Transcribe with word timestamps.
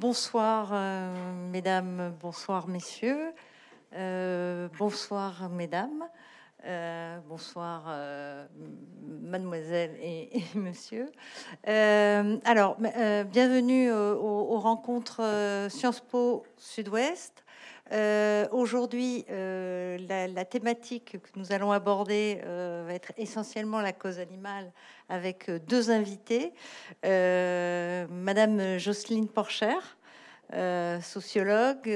bonsoir, 0.00 0.72
mesdames, 1.52 2.14
bonsoir, 2.22 2.66
messieurs. 2.68 3.34
bonsoir, 4.78 5.50
mesdames. 5.50 6.08
bonsoir, 7.28 7.94
mademoiselle 9.06 9.94
et, 10.00 10.42
monsieur. 10.54 11.10
alors, 11.66 12.78
bienvenue 13.30 13.92
aux 13.92 14.58
rencontres 14.58 15.66
Sciences 15.68 16.00
Po 16.00 16.46
Sud-Ouest. 16.56 17.44
Euh, 17.92 18.46
aujourd'hui, 18.52 19.24
euh, 19.30 19.98
la, 20.08 20.44
thématique 20.44 21.18
que 21.20 21.38
nous 21.38 21.52
allons 21.52 21.72
aborder 21.72 22.40
euh, 22.44 22.84
va 22.86 22.94
être 22.94 23.12
essentiellement 23.16 23.80
la 23.80 23.92
cause 23.92 24.20
animale 24.20 24.70
avec 25.08 25.50
deux 25.66 25.90
invités. 25.90 26.52
Madame 27.02 28.78
Jocelyne 28.78 29.28
Porcher, 29.28 29.76
sociologue, 31.02 31.90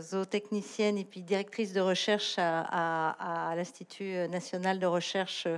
zootechnicienne 0.00 0.98
et 0.98 1.04
puis 1.04 1.22
directrice 1.22 1.72
de 1.72 1.80
recherche 1.80 2.34
à, 2.38 3.54
l'Institut 3.56 4.28
national 4.28 4.78
de 4.78 4.86
recherche 4.86 5.48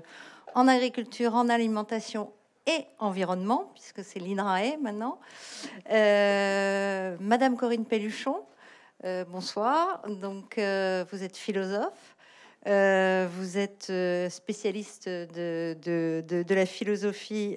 en 0.55 0.69
agriculture, 0.69 1.35
en 1.35 1.49
alimentation 1.49 2.31
et 2.67 2.87
environnement, 3.01 3.73
puisque 3.75 4.05
c'est 4.05 4.21
l'INRAE 4.21 4.77
maintenant. 4.81 5.19
Madame 5.89 7.57
Corinne 7.57 7.85
Pelluchon, 7.85 8.45
euh, 9.05 9.25
bonsoir. 9.25 10.03
Donc, 10.09 10.59
euh, 10.59 11.05
vous 11.11 11.25
êtes 11.25 11.37
philosophe. 11.37 12.17
Euh, 12.69 13.27
vous 13.33 13.59
êtes 13.59 13.93
spécialiste 14.31 15.09
de, 15.09 16.45
la 16.49 16.67
philosophie 16.67 17.57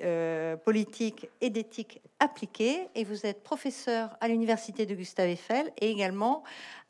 politique 0.63 1.29
et 1.41 1.51
d'éthique 1.51 2.01
appliquée 2.19 2.87
et 2.95 3.03
vous 3.03 3.27
êtes 3.27 3.43
professeur 3.43 4.17
à 4.19 4.27
l'université 4.27 4.87
de 4.87 4.95
Gustave 4.95 5.29
Eiffel 5.29 5.71
et 5.79 5.91
également 5.91 6.43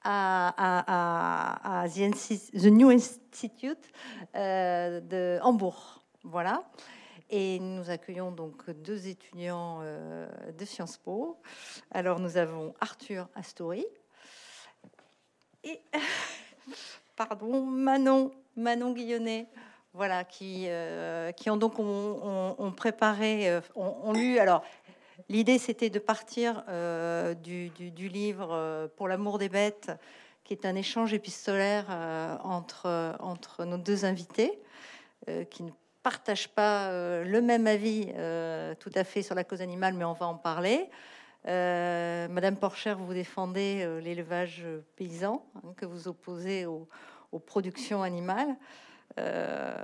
à, 0.05 1.83
à, 1.83 1.89
the, 1.89 2.65
New 2.67 2.89
Institute 2.89 3.91
de 4.33 5.39
Hambourg. 5.41 6.01
Voilà. 6.23 6.63
Et 7.29 7.59
nous 7.59 7.89
accueillons 7.89 8.31
donc 8.31 8.69
deux 8.69 9.07
étudiants 9.07 9.81
de 9.81 10.65
Sciences 10.65 10.97
Po. 10.97 11.41
Alors 11.91 12.19
nous 12.21 12.37
avons 12.37 12.73
Arthur 12.79 13.27
Astori, 13.35 13.85
et 15.65 15.81
pardon, 17.15 17.65
Manon, 17.65 18.31
Manon 18.55 18.93
Guillonnet, 18.93 19.47
voilà, 19.93 20.23
qui, 20.23 20.65
euh, 20.67 21.31
ont 21.47 21.57
donc 21.57 21.79
ont, 21.79 22.73
préparé, 22.75 23.49
euh, 23.49 23.61
ont, 23.75 24.13
lu. 24.13 24.39
Alors, 24.39 24.63
l'idée 25.29 25.57
c'était 25.57 25.89
de 25.89 25.99
partir 25.99 26.63
euh, 26.69 27.33
du, 27.33 27.69
du, 27.69 28.09
livre 28.09 28.89
Pour 28.97 29.07
l'amour 29.07 29.37
des 29.37 29.49
bêtes, 29.49 29.91
qui 30.43 30.53
est 30.53 30.65
un 30.65 30.75
échange 30.75 31.13
épistolaire 31.13 31.85
entre, 32.43 33.15
entre 33.19 33.65
nos 33.65 33.77
deux 33.77 34.05
invités, 34.05 34.59
qui 35.49 35.63
ne 35.63 35.71
partagent 36.03 36.49
pas 36.49 36.91
le 37.23 37.41
même 37.41 37.65
avis 37.65 38.07
tout 38.79 38.91
à 38.93 39.03
fait 39.03 39.23
sur 39.23 39.33
la 39.33 39.43
cause 39.43 39.61
animale, 39.61 39.95
mais 39.95 40.05
on 40.05 40.13
va 40.13 40.27
en 40.27 40.35
parler. 40.35 40.89
Euh, 41.47 42.27
Madame 42.27 42.57
Porcher, 42.57 42.95
vous 42.97 43.13
défendez 43.13 43.83
euh, 43.83 44.01
l'élevage 44.01 44.65
paysan 44.95 45.45
hein, 45.55 45.73
que 45.77 45.85
vous 45.85 46.07
opposez 46.07 46.65
aux, 46.65 46.87
productions 47.45 48.01
animales. 48.01 48.55
Euh, 49.19 49.75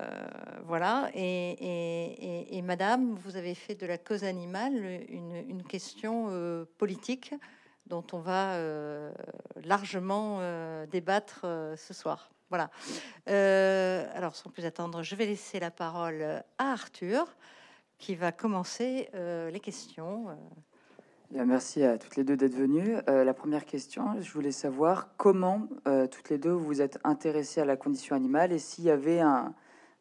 voilà. 0.64 1.10
Et, 1.14 2.62
Madame, 2.64 3.16
vous 3.16 3.36
avez 3.36 3.56
fait 3.56 3.76
de 3.76 3.86
la 3.86 3.98
cause 3.98 4.24
animale 4.24 4.74
une, 5.10 5.62
question 5.64 6.30
politique 6.78 7.34
dont 7.88 8.06
on 8.14 8.20
va 8.20 8.58
largement 9.66 10.40
débattre 10.90 11.42
ce 11.76 11.94
soir. 11.94 12.32
Voilà. 12.50 12.70
alors, 13.28 14.34
sans 14.34 14.50
plus 14.50 14.64
attendre, 14.64 15.04
je 15.04 15.14
vais 15.16 15.26
laisser 15.26 15.60
la 15.60 15.72
parole 15.72 16.24
à 16.58 16.72
Arthur 16.72 17.36
qui 17.98 18.16
va 18.16 18.32
commencer 18.32 19.10
les 19.14 19.60
questions 19.60 20.28
merci 21.32 21.84
à 21.84 21.98
toutes 21.98 22.16
les 22.16 22.24
deux 22.24 22.38
d'être 22.38 22.56
venues. 22.56 22.96
Euh, 23.08 23.24
la 23.24 23.34
première 23.34 23.66
question, 23.66 24.20
je 24.22 24.32
voulais 24.32 24.52
savoir 24.52 25.16
comment 25.18 25.68
euh, 25.88 26.08
toutes 26.08 26.30
les 26.30 26.38
deux 26.38 26.52
vous 26.52 26.82
êtes 26.82 27.00
intéressées 27.04 27.62
à 27.62 27.66
la 27.66 27.78
condition 27.78 28.16
animale 28.16 28.52
et 28.52 28.60
s'il 28.60 28.84
y 28.84 28.90
avait 28.90 29.20
un, 29.20 29.54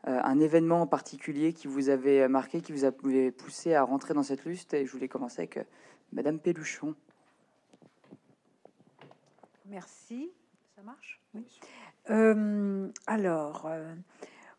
euh, 0.06 0.20
un, 0.22 0.40
événement 0.40 0.82
en 0.82 0.86
particulier 0.86 1.52
qui 1.52 1.68
vous 1.68 1.88
avait 1.88 2.28
marqué, 2.28 2.60
qui 2.60 2.72
vous 2.72 2.84
a 2.84 2.92
poussé 2.92 3.74
à 3.74 3.82
rentrer 3.82 4.14
dans 4.14 4.22
cette 4.22 4.44
lutte. 4.44 4.74
Et 4.74 4.86
je 4.86 4.92
voulais 4.92 5.08
commencer 5.08 5.40
avec 5.40 5.60
Madame 6.12 6.38
Péluchon. 6.38 6.94
Merci. 9.66 10.30
Ça 10.74 10.82
marche? 10.82 11.20
Oui. 11.34 11.46
alors, 13.06 13.70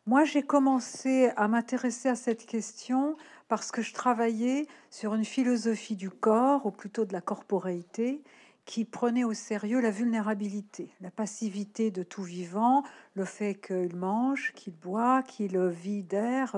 moi 0.06 0.24
j'ai 0.24 0.42
commencé 0.44 1.32
à 1.36 1.48
m'intéresser 1.48 2.10
à 2.10 2.16
cette 2.16 2.46
question 2.46 3.16
parce 3.48 3.72
que 3.72 3.82
je 3.82 3.94
travaillais 3.94 4.66
sur 4.90 5.14
une 5.14 5.26
philosophie 5.26 5.96
du 5.96 6.10
corps, 6.10 6.66
ou 6.66 6.72
plutôt 6.72 7.06
de 7.06 7.12
la 7.12 7.20
corporéité, 7.20 8.24
qui 8.66 8.86
prenait 8.86 9.24
au 9.24 9.34
sérieux 9.34 9.82
la 9.82 9.92
vulnérabilité, 9.92 10.90
la 11.02 11.12
passivité 11.12 11.92
de 11.92 12.04
tout 12.04 12.24
vivant, 12.24 12.84
le 13.16 13.26
fait 13.26 13.56
qu'il 13.56 13.96
mange, 13.96 14.54
qu'il 14.56 14.74
boit, 14.74 15.24
qu'il 15.24 15.60
vit 15.68 16.04
d'air, 16.04 16.56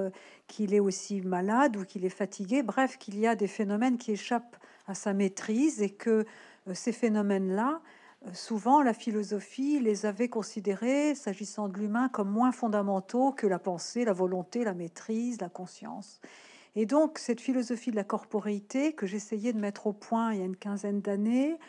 qu'il 0.48 0.74
est 0.74 0.80
aussi 0.80 1.22
malade 1.22 1.78
ou 1.78 1.86
qu'il 1.86 2.06
est 2.06 2.10
fatigué, 2.10 2.62
bref, 2.62 2.98
qu'il 2.98 3.18
y 3.18 3.26
a 3.26 3.36
des 3.36 3.48
phénomènes 3.48 3.98
qui 3.98 4.12
échappent 4.12 4.58
à 4.88 4.94
sa 4.94 5.14
maîtrise 5.14 5.82
et 5.82 5.90
que 5.90 6.26
euh, 6.68 6.74
ces 6.74 6.92
phénomènes-là, 6.92 7.82
souvent 8.32 8.82
la 8.82 8.94
philosophie 8.94 9.80
les 9.80 10.06
avait 10.06 10.30
considérés, 10.30 11.16
s'agissant 11.16 11.68
de 11.68 11.78
l'humain, 11.78 12.08
comme 12.10 12.30
moins 12.30 12.52
fondamentaux 12.52 13.32
que 13.34 13.48
la 13.48 13.60
pensée, 13.60 14.06
la 14.06 14.14
volonté, 14.14 14.64
la 14.64 14.74
maîtrise, 14.74 15.42
la 15.42 15.50
conscience. 15.50 16.22
Et 16.76 16.86
donc, 16.86 17.20
cette 17.20 17.42
philosophie 17.42 17.92
de 17.92 17.96
la 17.96 18.04
corporéité 18.04 18.94
que 18.94 19.06
j'essayais 19.06 19.54
de 19.54 19.60
mettre 19.60 19.88
au 19.88 19.94
point 19.94 20.34
il 20.34 20.40
y 20.40 20.42
a 20.42 20.46
une 20.46 20.56
quinzaine 20.56 21.02
d'années, 21.02 21.60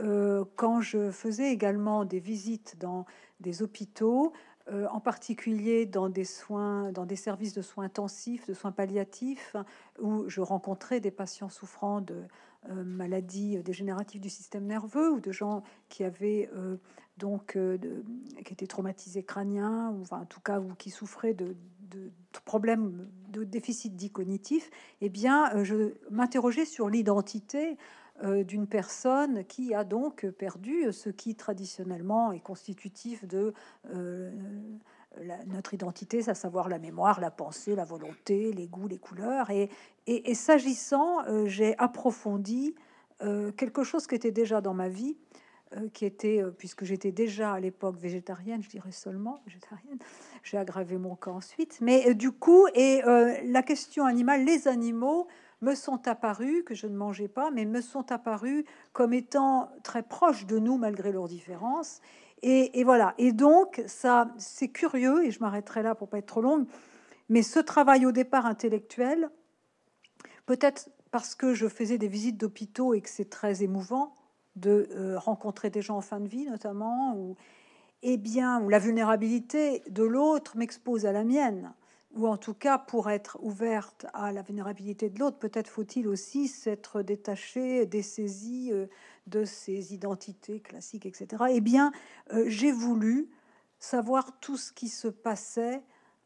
euh, 0.00 0.44
quand 0.56 0.80
je 0.80 1.10
faisais 1.10 1.52
également 1.52 2.04
des 2.04 2.20
visites 2.20 2.76
dans 2.78 3.06
des 3.40 3.62
hôpitaux, 3.62 4.32
euh, 4.70 4.86
en 4.88 5.00
particulier 5.00 5.86
dans 5.86 6.08
des 6.08 6.24
soins, 6.24 6.92
dans 6.92 7.06
des 7.06 7.16
services 7.16 7.54
de 7.54 7.62
soins 7.62 7.84
intensifs, 7.84 8.46
de 8.46 8.54
soins 8.54 8.72
palliatifs, 8.72 9.56
où 9.98 10.28
je 10.28 10.40
rencontrais 10.40 11.00
des 11.00 11.10
patients 11.10 11.48
souffrant 11.48 12.00
de 12.00 12.24
euh, 12.68 12.84
maladies 12.84 13.58
dégénératives 13.62 14.20
du 14.20 14.28
système 14.28 14.66
nerveux 14.66 15.10
ou 15.12 15.20
de 15.20 15.32
gens 15.32 15.62
qui 15.88 16.04
avaient 16.04 16.50
donc 17.16 17.56
de, 17.56 18.04
qui 18.44 18.52
étaient 18.52 18.66
traumatisés 18.66 19.22
crâniens 19.22 19.90
ou 19.90 20.04
en 20.14 20.24
tout 20.24 20.40
cas 20.40 20.60
ou 20.60 20.74
qui 20.74 20.90
souffraient 20.90 21.34
de, 21.34 21.54
problèmes 22.44 23.08
de 23.28 23.44
déficit 23.44 23.96
dit 23.96 24.10
cognitif, 24.10 24.70
eh 25.00 25.08
bien, 25.08 25.54
euh, 25.54 25.64
je 25.64 25.94
m'interrogeais 26.10 26.64
sur 26.64 26.88
l'identité 26.88 27.76
euh, 28.22 28.44
d'une 28.44 28.66
personne 28.66 29.44
qui 29.44 29.74
a 29.74 29.84
donc 29.84 30.26
perdu 30.30 30.92
ce 30.92 31.10
qui 31.10 31.34
traditionnellement 31.34 32.32
est 32.32 32.40
constitutif 32.40 33.24
de 33.26 33.52
euh, 35.18 35.36
notre 35.46 35.74
identité, 35.74 36.28
à 36.28 36.34
savoir 36.34 36.68
la 36.68 36.78
mémoire, 36.78 37.20
la 37.20 37.30
pensée, 37.30 37.74
la 37.74 37.84
volonté, 37.84 38.52
les 38.52 38.66
goûts, 38.66 38.88
les 38.88 38.98
couleurs. 38.98 39.50
Et, 39.50 40.34
s'agissant, 40.34 41.18
j'ai 41.46 41.78
approfondi 41.78 42.74
quelque 43.56 43.84
chose 43.84 44.06
qui 44.06 44.14
était 44.14 44.32
déjà 44.32 44.60
dans 44.60 44.74
ma 44.74 44.88
vie, 44.88 45.16
qui 45.92 46.04
était, 46.04 46.42
puisque 46.58 46.84
j'étais 46.84 47.12
déjà 47.12 47.52
à 47.52 47.60
l'époque 47.60 47.96
végétarienne, 47.96 48.60
je 48.62 48.68
dirais 48.68 48.90
seulement 48.90 49.40
végétarienne, 49.46 49.98
j'ai 50.42 50.58
aggravé 50.58 50.98
mon 50.98 51.16
cas 51.16 51.30
ensuite. 51.30 51.78
Mais 51.80 52.08
euh, 52.08 52.14
du 52.14 52.32
coup, 52.32 52.66
et 52.74 53.02
euh, 53.04 53.34
la 53.44 53.62
question 53.62 54.04
animale, 54.04 54.44
les 54.44 54.68
animaux 54.68 55.26
me 55.60 55.74
sont 55.74 56.08
apparus, 56.08 56.64
que 56.64 56.74
je 56.74 56.86
ne 56.86 56.96
mangeais 56.96 57.28
pas, 57.28 57.50
mais 57.50 57.66
me 57.66 57.80
sont 57.80 58.10
apparus 58.12 58.64
comme 58.92 59.12
étant 59.12 59.70
très 59.82 60.02
proches 60.02 60.46
de 60.46 60.58
nous 60.58 60.78
malgré 60.78 61.12
leurs 61.12 61.28
différences. 61.28 62.00
Et, 62.42 62.84
voilà. 62.84 63.14
Et 63.18 63.32
donc, 63.32 63.82
ça, 63.86 64.32
c'est 64.38 64.68
curieux, 64.68 65.24
et 65.24 65.30
je 65.30 65.40
m'arrêterai 65.40 65.82
là 65.82 65.94
pour 65.94 66.08
pas 66.08 66.18
être 66.18 66.26
trop 66.26 66.40
longue, 66.40 66.66
mais 67.28 67.42
ce 67.42 67.58
travail 67.60 68.06
au 68.06 68.12
départ 68.12 68.46
intellectuel, 68.46 69.30
peut-être 70.46 70.90
parce 71.10 71.34
que 71.34 71.54
je 71.54 71.68
faisais 71.68 71.98
des 71.98 72.08
visites 72.08 72.38
d'hôpitaux 72.38 72.94
et 72.94 73.00
que 73.00 73.10
c'est 73.10 73.28
très 73.28 73.62
émouvant 73.62 74.14
de 74.56 74.88
euh, 74.92 75.18
rencontrer 75.18 75.70
des 75.70 75.82
gens 75.82 75.98
en 75.98 76.00
fin 76.00 76.20
de 76.20 76.28
vie, 76.28 76.46
notamment, 76.46 77.14
ou, 77.16 77.36
eh 78.02 78.16
bien, 78.16 78.60
la 78.68 78.78
vulnérabilité 78.78 79.82
de 79.90 80.02
l'autre 80.02 80.56
m'expose 80.56 81.06
à 81.06 81.12
la 81.12 81.24
mienne, 81.24 81.72
ou 82.14 82.26
en 82.26 82.36
tout 82.36 82.54
cas 82.54 82.78
pour 82.78 83.10
être 83.10 83.38
ouverte 83.42 84.06
à 84.14 84.32
la 84.32 84.42
vulnérabilité 84.42 85.10
de 85.10 85.18
l'autre, 85.18 85.38
peut-être 85.38 85.68
faut-il 85.68 86.08
aussi 86.08 86.48
s'être 86.48 87.02
détaché, 87.02 87.86
dessaisi 87.86 88.72
euh, 88.72 88.86
de 89.30 89.44
ses 89.44 89.94
identités 89.94 90.60
classiques, 90.60 91.06
etc. 91.06 91.44
Eh 91.50 91.60
bien, 91.60 91.92
euh, 92.32 92.44
j'ai 92.48 92.72
voulu 92.72 93.30
savoir 93.78 94.38
tout 94.40 94.56
ce 94.56 94.72
qui 94.72 94.88
se 94.88 95.08
passait 95.08 95.82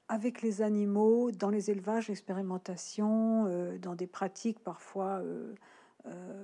avec 0.09 0.43
les 0.43 0.62
animaux 0.62 1.31
dans 1.31 1.51
les 1.51 1.71
élevages, 1.71 2.09
l'expérimentation, 2.09 3.47
euh, 3.47 3.79
dans 3.79 3.95
des 3.95 4.06
pratiques 4.06 4.59
parfois 4.61 5.23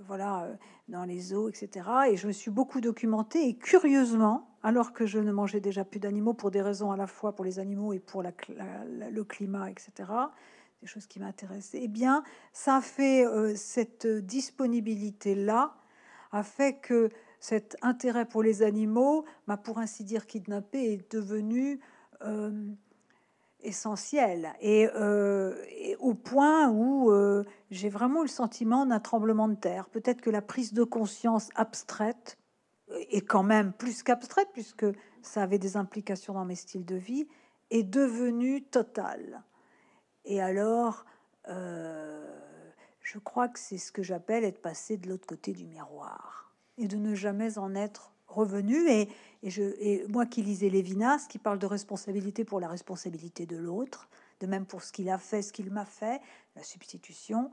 voilà, 0.07 0.49
dans 0.89 1.05
les 1.05 1.35
eaux, 1.35 1.51
etc. 1.51 1.87
Et 2.11 2.17
je 2.17 2.27
me 2.27 2.33
suis 2.33 2.51
beaucoup 2.51 2.81
documentée 2.81 3.47
et 3.47 3.59
curieusement, 3.59 4.49
alors 4.63 4.95
que 4.95 5.05
je 5.05 5.19
ne 5.19 5.33
mangeais 5.33 5.61
déjà 5.61 5.85
plus 5.85 6.01
d'animaux 6.01 6.33
pour 6.33 6.51
des 6.51 6.63
raisons 6.63 6.93
à 6.93 6.97
la 6.97 7.07
fois 7.07 7.35
pour 7.35 7.45
les 7.45 7.59
animaux 7.59 7.93
et 7.93 7.99
pour 7.99 8.23
le 8.23 9.23
climat, 9.25 9.71
etc., 9.71 10.11
des 10.81 10.87
choses 10.87 11.07
qui 11.07 11.21
m'intéressaient, 11.21 11.81
eh 11.83 11.89
bien, 11.89 12.25
ça 12.55 12.81
fait 12.81 13.27
cette 13.55 14.07
disponibilité-là 14.07 15.75
a 16.33 16.43
fait 16.43 16.75
que 16.81 17.11
cet 17.41 17.77
intérêt 17.83 18.27
pour 18.27 18.43
les 18.43 18.63
animaux 18.63 19.25
m'a 19.47 19.57
pour 19.57 19.79
ainsi 19.79 20.05
dire 20.05 20.27
kidnappé 20.27 20.93
est 20.93 21.11
devenu 21.11 21.81
euh, 22.23 22.71
essentiel 23.63 24.53
euh, 24.63 25.55
et, 25.71 25.97
au 25.97 26.15
point 26.15 26.69
où 26.69 27.11
euh, 27.11 27.45
j'ai 27.71 27.89
vraiment 27.89 28.23
le 28.23 28.29
sentiment 28.29 28.87
d'un 28.87 29.01
tremblement 29.01 29.49
de 29.49 29.55
terre. 29.55 29.89
Peut-être 29.89 30.21
que 30.21 30.31
la 30.31 30.43
prise 30.43 30.73
de 30.73 30.85
conscience 30.85 31.49
abstraite 31.55 32.39
est 33.11 33.27
quand 33.27 33.43
même 33.43 33.73
plus 33.73 34.03
qu'abstraite 34.03 34.49
puisque 34.53 34.87
ça 35.23 35.43
avait 35.43 35.59
des 35.59 35.77
implications 35.77 36.35
dans 36.35 36.45
mes 36.45 36.57
styles 36.57 36.85
de 36.85 36.97
vie 36.97 37.27
est 37.71 37.85
devenue 37.85 38.63
totale. 38.65 39.43
Et 40.25 40.41
alors, 40.41 41.05
je 43.03 43.19
crois 43.19 43.49
que 43.49 43.59
c'est 43.59 43.79
ce 43.79 43.93
que 43.93 44.03
j'appelle 44.03 44.45
être 44.45 44.61
passé 44.61 44.97
de 44.97 45.09
l'autre 45.09 45.27
côté 45.27 45.53
du 45.53 45.67
miroir 45.67 46.55
et 46.79 46.89
de 46.89 46.97
ne 46.97 47.15
jamais 47.15 47.59
en 47.59 47.75
être 47.75 48.13
revenu. 48.27 48.89
Et, 48.89 49.09
moi 50.09 50.27
qui 50.27 50.43
lisais 50.43 50.69
Lévinas, 50.69 51.27
qui 51.29 51.39
parle 51.39 51.59
de 51.59 51.67
responsabilité 51.67 52.45
pour 52.45 52.61
la 52.61 52.69
responsabilité 52.69 53.47
de 53.47 53.57
l'autre, 53.57 54.09
de 54.41 54.47
même 54.47 54.65
pour 54.65 54.83
ce 54.83 54.93
qu'il 54.93 55.11
a 55.11 55.19
fait, 55.19 55.43
ce 55.43 55.53
qu'il 55.53 55.71
m'a 55.71 55.85
fait, 55.85 56.21
la 56.57 56.63
substitution, 56.63 57.51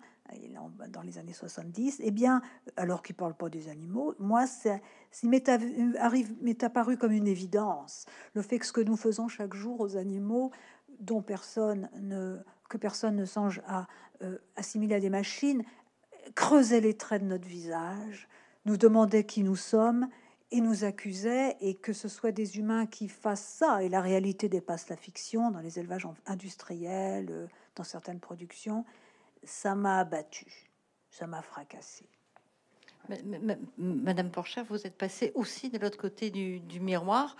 dans 0.89 1.01
les 1.01 1.17
années 1.17 1.33
70, 1.33 2.01
eh 2.03 2.11
bien, 2.11 2.41
alors 2.75 3.01
qu'il 3.01 3.15
parle 3.15 3.33
pas 3.33 3.49
des 3.49 3.69
animaux, 3.69 4.15
moi, 4.19 4.47
ça 4.47 4.79
m'est 5.23 6.63
apparu 6.63 6.97
comme 6.97 7.11
une 7.11 7.27
évidence. 7.27 8.05
Le 8.33 8.41
fait 8.41 8.59
que 8.59 8.65
ce 8.65 8.73
que 8.73 8.81
nous 8.81 8.97
faisons 8.97 9.27
chaque 9.27 9.53
jour 9.53 9.79
aux 9.79 9.97
animaux, 9.97 10.51
dont 10.99 11.21
personne 11.21 11.89
ne, 11.99 12.37
que 12.69 12.77
personne 12.77 13.15
ne 13.15 13.25
songe 13.25 13.61
à 13.67 13.87
euh, 14.23 14.37
assimiler 14.55 14.95
à 14.95 14.99
des 14.99 15.09
machines, 15.09 15.63
creusait 16.35 16.81
les 16.81 16.95
traits 16.95 17.23
de 17.23 17.27
notre 17.27 17.47
visage, 17.47 18.27
nous 18.65 18.77
demandait 18.77 19.23
qui 19.23 19.43
nous 19.43 19.55
sommes 19.55 20.07
et 20.51 20.61
nous 20.61 20.85
accusait, 20.85 21.57
et 21.59 21.75
que 21.75 21.91
ce 21.93 22.07
soit 22.07 22.31
des 22.31 22.57
humains 22.57 22.85
qui 22.85 23.09
fassent 23.09 23.41
ça, 23.41 23.83
et 23.83 23.89
la 23.89 24.01
réalité 24.01 24.47
dépasse 24.47 24.87
la 24.89 24.95
fiction 24.95 25.51
dans 25.51 25.59
les 25.59 25.77
élevages 25.77 26.07
industriels, 26.25 27.27
euh, 27.29 27.47
dans 27.75 27.83
certaines 27.83 28.19
productions, 28.19 28.85
ça 29.43 29.75
m'a 29.75 29.99
abattu, 29.99 30.69
ça 31.09 31.27
m'a 31.27 31.41
fracassé. 31.41 32.05
Madame 33.77 34.31
Porcher, 34.31 34.63
vous 34.63 34.85
êtes 34.85 34.97
passée 34.97 35.31
aussi 35.33 35.69
de 35.69 35.77
l'autre 35.77 35.97
côté 35.97 36.29
du, 36.29 36.79
miroir, 36.79 37.37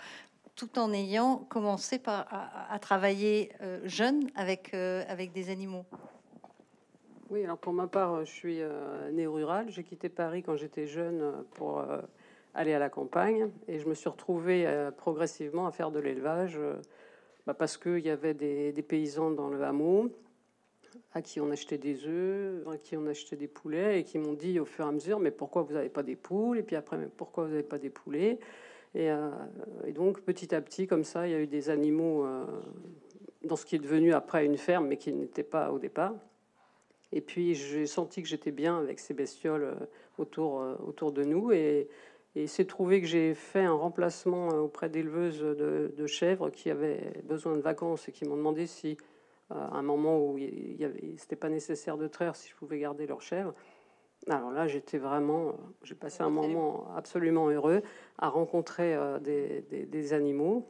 tout 0.58 0.78
en 0.78 0.92
ayant 0.92 1.38
commencé 1.48 1.98
par, 1.98 2.26
à, 2.70 2.78
travailler 2.80 3.52
euh, 3.62 3.80
jeune 3.84 4.28
avec, 4.34 4.74
euh, 4.74 5.04
avec 5.08 5.32
des 5.32 5.48
animaux. 5.48 5.86
Oui, 7.30 7.44
alors 7.44 7.58
pour 7.58 7.72
ma 7.72 7.86
part, 7.86 8.24
je 8.24 8.30
suis 8.30 8.60
née 9.12 9.26
rurale. 9.26 9.70
J'ai 9.70 9.84
quitté 9.84 10.08
Paris 10.08 10.42
quand 10.42 10.56
j'étais 10.56 10.86
jeune 10.86 11.44
pour 11.54 11.84
aller 12.58 12.74
à 12.74 12.78
la 12.78 12.90
campagne. 12.90 13.50
Et 13.68 13.78
je 13.78 13.88
me 13.88 13.94
suis 13.94 14.08
retrouvée 14.08 14.66
euh, 14.66 14.90
progressivement 14.90 15.66
à 15.66 15.70
faire 15.70 15.90
de 15.90 16.00
l'élevage 16.00 16.56
euh, 16.58 16.74
bah, 17.46 17.54
parce 17.54 17.76
qu'il 17.76 18.00
y 18.00 18.10
avait 18.10 18.34
des, 18.34 18.72
paysans 18.86 19.30
dans 19.30 19.48
le 19.48 19.62
hameau 19.62 20.10
à 21.14 21.22
qui 21.22 21.40
on 21.40 21.50
achetait 21.50 21.78
des 21.78 22.06
œufs, 22.06 22.66
à 22.68 22.76
qui 22.76 22.96
on 22.96 23.06
achetait 23.06 23.36
des 23.36 23.46
poulets 23.46 24.00
et 24.00 24.04
qui 24.04 24.18
m'ont 24.18 24.34
dit 24.34 24.58
au 24.60 24.64
fur 24.64 24.84
et 24.84 24.88
à 24.88 24.92
mesure 24.92 25.20
mais 25.20 25.30
pourquoi 25.30 25.62
vous 25.62 25.74
n'avez 25.74 25.88
pas 25.88 26.02
des 26.02 26.16
poules? 26.16 26.58
Et 26.58 26.62
puis 26.62 26.76
après 26.76 26.96
mais 26.96 27.06
pourquoi 27.06 27.44
vous 27.44 27.50
n'avez 27.50 27.62
pas 27.62 27.78
des 27.78 27.90
poulets? 27.90 28.38
Et, 28.94 29.10
euh, 29.10 29.30
et, 29.86 29.92
donc 29.92 30.20
petit 30.20 30.54
à 30.54 30.60
petit 30.60 30.86
comme 30.86 31.04
ça 31.04 31.26
il 31.26 31.32
y 31.32 31.34
a 31.34 31.40
eu 31.40 31.46
des 31.46 31.70
animaux 31.70 32.26
dans 33.44 33.56
ce 33.56 33.66
qui 33.66 33.76
est 33.76 33.80
devenu 33.80 34.12
après 34.12 34.44
une 34.44 34.56
ferme 34.56 34.88
mais 34.88 34.96
qui 34.96 35.12
n'était 35.12 35.42
pas 35.42 35.72
au 35.72 35.78
départ 35.78 36.14
et 37.12 37.20
puis 37.20 37.54
j'ai 37.54 37.86
senti 37.86 38.22
que 38.22 38.28
j'étais 38.28 38.50
bien 38.50 38.78
avec 38.78 38.98
ces 38.98 39.14
bestioles 39.14 39.76
autour, 40.18 40.62
autour 40.86 41.12
de 41.12 41.24
nous 41.24 41.52
et, 41.52 41.88
et 42.38 42.46
c'est 42.46 42.66
trouvé 42.66 43.00
que 43.00 43.06
j'ai 43.08 43.34
fait 43.34 43.64
un 43.64 43.74
remplacement 43.74 44.52
euh, 44.52 44.58
auprès 44.58 44.88
d'éleveuses 44.88 45.40
de, 45.40 46.06
chèvres 46.06 46.50
qui 46.50 46.70
avaient 46.70 47.12
besoin 47.24 47.56
de 47.56 47.60
vacances 47.60 48.08
et 48.08 48.12
qui 48.12 48.24
m'ont 48.24 48.36
demandé 48.36 48.66
si, 48.66 48.96
euh, 49.50 49.54
à 49.54 49.76
un 49.76 49.82
moment 49.82 50.18
où 50.18 50.38
il 50.38 51.14
c'était 51.16 51.34
pas 51.34 51.48
nécessaire 51.48 51.96
de 51.96 52.06
traire, 52.06 52.36
si 52.36 52.48
je 52.48 52.54
pouvais 52.54 52.78
garder 52.78 53.08
leurs 53.08 53.22
chèvres. 53.22 53.54
Alors 54.28 54.50
là, 54.50 54.66
j'étais 54.66 54.98
vraiment, 54.98 55.56
j'ai 55.82 55.94
passé 55.94 56.22
un 56.22 56.30
moment 56.30 56.88
absolument 56.96 57.48
heureux 57.48 57.82
à 58.18 58.28
rencontrer 58.28 58.94
euh, 58.94 59.18
des, 59.18 59.62
des, 59.62 60.12
animaux, 60.12 60.68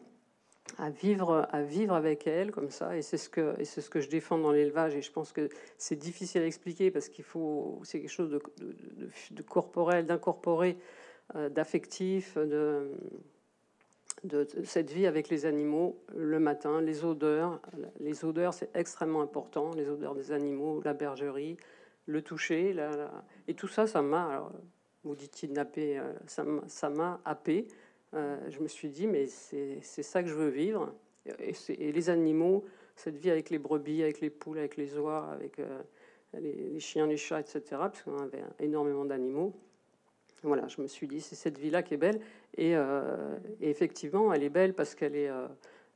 à 0.79 0.91
vivre, 0.91 1.49
à 1.51 1.63
vivre 1.63 1.95
avec 1.95 2.27
elles 2.27 2.53
comme 2.53 2.71
ça. 2.71 2.97
Et 2.97 3.03
c'est 3.03 3.17
ce 3.17 3.29
que, 3.29 3.55
et 3.59 3.65
c'est 3.65 3.81
ce 3.81 3.91
que 3.91 4.01
je 4.01 4.09
défends 4.09 4.39
dans 4.39 4.53
l'élevage. 4.53 4.95
Et 4.95 5.03
je 5.03 5.11
pense 5.11 5.33
que 5.33 5.49
c'est 5.77 5.97
difficile 5.97 6.43
à 6.43 6.47
expliquer 6.47 6.91
parce 6.91 7.09
qu'il 7.09 7.25
faut, 7.25 7.81
c'est 7.83 8.01
quelque 8.01 8.11
chose 8.11 8.31
de, 8.31 8.41
de, 8.59 9.09
de 9.33 9.43
corporel, 9.43 10.07
d'incorporer 10.07 10.79
euh, 11.35 11.49
d'affectif, 11.49 12.39
de, 12.39 12.93
de, 14.25 14.47
cette 14.65 14.91
vie 14.91 15.07
avec 15.07 15.29
les 15.29 15.47
animaux 15.47 16.01
le 16.15 16.39
matin, 16.39 16.81
les 16.81 17.05
odeurs. 17.05 17.61
Les 18.01 18.25
odeurs, 18.25 18.55
c'est 18.55 18.71
extrêmement 18.75 19.21
important, 19.21 19.73
les 19.75 19.89
odeurs 19.89 20.15
des 20.15 20.33
animaux, 20.33 20.81
la 20.85 20.95
bergerie, 20.95 21.57
le 22.09 22.23
toucher. 22.23 22.75
et 23.47 23.55
tout 23.55 23.69
ça, 23.69 23.87
ça 23.87 24.03
m'a, 24.03 24.51
vous 25.05 25.15
dites 25.15 25.33
kidnappé, 25.33 25.99
euh, 25.99 26.13
ça 26.27 26.91
m'a 26.91 27.21
happé. 27.25 27.69
Euh, 28.15 28.39
je 28.49 28.61
me 28.61 28.69
suis 28.69 28.89
dit, 28.89 29.07
mais 29.07 29.27
c'est 29.27 29.81
ça 29.83 30.23
que 30.23 30.29
je 30.29 30.35
veux 30.35 30.49
vivre. 30.49 30.93
Et, 31.39 31.93
les 31.93 32.11
animaux, 32.11 32.65
cette 32.97 33.17
vie 33.17 33.31
avec 33.31 33.51
les 33.51 33.59
brebis, 33.59 34.03
avec 34.03 34.21
les 34.21 34.31
poules, 34.31 34.59
avec 34.59 34.77
les 34.77 34.99
oies, 34.99 35.29
avec 35.31 35.61
les, 36.39 36.53
les, 36.53 36.81
chiens, 36.81 37.07
les 37.07 37.17
chats, 37.17 37.41
etc., 37.41 37.63
parce 37.71 38.03
qu'on 38.03 38.19
avait 38.19 38.43
énormément 38.59 39.05
d'animaux. 39.05 39.55
Voilà, 40.43 40.69
je 40.69 40.81
me 40.81 40.87
suis 40.87 41.09
dit, 41.09 41.21
c'est 41.21 41.35
cette 41.35 41.59
vie-là 41.59 41.83
qui 41.83 41.95
est 41.95 41.99
belle. 41.99 42.21
Et, 42.57 42.77
euh, 42.77 43.37
effectivement, 43.61 44.33
elle 44.33 44.45
est 44.45 44.49
belle 44.49 44.75
parce 44.75 44.95
qu'elle 44.95 45.17
est, 45.17 45.29
euh, 45.29 45.49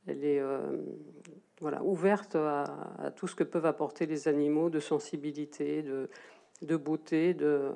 elle 0.07 0.23
est 0.23 0.39
euh, 0.39 0.77
voilà, 1.61 1.83
ouverte 1.83 2.35
à, 2.35 3.11
tout 3.15 3.27
ce 3.27 3.35
que 3.35 3.43
peuvent 3.43 3.65
apporter 3.65 4.05
les 4.05 4.27
animaux 4.27 4.69
de 4.69 4.79
sensibilité, 4.79 5.81
de, 5.81 6.09
de 6.61 6.75
beauté, 6.75 7.33
de, 7.33 7.71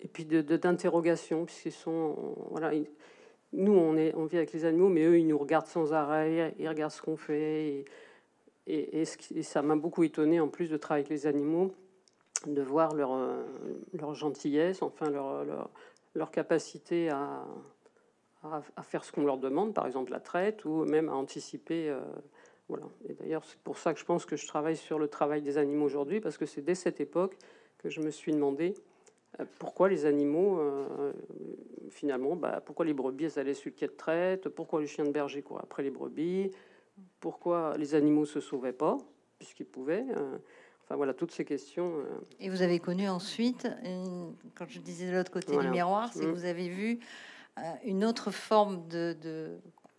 et 0.00 0.08
puis 0.08 0.24
d'interrogation, 0.24 1.40
de, 1.40 1.44
puisqu'ils 1.46 1.72
sont. 1.72 2.34
Voilà, 2.50 2.72
nous, 3.52 3.72
on, 3.72 3.96
est, 3.96 4.14
on 4.14 4.24
vit 4.26 4.36
avec 4.36 4.52
les 4.52 4.64
animaux, 4.64 4.88
mais 4.88 5.04
eux, 5.04 5.18
ils 5.18 5.26
nous 5.26 5.38
regardent 5.38 5.66
sans 5.66 5.92
arrêt, 5.92 6.54
ils 6.58 6.68
regardent 6.68 6.92
ce 6.92 7.02
qu'on 7.02 7.16
fait. 7.16 7.84
Et, 8.66 9.00
et, 9.00 9.04
ça 9.04 9.62
m'a 9.62 9.76
beaucoup 9.76 10.02
étonné, 10.02 10.40
en 10.40 10.48
plus 10.48 10.68
de 10.68 10.76
travailler 10.76 11.06
avec 11.06 11.10
les 11.10 11.26
animaux 11.26 11.72
de 12.46 12.62
voir 12.62 12.94
leur, 12.94 13.14
euh, 13.14 13.42
leur 13.92 14.14
gentillesse, 14.14 14.82
enfin 14.82 15.10
leur, 15.10 15.44
leur, 16.14 16.30
capacité 16.30 17.08
à, 17.08 17.44
à, 18.54 18.82
faire 18.82 19.04
ce 19.04 19.12
qu'on 19.12 19.24
leur 19.24 19.38
demande, 19.38 19.74
par 19.74 19.86
exemple 19.86 20.10
la 20.12 20.20
traite, 20.20 20.64
ou 20.64 20.84
même 20.84 21.08
à 21.08 21.14
anticiper. 21.14 21.88
Euh, 21.88 22.00
voilà. 22.68 22.84
Et 23.08 23.14
d'ailleurs, 23.14 23.44
c'est 23.44 23.58
pour 23.58 23.78
ça 23.78 23.94
que 23.94 24.00
je 24.00 24.04
pense 24.04 24.26
que 24.26 24.36
je 24.36 24.46
travaille 24.46 24.76
sur 24.76 24.98
le 24.98 25.08
travail 25.08 25.42
des 25.42 25.58
animaux 25.58 25.84
aujourd'hui, 25.84 26.20
parce 26.20 26.36
que 26.36 26.46
c'est 26.46 26.62
dès 26.62 26.74
cette 26.74 27.00
époque 27.00 27.36
que 27.78 27.88
je 27.88 28.00
me 28.00 28.10
suis 28.10 28.32
demandé 28.32 28.74
euh, 29.40 29.44
pourquoi 29.58 29.88
les 29.88 30.06
animaux, 30.06 30.60
finalement, 31.90 32.36
bah, 32.36 32.60
pourquoi 32.64 32.84
les 32.84 32.94
brebis 32.94 33.38
allaient 33.38 33.54
sur 33.54 33.70
le 33.70 33.76
quai 33.76 33.86
de 33.86 33.92
traite, 33.92 34.48
pourquoi 34.48 34.80
les 34.80 34.86
chiens 34.86 35.04
de 35.04 35.12
berger 35.12 35.42
couraient 35.42 35.62
après 35.62 35.82
les 35.82 35.90
brebis, 35.90 36.50
pourquoi 37.20 37.76
les 37.76 37.94
animaux 37.94 38.24
se 38.24 38.40
sauvaient 38.40 38.72
pas, 38.72 38.98
puisqu'ils 39.38 39.66
pouvaient. 39.66 40.06
Enfin 40.86 40.94
voilà, 40.94 41.14
toutes 41.14 41.32
ces 41.32 41.44
questions. 41.44 41.98
Euh. 41.98 42.04
Et 42.38 42.48
vous 42.48 42.62
avez 42.62 42.78
connu 42.78 43.08
ensuite, 43.08 43.68
quand 44.54 44.66
je 44.68 44.78
disais 44.78 45.10
de 45.10 45.16
l'autre 45.16 45.32
côté 45.32 45.56
du 45.56 45.68
miroir, 45.68 46.12
c'est 46.12 46.20
que 46.20 46.26
mm. 46.26 46.34
vous 46.34 46.44
avez 46.44 46.68
vu 46.68 46.92
euh, 46.92 47.35
une 47.84 48.04
autre 48.04 48.30
forme 48.30 48.86
de, 48.88 49.58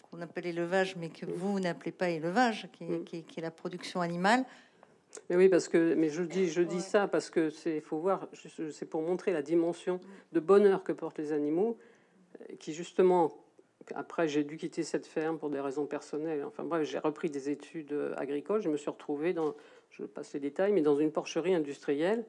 qu'on 0.10 0.22
appelle 0.22 0.46
élevage, 0.46 0.96
mais 0.96 1.10
que 1.10 1.26
vous 1.26 1.60
n'appelez 1.60 1.92
pas 1.92 2.10
élevage, 2.10 2.70
qui 2.74 2.84
est, 2.84 2.88
mm. 2.88 3.04
qui, 3.04 3.26
est, 3.38 3.42
la 3.42 3.52
production 3.52 4.02
animale. 4.02 4.46
Mais 5.30 5.36
oui, 5.36 5.50
parce 5.50 5.68
que, 5.68 5.96
mais 5.96 6.10
je 6.10 6.24
dis, 6.24 6.50
je 6.50 6.62
dis 6.62 6.82
ça 6.82 7.08
parce 7.08 7.30
que 7.30 7.50
c'est, 7.50 7.82
faut 7.82 7.98
voir, 7.98 8.28
c'est 8.72 8.86
pour 8.86 9.02
montrer 9.02 9.32
la 9.34 9.42
dimension 9.42 10.00
de 10.34 10.40
bonheur 10.40 10.84
que 10.84 10.92
portent 10.92 11.18
les 11.18 11.32
animaux, 11.32 11.78
euh, 12.42 12.56
qui 12.60 12.74
justement, 12.74 13.32
après 13.96 14.28
j'ai 14.28 14.44
dû 14.44 14.58
quitter 14.58 14.84
cette 14.84 15.08
ferme 15.08 15.40
pour 15.40 15.50
des 15.50 15.60
raisons 15.60 15.86
personnelles. 15.86 16.44
Enfin 16.46 16.64
bref, 16.64 16.84
j'ai 16.88 17.00
repris 17.00 17.30
des 17.30 17.50
études 17.50 17.96
agricoles, 18.18 18.62
je 18.62 18.70
me 18.70 18.78
suis 18.78 18.90
retrouvé 18.90 19.34
dans 19.34 19.56
je 19.90 20.04
passe 20.04 20.34
les 20.34 20.40
détails, 20.40 20.74
mais 20.74 20.82
dans 20.82 20.98
une 20.98 21.12
porcherie 21.12 21.56
industrielle. 21.56 22.26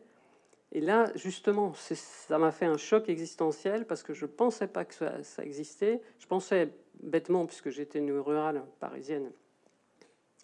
Et 0.73 0.81
là, 0.81 1.11
justement, 1.15 1.73
ça 1.75 2.39
m'a 2.39 2.53
fait 2.53 2.67
un 2.67 2.77
choc 2.77 3.09
existentiel 3.09 3.87
parce 3.87 4.03
que 4.03 4.13
je 4.13 4.27
ne 4.27 4.31
pensais 4.31 4.67
pas 4.67 4.85
que 4.85 4.95
ça, 4.95 5.43
existait. 5.43 6.03
Je 6.19 6.27
pensais 6.27 6.71
bêtement, 7.03 7.47
puisque 7.47 7.71
j'étais 7.71 8.01
une 8.01 8.13
rurale 8.13 8.63
parisienne, 8.79 9.31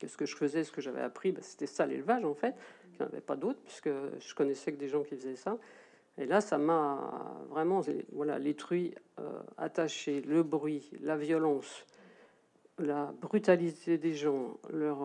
que 0.00 0.08
ce 0.08 0.16
que 0.16 0.26
je 0.26 0.34
faisais, 0.34 0.64
ce 0.64 0.72
que 0.72 0.80
j'avais 0.80 1.02
appris, 1.02 1.32
ben, 1.32 1.42
c'était 1.42 1.66
ça 1.66 1.86
l'élevage 1.86 2.24
en 2.24 2.34
fait. 2.34 2.54
Il 2.92 3.02
n'y 3.02 3.06
avait 3.06 3.20
pas 3.20 3.36
d'autre, 3.36 3.58
puisque 3.64 3.90
je 4.18 4.34
connaissais 4.34 4.72
que 4.72 4.78
des 4.78 4.88
gens 4.88 5.02
qui 5.02 5.16
faisaient 5.16 5.36
ça. 5.36 5.58
Et 6.16 6.26
là, 6.26 6.40
ça 6.40 6.58
m'a 6.58 7.36
vraiment, 7.50 7.82
voilà, 8.12 8.38
les 8.38 8.54
truies 8.54 8.94
attachées, 9.58 10.20
le 10.22 10.42
bruit, 10.42 10.90
la 11.00 11.16
violence, 11.16 11.86
la 12.78 13.12
brutalité 13.20 13.98
des 13.98 14.14
gens, 14.14 14.58
leur, 14.72 15.00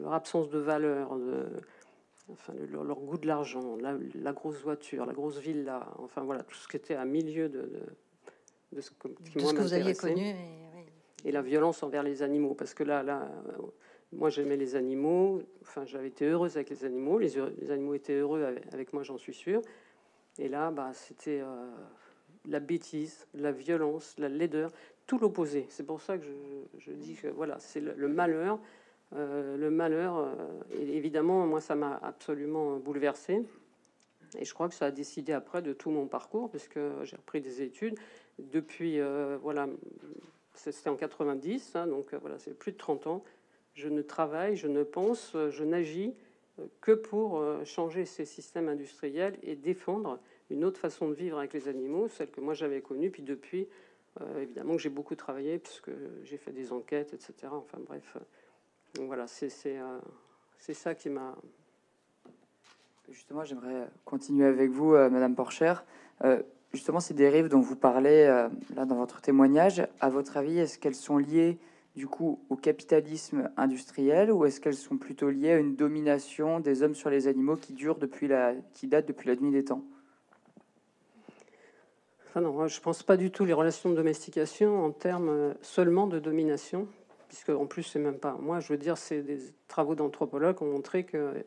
leur 0.00 0.12
absence 0.12 0.48
de 0.48 0.58
valeur, 0.58 1.18
enfin, 2.32 2.52
leur, 2.70 3.00
goût 3.00 3.18
de 3.18 3.26
l'argent, 3.26 3.76
la, 3.76 4.32
grosse 4.32 4.60
voiture, 4.62 5.06
la 5.06 5.12
grosse 5.12 5.38
villa, 5.38 5.86
enfin 5.98 6.22
voilà, 6.22 6.42
tout 6.42 6.56
ce 6.56 6.68
qui 6.68 6.76
était 6.76 6.94
à 6.94 7.04
milieu 7.04 7.48
de, 7.48 7.70
de, 8.72 8.80
ce, 8.80 8.90
que, 8.90 9.08
vous 9.60 9.74
aviez 9.74 9.94
connu. 9.94 10.34
Et, 11.24 11.32
la 11.32 11.42
violence 11.42 11.82
envers 11.82 12.02
les 12.02 12.22
animaux, 12.22 12.54
parce 12.54 12.72
que 12.72 12.84
là, 12.84 13.02
là 13.02 13.28
moi 14.12 14.30
j'aimais 14.30 14.56
les 14.56 14.76
animaux, 14.76 15.42
enfin 15.62 15.84
j'avais 15.84 16.08
été 16.08 16.24
heureuse 16.24 16.56
avec 16.56 16.70
les 16.70 16.84
animaux, 16.84 17.18
les, 17.18 17.32
les 17.58 17.70
animaux 17.70 17.94
étaient 17.94 18.14
heureux 18.14 18.44
avec, 18.72 18.92
moi, 18.92 19.02
j'en 19.02 19.18
suis 19.18 19.34
sûre. 19.34 19.60
Et 20.38 20.48
là, 20.48 20.70
bah, 20.70 20.90
c'était 20.92 21.40
euh, 21.40 21.70
la 22.46 22.60
bêtise, 22.60 23.26
la 23.34 23.50
violence, 23.50 24.14
la 24.18 24.28
laideur, 24.28 24.70
tout 25.06 25.18
l'opposé. 25.18 25.66
C'est 25.70 25.86
pour 25.86 26.00
ça 26.00 26.18
que 26.18 26.24
je, 26.78 26.92
dis 26.92 27.14
que 27.14 27.28
voilà, 27.28 27.58
c'est 27.58 27.80
le 27.80 28.08
malheur 28.08 28.60
euh, 29.14 29.56
le 29.56 29.70
malheur, 29.70 30.18
euh, 30.18 30.34
évidemment, 30.80 31.46
moi, 31.46 31.60
ça 31.60 31.74
m'a 31.74 31.98
absolument 32.02 32.76
bouleversé. 32.78 33.42
Et 34.38 34.44
je 34.44 34.52
crois 34.52 34.68
que 34.68 34.74
ça 34.74 34.86
a 34.86 34.90
décidé 34.90 35.32
après 35.32 35.62
de 35.62 35.72
tout 35.72 35.90
mon 35.90 36.06
parcours, 36.06 36.50
puisque 36.50 36.80
j'ai 37.04 37.16
repris 37.16 37.40
des 37.40 37.62
études. 37.62 37.98
Depuis, 38.38 39.00
euh, 39.00 39.38
voilà, 39.40 39.68
c'était 40.54 40.90
en 40.90 40.96
90, 40.96 41.76
hein, 41.76 41.86
donc 41.86 42.12
voilà, 42.14 42.38
c'est 42.38 42.52
plus 42.58 42.72
de 42.72 42.76
30 42.76 43.06
ans. 43.06 43.24
Je 43.74 43.88
ne 43.88 44.02
travaille, 44.02 44.56
je 44.56 44.66
ne 44.66 44.82
pense, 44.82 45.36
je 45.50 45.64
n'agis 45.64 46.14
que 46.80 46.92
pour 46.92 47.44
changer 47.66 48.06
ces 48.06 48.24
systèmes 48.24 48.68
industriels 48.68 49.38
et 49.42 49.54
défendre 49.54 50.18
une 50.48 50.64
autre 50.64 50.80
façon 50.80 51.08
de 51.08 51.14
vivre 51.14 51.38
avec 51.38 51.52
les 51.52 51.68
animaux, 51.68 52.08
celle 52.08 52.30
que 52.30 52.40
moi 52.40 52.54
j'avais 52.54 52.80
connue. 52.80 53.10
Puis 53.10 53.22
depuis, 53.22 53.68
évidemment, 54.38 54.76
que 54.76 54.82
j'ai 54.82 54.88
beaucoup 54.88 55.14
travaillé, 55.14 55.58
puisque 55.58 55.90
j'ai 56.24 56.38
fait 56.38 56.52
des 56.52 56.72
enquêtes, 56.72 57.12
etc. 57.12 57.48
Enfin 57.52 57.78
bref, 57.86 58.16
donc 58.96 59.06
voilà, 59.08 59.26
euh, 59.66 60.00
c'est 60.58 60.74
ça 60.74 60.94
qui 60.94 61.10
m'a. 61.10 61.36
Justement, 63.10 63.44
j'aimerais 63.44 63.88
continuer 64.04 64.46
avec 64.46 64.70
vous, 64.70 64.94
euh, 64.94 65.10
Madame 65.10 65.34
Porcher. 65.34 65.74
Euh, 66.24 66.42
justement, 66.72 67.00
ces 67.00 67.14
dérives 67.14 67.48
dont 67.48 67.60
vous 67.60 67.76
parlez 67.76 68.24
là 68.74 68.84
dans 68.84 68.96
votre 68.96 69.20
témoignage, 69.20 69.86
à 70.00 70.08
votre 70.08 70.36
avis, 70.36 70.58
est-ce 70.58 70.78
qu'elles 70.78 70.94
sont 70.94 71.18
liées 71.18 71.58
du 71.94 72.06
coup 72.06 72.40
au 72.50 72.56
capitalisme 72.56 73.50
industriel 73.56 74.30
ou 74.30 74.44
est-ce 74.44 74.60
qu'elles 74.60 74.74
sont 74.74 74.98
plutôt 74.98 75.30
liées 75.30 75.52
à 75.52 75.58
une 75.58 75.76
domination 75.76 76.60
des 76.60 76.82
hommes 76.82 76.94
sur 76.94 77.08
les 77.08 77.26
animaux 77.26 77.56
qui 77.56 77.72
dure 77.72 77.96
depuis 77.96 78.28
la, 78.28 78.54
qui 78.74 78.86
date 78.86 79.06
depuis 79.06 79.28
la 79.28 79.36
nuit 79.36 79.50
des 79.50 79.64
temps? 79.64 79.82
Ah 82.34 82.40
non, 82.40 82.66
je 82.66 82.80
pense 82.80 83.02
pas 83.02 83.16
du 83.16 83.30
tout 83.30 83.46
les 83.46 83.54
relations 83.54 83.88
de 83.88 83.94
domestication 83.94 84.84
en 84.84 84.90
termes 84.90 85.54
seulement 85.62 86.06
de 86.06 86.18
domination 86.18 86.86
puisque 87.36 87.50
en 87.50 87.66
plus 87.66 87.82
c'est 87.82 87.98
même 87.98 88.18
pas 88.18 88.38
moi 88.40 88.60
je 88.60 88.72
veux 88.72 88.78
dire 88.78 88.96
c'est 88.96 89.20
des 89.20 89.38
travaux 89.68 89.94
d'anthropologues 89.94 90.62
ont 90.62 90.72
montré 90.72 91.04
que 91.04 91.44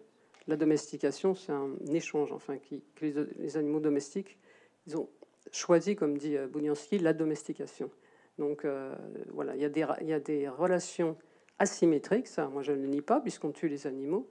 la 0.48 0.55
domestication 0.55 1.34
c'est 1.34 1.51
un 1.51 1.72
échange 1.91 2.31
enfin 2.31 2.60
qui, 2.60 2.84
que 2.96 3.05
les, 3.39 3.58
animaux 3.58 3.79
domestiques 3.79 4.38
ils 4.86 4.98
ont 4.98 5.10
choisi 5.51 5.96
comme 5.96 6.15
dit 6.17 6.38
euh, 6.38 6.48
Bounianski 6.48 7.00
la 7.00 7.13
domestication. 7.13 7.89
Donc 8.38 8.65
euh, 8.65 8.96
voilà 9.29 9.55
il 9.55 9.62
y 9.62 10.13
a 10.13 10.19
des 10.19 10.48
relations 10.48 11.17
asymétriques 11.58 12.27
ça 12.27 12.50
moi 12.50 12.62
je 12.62 12.72
ne 12.72 12.84
le 12.84 12.88
nie 12.88 13.01
pas 13.01 13.19
puisqu'on 13.19 13.51
tue 13.51 13.67
les 13.67 13.88
animaux 13.88 14.29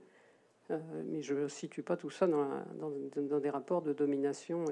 euh, 0.71 0.79
mais 1.07 1.23
je 1.23 1.35
ne 1.35 1.49
situe 1.49 1.83
pas 1.83 1.97
tout 1.97 2.11
ça 2.11 2.29
dans, 2.29 3.41
des 3.41 3.51
rapports 3.51 3.83
de 3.83 3.93
domination 3.93 4.65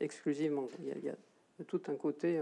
exclusivement. 0.00 0.66
Il 0.80 1.04
y 1.04 1.10
a 1.10 1.64
tout 1.64 1.82
un 1.86 1.94
côté 1.94 2.40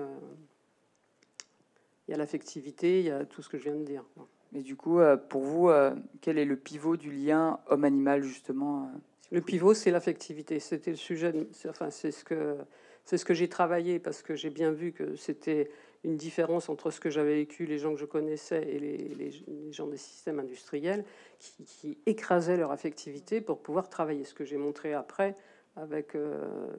il 2.09 2.13
y 2.13 2.15
a 2.15 2.19
l'affectivité, 2.19 3.01
il 3.01 3.07
y 3.07 3.11
a 3.11 3.25
tout 3.25 3.43
ce 3.43 3.49
que 3.49 3.59
je 3.59 3.65
viens 3.65 3.75
de 3.75 3.85
dire. 3.85 4.05
Mais 4.53 4.63
du 4.63 4.77
coup, 4.77 5.01
euh, 5.01 5.17
pour 5.17 5.43
vous, 5.43 5.69
euh, 5.69 5.95
quel 6.21 6.39
est 6.39 6.45
le 6.45 6.57
pivot 6.57 6.97
du 6.97 7.11
lien 7.11 7.59
homme-animal 7.69 8.23
justement 8.23 8.85
euh, 8.85 8.99
Le 9.31 9.41
pivot, 9.41 9.75
c'est 9.75 9.91
l'affectivité. 9.91 10.61
C'était 10.61 10.91
le 10.91 10.97
sujet. 10.97 11.33
enfin, 11.69 11.91
c'est 11.91 12.11
ce 12.11 12.25
que 12.25 12.57
c'est 13.05 13.19
ce 13.19 13.25
que 13.25 13.35
j'ai 13.35 13.49
travaillé 13.49 13.99
parce 13.99 14.23
que 14.23 14.37
j'ai 14.37 14.51
bien 14.51 14.71
vu 14.71 14.93
que 14.93 15.17
c'était 15.17 15.71
une 16.05 16.17
différence 16.17 16.69
entre 16.69 16.93
ce 16.93 17.01
que 17.01 17.11
j'avais 17.11 17.35
vécu, 17.35 17.67
les 17.67 17.79
gens 17.79 17.95
que 17.95 18.01
je 18.01 18.05
connaissais 18.05 18.63
et 18.63 18.79
les, 18.79 19.73
gens 19.73 19.89
des 19.89 19.97
systèmes 19.97 20.39
industriels 20.39 21.05
qui, 21.41 21.65
qui, 21.65 21.99
écrasaient 22.07 22.57
leur 22.57 22.71
affectivité 22.71 23.41
pour 23.41 23.61
pouvoir 23.61 23.89
travailler. 23.89 24.23
Ce 24.23 24.35
que 24.35 24.45
j'ai 24.45 24.57
montré 24.57 24.95
après 24.95 25.35
avec 25.75 26.17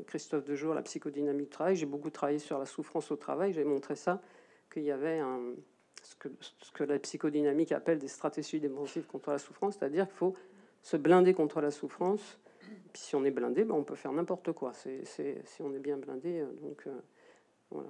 Christophe 0.07 0.45
Dejour, 0.45 0.73
la 0.73 0.81
psychodynamique 0.83 1.47
du 1.47 1.49
travail. 1.49 1.75
J'ai 1.75 1.85
beaucoup 1.85 2.11
travaillé 2.11 2.39
sur 2.39 2.59
la 2.59 2.65
souffrance 2.65 3.11
au 3.11 3.15
travail. 3.17 3.51
J'ai 3.51 3.65
montré 3.65 3.95
ça 3.95 4.21
qu'il 4.73 4.83
y 4.83 4.91
avait 4.91 5.19
un, 5.19 5.39
ce, 6.01 6.15
que, 6.15 6.27
ce, 6.39 6.71
que, 6.71 6.83
la 6.83 6.99
psychodynamique 6.99 7.71
appelle 7.71 7.99
des 7.99 8.07
stratégies 8.07 8.59
défensives 8.59 9.05
contre 9.05 9.31
la 9.31 9.37
souffrance, 9.37 9.77
c'est-à-dire 9.77 10.07
qu'il 10.07 10.15
faut 10.15 10.33
se 10.81 10.97
blinder 10.97 11.33
contre 11.33 11.61
la 11.61 11.71
souffrance. 11.71 12.39
Puis 12.91 13.01
si 13.01 13.15
on 13.15 13.23
est 13.23 13.31
blindé, 13.31 13.63
ben 13.63 13.75
on 13.75 13.83
peut 13.83 13.95
faire 13.95 14.11
n'importe 14.11 14.51
quoi. 14.51 14.73
C'est, 14.73 15.03
si 15.05 15.61
on 15.61 15.73
est 15.73 15.79
bien 15.79 15.97
blindé, 15.97 16.39
euh, 16.39 16.45
donc 16.61 16.83
euh, 16.87 16.91
voilà. 17.71 17.89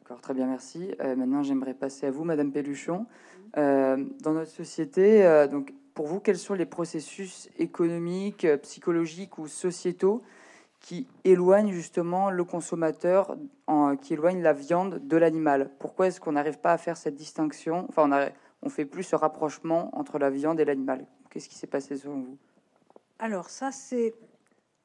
D'accord, 0.00 0.20
très 0.20 0.34
bien, 0.34 0.46
merci. 0.46 0.94
Euh, 1.00 1.14
maintenant, 1.16 1.42
j'aimerais 1.42 1.74
passer 1.74 2.06
à 2.06 2.10
vous, 2.10 2.24
Madame 2.24 2.52
Pelluchon. 2.52 3.06
dans 3.54 4.32
notre 4.32 4.50
société, 4.50 5.46
donc, 5.50 5.72
pour 5.94 6.06
vous, 6.06 6.20
quels 6.20 6.38
sont 6.38 6.54
les 6.54 6.66
processus 6.66 7.48
économiques, 7.58 8.46
psychologiques 8.62 9.38
ou 9.38 9.46
sociétaux 9.46 10.22
qui 10.82 11.06
éloigne 11.24 11.72
justement 11.72 12.30
le 12.30 12.44
consommateur, 12.44 13.36
en, 13.66 13.96
qui 13.96 14.14
éloigne 14.14 14.42
la 14.42 14.52
viande 14.52 15.00
de 15.06 15.16
l'animal. 15.16 15.70
Pourquoi 15.78 16.08
est-ce 16.08 16.20
qu'on 16.20 16.32
n'arrive 16.32 16.58
pas 16.58 16.72
à 16.72 16.78
faire 16.78 16.96
cette 16.96 17.14
distinction? 17.14 17.86
Enfin, 17.88 18.02
on, 18.08 18.12
a, 18.12 18.28
on 18.62 18.68
fait 18.68 18.84
plus 18.84 19.04
ce 19.04 19.16
rapprochement 19.16 19.90
entre 19.96 20.18
la 20.18 20.28
viande 20.28 20.60
et 20.60 20.64
l'animal. 20.64 21.06
Qu'est-ce 21.30 21.48
qui 21.48 21.54
s'est 21.54 21.68
passé 21.68 21.96
selon 21.96 22.20
vous? 22.20 22.36
Alors 23.20 23.48
ça, 23.48 23.70
c'est 23.70 24.14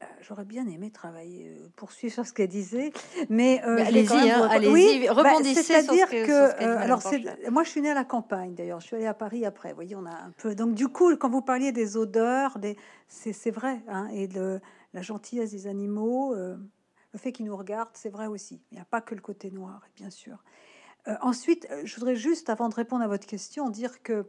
euh, 0.03 0.05
J'aurais 0.21 0.45
bien 0.45 0.67
aimé 0.67 0.91
travailler, 0.91 1.47
euh, 1.49 1.67
poursuivre 1.75 2.13
sur 2.13 2.27
ce 2.27 2.31
qu'elle 2.31 2.49
disait, 2.49 2.91
mais, 3.29 3.63
euh, 3.65 3.83
allez-y, 3.83 4.29
hein, 4.29 4.47
allez 4.51 4.67
oui, 4.67 5.09
rebondissez 5.09 5.63
C'est-à-dire 5.63 6.07
que, 6.07 6.61
alors, 6.61 7.01
moi, 7.49 7.63
je 7.63 7.69
suis 7.69 7.81
née 7.81 7.89
à 7.89 7.95
la 7.95 8.03
campagne. 8.03 8.53
D'ailleurs, 8.53 8.79
je 8.79 8.85
suis 8.85 8.95
allée 8.95 9.07
à 9.07 9.15
Paris 9.15 9.43
après. 9.45 9.69
Vous 9.69 9.75
voyez, 9.75 9.95
on 9.95 10.05
a 10.05 10.11
un 10.11 10.31
peu. 10.37 10.53
Donc, 10.53 10.75
du 10.75 10.87
coup, 10.87 11.15
quand 11.15 11.29
vous 11.29 11.41
parliez 11.41 11.71
des 11.71 11.97
odeurs, 11.97 12.59
des, 12.59 12.77
c'est 13.07 13.49
vrai, 13.49 13.81
hein, 13.87 14.07
et 14.13 14.27
de 14.27 14.61
la 14.93 15.01
gentillesse 15.01 15.51
des 15.51 15.67
animaux, 15.67 16.33
euh, 16.33 16.57
le 17.13 17.19
fait 17.19 17.31
qu'ils 17.31 17.45
nous 17.45 17.55
regardent, 17.55 17.89
c'est 17.93 18.09
vrai 18.09 18.27
aussi. 18.27 18.61
Il 18.71 18.75
n'y 18.75 18.81
a 18.81 18.85
pas 18.85 19.01
que 19.01 19.15
le 19.15 19.21
côté 19.21 19.51
noir, 19.51 19.81
bien 19.95 20.09
sûr. 20.09 20.43
Euh, 21.07 21.15
ensuite, 21.21 21.67
euh, 21.71 21.81
je 21.85 21.95
voudrais 21.95 22.15
juste, 22.15 22.49
avant 22.49 22.69
de 22.69 22.75
répondre 22.75 23.03
à 23.03 23.07
votre 23.07 23.27
question, 23.27 23.69
dire 23.69 24.01
que 24.03 24.25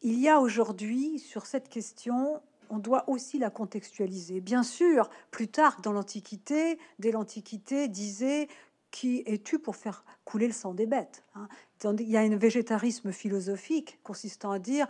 il 0.00 0.18
y 0.18 0.30
a 0.30 0.40
aujourd'hui 0.40 1.18
sur 1.18 1.44
cette 1.44 1.68
question, 1.68 2.40
on 2.70 2.78
doit 2.78 3.06
aussi 3.06 3.38
la 3.38 3.50
contextualiser. 3.50 4.40
Bien 4.40 4.62
sûr, 4.62 5.10
plus 5.30 5.48
tard 5.48 5.82
dans 5.82 5.92
l'Antiquité, 5.92 6.78
dès 6.98 7.10
l'Antiquité, 7.10 7.88
disait 7.88 8.48
qui 8.90 9.22
es-tu 9.26 9.58
pour 9.58 9.76
faire 9.76 10.06
couler 10.24 10.46
le 10.46 10.54
sang 10.54 10.72
des 10.72 10.86
bêtes 10.86 11.22
hein? 11.34 11.48
Il 11.84 12.08
y 12.08 12.16
a 12.16 12.20
un 12.20 12.36
végétarisme 12.36 13.12
philosophique 13.12 13.98
consistant 14.02 14.52
à 14.52 14.58
dire 14.58 14.88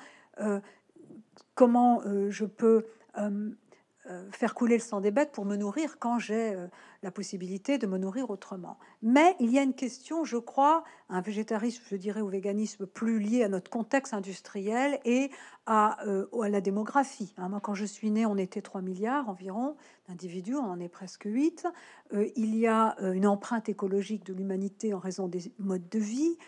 comment 1.56 2.00
je 2.30 2.44
peux 2.44 2.86
faire 4.32 4.54
couler 4.54 4.76
le 4.76 4.82
sang 4.82 5.00
des 5.00 5.10
bêtes 5.10 5.32
pour 5.32 5.44
me 5.44 5.56
nourrir 5.56 5.98
quand 5.98 6.18
j'ai 6.18 6.54
euh, 6.54 6.66
la 7.02 7.10
possibilité 7.10 7.78
de 7.78 7.86
me 7.86 7.98
nourrir 7.98 8.30
autrement. 8.30 8.78
Mais 9.02 9.36
il 9.38 9.50
y 9.50 9.58
a 9.58 9.62
une 9.62 9.74
question, 9.74 10.24
je 10.24 10.36
crois, 10.36 10.82
un 11.08 11.20
végétarisme, 11.20 11.82
je 11.88 11.96
dirais, 11.96 12.20
ou 12.20 12.28
véganisme 12.28 12.86
plus 12.86 13.18
lié 13.18 13.44
à 13.44 13.48
notre 13.48 13.70
contexte 13.70 14.14
industriel 14.14 14.98
et 15.04 15.30
à, 15.66 15.98
la 16.32 16.60
démographie. 16.62 17.34
Hein. 17.36 17.50
Moi, 17.50 17.60
quand 17.60 17.74
je 17.74 17.84
suis 17.84 18.10
née, 18.10 18.24
on 18.24 18.38
était 18.38 18.62
3 18.62 18.80
milliards 18.80 19.28
environ 19.28 19.76
d'individus, 20.08 20.56
on 20.56 20.64
en 20.64 20.80
est 20.80 20.88
presque 20.88 21.24
8. 21.26 21.66
il 22.36 22.56
y 22.56 22.66
a 22.66 22.96
une 23.00 23.26
empreinte 23.26 23.68
écologique 23.68 24.24
de 24.24 24.32
l'humanité 24.32 24.94
en 24.94 24.98
raison 24.98 25.28
des 25.28 25.52
modes 25.58 25.86
de 25.90 25.98
vie 25.98 26.38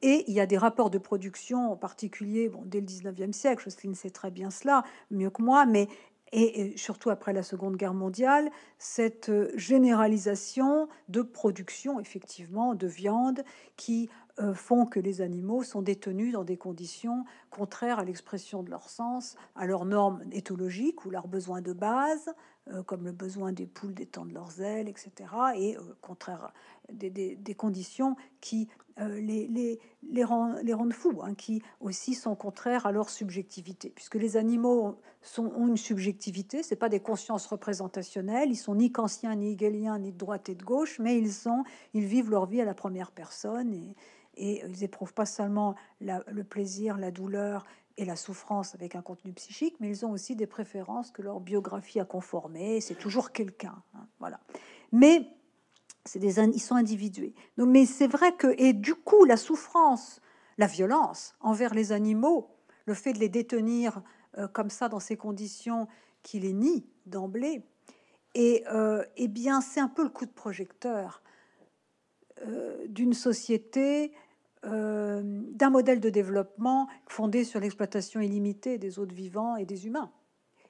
et 0.00 0.24
il 0.28 0.34
y 0.34 0.40
a 0.40 0.46
des 0.46 0.56
rapports 0.56 0.88
de 0.88 0.96
production, 0.96 1.72
en 1.72 1.76
particulier 1.76 2.48
bon, 2.48 2.62
dès 2.64 2.80
le 2.80 2.86
19e 2.86 3.32
siècle, 3.32 3.62
Jocelyne 3.62 3.94
sait 3.94 4.08
très 4.08 4.30
bien 4.30 4.50
cela, 4.50 4.82
mieux 5.10 5.28
que 5.28 5.42
moi, 5.42 5.66
mais 5.66 5.86
et 6.32 6.76
surtout 6.76 7.10
après 7.10 7.32
la 7.32 7.42
Seconde 7.42 7.76
Guerre 7.76 7.94
mondiale, 7.94 8.50
cette 8.78 9.30
euh, 9.30 9.50
généralisation 9.56 10.88
de 11.08 11.22
production 11.22 11.98
effectivement 11.98 12.74
de 12.74 12.86
viande 12.86 13.42
qui 13.76 14.08
euh, 14.38 14.54
font 14.54 14.86
que 14.86 15.00
les 15.00 15.20
animaux 15.20 15.64
sont 15.64 15.82
détenus 15.82 16.32
dans 16.32 16.44
des 16.44 16.56
conditions 16.56 17.24
contraires 17.50 17.98
à 17.98 18.04
l'expression 18.04 18.62
de 18.62 18.70
leur 18.70 18.88
sens, 18.88 19.36
à 19.56 19.66
leurs 19.66 19.84
normes 19.84 20.22
éthologiques 20.32 21.04
ou 21.04 21.10
leurs 21.10 21.28
besoins 21.28 21.60
de 21.60 21.72
base, 21.72 22.32
euh, 22.68 22.82
comme 22.82 23.04
le 23.04 23.12
besoin 23.12 23.52
des 23.52 23.66
poules 23.66 23.94
d'étendre 23.94 24.32
leurs 24.32 24.60
ailes, 24.60 24.88
etc., 24.88 25.10
et 25.56 25.76
euh, 25.76 25.80
contraire 26.00 26.52
des, 26.92 27.10
des, 27.10 27.54
conditions 27.54 28.16
qui 28.40 28.68
euh, 29.00 29.20
les, 29.20 29.48
les, 29.48 29.80
les, 30.02 30.24
les, 30.62 30.74
rendent 30.74 30.92
fous, 30.92 31.20
hein, 31.22 31.34
qui 31.34 31.62
aussi 31.80 32.14
sont 32.14 32.34
contraires 32.34 32.86
à 32.86 32.92
leur 32.92 33.08
subjectivité, 33.08 33.90
puisque 33.90 34.16
les 34.16 34.36
animaux 34.36 34.98
ont 35.38 35.66
une 35.66 35.76
subjectivité, 35.76 36.62
c'est 36.62 36.76
pas 36.76 36.88
des 36.88 37.00
consciences 37.00 37.46
représentationnelles, 37.46 38.50
ils 38.50 38.56
sont 38.56 38.74
ni 38.74 38.92
kantiens, 38.92 39.34
ni 39.34 39.52
hegeliens, 39.52 39.98
ni 39.98 40.12
de 40.12 40.18
droite 40.18 40.48
et 40.48 40.54
de 40.54 40.62
gauche, 40.62 40.98
mais 40.98 41.18
ils 41.18 41.32
sont, 41.32 41.64
ils 41.94 42.04
vivent 42.04 42.30
leur 42.30 42.46
vie 42.46 42.60
à 42.60 42.64
la 42.64 42.74
première 42.74 43.10
personne 43.10 43.72
et, 43.72 43.94
et 44.34 44.62
ils 44.66 44.84
éprouvent 44.84 45.14
pas 45.14 45.26
seulement 45.26 45.74
le 46.00 46.42
plaisir, 46.42 46.96
la 46.96 47.10
douleur 47.10 47.64
et 47.96 48.04
la 48.04 48.16
souffrance 48.16 48.74
avec 48.74 48.94
un 48.94 49.02
contenu 49.02 49.32
psychique, 49.32 49.76
mais 49.80 49.88
ils 49.88 50.06
ont 50.06 50.10
aussi 50.10 50.34
des 50.34 50.46
préférences 50.46 51.10
que 51.10 51.22
leur 51.22 51.40
biographie 51.40 52.00
a 52.00 52.04
conformées. 52.04 52.80
C'est 52.80 52.94
toujours 52.94 53.32
quelqu'un, 53.32 53.82
hein, 53.94 54.06
voilà. 54.18 54.40
Mais 54.92 55.28
c'est 56.04 56.18
des, 56.18 56.38
ils 56.38 56.60
sont 56.60 56.76
individués. 56.76 57.34
Donc, 57.58 57.68
mais 57.68 57.84
c'est 57.84 58.06
vrai 58.06 58.34
que 58.34 58.54
et 58.58 58.72
du 58.72 58.94
coup 58.94 59.24
la 59.24 59.36
souffrance, 59.36 60.20
la 60.56 60.66
violence 60.66 61.34
envers 61.40 61.74
les 61.74 61.92
animaux, 61.92 62.56
le 62.86 62.94
fait 62.94 63.12
de 63.12 63.18
les 63.18 63.28
détenir 63.28 64.02
euh, 64.38 64.48
comme 64.48 64.70
ça 64.70 64.88
dans 64.88 65.00
ces 65.00 65.16
conditions 65.16 65.88
qui 66.22 66.38
les 66.40 66.52
nient 66.52 66.86
d'emblée, 67.06 67.62
et 68.34 68.64
euh, 68.72 69.04
eh 69.16 69.28
bien 69.28 69.60
c'est 69.60 69.80
un 69.80 69.88
peu 69.88 70.04
le 70.04 70.10
coup 70.10 70.24
de 70.24 70.30
projecteur 70.30 71.22
d'une 72.88 73.12
société 73.12 74.12
euh, 74.66 75.22
d'un 75.24 75.70
modèle 75.70 76.00
de 76.00 76.10
développement 76.10 76.86
fondé 77.06 77.44
sur 77.44 77.60
l'exploitation 77.60 78.20
illimitée 78.20 78.76
des 78.76 78.98
autres 78.98 79.14
vivants 79.14 79.56
et 79.56 79.64
des 79.64 79.86
humains. 79.86 80.10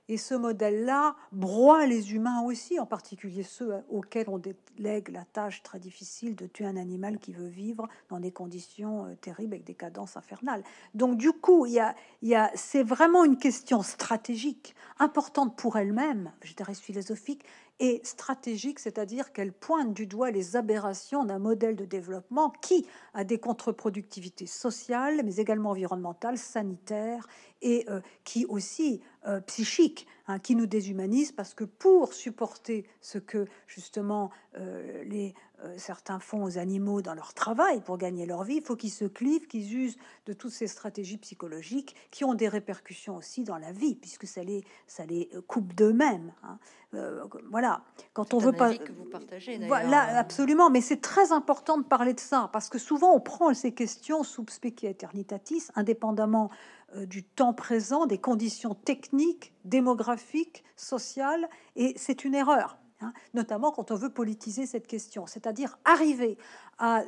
Et 0.08 0.16
ce 0.16 0.34
modèle-là 0.34 1.16
broie 1.32 1.86
les 1.86 2.14
humains 2.14 2.42
aussi, 2.42 2.78
en 2.78 2.86
particulier 2.86 3.42
ceux 3.42 3.74
auxquels 3.88 4.28
on 4.28 4.38
délègue 4.38 5.08
la 5.08 5.24
tâche 5.24 5.64
très 5.64 5.80
difficile 5.80 6.36
de 6.36 6.46
tuer 6.46 6.66
un 6.66 6.76
animal 6.76 7.18
qui 7.18 7.32
veut 7.32 7.48
vivre 7.48 7.88
dans 8.10 8.20
des 8.20 8.30
conditions 8.30 9.06
euh, 9.06 9.14
terribles 9.16 9.54
avec 9.54 9.66
des 9.66 9.74
cadences 9.74 10.16
infernales. 10.16 10.62
Donc 10.94 11.16
du 11.16 11.32
coup, 11.32 11.66
il 11.66 11.72
y 11.72 11.80
a, 11.80 11.96
y 12.22 12.36
c'est 12.54 12.84
vraiment 12.84 13.24
une 13.24 13.38
question 13.38 13.82
stratégique 13.82 14.76
importante 15.00 15.56
pour 15.56 15.78
elle-même, 15.78 16.30
je 16.42 16.54
dirais 16.54 16.74
philosophique, 16.74 17.44
et 17.80 18.00
stratégique, 18.04 18.78
c'est-à-dire 18.78 19.32
qu'elle 19.32 19.52
pointe 19.52 19.94
du 19.94 20.06
doigt 20.06 20.30
les 20.30 20.54
aberrations 20.54 21.24
d'un 21.24 21.38
modèle 21.38 21.76
de 21.76 21.86
développement 21.86 22.52
qui 22.62 22.86
a 23.14 23.24
des 23.24 23.38
contre-productivités 23.38 24.46
sociales, 24.46 25.22
mais 25.24 25.36
également 25.36 25.70
environnementales, 25.70 26.36
sanitaires 26.36 27.26
et 27.62 27.86
euh, 27.88 28.00
qui 28.24 28.44
aussi 28.46 29.00
euh, 29.26 29.40
psychiques, 29.40 30.06
hein, 30.30 30.38
qui 30.38 30.54
nous 30.54 30.66
déshumanise 30.66 31.32
parce 31.32 31.54
que 31.54 31.64
pour 31.64 32.14
supporter 32.14 32.86
ce 33.00 33.18
que 33.18 33.46
justement 33.66 34.30
euh, 34.56 35.04
les 35.04 35.34
euh, 35.64 35.74
certains 35.76 36.18
font 36.18 36.42
aux 36.42 36.56
animaux 36.56 37.02
dans 37.02 37.12
leur 37.12 37.34
travail 37.34 37.82
pour 37.82 37.98
gagner 37.98 38.24
leur 38.24 38.44
vie, 38.44 38.56
il 38.56 38.62
faut 38.62 38.76
qu'ils 38.76 38.90
se 38.90 39.04
clivent, 39.04 39.46
qu'ils 39.46 39.74
usent 39.76 39.98
de 40.24 40.32
toutes 40.32 40.52
ces 40.52 40.66
stratégies 40.66 41.18
psychologiques 41.18 41.94
qui 42.10 42.24
ont 42.24 42.32
des 42.32 42.48
répercussions 42.48 43.16
aussi 43.16 43.44
dans 43.44 43.58
la 43.58 43.70
vie, 43.70 43.94
puisque 43.94 44.26
ça 44.26 44.42
les, 44.42 44.64
ça 44.86 45.04
les 45.04 45.28
euh, 45.34 45.42
coupe 45.42 45.74
d'eux-mêmes. 45.74 46.32
Hein. 46.42 46.58
Euh, 46.94 47.24
voilà. 47.50 47.82
Quand 48.14 48.32
on 48.32 48.38
veut 48.38 48.52
pas. 48.52 48.74
Que 48.74 48.92
vous 48.92 49.04
partagez, 49.04 49.58
voilà, 49.66 50.18
absolument. 50.18 50.70
Mais 50.70 50.80
c'est 50.80 51.00
très 51.02 51.30
important 51.30 51.76
de 51.76 51.84
parler 51.84 52.14
de 52.14 52.20
ça, 52.20 52.48
parce 52.54 52.70
que 52.70 52.78
souvent 52.78 53.14
on 53.14 53.20
prend 53.20 53.52
ces 53.52 53.72
questions 53.72 54.22
sub 54.24 54.48
specie 54.48 54.86
eternitatis, 54.86 55.68
indépendamment 55.74 56.50
du 56.96 57.22
temps 57.22 57.54
présent, 57.54 58.06
des 58.06 58.18
conditions 58.18 58.74
techniques, 58.74 59.52
démographiques, 59.64 60.64
sociales, 60.76 61.48
et 61.76 61.94
c'est 61.96 62.24
une 62.24 62.34
erreur. 62.34 62.78
Hein, 63.02 63.14
notamment 63.32 63.72
quand 63.72 63.90
on 63.90 63.94
veut 63.94 64.10
politiser 64.10 64.66
cette 64.66 64.86
question, 64.86 65.26
c'est-à-dire 65.26 65.78
arriver 65.86 66.36
à, 66.78 67.02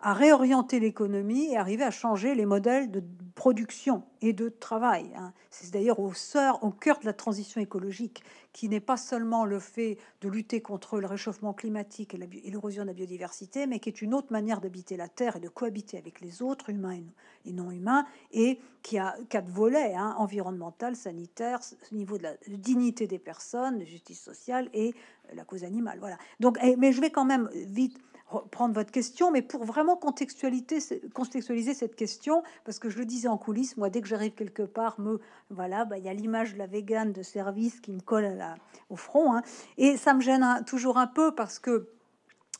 à 0.00 0.14
réorienter 0.14 0.80
l'économie 0.80 1.52
et 1.52 1.56
arriver 1.56 1.84
à 1.84 1.92
changer 1.92 2.34
les 2.34 2.44
modèles 2.44 2.90
de 2.90 3.04
production 3.36 4.02
et 4.22 4.32
de 4.32 4.48
travail. 4.48 5.10
Hein. 5.16 5.32
C'est 5.50 5.72
d'ailleurs 5.72 5.98
au, 5.98 6.12
au 6.62 6.70
cœur 6.70 6.98
de 7.00 7.04
la 7.04 7.12
transition 7.12 7.60
écologique, 7.60 8.22
qui 8.52 8.68
n'est 8.68 8.80
pas 8.80 8.96
seulement 8.96 9.44
le 9.44 9.58
fait 9.58 9.98
de 10.20 10.28
lutter 10.28 10.60
contre 10.60 11.00
le 11.00 11.06
réchauffement 11.06 11.52
climatique 11.52 12.14
et 12.14 12.18
l'érosion 12.18 12.82
de 12.82 12.88
la 12.88 12.92
biodiversité, 12.92 13.66
mais 13.66 13.80
qui 13.80 13.88
est 13.88 14.02
une 14.02 14.14
autre 14.14 14.30
manière 14.30 14.60
d'habiter 14.60 14.96
la 14.96 15.08
Terre 15.08 15.36
et 15.36 15.40
de 15.40 15.48
cohabiter 15.48 15.98
avec 15.98 16.20
les 16.20 16.42
autres, 16.42 16.70
humains 16.70 17.00
et 17.44 17.52
non 17.52 17.70
humains, 17.70 18.06
et 18.30 18.60
qui 18.82 18.98
a 18.98 19.16
quatre 19.28 19.48
volets, 19.48 19.94
hein, 19.94 20.14
environnemental, 20.18 20.96
sanitaire, 20.96 21.60
niveau 21.90 22.18
de 22.18 22.24
la 22.24 22.34
dignité 22.48 23.06
des 23.06 23.18
personnes, 23.18 23.84
justice 23.84 24.22
sociale 24.22 24.68
et 24.72 24.94
la 25.34 25.44
cause 25.44 25.64
animale. 25.64 25.98
Voilà. 25.98 26.18
Donc, 26.40 26.58
eh, 26.62 26.76
mais 26.76 26.92
je 26.92 27.00
vais 27.00 27.10
quand 27.10 27.24
même 27.24 27.48
vite 27.54 27.98
prendre 28.40 28.74
votre 28.74 28.90
question, 28.90 29.30
mais 29.30 29.42
pour 29.42 29.64
vraiment 29.64 29.96
contextualiser 29.96 30.80
cette 30.80 31.96
question, 31.96 32.42
parce 32.64 32.78
que 32.78 32.90
je 32.90 32.98
le 32.98 33.04
disais 33.04 33.28
en 33.28 33.38
coulisses, 33.38 33.76
moi, 33.76 33.90
dès 33.90 34.00
que 34.00 34.08
j'arrive 34.08 34.32
quelque 34.32 34.62
part, 34.62 35.00
me 35.00 35.20
voilà, 35.50 35.84
bah, 35.84 35.98
il 35.98 36.04
y 36.04 36.08
a 36.08 36.14
l'image 36.14 36.54
de 36.54 36.58
la 36.58 36.66
végane 36.66 37.12
de 37.12 37.22
service 37.22 37.80
qui 37.80 37.92
me 37.92 38.00
colle 38.00 38.24
à 38.24 38.34
la, 38.34 38.54
au 38.90 38.96
front, 38.96 39.34
hein. 39.34 39.42
et 39.78 39.96
ça 39.96 40.14
me 40.14 40.20
gêne 40.20 40.46
toujours 40.66 40.98
un 40.98 41.06
peu 41.06 41.34
parce 41.34 41.58
que 41.58 41.88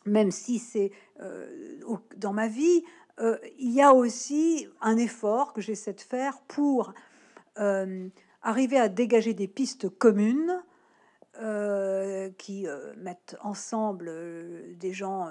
même 0.05 0.31
si 0.31 0.59
c'est 0.59 0.91
euh, 1.21 1.47
dans 2.17 2.33
ma 2.33 2.49
vie, 2.49 2.83
euh, 3.21 3.39
il 3.59 3.71
y 3.71 3.83
a 3.83 3.93
aussi 3.93 4.67
un 4.81 4.97
effort 4.97 5.53
que 5.53 5.61
j'essaie 5.61 5.93
de 5.93 6.01
faire 6.01 6.41
pour 6.49 6.93
euh, 7.59 8.09
arriver 8.43 8.79
à 8.79 8.89
dégager 8.89 9.35
des 9.35 9.49
pistes 9.49 9.89
communes 9.89 10.63
euh, 11.41 12.29
qui 12.37 12.67
euh, 12.67 12.93
mettent 12.99 13.37
ensemble 13.41 14.09
euh, 14.11 14.75
des 14.77 14.93
gens 14.93 15.31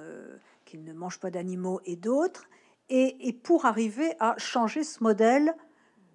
qui 0.66 0.80
ne 0.80 0.94
mangent 0.94 1.20
pas 1.20 1.30
d'animaux 1.30 1.80
et 1.86 1.96
d'autres, 1.96 2.46
et, 2.90 3.34
pour 3.44 3.66
arriver 3.66 4.16
à 4.20 4.36
changer 4.38 4.84
ce 4.84 5.04
modèle 5.04 5.56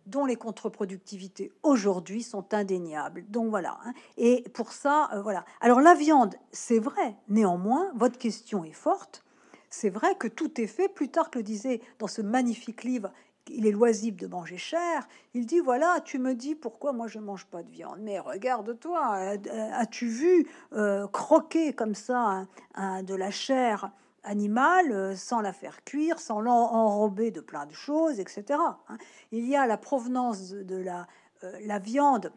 dont 0.07 0.27
les 0.27 0.35
contre-productivités 0.35 1.53
aujourd'hui 1.63 2.23
sont 2.23 2.53
indéniables. 2.53 3.25
Donc 3.29 3.49
voilà. 3.49 3.79
Hein. 3.85 3.93
Et 4.17 4.45
pour 4.55 4.73
ça, 4.73 5.09
voilà. 5.23 5.45
Alors 5.61 5.81
la 5.81 5.95
viande, 5.95 6.35
c'est 6.51 6.81
vrai. 6.81 7.17
Néanmoins, 7.29 7.93
votre 7.95 8.19
question 8.19 8.65
est 8.65 8.73
forte. 8.73 9.25
C'est 9.71 9.91
vrai 9.91 10.15
que 10.17 10.29
tout 10.29 10.61
est 10.61 10.67
fait. 10.67 10.89
Plus 10.89 11.11
tard 11.11 11.31
que 11.31 11.39
le 11.39 11.45
disait 11.45 11.81
dans 11.99 12.09
ce 12.09 12.23
magnifique 12.23 12.83
livre 12.83 13.13
il 13.49 13.67
est 13.67 13.73
loisible 13.73 14.19
de 14.19 14.27
manger 14.27 14.59
cher. 14.59 15.07
Il 15.35 15.47
dit 15.47 15.61
voilà, 15.61 16.01
tu 16.05 16.19
me 16.19 16.35
dis 16.35 16.55
pourquoi 16.55 16.93
moi 16.93 17.07
je 17.07 17.19
mange 17.19 17.47
pas 17.47 17.63
de 17.63 17.71
viande. 17.71 17.99
Mais 18.01 18.19
regarde-toi, 18.19 19.17
euh, 19.17 19.71
as-tu 19.73 20.07
vu 20.07 20.47
euh, 20.73 21.07
croquer 21.09 21.73
comme 21.73 21.95
ça 21.95 22.47
de 22.77 23.15
la 23.15 23.31
chair 23.31 23.91
animale 24.27 24.93
euh, 24.93 25.17
sans 25.17 25.41
la 25.41 25.53
faire 25.53 25.85
cuire, 25.85 26.19
sans 26.19 26.41
l'enrober 26.41 27.31
de 27.31 27.41
plein 27.41 27.65
de 27.65 27.73
choses, 27.73 28.21
etc. 28.21 28.59
Hein. 28.89 28.99
Il 29.33 29.47
y 29.47 29.57
a 29.57 29.67
la 29.67 29.79
provenance 29.79 30.51
de 30.51 30.77
la, 30.77 31.79
viande. 31.79 32.33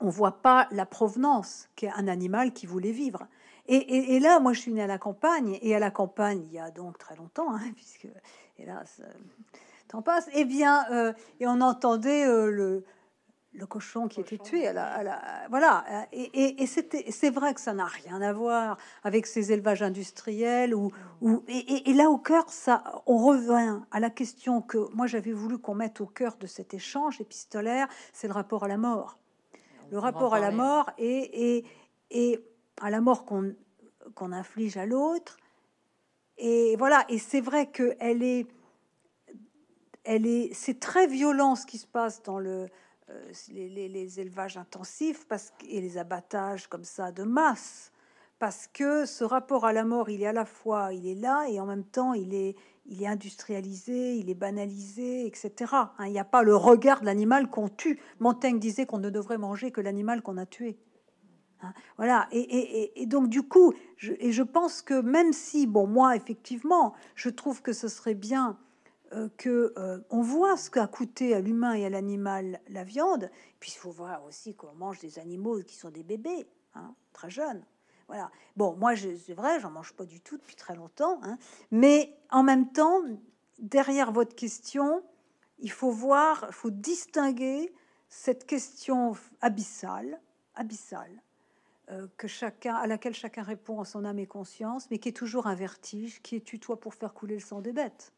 On 0.00 0.08
voit 0.08 0.42
pas 0.42 0.68
la 0.72 0.84
provenance 0.84 1.68
qu'est 1.76 1.90
un 1.90 2.08
animal 2.08 2.52
qui 2.52 2.66
voulait 2.66 2.92
vivre. 2.92 3.26
Et, 3.68 4.20
là, 4.20 4.38
moi, 4.38 4.52
je 4.52 4.60
suis 4.60 4.72
née 4.72 4.82
à 4.82 4.86
la 4.86 4.98
campagne, 4.98 5.58
et 5.60 5.74
à 5.74 5.80
la 5.80 5.90
campagne, 5.90 6.44
il 6.46 6.52
y 6.52 6.58
a 6.58 6.70
donc 6.70 6.98
très 6.98 7.16
longtemps, 7.16 7.52
hein, 7.52 7.60
puisque 7.74 8.06
hélas, 8.58 9.00
t'en 9.88 10.02
passe. 10.02 10.28
Eh 10.34 10.44
bien, 10.44 10.84
euh, 10.90 11.12
et 11.40 11.46
on 11.46 11.60
entendait 11.60 12.26
euh, 12.26 12.50
le, 12.50 12.84
le 13.56 13.66
cochon 13.66 14.08
qui 14.08 14.20
était 14.20 14.38
tué 14.38 14.66
à 14.68 14.72
la, 14.72 15.46
voilà. 15.48 15.84
Et, 16.12 16.62
et, 16.62 16.66
c'était 16.66 17.06
c'est 17.10 17.30
vrai 17.30 17.54
que 17.54 17.60
ça 17.60 17.72
n'a 17.72 17.86
rien 17.86 18.20
à 18.20 18.32
voir 18.32 18.76
avec 19.02 19.26
ces 19.26 19.52
élevages 19.52 19.82
industriels 19.82 20.74
ou, 20.74 20.92
ou 21.22 21.42
et, 21.48 21.92
là 21.94 22.10
au 22.10 22.18
cœur 22.18 22.48
ça 22.48 23.02
on 23.06 23.18
revient 23.18 23.80
à 23.90 24.00
la 24.00 24.10
question 24.10 24.60
que 24.60 24.78
moi 24.94 25.06
j'avais 25.06 25.32
voulu 25.32 25.58
qu'on 25.58 25.74
mette 25.74 26.00
au 26.00 26.06
cœur 26.06 26.36
de 26.36 26.46
cet 26.46 26.74
échange 26.74 27.20
épistolaire 27.20 27.88
c'est 28.12 28.28
le 28.28 28.34
rapport 28.34 28.64
à 28.64 28.68
la 28.68 28.76
mort. 28.76 29.18
Le 29.90 29.98
rapport 29.98 30.34
à 30.34 30.40
la 30.40 30.50
mort 30.50 30.90
et, 30.98 31.64
et, 32.10 32.40
à 32.80 32.90
la 32.90 33.00
mort 33.00 33.24
qu'on 33.24 33.54
qu'on 34.14 34.32
inflige 34.32 34.76
à 34.76 34.86
l'autre. 34.86 35.36
Et 36.38 36.76
voilà. 36.76 37.04
Et 37.08 37.18
c'est 37.18 37.40
vrai 37.40 37.66
que 37.70 37.96
c'est 40.52 40.80
très 40.80 41.06
violent 41.06 41.54
ce 41.54 41.66
qui 41.66 41.78
se 41.78 41.86
passe 41.86 42.22
dans 42.22 42.38
euh, 42.40 42.66
les, 43.50 44.20
élevages 44.20 44.56
intensifs 44.56 45.26
et 45.68 45.80
les 45.80 45.98
abattages 45.98 46.68
comme 46.68 46.84
ça 46.84 47.12
de 47.12 47.22
masse, 47.22 47.92
parce 48.38 48.68
que 48.72 49.04
ce 49.06 49.24
rapport 49.24 49.64
à 49.64 49.72
la 49.72 49.84
mort, 49.84 50.10
il 50.10 50.22
est 50.22 50.26
à 50.26 50.32
la 50.32 50.44
fois, 50.44 50.92
il 50.92 51.06
est 51.06 51.14
là 51.14 51.46
et 51.48 51.58
en 51.60 51.66
même 51.66 51.84
temps, 51.84 52.12
il 52.14 52.34
est, 52.34 52.56
industrialisé, 53.06 54.16
il 54.16 54.30
est 54.30 54.34
banalisé, 54.34 55.26
etc. 55.26 55.72
Hein, 55.72 56.06
il 56.06 56.12
n'y 56.12 56.18
a 56.18 56.24
pas 56.24 56.42
le 56.42 56.54
regard 56.54 57.00
de 57.00 57.06
l'animal 57.06 57.48
qu'on 57.48 57.68
tue. 57.68 57.98
Montaigne 58.20 58.58
disait 58.58 58.86
qu'on 58.86 58.98
ne 58.98 59.10
devrait 59.10 59.38
manger 59.38 59.70
que 59.70 59.80
l'animal 59.80 60.22
qu'on 60.22 60.36
a 60.36 60.46
tué. 60.46 60.78
Hein, 61.62 61.72
voilà, 61.96 62.28
et, 62.30 63.00
et, 63.00 63.06
donc 63.06 63.28
du 63.28 63.42
coup, 63.42 63.72
je, 63.96 64.12
et 64.20 64.30
je 64.30 64.42
pense 64.42 64.82
que 64.82 65.00
même 65.00 65.32
si, 65.32 65.66
bon, 65.66 65.86
moi, 65.86 66.14
effectivement, 66.14 66.92
je 67.14 67.30
trouve 67.30 67.62
que 67.62 67.72
ce 67.72 67.88
serait 67.88 68.14
bien 68.14 68.58
euh, 69.12 69.28
que 69.36 69.72
euh, 69.76 69.98
on 70.10 70.20
voit 70.20 70.56
ce 70.56 70.70
qu'a 70.70 70.86
coûté 70.86 71.34
à 71.34 71.40
l'humain 71.40 71.74
et 71.74 71.86
à 71.86 71.90
l'animal 71.90 72.60
la 72.68 72.84
viande. 72.84 73.30
Puis 73.60 73.72
il 73.74 73.78
faut 73.78 73.90
voir 73.90 74.24
aussi 74.24 74.54
qu'on 74.54 74.72
mange 74.74 74.98
des 74.98 75.18
animaux 75.18 75.62
qui 75.62 75.76
sont 75.76 75.90
des 75.90 76.02
bébés, 76.02 76.46
hein, 76.74 76.94
très 77.12 77.30
jeunes. 77.30 77.64
Voilà. 78.08 78.30
Bon, 78.56 78.74
moi, 78.76 78.94
c'est 78.96 79.34
vrai, 79.34 79.60
j'en 79.60 79.70
mange 79.70 79.92
pas 79.92 80.04
du 80.04 80.20
tout 80.20 80.36
depuis 80.36 80.56
très 80.56 80.74
longtemps. 80.74 81.20
Hein. 81.22 81.38
mais 81.70 82.16
en 82.30 82.42
même 82.42 82.72
temps, 82.72 83.02
derrière 83.58 84.12
votre 84.12 84.34
question, 84.34 85.02
il 85.58 85.70
faut 85.70 85.90
voir, 85.90 86.44
il 86.48 86.54
faut 86.54 86.70
distinguer 86.70 87.72
cette 88.08 88.46
question 88.46 89.16
abyssale, 89.40 90.20
abyssale, 90.54 91.22
euh, 91.90 92.08
que 92.16 92.26
chacun, 92.26 92.74
à 92.74 92.86
laquelle 92.86 93.14
chacun 93.14 93.42
répond 93.42 93.78
en 93.78 93.84
son 93.84 94.04
âme 94.04 94.18
et 94.18 94.26
conscience, 94.26 94.90
mais 94.90 94.98
qui 94.98 95.08
est 95.08 95.16
toujours 95.16 95.46
un 95.46 95.54
vertige, 95.54 96.20
qui 96.22 96.36
est 96.36 96.40
tu 96.40 96.58
toi 96.58 96.80
pour 96.80 96.94
faire 96.94 97.14
couler 97.14 97.34
le 97.34 97.40
sang 97.40 97.60
des 97.60 97.72
bêtes? 97.72 98.12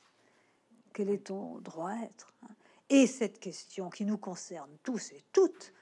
Quel 0.99 1.11
est 1.11 1.27
ton 1.27 1.61
droit 1.61 1.91
à 1.91 2.03
être 2.03 2.35
hein 2.43 2.53
Et 2.89 3.07
cette 3.07 3.39
question 3.39 3.89
qui 3.89 4.05
nous 4.05 4.19
concerne 4.19 4.69
tous 4.83 5.13
et 5.13 5.23
toutes, 5.33 5.73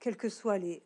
quelles 0.00 0.16
que 0.16 0.28
soient 0.28 0.58
les, 0.58 0.82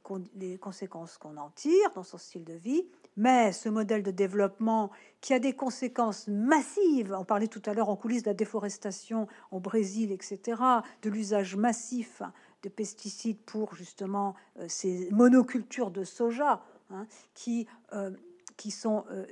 conséquences 0.61 1.17
qu'on 1.17 1.39
en 1.39 1.49
tire 1.49 1.91
dans 1.95 2.03
son 2.03 2.19
style 2.19 2.45
de 2.45 2.53
vie, 2.53 2.87
mais 3.17 3.53
ce 3.53 3.71
modèle 3.71 4.03
de 4.03 4.11
développement 4.11 4.91
qui 5.23 5.33
a 5.33 5.39
des 5.39 5.55
conséquences 5.55 6.29
massives, 6.29 7.17
on 7.19 7.25
parlait 7.25 7.49
tout 7.49 7.63
à 7.65 7.73
l'heure 7.73 7.89
en 7.89 7.97
coulisses 7.97 8.23
de 8.23 8.29
la 8.29 8.35
déforestation 8.35 9.27
au 9.51 9.61
Brésil, 9.61 10.13
etc., 10.13 10.61
de 11.01 11.09
l'usage 11.09 11.57
massif 11.57 12.21
de 12.63 12.69
pesticides 12.69 13.41
pour 13.47 13.75
justement 13.75 14.35
euh, 14.59 14.67
ces 14.69 15.09
monocultures 15.11 15.91
de 15.91 16.05
soja 16.05 16.63
hein, 16.91 17.07
qui, 17.33 17.67
euh, 17.95 18.11
qui 18.59 18.73
sont 18.73 19.07
euh, 19.11 19.25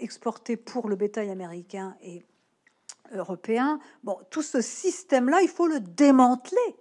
exportées 0.00 0.56
pour 0.56 0.88
le 0.88 0.96
bétail 0.96 1.28
américain 1.28 1.98
et 2.00 2.24
européen. 3.12 3.78
Bon, 4.02 4.18
tout 4.30 4.42
ce 4.42 4.60
système-là, 4.60 5.42
il 5.42 5.48
faut 5.48 5.66
le 5.66 5.80
démanteler. 5.80 6.76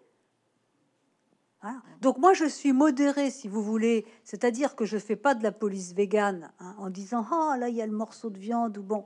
Donc 2.02 2.18
moi, 2.18 2.34
je 2.34 2.46
suis 2.46 2.74
modérée, 2.74 3.32
si 3.32 3.48
vous 3.48 3.64
voulez, 3.64 4.06
c'est-à-dire 4.24 4.76
que 4.76 4.86
je 4.86 4.98
fais 4.98 5.16
pas 5.16 5.34
de 5.34 5.44
la 5.44 5.52
police 5.52 5.94
végane 5.94 6.52
hein, 6.60 6.76
en 6.78 6.90
disant 6.90 7.26
ah 7.32 7.56
là 7.58 7.70
il 7.70 7.76
y 7.76 7.82
a 7.82 7.86
le 7.86 7.94
morceau 7.94 8.30
de 8.30 8.38
viande 8.38 8.78
ou 8.78 8.84
bon. 8.84 9.06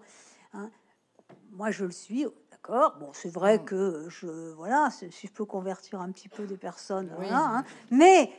Hein. 0.53 0.71
Moi, 1.51 1.69
je 1.69 1.86
le 1.86 1.91
suis, 1.91 2.25
d'accord. 2.49 2.97
Bon, 2.99 3.12
c'est 3.13 3.32
vrai 3.32 3.60
mm. 3.60 3.65
que 3.65 4.06
je 4.10 4.53
voilà, 4.53 4.89
si 4.89 5.27
je 5.27 5.32
peux 5.32 5.45
convertir 5.45 6.01
un 6.01 6.12
petit 6.12 6.30
peu 6.30 6.45
des 6.45 6.58
personnes, 6.58 7.12
hein. 7.32 7.63
mais 7.91 8.32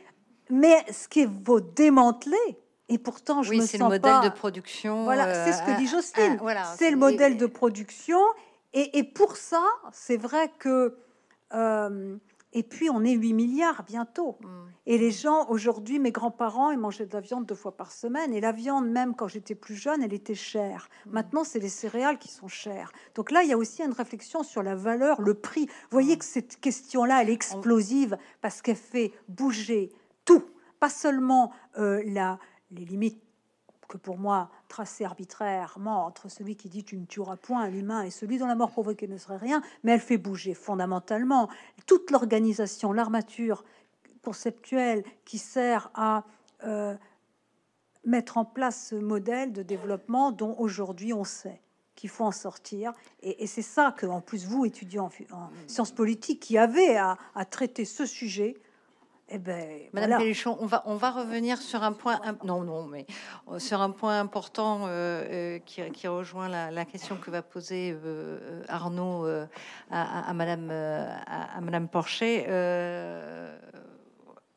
mais 0.49 0.85
ce 0.91 1.07
qui 1.07 1.25
vaut 1.25 1.61
démanteler. 1.61 2.59
Et 2.91 2.97
pourtant, 2.97 3.43
je 3.43 3.51
oui, 3.51 3.57
me 3.59 3.65
c'est 3.67 3.77
le 3.77 3.85
modèle 3.85 4.21
de 4.23 4.29
production. 4.29 5.03
Voilà, 5.03 5.45
c'est 5.45 5.53
ce 5.53 5.61
que 5.61 5.77
dit 5.77 5.85
euh, 5.85 5.91
Jocelyne. 5.91 6.37
voilà, 6.41 6.65
c'est 6.75 6.89
le 6.89 6.97
modèle 6.97 7.37
de 7.37 7.45
production. 7.45 8.19
Et, 8.73 8.97
et 8.97 9.03
pour 9.03 9.37
ça, 9.37 9.63
c'est 9.91 10.17
vrai 10.17 10.51
que 10.59 10.97
euh, 11.53 12.17
et 12.51 12.63
puis, 12.63 12.89
on 12.89 13.03
est 13.03 13.13
8 13.13 13.33
milliards 13.33 13.83
bientôt. 13.83 14.37
Mm. 14.41 14.47
Et 14.87 14.97
les 14.97 15.11
gens, 15.11 15.47
aujourd'hui, 15.49 15.99
mes 15.99 16.11
grands-parents, 16.11 16.71
ils 16.71 16.79
mangeaient 16.79 17.05
de 17.05 17.13
la 17.13 17.19
viande 17.19 17.45
deux 17.45 17.55
fois 17.55 17.77
par 17.77 17.91
semaine. 17.91 18.33
Et 18.33 18.41
la 18.41 18.51
viande, 18.51 18.89
même 18.89 19.13
quand 19.15 19.27
j'étais 19.27 19.53
plus 19.53 19.75
jeune, 19.75 20.01
elle 20.01 20.13
était 20.13 20.35
chère. 20.35 20.89
Mm. 21.05 21.11
Maintenant, 21.11 21.43
c'est 21.43 21.59
les 21.59 21.69
céréales 21.69 22.17
qui 22.17 22.29
sont 22.29 22.47
chères. 22.47 22.91
Donc 23.13 23.29
là, 23.29 23.43
il 23.43 23.49
y 23.49 23.53
a 23.53 23.57
aussi 23.57 23.83
une 23.83 23.91
réflexion 23.91 24.41
sur 24.41 24.63
la 24.63 24.75
valeur, 24.75 25.21
le 25.21 25.35
prix. 25.35 25.67
Vous 25.67 25.91
voyez 25.91 26.15
mm. 26.15 26.19
que 26.19 26.25
cette 26.25 26.59
question-là, 26.59 27.21
elle 27.21 27.29
est 27.29 27.33
explosive 27.33 28.17
parce 28.41 28.63
qu'elle 28.63 28.75
fait 28.75 29.13
bouger 29.27 29.91
tout. 30.25 30.43
Pas 30.79 30.89
seulement 30.89 31.51
euh, 31.77 32.01
la, 32.05 32.39
les 32.71 32.85
limites 32.85 33.21
que 33.89 33.97
pour 33.97 34.17
moi, 34.17 34.49
tracé 34.69 35.03
arbitrairement 35.03 36.05
entre 36.05 36.29
celui 36.29 36.55
qui 36.55 36.69
dit 36.69 36.85
tu 36.85 36.95
ne 36.95 37.05
tueras 37.05 37.35
point 37.35 37.63
un 37.63 37.73
humain 37.73 38.03
et 38.03 38.11
celui 38.11 38.37
dont 38.37 38.45
la 38.45 38.55
mort 38.55 38.71
provoquée 38.71 39.07
ne 39.07 39.17
serait 39.17 39.37
rien, 39.37 39.61
mais 39.83 39.91
elle 39.91 39.99
fait 39.99 40.17
bouger 40.17 40.53
fondamentalement 40.53 41.49
toute 41.85 42.11
l'organisation, 42.11 42.93
l'armature 42.93 43.65
conceptuelle 44.23 45.03
qui 45.25 45.39
sert 45.39 45.89
à 45.95 46.23
euh, 46.63 46.95
mettre 48.05 48.37
en 48.37 48.45
place 48.45 48.89
ce 48.89 48.95
modèle 48.95 49.51
de 49.51 49.63
développement 49.63 50.31
dont 50.31 50.55
aujourd'hui 50.59 51.11
on 51.11 51.23
sait 51.23 51.59
qu'il 51.95 52.09
faut 52.09 52.23
en 52.23 52.31
sortir. 52.31 52.93
Et, 53.21 53.45
c'est 53.45 53.61
ça 53.61 53.93
que, 53.97 54.05
en 54.05 54.21
plus, 54.21 54.45
vous, 54.45 54.65
étudiants 54.65 55.09
en, 55.33 55.49
sciences 55.67 55.91
politiques, 55.91 56.39
qui 56.39 56.57
avez 56.57 56.95
à 56.95 57.17
traiter 57.49 57.83
ce 57.83 58.05
sujet, 58.05 58.55
eh 59.31 59.37
ben, 59.37 59.81
Madame 59.93 60.19
Péluchon, 60.19 60.57
on 60.59 60.65
va, 60.65 60.81
on 60.85 60.95
va 60.95 61.11
revenir 61.11 61.59
sur 61.59 61.83
un 61.83 61.93
point, 61.93 62.19
non, 62.43 62.63
non, 62.63 62.87
mais 62.87 63.05
euh, 63.51 63.59
sur 63.59 63.79
un 63.81 63.91
point 63.91 64.19
important 64.19 64.87
euh, 64.87 65.59
euh, 65.59 65.59
qui, 65.59 66.07
rejoint 66.07 66.49
la, 66.49 66.85
question 66.85 67.15
que 67.15 67.29
va 67.29 67.43
poser 67.43 67.95
Arnaud 68.67 69.27
à, 69.91 70.33
Madame, 70.33 70.71
à, 70.71 71.61
Madame 71.61 71.87
Porcher. 71.87 72.45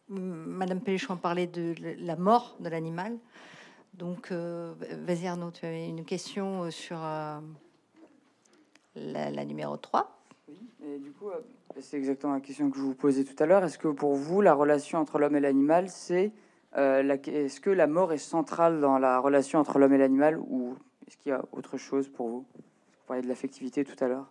Madame 0.08 0.80
Péluchon 0.80 1.16
parlait 1.16 1.46
de 1.46 1.74
la 1.98 2.16
mort 2.16 2.56
de 2.60 2.68
l'animal. 2.68 3.18
Donc, 3.94 4.32
vas-y 4.32 5.26
Arnaud, 5.26 5.50
tu 5.50 5.66
avais 5.66 5.86
une 5.88 6.04
question 6.04 6.70
sur 6.70 6.96
la, 6.96 7.42
la 8.94 9.44
numéro 9.44 9.76
3. 9.76 10.21
Et 10.84 10.98
du 10.98 11.12
coup, 11.12 11.26
c'est 11.80 11.96
exactement 11.96 12.34
la 12.34 12.40
question 12.40 12.70
que 12.70 12.76
je 12.76 12.82
vous 12.82 12.94
posais 12.94 13.24
tout 13.24 13.40
à 13.42 13.46
l'heure. 13.46 13.64
Est-ce 13.64 13.78
que 13.78 13.88
pour 13.88 14.14
vous, 14.14 14.40
la 14.40 14.54
relation 14.54 14.98
entre 14.98 15.18
l'homme 15.18 15.36
et 15.36 15.40
l'animal, 15.40 15.88
c'est 15.88 16.32
euh, 16.76 17.16
est-ce 17.26 17.60
que 17.60 17.70
la 17.70 17.86
mort 17.86 18.12
est 18.12 18.18
centrale 18.18 18.80
dans 18.80 18.98
la 18.98 19.18
relation 19.18 19.58
entre 19.58 19.78
l'homme 19.78 19.92
et 19.92 19.98
l'animal, 19.98 20.38
ou 20.38 20.74
est-ce 21.06 21.16
qu'il 21.18 21.30
y 21.30 21.34
a 21.34 21.44
autre 21.52 21.76
chose 21.76 22.08
pour 22.08 22.28
vous? 22.28 22.44
Vous 22.56 23.06
parliez 23.06 23.22
de 23.22 23.28
l'affectivité 23.28 23.84
tout 23.84 24.02
à 24.02 24.08
l'heure. 24.08 24.30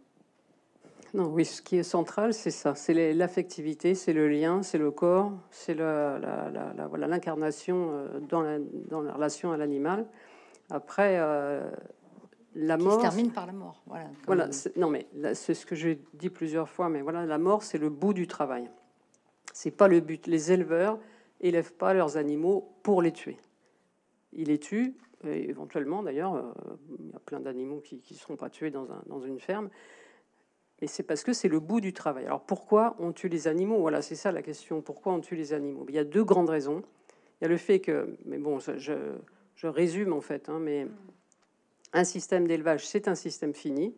Non, 1.13 1.27
oui, 1.27 1.43
ce 1.43 1.62
qui 1.62 1.77
est 1.77 1.84
central, 1.84 2.34
c'est 2.34 2.51
ça. 2.51 2.73
C'est 2.73 3.13
l'affectivité, 3.13 3.95
c'est 3.95 4.13
le 4.13 4.29
lien, 4.29 4.63
c'est 4.63 4.77
le 4.77 4.91
corps, 4.91 5.34
c'est 5.49 5.73
la, 5.73 6.88
voilà 6.89 7.07
l'incarnation 7.07 7.89
euh, 7.91 8.19
dans 8.21 8.41
la, 8.41 8.60
dans 8.89 9.01
la 9.01 9.13
relation 9.13 9.51
à 9.51 9.57
l'animal. 9.57 10.05
Après, 10.69 11.17
euh, 11.19 11.69
la 12.55 12.77
mort 12.77 12.95
se 12.95 13.01
termine 13.01 13.31
par 13.31 13.45
la 13.45 13.53
mort. 13.53 13.81
Voilà. 13.85 14.09
voilà 14.25 14.49
non, 14.75 14.89
mais 14.89 15.07
c'est 15.33 15.53
ce 15.53 15.65
que 15.65 15.75
j'ai 15.75 16.01
dit 16.13 16.29
plusieurs 16.29 16.69
fois. 16.69 16.89
Mais 16.89 17.01
voilà, 17.01 17.25
la 17.25 17.37
mort, 17.37 17.63
c'est 17.63 17.77
le 17.77 17.89
bout 17.89 18.13
du 18.13 18.27
travail. 18.27 18.69
C'est 19.53 19.71
pas 19.71 19.87
le 19.87 19.99
but. 19.99 20.27
Les 20.27 20.51
éleveurs 20.51 20.99
élèvent 21.39 21.73
pas 21.73 21.93
leurs 21.93 22.17
animaux 22.17 22.73
pour 22.83 23.01
les 23.01 23.11
tuer. 23.11 23.37
Ils 24.33 24.47
les 24.47 24.59
tuent, 24.59 24.95
éventuellement 25.23 26.03
d'ailleurs. 26.03 26.35
Euh, 26.35 26.51
il 26.99 27.09
y 27.09 27.15
a 27.15 27.19
plein 27.19 27.39
d'animaux 27.39 27.79
qui 27.79 28.01
ne 28.09 28.15
seront 28.15 28.35
pas 28.35 28.49
tués 28.49 28.71
dans, 28.71 28.91
un, 28.91 29.01
dans 29.07 29.21
une 29.21 29.39
ferme. 29.39 29.69
Mais 30.81 30.87
c'est 30.87 31.03
parce 31.03 31.23
que 31.23 31.31
c'est 31.31 31.47
le 31.47 31.59
bout 31.59 31.79
du 31.79 31.93
travail. 31.93 32.25
Alors 32.25 32.41
pourquoi 32.41 32.95
on 32.99 33.11
tue 33.11 33.29
les 33.29 33.47
animaux? 33.47 33.79
Voilà, 33.79 34.01
c'est 34.01 34.15
ça 34.15 34.31
la 34.31 34.41
question. 34.41 34.81
Pourquoi 34.81 35.13
on 35.13 35.19
tue 35.19 35.35
les 35.35 35.53
animaux? 35.53 35.85
Il 35.89 35.95
y 35.95 35.99
a 35.99 36.03
deux 36.03 36.23
grandes 36.23 36.49
raisons. 36.49 36.81
Il 37.39 37.43
y 37.43 37.45
a 37.45 37.49
le 37.49 37.57
fait 37.57 37.79
que, 37.79 38.17
mais 38.25 38.37
bon, 38.37 38.59
je, 38.59 39.13
je 39.55 39.67
résume 39.67 40.13
en 40.13 40.21
fait, 40.21 40.49
hein, 40.49 40.59
mais 40.59 40.87
un 41.93 42.04
système 42.04 42.47
d'élevage, 42.47 42.88
c'est 42.88 43.08
un 43.08 43.15
système 43.15 43.54
fini. 43.54 43.95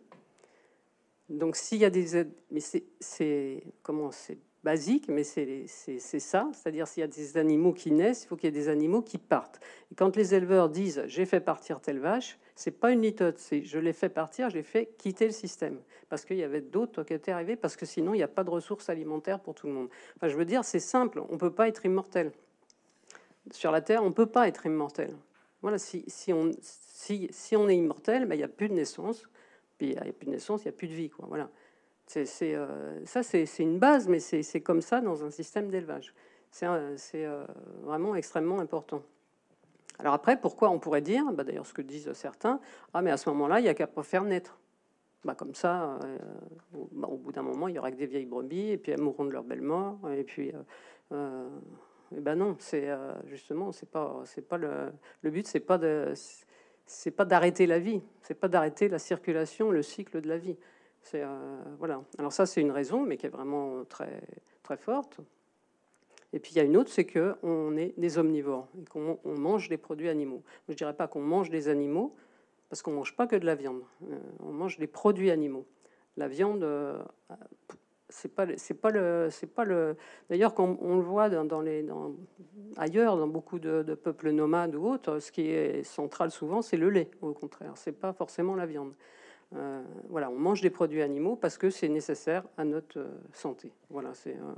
Donc 1.30 1.56
s'il 1.56 1.80
y 1.80 1.86
a 1.86 1.90
des... 1.90 2.26
Mais 2.52 2.60
c'est 2.60 3.64
comment 3.82 4.12
c'est 4.12 4.38
basique, 4.64 5.08
mais 5.10 5.24
c'est 5.24 5.68
ça. 5.98 6.50
C'est-à-dire 6.54 6.88
s'il 6.88 7.02
y 7.02 7.04
a 7.04 7.08
des 7.08 7.38
animaux 7.38 7.74
qui 7.74 7.92
naissent, 7.92 8.24
il 8.24 8.28
faut 8.28 8.36
qu'il 8.36 8.46
y 8.46 8.48
ait 8.48 8.60
des 8.60 8.70
animaux 8.70 9.02
qui 9.02 9.18
partent. 9.18 9.60
Et 9.92 9.96
quand 9.96 10.16
les 10.16 10.34
éleveurs 10.34 10.70
disent 10.70 11.04
j'ai 11.08 11.26
fait 11.26 11.42
partir 11.42 11.82
telle 11.82 12.00
vache, 12.00 12.40
c'est 12.56 12.72
pas 12.72 12.92
une 12.92 13.02
litote, 13.02 13.40
c'est 13.40 13.64
je 13.64 13.80
l'ai 13.80 13.94
fait 13.94 14.10
partir, 14.10 14.50
je 14.50 14.56
l'ai 14.56 14.64
fait 14.64 14.94
quitter 14.98 15.26
le 15.26 15.32
système. 15.32 15.80
Parce 16.08 16.24
qu'il 16.24 16.38
y 16.38 16.44
avait 16.44 16.62
d'autres 16.62 17.04
qui 17.04 17.14
étaient 17.14 17.32
arrivés, 17.32 17.56
parce 17.56 17.76
que 17.76 17.86
sinon 17.86 18.14
il 18.14 18.18
n'y 18.18 18.24
a 18.24 18.28
pas 18.28 18.44
de 18.44 18.50
ressources 18.50 18.90
alimentaires 18.90 19.40
pour 19.40 19.56
tout 19.56 19.68
le 19.68 19.74
monde. 19.74 19.90
Enfin, 20.16 20.28
je 20.28 20.38
veux 20.38 20.46
dire, 20.46 20.64
c'est 20.64 20.80
simple, 20.80 21.22
on 21.30 21.38
peut 21.38 21.54
pas 21.54 21.68
être 21.68 21.86
immortel. 21.86 22.32
Sur 23.52 23.72
la 23.72 23.82
Terre, 23.82 24.04
on 24.04 24.14
peut 24.14 24.28
pas 24.28 24.48
être 24.48 24.66
immortel. 24.66 25.14
Voilà, 25.64 25.78
si, 25.78 26.04
on, 26.34 26.52
si, 26.60 27.56
on 27.56 27.70
est 27.70 27.78
immortel, 27.78 28.26
ben, 28.26 28.36
il 28.36 28.40
n'y 28.40 28.44
a 28.44 28.50
plus 28.50 28.68
de 28.68 28.74
naissance. 28.74 29.30
Puis 29.78 29.88
il 29.88 29.94
n'y 29.94 30.10
a 30.10 30.14
plus 30.14 30.26
de 30.26 30.32
naissance, 30.32 30.64
il 30.64 30.68
n'y 30.68 30.74
a 30.74 30.78
plus 30.78 30.90
de 30.90 30.94
vie. 30.94 31.10
Quoi. 31.10 31.26
Voilà. 31.30 31.50
C'est, 32.06 32.28
euh, 32.42 33.06
ça, 33.06 33.24
c'est, 33.24 33.48
une 33.60 33.80
base, 33.80 34.10
mais 34.10 34.20
c'est, 34.20 34.60
comme 34.60 34.82
ça 34.82 35.00
dans 35.00 35.24
un 35.24 35.32
système 35.32 35.70
d'élevage. 35.70 36.14
C'est, 36.52 36.68
euh, 36.68 37.46
vraiment 37.82 38.14
extrêmement 38.14 38.60
important. 38.60 39.04
Alors 40.00 40.14
après, 40.14 40.40
pourquoi 40.40 40.70
on 40.70 40.80
pourrait 40.80 41.02
dire, 41.02 41.32
bah, 41.32 41.46
d'ailleurs 41.46 41.66
ce 41.66 41.74
que 41.74 41.82
disent 41.82 42.12
certains, 42.12 42.60
ah 42.94 43.02
mais 43.02 43.12
à 43.12 43.18
ce 43.18 43.30
moment-là, 43.30 43.62
il 43.62 43.64
n'y 43.64 43.70
a 43.70 43.74
qu'à 43.74 43.88
faire 44.04 44.26
naître. 44.26 44.60
Bah, 45.24 45.34
comme 45.34 45.56
ça, 45.56 45.98
euh, 46.04 46.18
au, 46.74 47.16
bout 47.16 47.32
d'un 47.32 47.42
moment, 47.42 47.70
il 47.70 47.76
y 47.76 47.80
aura 47.80 47.90
que 47.90 47.96
des 47.96 48.06
vieilles 48.06 48.26
brebis, 48.26 48.72
et 48.72 48.78
puis 48.78 48.92
elles 48.92 49.02
mourront 49.02 49.24
de 49.24 49.32
leur 49.32 49.46
belle 49.46 49.62
mort, 49.62 49.98
et 50.12 50.26
puis... 50.26 50.52
et 52.16 52.20
ben 52.20 52.36
non, 52.36 52.56
c'est 52.60 52.88
justement, 53.26 53.72
c'est 53.72 53.90
pas, 53.90 54.22
c'est 54.26 54.48
pas 54.48 54.58
le, 54.58 54.92
but, 55.24 55.48
c'est 55.48 55.60
pas 55.60 55.78
de, 55.78 56.14
c'est 56.86 57.12
pas 57.12 57.26
d'arrêter 57.26 57.66
la 57.66 57.80
vie, 57.80 58.02
c'est 58.22 58.34
pas 58.34 58.48
d'arrêter 58.48 58.88
la 58.88 59.00
circulation, 59.00 59.72
le 59.72 59.82
cycle 59.82 60.22
de 60.22 60.28
la 60.28 60.38
vie. 60.38 60.58
C'est 61.02 61.22
euh, 61.24 61.58
voilà. 61.80 62.04
Alors 62.18 62.32
ça, 62.32 62.46
c'est 62.46 62.62
une 62.62 62.72
raison, 62.72 63.06
mais 63.06 63.18
qui 63.18 63.26
est 63.26 63.30
vraiment 63.30 63.84
très 63.86 64.22
très 64.64 64.78
forte. 64.78 65.20
Et 66.32 66.40
puis 66.40 66.54
il 66.54 66.58
y 66.58 66.60
a 66.60 66.64
une 66.64 66.78
autre, 66.78 66.90
c'est 66.90 67.06
que 67.06 67.36
on 67.44 67.78
est 67.78 67.94
des 67.98 68.18
omnivores 68.18 68.68
et 68.80 68.86
qu'on 68.86 69.20
mange 69.26 69.70
des 69.70 69.78
produits 69.78 70.10
animaux. 70.10 70.44
Je 70.70 70.74
dirais 70.74 70.96
pas 70.96 71.08
qu'on 71.08 71.22
mange 71.22 71.50
des 71.50 71.68
animaux, 71.68 72.16
parce 72.70 72.82
qu'on 72.82 72.94
mange 72.94 73.16
pas 73.16 73.28
que 73.28 73.36
de 73.36 73.46
la 73.46 73.56
viande. 73.56 73.84
Euh, 74.10 74.20
on 74.40 74.52
mange 74.52 74.78
des 74.78 74.88
produits 74.88 75.32
animaux. 75.32 75.66
la 76.18 76.28
viande, 76.28 76.64
c'est 78.14 78.34
pas 78.34 78.46
c'est 78.58 78.76
pas 78.76 78.92
le 78.92 79.30
c'est 79.32 79.48
pas 79.48 79.66
le 79.66 79.96
d'ailleurs 80.30 80.54
quand 80.54 80.78
on 80.82 80.98
le 80.98 81.02
voit 81.02 81.30
dans, 81.30 81.62
les 81.62 81.82
dans, 81.82 82.12
ailleurs 82.78 83.18
dans 83.18 83.28
beaucoup 83.28 83.58
de, 83.58 83.82
peuples 83.96 84.30
nomades 84.30 84.76
ou 84.76 84.86
autres 84.86 85.20
ce 85.20 85.32
qui 85.32 85.48
est 85.50 85.84
central 85.84 86.30
souvent 86.30 86.62
c'est 86.62 86.78
le 86.78 86.90
lait 86.90 87.10
au 87.22 87.34
contraire. 87.34 87.74
C'est 87.76 87.92
pas 87.92 88.14
forcément 88.14 88.56
la 88.56 88.68
viande. 88.68 88.94
Euh, 89.56 89.82
voilà 90.10 90.30
on 90.30 90.38
mange 90.38 90.62
des 90.62 90.70
produits 90.70 91.02
animaux 91.02 91.36
parce 91.36 91.58
que 91.58 91.70
c'est 91.70 91.90
nécessaire 91.90 92.44
à 92.58 92.66
notre 92.66 93.00
euh, 93.00 93.20
santé. 93.34 93.72
Voilà 93.90 94.14
c'est 94.14 94.36
euh, 94.36 94.54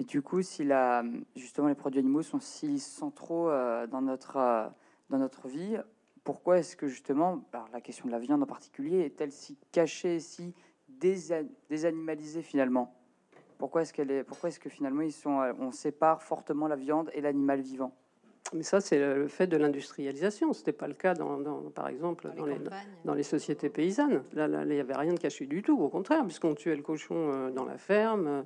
et 0.00 0.04
du 0.04 0.20
coup 0.20 0.42
si 0.42 0.64
la 0.64 1.04
justement 1.36 1.68
les 1.68 1.76
produits 1.76 2.00
animaux 2.00 2.22
sont 2.22 2.40
si 2.40 2.80
centraux 2.80 3.48
dans 3.90 4.02
notre 4.02 4.70
dans 5.08 5.18
notre 5.18 5.46
vie 5.46 5.78
pourquoi 6.24 6.58
est-ce 6.58 6.76
que 6.76 6.88
justement 6.88 7.42
la 7.72 7.80
question 7.80 8.06
de 8.06 8.12
la 8.12 8.18
viande 8.18 8.42
en 8.42 8.46
particulier 8.46 9.00
est-elle 9.00 9.32
si 9.32 9.56
cachée 9.72 10.20
si 10.20 10.54
désanimalisée 10.98 12.42
finalement 12.42 12.94
Pourquoi 13.58 13.82
est-ce 13.82 13.92
qu'elle 13.92 14.10
est 14.10 14.24
Pourquoi 14.24 14.48
est-ce 14.48 14.60
que 14.60 14.70
finalement 14.70 15.02
ils 15.02 15.12
sont 15.12 15.40
euh, 15.40 15.52
on 15.58 15.70
sépare 15.70 16.22
fortement 16.22 16.68
la 16.68 16.76
viande 16.76 17.10
et 17.14 17.20
l'animal 17.20 17.60
vivant? 17.60 17.94
Mais 18.54 18.62
ça, 18.62 18.80
c'est 18.80 18.98
le 18.98 19.28
fait 19.28 19.46
de 19.46 19.56
l'industrialisation. 19.56 20.52
Ce 20.52 20.60
n'était 20.60 20.72
pas 20.72 20.88
le 20.88 20.94
cas, 20.94 21.14
dans, 21.14 21.38
par 21.74 21.88
exemple, 21.88 22.30
dans, 22.34 22.46
les, 22.46 22.56
dans, 23.04 23.14
les, 23.14 23.22
sociétés 23.22 23.68
paysannes. 23.68 24.22
Là, 24.32 24.46
il 24.62 24.68
n'y 24.68 24.80
avait 24.80 24.96
rien 24.96 25.12
de 25.12 25.18
caché 25.18 25.46
du 25.46 25.62
tout. 25.62 25.78
Au 25.78 25.88
contraire, 25.88 26.24
puisqu'on 26.24 26.54
tuait 26.54 26.76
le 26.76 26.82
cochon 26.82 27.14
euh, 27.14 27.50
dans 27.50 27.64
la 27.64 27.76
ferme. 27.76 28.44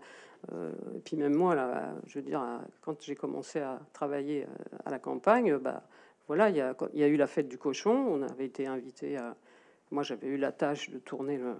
Euh, 0.53 0.73
et 0.97 0.99
puis 0.99 1.17
même 1.17 1.35
moi, 1.35 1.55
là, 1.55 1.95
je 2.07 2.19
veux 2.19 2.25
dire, 2.25 2.43
quand 2.81 3.01
j'ai 3.01 3.15
commencé 3.15 3.61
à 3.61 3.79
travailler 3.93 4.47
à 4.85 4.91
la 4.91 4.99
campagne, 4.99 5.57
bah, 5.59 5.85
voilà, 6.27 6.49
il 6.49 6.57
y, 6.57 6.99
y 6.99 7.05
a 7.05 7.07
eu 7.07 7.17
la 7.17 7.29
fête 7.29 7.49
du 7.49 7.59
cochon. 7.59 7.93
On 7.93 8.23
avait 8.23 8.47
été 8.47 8.67
invité 8.67 9.17
à... 9.17 9.37
Moi, 9.93 10.03
j'avais 10.03 10.27
eu 10.27 10.37
la 10.37 10.51
tâche 10.51 10.91
de 10.91 10.99
tourner 10.99 11.38
le, 11.38 11.55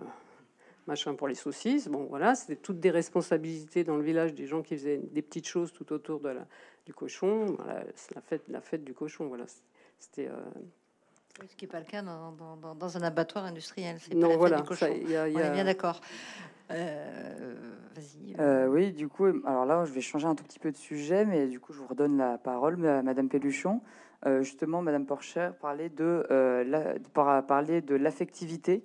machin 0.87 1.14
pour 1.14 1.29
les 1.29 1.35
saucisses. 1.35 1.88
Bon, 1.88 2.05
voilà, 2.05 2.35
c'était 2.35 2.57
toutes 2.57 2.81
des 2.81 2.90
responsabilités 2.90 3.85
dans 3.85 3.97
le 3.97 4.03
village 4.03 4.35
des 4.35 4.47
gens 4.47 4.62
qui 4.62 4.77
faisaient 4.77 4.99
des 4.99 5.23
petites 5.23 5.47
choses 5.47 5.73
tout 5.73 5.92
autour 5.92 6.21
de 6.21 6.31
la, 6.31 6.47
du 6.87 6.95
cochon. 6.95 7.57
c'est 7.95 8.14
la 8.14 8.21
fête, 8.21 8.42
la 8.49 8.61
fête 8.61 8.85
du 8.85 8.95
cochon. 8.95 9.27
Voilà, 9.27 9.45
c'était. 9.99 10.29
Euh, 10.29 10.40
ce 11.49 11.57
qui 11.57 11.64
n'est 11.64 11.71
pas 11.71 11.81
le 11.81 11.87
cas 11.87 12.03
dans, 12.03 12.33
dans, 12.33 12.75
dans, 12.75 12.97
un 12.97 13.03
abattoir 13.03 13.45
industriel. 13.47 13.97
C'est 14.01 14.14
non, 14.14 14.37
voilà, 14.37 14.61
du 14.61 14.64
cochon. 14.64 14.87
Y 14.87 15.16
a, 15.16 15.29
y 15.29 15.37
a... 15.37 15.40
On 15.40 15.45
est 15.45 15.51
bien 15.51 15.64
d'accord. 15.64 16.01
Euh, 16.71 17.55
vas-y. 17.95 18.37
Euh, 18.38 18.66
oui, 18.66 18.92
du 18.92 19.09
coup, 19.09 19.25
alors 19.47 19.64
là, 19.64 19.85
je 19.85 19.92
vais 19.92 20.03
changer 20.03 20.27
un 20.27 20.35
tout 20.35 20.45
petit 20.45 20.59
peu 20.59 20.71
de 20.71 20.77
sujet, 20.77 21.25
mais 21.25 21.47
du 21.47 21.59
coup, 21.59 21.73
je 21.73 21.79
vous 21.79 21.87
redonne 21.87 22.18
la 22.18 22.37
parole 22.37 22.85
à 22.87 23.03
Madame 23.03 23.29
Pelluchon. 23.29 23.81
justement, 24.40 24.83
Madame 24.83 25.07
Porcher 25.07 25.51
parlait 25.61 25.88
de, 25.88 26.27
la, 26.66 27.42
parler 27.42 27.81
de 27.81 27.95
l'affectivité 27.95 28.85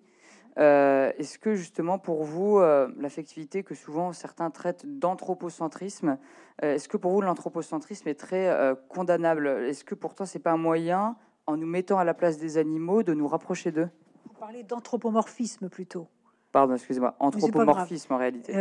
euh, 0.60 1.12
est-ce 1.17 1.38
que 1.38 1.54
justement 1.54 2.00
pour 2.00 2.24
vous, 2.24 2.58
euh, 2.58 2.88
l'affectivité 2.98 3.63
que 3.63 3.76
souvent 3.76 4.12
certains 4.12 4.50
traitent 4.50 4.86
d'anthropocentrisme, 4.86 6.17
euh, 6.63 6.76
est-ce 6.76 6.89
que 6.89 6.98
pour 6.98 7.12
vous 7.12 7.22
l'anthropocentrisme 7.22 8.08
est 8.08 8.15
très 8.15 8.76
condamnable? 8.89 9.48
Est-ce 9.48 9.84
que 9.84 9.93
pourtant 9.93 10.26
c'est 10.26 10.39
pas 10.39 10.52
un 10.52 10.58
moyen, 10.58 11.15
en 11.46 11.58
nous 11.58 11.67
mettant 11.67 12.00
à 12.00 12.04
la 12.04 12.13
place 12.13 12.38
des 12.38 12.58
animaux, 12.58 13.04
de 13.04 13.13
nous 13.13 13.28
rapprocher 13.28 13.72
d'eux? 13.72 13.89
Vous 14.26 14.34
parlez 14.39 14.63
d'anthropomorphisme 14.63 15.70
plutôt. 15.70 16.08
Pardon, 16.52 16.74
excusez-moi, 16.74 17.15
anthropomorphisme 17.20 18.13
en 18.13 18.17
réalité. 18.17 18.54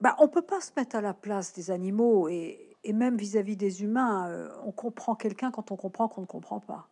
Bah, 0.00 0.16
on 0.18 0.26
peut 0.26 0.42
pas 0.42 0.60
se 0.60 0.72
mettre 0.76 0.96
à 0.96 1.00
la 1.00 1.14
place 1.14 1.52
des 1.52 1.70
animaux 1.70 2.28
et, 2.28 2.76
et 2.82 2.92
même 2.92 3.16
vis-à-vis 3.16 3.56
des 3.56 3.84
humains. 3.84 4.50
on 4.64 4.72
comprend 4.72 5.14
quelqu'un 5.14 5.52
quand 5.52 5.70
on 5.70 5.76
comprend 5.76 6.08
qu'on 6.08 6.22
ne 6.22 6.26
comprend 6.26 6.58
pas. 6.58 6.88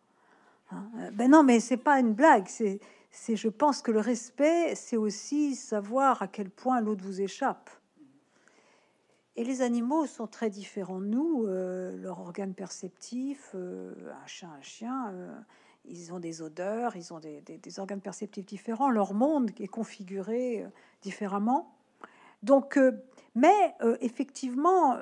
Hein. 0.71 0.85
ben 1.11 1.29
non, 1.29 1.43
mais 1.43 1.59
c'est 1.59 1.75
pas 1.75 1.99
une 1.99 2.13
blague. 2.13 2.45
C'est 2.47 2.79
c'est, 3.11 3.35
je 3.35 3.49
pense 3.49 3.81
que 3.81 3.91
le 3.91 3.99
respect, 3.99 4.73
c'est 4.75 4.97
aussi 4.97 5.55
savoir 5.55 6.21
à 6.21 6.27
quel 6.27 6.49
point 6.49 6.79
l'autre 6.79 7.03
vous 7.03 7.21
échappe. 7.21 7.69
Et 9.35 9.43
les 9.43 9.61
animaux 9.61 10.05
sont 10.05 10.27
très 10.27 10.49
différents 10.49 10.99
nous, 10.99 11.45
euh, 11.45 11.95
leur 11.97 12.19
organe 12.19 12.53
perceptif, 12.53 13.51
euh, 13.55 13.93
un 14.23 14.27
chien, 14.27 14.51
un 14.57 14.61
chien, 14.61 15.11
euh, 15.13 15.39
ils 15.85 16.13
ont 16.13 16.19
des 16.19 16.41
odeurs, 16.41 16.95
ils 16.95 17.13
ont 17.13 17.19
des, 17.19 17.79
organes 17.79 18.01
perceptifs 18.01 18.45
différents, 18.45 18.89
leur 18.89 19.13
monde 19.13 19.51
est 19.59 19.67
configuré 19.67 20.65
différemment. 21.01 21.75
Donc, 22.43 22.79
mais 23.33 23.75
effectivement, 23.99 24.97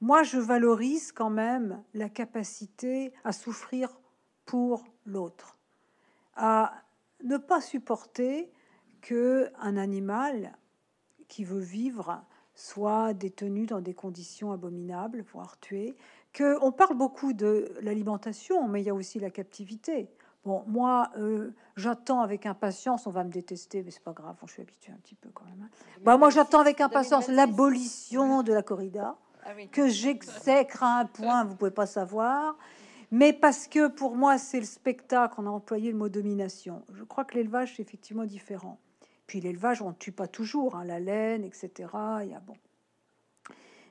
moi 0.00 0.22
je 0.22 0.38
valorise 0.38 1.12
quand 1.12 1.28
même 1.28 1.82
la 1.92 2.08
capacité 2.08 3.12
à 3.22 3.32
souffrir 3.32 4.00
pour 4.46 4.84
l'autre 5.04 5.59
à 6.40 6.72
ne 7.22 7.36
pas 7.36 7.60
supporter 7.60 8.50
que 9.02 9.52
un 9.60 9.76
animal 9.76 10.56
qui 11.28 11.44
veut 11.44 11.60
vivre 11.60 12.24
soit 12.54 13.12
détenu 13.12 13.66
dans 13.66 13.80
des 13.80 13.94
conditions 13.94 14.50
abominables, 14.52 15.22
voire 15.32 15.60
tué. 15.60 15.96
Que 16.32 16.58
on 16.62 16.72
parle 16.72 16.96
beaucoup 16.96 17.32
de 17.34 17.72
l'alimentation, 17.82 18.66
mais 18.68 18.80
il 18.80 18.86
y 18.86 18.90
a 18.90 18.94
aussi 18.94 19.20
la 19.20 19.30
captivité. 19.30 20.08
Bon, 20.44 20.64
moi, 20.66 21.10
euh, 21.18 21.50
j'attends 21.76 22.20
avec 22.22 22.46
impatience. 22.46 23.06
On 23.06 23.10
va 23.10 23.24
me 23.24 23.30
détester, 23.30 23.82
mais 23.82 23.90
c'est 23.90 24.02
pas 24.02 24.12
grave. 24.12 24.36
Je 24.46 24.52
suis 24.52 24.62
habitué 24.62 24.92
un 24.92 24.96
petit 24.96 25.14
peu 25.14 25.28
quand 25.34 25.44
même. 25.44 25.62
Hein. 25.62 25.68
Bah, 26.02 26.16
moi, 26.16 26.30
j'attends 26.30 26.60
avec 26.60 26.80
impatience 26.80 27.28
l'abolition 27.28 28.42
de 28.42 28.52
la 28.52 28.62
corrida, 28.62 29.16
ah 29.44 29.50
que 29.70 29.88
j'exècre 29.88 30.82
à 30.82 31.00
un 31.00 31.04
point, 31.04 31.44
vous 31.44 31.56
pouvez 31.56 31.70
pas 31.70 31.86
savoir 31.86 32.56
mais 33.10 33.32
parce 33.32 33.66
que 33.66 33.88
pour 33.88 34.16
moi, 34.16 34.38
c'est 34.38 34.60
le 34.60 34.66
spectacle, 34.66 35.34
on 35.38 35.46
a 35.46 35.50
employé 35.50 35.90
le 35.90 35.98
mot 35.98 36.08
domination. 36.08 36.84
Je 36.92 37.04
crois 37.04 37.24
que 37.24 37.34
l'élevage, 37.34 37.74
c'est 37.76 37.82
effectivement 37.82 38.24
différent. 38.24 38.78
Puis 39.26 39.40
l'élevage, 39.40 39.82
on 39.82 39.90
ne 39.90 39.94
tue 39.94 40.12
pas 40.12 40.28
toujours, 40.28 40.76
hein, 40.76 40.84
la 40.84 41.00
laine, 41.00 41.44
etc. 41.44 41.88
Il 42.22 42.30
y 42.30 42.34
a 42.34 42.40
bon. 42.40 42.56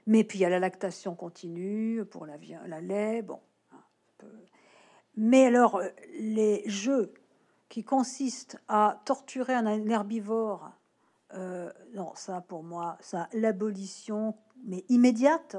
Mais 0.08 0.24
puis 0.24 0.40
il 0.40 0.42
y 0.42 0.46
a 0.46 0.50
la 0.50 0.60
lactation 0.60 1.16
continue 1.16 2.04
pour 2.06 2.26
la, 2.26 2.38
la 2.68 2.82
lait, 2.82 3.22
bon. 3.22 3.40
Mais 5.16 5.46
alors, 5.46 5.82
les 6.18 6.64
jeux 6.68 7.14
qui 7.68 7.84
consistent 7.84 8.58
à 8.68 9.02
torturer 9.06 9.54
un 9.54 9.66
herbivore, 9.90 10.72
euh, 11.34 11.72
non, 11.94 12.12
ça 12.16 12.42
pour 12.42 12.64
moi, 12.64 12.98
ça, 13.02 13.28
l'abolition, 13.34 14.36
mais 14.64 14.86
immédiate, 14.90 15.58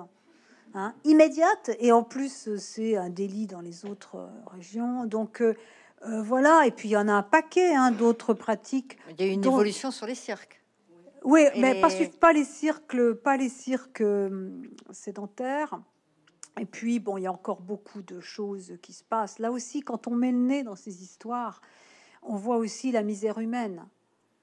Hein, 0.72 0.94
immédiate, 1.04 1.70
et 1.80 1.90
en 1.90 2.04
plus 2.04 2.56
c'est 2.56 2.96
un 2.96 3.11
délit 3.11 3.48
dans 3.48 3.61
les 3.61 3.85
autres 3.87 4.16
euh, 4.16 4.28
régions. 4.46 5.04
Donc 5.04 5.42
euh, 5.42 5.54
euh, 6.06 6.22
voilà, 6.22 6.64
et 6.64 6.70
puis 6.70 6.88
il 6.88 6.92
y 6.92 6.96
en 6.96 7.09
a 7.09 7.12
un 7.12 7.24
paquet 7.24 7.74
hein, 7.74 7.90
d'autres 7.90 8.35
pratiques. 8.35 8.96
Il 9.11 9.26
y 9.26 9.28
a 9.28 9.33
une 9.33 9.44
évolution 9.44 9.90
sur 9.90 10.06
les 10.06 10.14
cirques. 10.14 10.62
Oui, 11.24 11.42
mais 11.56 11.80
pas, 11.80 11.88
pas 12.20 12.33
les 12.33 12.44
cirques, 12.44 13.12
pas 13.14 13.37
les 13.37 13.48
cirques 13.48 14.02
sédentaires. 14.92 15.80
Et 16.59 16.64
puis 16.64 17.00
bon, 17.00 17.18
il 17.18 17.24
y 17.24 17.26
a 17.26 17.33
encore 17.33 17.61
beaucoup 17.61 18.02
de 18.02 18.20
choses 18.20 18.74
qui 18.80 18.92
se 18.92 19.04
passent. 19.04 19.38
Là 19.38 19.50
aussi, 19.50 19.80
quand 19.80 20.06
on 20.06 20.14
met 20.14 20.30
le 20.30 20.38
nez 20.38 20.62
dans 20.62 20.76
ces 20.76 21.02
histoires, 21.02 21.61
on 22.22 22.37
voit 22.37 22.56
aussi 22.56 22.92
la 22.92 23.02
misère 23.02 23.38
humaine. 23.38 23.85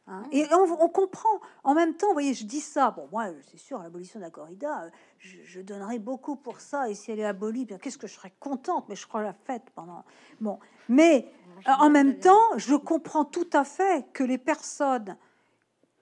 Hein. 0.07 0.23
Et 0.31 0.45
on, 0.53 0.87
comprend. 0.87 1.41
En 1.65 1.73
même 1.73 1.93
temps, 1.95 2.07
vous 2.07 2.13
voyez, 2.13 2.33
je 2.33 2.45
dis 2.45 2.61
ça. 2.61 2.91
Bon, 2.91 3.09
moi, 3.11 3.27
c'est 3.51 3.57
sûr, 3.57 3.79
l'abolition 3.79 4.19
de 4.19 4.25
la 4.25 4.31
corrida, 4.31 4.83
euh, 4.83 4.89
je, 5.19 5.59
donnerais 5.59 5.99
beaucoup 5.99 6.37
pour 6.37 6.61
ça. 6.61 6.89
Et 6.89 6.95
si 6.95 7.11
elle 7.11 7.19
est 7.19 7.25
abolie, 7.25 7.65
bien, 7.65 7.77
qu'est-ce 7.77 7.97
que 7.97 8.07
je 8.07 8.13
serais 8.13 8.33
contente? 8.39 8.85
Mais 8.87 8.95
je 8.95 9.05
crois 9.05 9.21
la 9.21 9.33
fête 9.33 9.69
pendant. 9.75 10.05
Bon, 10.39 10.59
mais 10.87 11.29
euh, 11.67 11.71
en 11.79 11.89
même 11.89 12.19
temps, 12.19 12.39
je 12.55 12.75
comprends 12.75 13.25
tout 13.25 13.49
à 13.51 13.65
fait 13.65 14.07
que 14.13 14.23
les 14.23 14.37
personnes 14.37 15.17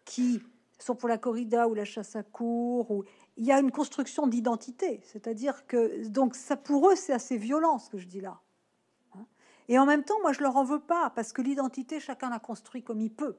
qui 0.06 0.40
sont 0.78 0.96
pour 0.96 1.10
la 1.10 1.18
corrida 1.18 1.68
ou 1.68 1.74
la 1.74 1.86
chasse 1.86 2.16
à 2.16 2.22
cour, 2.22 2.92
ou 2.92 3.06
il 3.38 3.46
y 3.46 3.52
a 3.52 3.60
une 3.60 3.72
construction 3.72 4.28
d'identité. 4.28 5.02
C'est-à-dire 5.04 5.66
que 5.66 6.08
donc 6.10 6.36
ça 6.36 6.56
pour 6.56 6.90
eux, 6.92 6.96
c'est 6.96 7.14
assez 7.14 7.38
violent 7.38 7.80
ce 7.80 7.90
que 7.90 7.98
je 7.98 8.06
dis 8.06 8.22
là. 8.22 8.40
Hein. 9.16 9.26
Et 9.68 9.80
en 9.80 9.88
même 9.88 10.04
temps, 10.04 10.20
moi, 10.22 10.32
je 10.32 10.42
leur 10.42 10.56
en 10.58 10.64
veux 10.64 10.80
pas 10.80 11.10
parce 11.10 11.34
que 11.34 11.42
l'identité, 11.42 12.00
chacun 12.00 12.30
la 12.30 12.38
construit 12.38 12.84
comme 12.84 13.02
il 13.02 13.12
peut. 13.12 13.36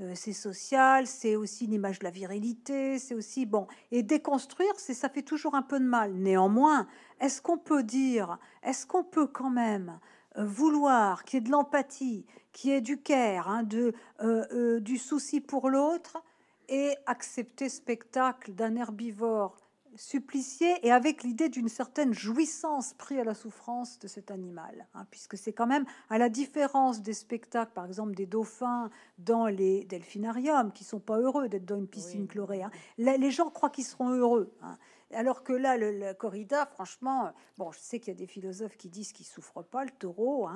Euh, 0.00 0.12
c'est 0.14 0.32
social, 0.32 1.06
c'est 1.06 1.34
aussi 1.34 1.64
une 1.64 1.72
image 1.72 1.98
de 1.98 2.04
la 2.04 2.10
virilité, 2.10 2.98
c'est 2.98 3.14
aussi 3.14 3.46
bon. 3.46 3.66
Et 3.90 4.02
déconstruire, 4.02 4.72
c'est 4.76 4.94
ça 4.94 5.08
fait 5.08 5.22
toujours 5.22 5.56
un 5.56 5.62
peu 5.62 5.80
de 5.80 5.84
mal. 5.84 6.14
Néanmoins, 6.14 6.86
est-ce 7.20 7.42
qu'on 7.42 7.58
peut 7.58 7.82
dire, 7.82 8.38
est-ce 8.62 8.86
qu'on 8.86 9.02
peut 9.02 9.26
quand 9.26 9.50
même 9.50 9.98
euh, 10.36 10.44
vouloir 10.44 11.24
qu'il 11.24 11.38
y 11.38 11.42
ait 11.42 11.46
de 11.46 11.50
l'empathie, 11.50 12.26
qu'il 12.52 12.70
y 12.70 12.74
ait 12.74 12.80
du 12.80 13.02
care, 13.02 13.48
hein, 13.48 13.64
de, 13.64 13.92
euh, 14.20 14.78
du 14.80 14.98
souci 14.98 15.40
pour 15.40 15.68
l'autre, 15.68 16.22
et 16.68 16.94
accepter 17.06 17.68
spectacle 17.68 18.52
d'un 18.52 18.76
herbivore 18.76 19.67
supplicié 19.98 20.74
et 20.86 20.92
avec 20.92 21.22
l'idée 21.22 21.48
d'une 21.48 21.68
certaine 21.68 22.14
jouissance 22.14 22.94
pris 22.94 23.18
à 23.18 23.24
la 23.24 23.34
souffrance 23.34 23.98
de 23.98 24.06
cet 24.06 24.30
animal, 24.30 24.86
hein, 24.94 25.06
puisque 25.10 25.36
c'est 25.36 25.52
quand 25.52 25.66
même 25.66 25.84
à 26.08 26.18
la 26.18 26.28
différence 26.28 27.02
des 27.02 27.12
spectacles, 27.12 27.72
par 27.74 27.84
exemple 27.84 28.14
des 28.14 28.26
dauphins 28.26 28.90
dans 29.18 29.46
les 29.46 29.84
delphinariums, 29.84 30.72
qui 30.72 30.84
sont 30.84 31.00
pas 31.00 31.18
heureux 31.18 31.48
d'être 31.48 31.66
dans 31.66 31.78
une 31.78 31.88
piscine 31.88 32.28
chlorée. 32.28 32.62
Hein. 32.62 32.70
les 32.96 33.30
gens 33.30 33.50
croient 33.50 33.70
qu'ils 33.70 33.84
seront 33.84 34.10
heureux. 34.10 34.54
Hein. 34.62 34.78
Alors 35.14 35.42
que 35.42 35.54
là, 35.54 35.76
le, 35.78 36.12
corrida, 36.12 36.66
franchement, 36.66 37.32
bon, 37.56 37.72
je 37.72 37.78
sais 37.78 37.98
qu'il 37.98 38.12
y 38.12 38.16
a 38.16 38.18
des 38.18 38.26
philosophes 38.26 38.76
qui 38.76 38.88
disent 38.88 39.12
qu'il 39.12 39.24
souffre 39.24 39.62
pas 39.62 39.84
le 39.84 39.90
taureau, 39.90 40.48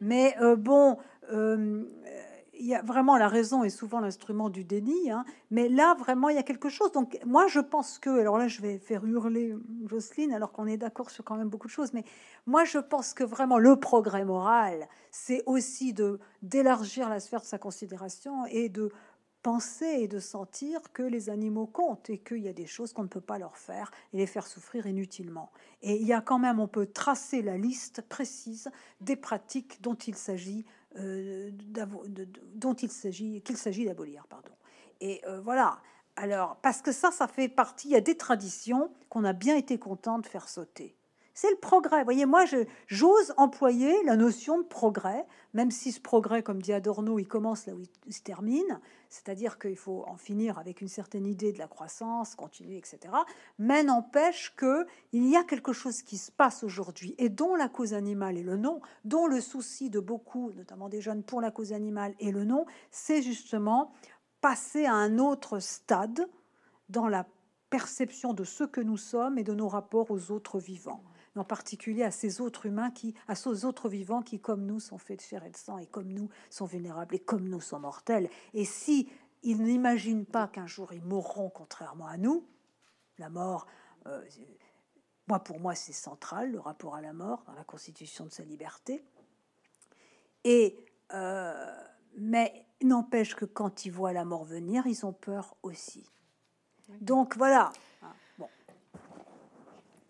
mais 0.00 0.36
euh, 0.40 0.56
bon, 0.56 0.98
euh, 1.32 1.84
il 2.60 2.66
y 2.66 2.74
a 2.74 2.82
vraiment 2.82 3.16
la 3.16 3.28
raison 3.28 3.64
est 3.64 3.70
souvent 3.70 4.00
l'instrument 4.00 4.50
du 4.50 4.64
déni, 4.64 5.10
hein, 5.10 5.24
mais 5.50 5.68
là 5.68 5.94
vraiment 5.94 6.28
il 6.28 6.36
y 6.36 6.38
a 6.38 6.42
quelque 6.42 6.68
chose. 6.68 6.92
Donc 6.92 7.18
moi 7.24 7.46
je 7.48 7.60
pense 7.60 7.98
que, 7.98 8.10
alors 8.20 8.38
là 8.38 8.48
je 8.48 8.60
vais 8.60 8.78
faire 8.78 9.04
hurler 9.04 9.56
Jocelyne 9.86 10.32
alors 10.32 10.52
qu'on 10.52 10.66
est 10.66 10.76
d'accord 10.76 11.10
sur 11.10 11.24
quand 11.24 11.36
même 11.36 11.48
beaucoup 11.48 11.68
de 11.68 11.72
choses, 11.72 11.92
mais 11.94 12.04
moi 12.46 12.64
je 12.64 12.78
pense 12.78 13.14
que 13.14 13.24
vraiment 13.24 13.58
le 13.58 13.76
progrès 13.76 14.24
moral, 14.24 14.88
c'est 15.10 15.42
aussi 15.46 15.92
de 15.92 16.20
d'élargir 16.42 17.08
la 17.08 17.18
sphère 17.18 17.40
de 17.40 17.46
sa 17.46 17.58
considération 17.58 18.44
et 18.46 18.68
de 18.68 18.92
penser 19.42 19.86
et 20.00 20.08
de 20.08 20.18
sentir 20.18 20.92
que 20.92 21.02
les 21.02 21.30
animaux 21.30 21.66
comptent 21.66 22.10
et 22.10 22.18
qu'il 22.18 22.38
y 22.38 22.48
a 22.48 22.52
des 22.52 22.66
choses 22.66 22.92
qu'on 22.92 23.04
ne 23.04 23.08
peut 23.08 23.20
pas 23.20 23.38
leur 23.38 23.56
faire 23.56 23.90
et 24.12 24.18
les 24.18 24.26
faire 24.26 24.46
souffrir 24.46 24.86
inutilement. 24.86 25.50
Et 25.82 25.96
il 25.96 26.06
y 26.06 26.12
a 26.12 26.20
quand 26.20 26.38
même, 26.38 26.60
on 26.60 26.68
peut 26.68 26.86
tracer 26.86 27.40
la 27.40 27.56
liste 27.56 28.02
précise 28.02 28.70
des 29.00 29.16
pratiques 29.16 29.80
dont 29.80 29.94
il 29.94 30.14
s'agit, 30.14 30.66
euh, 30.96 31.50
dont 32.54 32.74
il 32.74 32.90
s'agit, 32.90 33.42
qu'il 33.42 33.56
s'agit 33.56 33.84
d'abolir, 33.84 34.26
pardon. 34.28 34.52
Et 35.00 35.20
euh, 35.26 35.40
voilà. 35.40 35.80
Alors, 36.16 36.56
parce 36.56 36.82
que 36.82 36.92
ça, 36.92 37.10
ça 37.10 37.28
fait 37.28 37.48
partie. 37.48 37.88
Il 37.88 37.92
y 37.92 37.96
a 37.96 38.00
des 38.00 38.16
traditions 38.16 38.90
qu'on 39.08 39.24
a 39.24 39.32
bien 39.32 39.56
été 39.56 39.78
content 39.78 40.18
de 40.18 40.26
faire 40.26 40.48
sauter. 40.48 40.96
C'est 41.40 41.50
le 41.50 41.56
progrès. 41.56 42.00
Vous 42.00 42.04
voyez, 42.04 42.26
moi, 42.26 42.44
j'ose 42.86 43.32
employer 43.38 43.94
la 44.04 44.14
notion 44.14 44.58
de 44.58 44.62
progrès, 44.62 45.24
même 45.54 45.70
si 45.70 45.90
ce 45.90 45.98
progrès, 45.98 46.42
comme 46.42 46.60
dit 46.60 46.74
Adorno, 46.74 47.18
il 47.18 47.26
commence 47.26 47.64
là 47.64 47.72
où 47.72 47.80
il 48.04 48.12
se 48.12 48.20
termine, 48.20 48.78
c'est-à-dire 49.08 49.58
qu'il 49.58 49.78
faut 49.78 50.04
en 50.06 50.18
finir 50.18 50.58
avec 50.58 50.82
une 50.82 50.88
certaine 50.88 51.24
idée 51.24 51.54
de 51.54 51.58
la 51.58 51.66
croissance 51.66 52.34
continue, 52.34 52.76
etc. 52.76 52.98
Mais 53.58 53.82
n'empêche 53.82 54.54
qu'il 54.54 54.86
y 55.30 55.34
a 55.34 55.42
quelque 55.42 55.72
chose 55.72 56.02
qui 56.02 56.18
se 56.18 56.30
passe 56.30 56.62
aujourd'hui 56.62 57.14
et 57.16 57.30
dont 57.30 57.56
la 57.56 57.70
cause 57.70 57.94
animale 57.94 58.36
est 58.36 58.42
le 58.42 58.58
nom, 58.58 58.82
dont 59.06 59.26
le 59.26 59.40
souci 59.40 59.88
de 59.88 59.98
beaucoup, 59.98 60.52
notamment 60.52 60.90
des 60.90 61.00
jeunes 61.00 61.22
pour 61.22 61.40
la 61.40 61.50
cause 61.50 61.72
animale 61.72 62.14
est 62.20 62.32
le 62.32 62.44
nom, 62.44 62.66
c'est 62.90 63.22
justement 63.22 63.92
passer 64.42 64.84
à 64.84 64.92
un 64.92 65.18
autre 65.18 65.58
stade 65.58 66.28
dans 66.90 67.08
la 67.08 67.26
perception 67.70 68.34
de 68.34 68.44
ce 68.44 68.64
que 68.64 68.82
nous 68.82 68.98
sommes 68.98 69.38
et 69.38 69.42
de 69.42 69.54
nos 69.54 69.68
rapports 69.68 70.10
aux 70.10 70.32
autres 70.32 70.58
vivants 70.58 71.02
en 71.36 71.44
particulier 71.44 72.02
à 72.02 72.10
ces 72.10 72.40
autres 72.40 72.66
humains 72.66 72.90
qui, 72.90 73.14
à 73.28 73.34
ces 73.34 73.64
autres 73.64 73.88
vivants 73.88 74.22
qui, 74.22 74.40
comme 74.40 74.66
nous, 74.66 74.80
sont 74.80 74.98
faits 74.98 75.18
de 75.18 75.22
chair 75.22 75.44
et 75.44 75.50
de 75.50 75.56
sang, 75.56 75.78
et 75.78 75.86
comme 75.86 76.08
nous, 76.08 76.28
sont 76.50 76.66
vulnérables, 76.66 77.14
et 77.14 77.20
comme 77.20 77.48
nous, 77.48 77.60
sont 77.60 77.78
mortels. 77.78 78.28
Et 78.54 78.64
si 78.64 79.08
ils 79.42 79.62
n'imaginent 79.62 80.26
pas 80.26 80.48
qu'un 80.48 80.66
jour 80.66 80.92
ils 80.92 81.02
mourront 81.02 81.50
contrairement 81.50 82.06
à 82.06 82.16
nous, 82.16 82.46
la 83.18 83.30
mort, 83.30 83.66
euh, 84.06 84.22
moi 85.28 85.38
pour 85.40 85.60
moi 85.60 85.74
c'est 85.74 85.92
central, 85.92 86.52
le 86.52 86.60
rapport 86.60 86.94
à 86.94 87.00
la 87.00 87.12
mort 87.12 87.42
dans 87.46 87.54
la 87.54 87.64
constitution 87.64 88.26
de 88.26 88.30
sa 88.30 88.44
liberté. 88.44 89.02
Et 90.44 90.76
euh, 91.12 91.74
mais 92.16 92.66
n'empêche 92.82 93.34
que 93.34 93.44
quand 93.44 93.84
ils 93.84 93.92
voient 93.92 94.12
la 94.12 94.24
mort 94.24 94.44
venir, 94.44 94.86
ils 94.86 95.06
ont 95.06 95.12
peur 95.12 95.56
aussi. 95.62 96.08
Donc 97.00 97.36
voilà. 97.36 97.72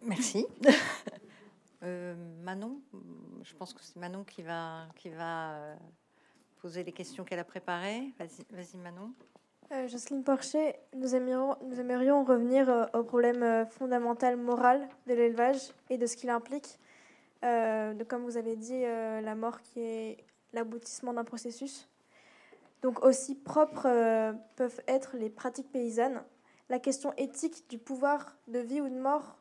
Merci. 0.02 0.46
Euh, 1.82 2.14
Manon, 2.42 2.78
je 3.42 3.54
pense 3.54 3.72
que 3.72 3.80
c'est 3.82 3.96
Manon 3.96 4.22
qui 4.22 4.42
va, 4.42 4.86
qui 4.96 5.08
va 5.08 5.52
euh, 5.52 5.74
poser 6.60 6.84
les 6.84 6.92
questions 6.92 7.24
qu'elle 7.24 7.38
a 7.38 7.44
préparées. 7.44 8.12
Vas-y, 8.18 8.44
vas 8.50 8.82
Manon. 8.82 9.14
Euh, 9.72 9.88
Jocelyne 9.88 10.22
Porcher, 10.22 10.74
nous 10.94 11.14
aimerions, 11.14 11.56
nous 11.62 11.80
aimerions 11.80 12.22
revenir 12.22 12.90
au 12.92 13.02
problème 13.02 13.66
fondamental 13.70 14.36
moral 14.36 14.86
de 15.06 15.14
l'élevage 15.14 15.72
et 15.88 15.96
de 15.96 16.04
ce 16.04 16.18
qu'il 16.18 16.28
implique. 16.28 16.78
de, 17.42 18.04
comme 18.04 18.24
vous 18.24 18.36
avez 18.36 18.56
dit, 18.56 18.82
la 18.82 19.34
mort 19.34 19.62
qui 19.62 19.80
est 19.80 20.24
l'aboutissement 20.52 21.14
d'un 21.14 21.24
processus. 21.24 21.88
Donc 22.82 23.02
aussi 23.02 23.34
propres 23.34 24.34
peuvent 24.56 24.82
être 24.86 25.16
les 25.16 25.30
pratiques 25.30 25.72
paysannes. 25.72 26.22
La 26.68 26.78
question 26.78 27.14
éthique 27.16 27.64
du 27.70 27.78
pouvoir 27.78 28.36
de 28.48 28.58
vie 28.58 28.82
ou 28.82 28.88
de 28.90 29.00
mort 29.00 29.39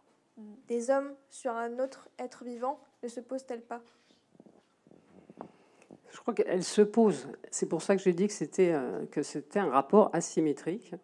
des 0.68 0.90
hommes 0.90 1.14
sur 1.30 1.52
un 1.52 1.80
autre 1.80 2.10
être 2.18 2.44
vivant 2.44 2.80
ne 3.04 3.08
se 3.08 3.20
pose-t-elle 3.20 3.62
pas? 3.62 3.82
Je 6.12 6.20
crois 6.20 6.34
qu'elle 6.34 6.64
se 6.64 6.82
pose. 6.82 7.28
C'est 7.52 7.68
pour 7.68 7.82
ça 7.82 7.96
que 7.96 8.02
j'ai 8.02 8.14
dit 8.14 8.28
que 8.28 8.34
c'était, 8.34 8.74
euh, 8.74 9.06
un 9.56 9.70
rapport 9.70 10.10
asymétrique. 10.14 10.96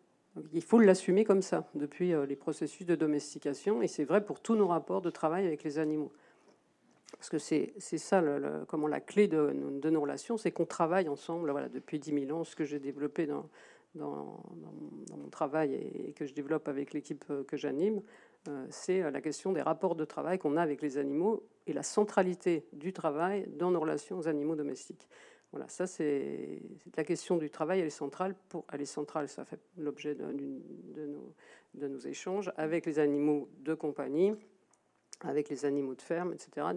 il 0.53 0.63
faut 0.63 0.79
l'assumer 0.79 1.23
comme 1.23 1.41
ça 1.41 1.69
depuis 1.75 2.13
euh, 2.13 2.25
les 2.25 2.35
processus 2.35 2.85
de 2.85 2.95
domestication, 2.95 3.81
et 3.81 3.87
c'est 3.87 4.03
vrai 4.03 4.25
pour 4.25 4.39
tous 4.39 4.55
nos 4.55 4.67
rapports 4.67 5.01
de 5.01 5.09
travail 5.09 5.45
avec 5.45 5.63
les 5.63 5.79
animaux. 5.79 6.11
Parce 7.11 7.29
que 7.29 7.37
c'est, 7.37 7.73
ça, 7.79 8.21
comment 8.67 8.87
la 8.87 8.99
clé 8.99 9.27
de, 9.27 9.51
nos 9.89 10.01
relations, 10.01 10.37
c'est 10.37 10.51
qu'on 10.51 10.65
travaille 10.65 11.07
ensemble 11.07 11.71
depuis 11.71 11.97
10 11.97 12.27
000 12.27 12.37
ans, 12.37 12.43
ce 12.43 12.55
que 12.55 12.65
j'ai 12.65 12.79
développé 12.79 13.25
dans, 13.25 13.49
mon 13.95 15.29
travail 15.31 15.73
et 15.73 16.11
que 16.13 16.25
je 16.25 16.33
développe 16.33 16.67
avec 16.67 16.93
l'équipe 16.93 17.23
euh, 17.29 17.43
que 17.45 17.55
j'anime, 17.55 18.01
c'est 18.69 19.01
euh, 19.01 19.11
la 19.11 19.21
question 19.21 19.51
des 19.51 19.61
rapports 19.61 19.95
de 19.95 20.05
travail 20.05 20.39
qu'on 20.39 20.57
a 20.57 20.61
avec 20.61 20.81
les 20.81 20.97
animaux 20.97 21.43
et 21.67 21.73
la 21.73 21.83
centralité 21.83 22.65
du 22.73 22.93
travail 22.93 23.47
dans 23.47 23.71
nos 23.71 23.79
relations 23.79 24.17
aux 24.17 24.27
animaux 24.27 24.55
domestiques. 24.55 25.07
Voilà, 25.51 25.67
ça 25.69 25.87
c'est 25.87 26.61
la 26.97 27.03
question 27.03 27.37
du 27.37 27.49
travail, 27.49 27.79
elle 27.79 27.87
est 27.87 27.89
centrale. 27.89 28.35
Pour, 28.49 28.65
elle 28.71 28.81
est 28.81 28.85
centrale, 28.85 29.29
ça 29.29 29.45
fait 29.45 29.59
l'objet 29.77 30.15
de, 30.15 30.25
nos, 31.87 31.99
échanges 31.99 32.51
avec 32.57 32.85
les 32.85 32.99
animaux 32.99 33.47
de 33.59 33.73
compagnie, 33.73 34.33
avec 35.21 35.49
les 35.49 35.65
animaux 35.65 35.95
de 35.95 36.01
ferme, 36.01 36.33
etc. 36.33 36.67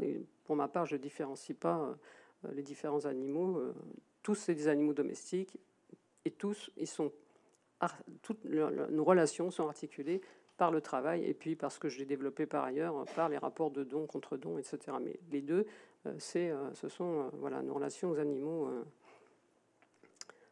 pour 0.45 0.55
ma 0.55 0.69
part, 0.69 0.87
je 0.87 0.95
ne 0.95 1.01
différencie 1.01 1.57
pas 1.59 1.97
euh, 2.45 2.53
les 2.53 2.63
différents 2.63 3.05
animaux. 3.05 3.61
tous, 4.23 4.37
c'est 4.37 4.55
des 4.55 4.69
animaux 4.69 4.93
domestiques 4.93 5.59
et 6.25 6.31
tous, 6.31 6.71
ils 6.77 6.87
sont, 6.87 7.11
toutes 8.23 8.45
nos 8.45 9.05
relations 9.05 9.51
sont 9.51 9.67
articulées 9.67 10.21
par 10.59 10.71
le 10.71 10.83
travail 10.83 11.25
et 11.25 11.33
puis 11.33 11.57
parce 11.57 11.79
que 11.79 11.89
je 11.89 11.99
l'ai 11.99 12.05
développé 12.05 12.45
par 12.45 12.65
ailleurs 12.65 13.07
par 13.17 13.31
les 13.31 13.39
rapports 13.39 13.71
de 13.71 13.85
dons 13.85 14.07
contre 14.07 14.37
dons, 14.37 14.59
etc. 14.59 14.79
Mais 15.01 15.19
les 15.31 15.41
deux, 15.41 15.65
euh, 16.07 16.15
c'est, 16.19 16.51
euh, 16.51 16.75
ce 16.75 16.89
sont 16.89 17.21
euh, 17.21 17.31
voilà, 17.39 17.63
nos 17.63 17.73
relations 17.73 18.11
aux 18.11 18.19
animaux. 18.19 18.69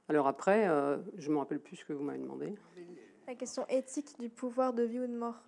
Alors 0.09 0.29
après, 0.29 0.69
je 1.16 1.29
ne 1.29 1.35
me 1.35 1.38
rappelle 1.38 1.59
plus 1.59 1.77
ce 1.77 1.85
que 1.85 1.92
vous 1.92 2.05
m'avez 2.05 2.21
demandé. 2.21 2.55
La 3.27 3.35
question 3.35 3.66
éthique 3.69 4.19
du 4.21 4.29
pouvoir 4.29 4.73
de 4.73 4.85
vie 4.85 5.01
ou 5.01 5.07
de 5.09 5.16
mort. 5.16 5.42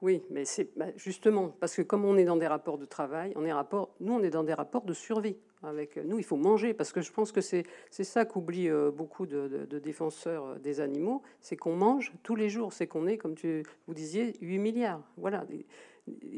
Oui, 0.00 0.22
mais 0.30 0.46
c'est 0.46 0.70
bah, 0.76 0.86
justement 0.96 1.48
parce 1.48 1.76
que 1.76 1.82
comme 1.82 2.06
on 2.06 2.16
est 2.16 2.24
dans 2.24 2.36
des 2.36 2.46
rapports 2.46 2.78
de 2.78 2.86
travail, 2.86 3.34
on 3.36 3.44
est 3.44 3.52
rapport, 3.52 3.94
nous 4.00 4.14
on 4.14 4.22
est 4.22 4.30
dans 4.30 4.44
des 4.44 4.54
rapports 4.54 4.84
de 4.84 4.94
survie 4.94 5.36
avec 5.62 5.96
nous. 5.96 6.18
Il 6.18 6.24
faut 6.24 6.36
manger 6.36 6.74
parce 6.74 6.92
que 6.92 7.00
je 7.00 7.12
pense 7.12 7.32
que 7.32 7.40
c'est 7.40 7.64
ça 7.90 8.24
qu'oublient 8.24 8.70
euh, 8.70 8.90
beaucoup 8.90 9.26
de, 9.26 9.66
défenseurs 9.78 10.46
euh, 10.46 10.58
des 10.58 10.80
animaux, 10.80 11.22
c'est 11.40 11.56
qu'on 11.56 11.76
mange 11.76 12.12
tous 12.22 12.36
les 12.36 12.48
jours. 12.48 12.72
C'est 12.72 12.86
qu'on 12.86 13.06
est, 13.06 13.18
comme 13.18 13.34
tu 13.34 13.64
vous 13.86 13.94
disiez, 13.94 14.34
8 14.40 14.58
milliards. 14.58 15.02
Voilà. 15.16 15.46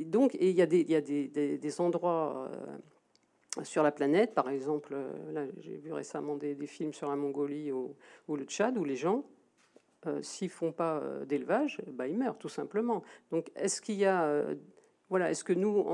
donc, 0.07 0.35
et 0.37 0.51
il 0.51 0.57
y 0.57 0.63
a 0.63 0.67
des, 0.67 0.83
y 0.83 0.95
a 0.95 1.01
des, 1.01 1.29
des, 1.59 1.81
endroits 1.81 2.51
euh, 2.53 3.65
sur 3.65 3.83
la 3.83 3.91
planète, 3.91 4.35
par 4.35 4.51
exemple, 4.51 4.97
j'ai 5.61 5.77
vu 5.79 5.93
récemment 5.93 6.37
des, 6.37 6.55
films 6.67 6.93
sur 6.93 7.09
la 7.09 7.17
Mongolie 7.17 7.73
ou, 7.73 7.97
le 8.29 8.45
Tchad, 8.45 8.79
où 8.79 8.85
les 8.85 8.97
gens 8.97 9.25
s'ils 10.23 10.49
font 10.49 10.71
pas 10.71 11.03
d'élevage, 11.27 11.83
bah, 11.89 12.07
ils 12.07 12.17
meurent 12.17 12.39
tout 12.39 12.49
simplement. 12.49 13.03
Donc, 13.31 13.51
est-ce 13.57 13.83
qu'il 13.83 13.97
y 13.97 14.07
a, 14.07 14.45
voilà, 15.11 15.31
est-ce 15.31 15.45
que 15.45 15.53
nous, 15.53 15.85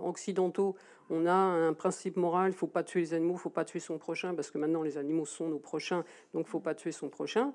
occidentaux, 0.00 0.76
on 1.10 1.26
a 1.26 1.32
un 1.32 1.74
principe 1.74 2.16
moral, 2.16 2.50
il 2.50 2.54
ne 2.54 2.58
faut 2.58 2.66
pas 2.66 2.82
tuer 2.82 3.00
les 3.00 3.14
animaux, 3.14 3.34
il 3.34 3.36
ne 3.36 3.40
faut 3.40 3.50
pas 3.50 3.64
tuer 3.64 3.80
son 3.80 3.98
prochain, 3.98 4.34
parce 4.34 4.50
que 4.50 4.58
maintenant 4.58 4.82
les 4.82 4.96
animaux 4.96 5.26
sont 5.26 5.48
nos 5.48 5.58
prochains, 5.58 6.04
donc 6.32 6.44
il 6.44 6.48
ne 6.48 6.50
faut 6.50 6.60
pas 6.60 6.74
tuer 6.74 6.92
son 6.92 7.08
prochain? 7.08 7.52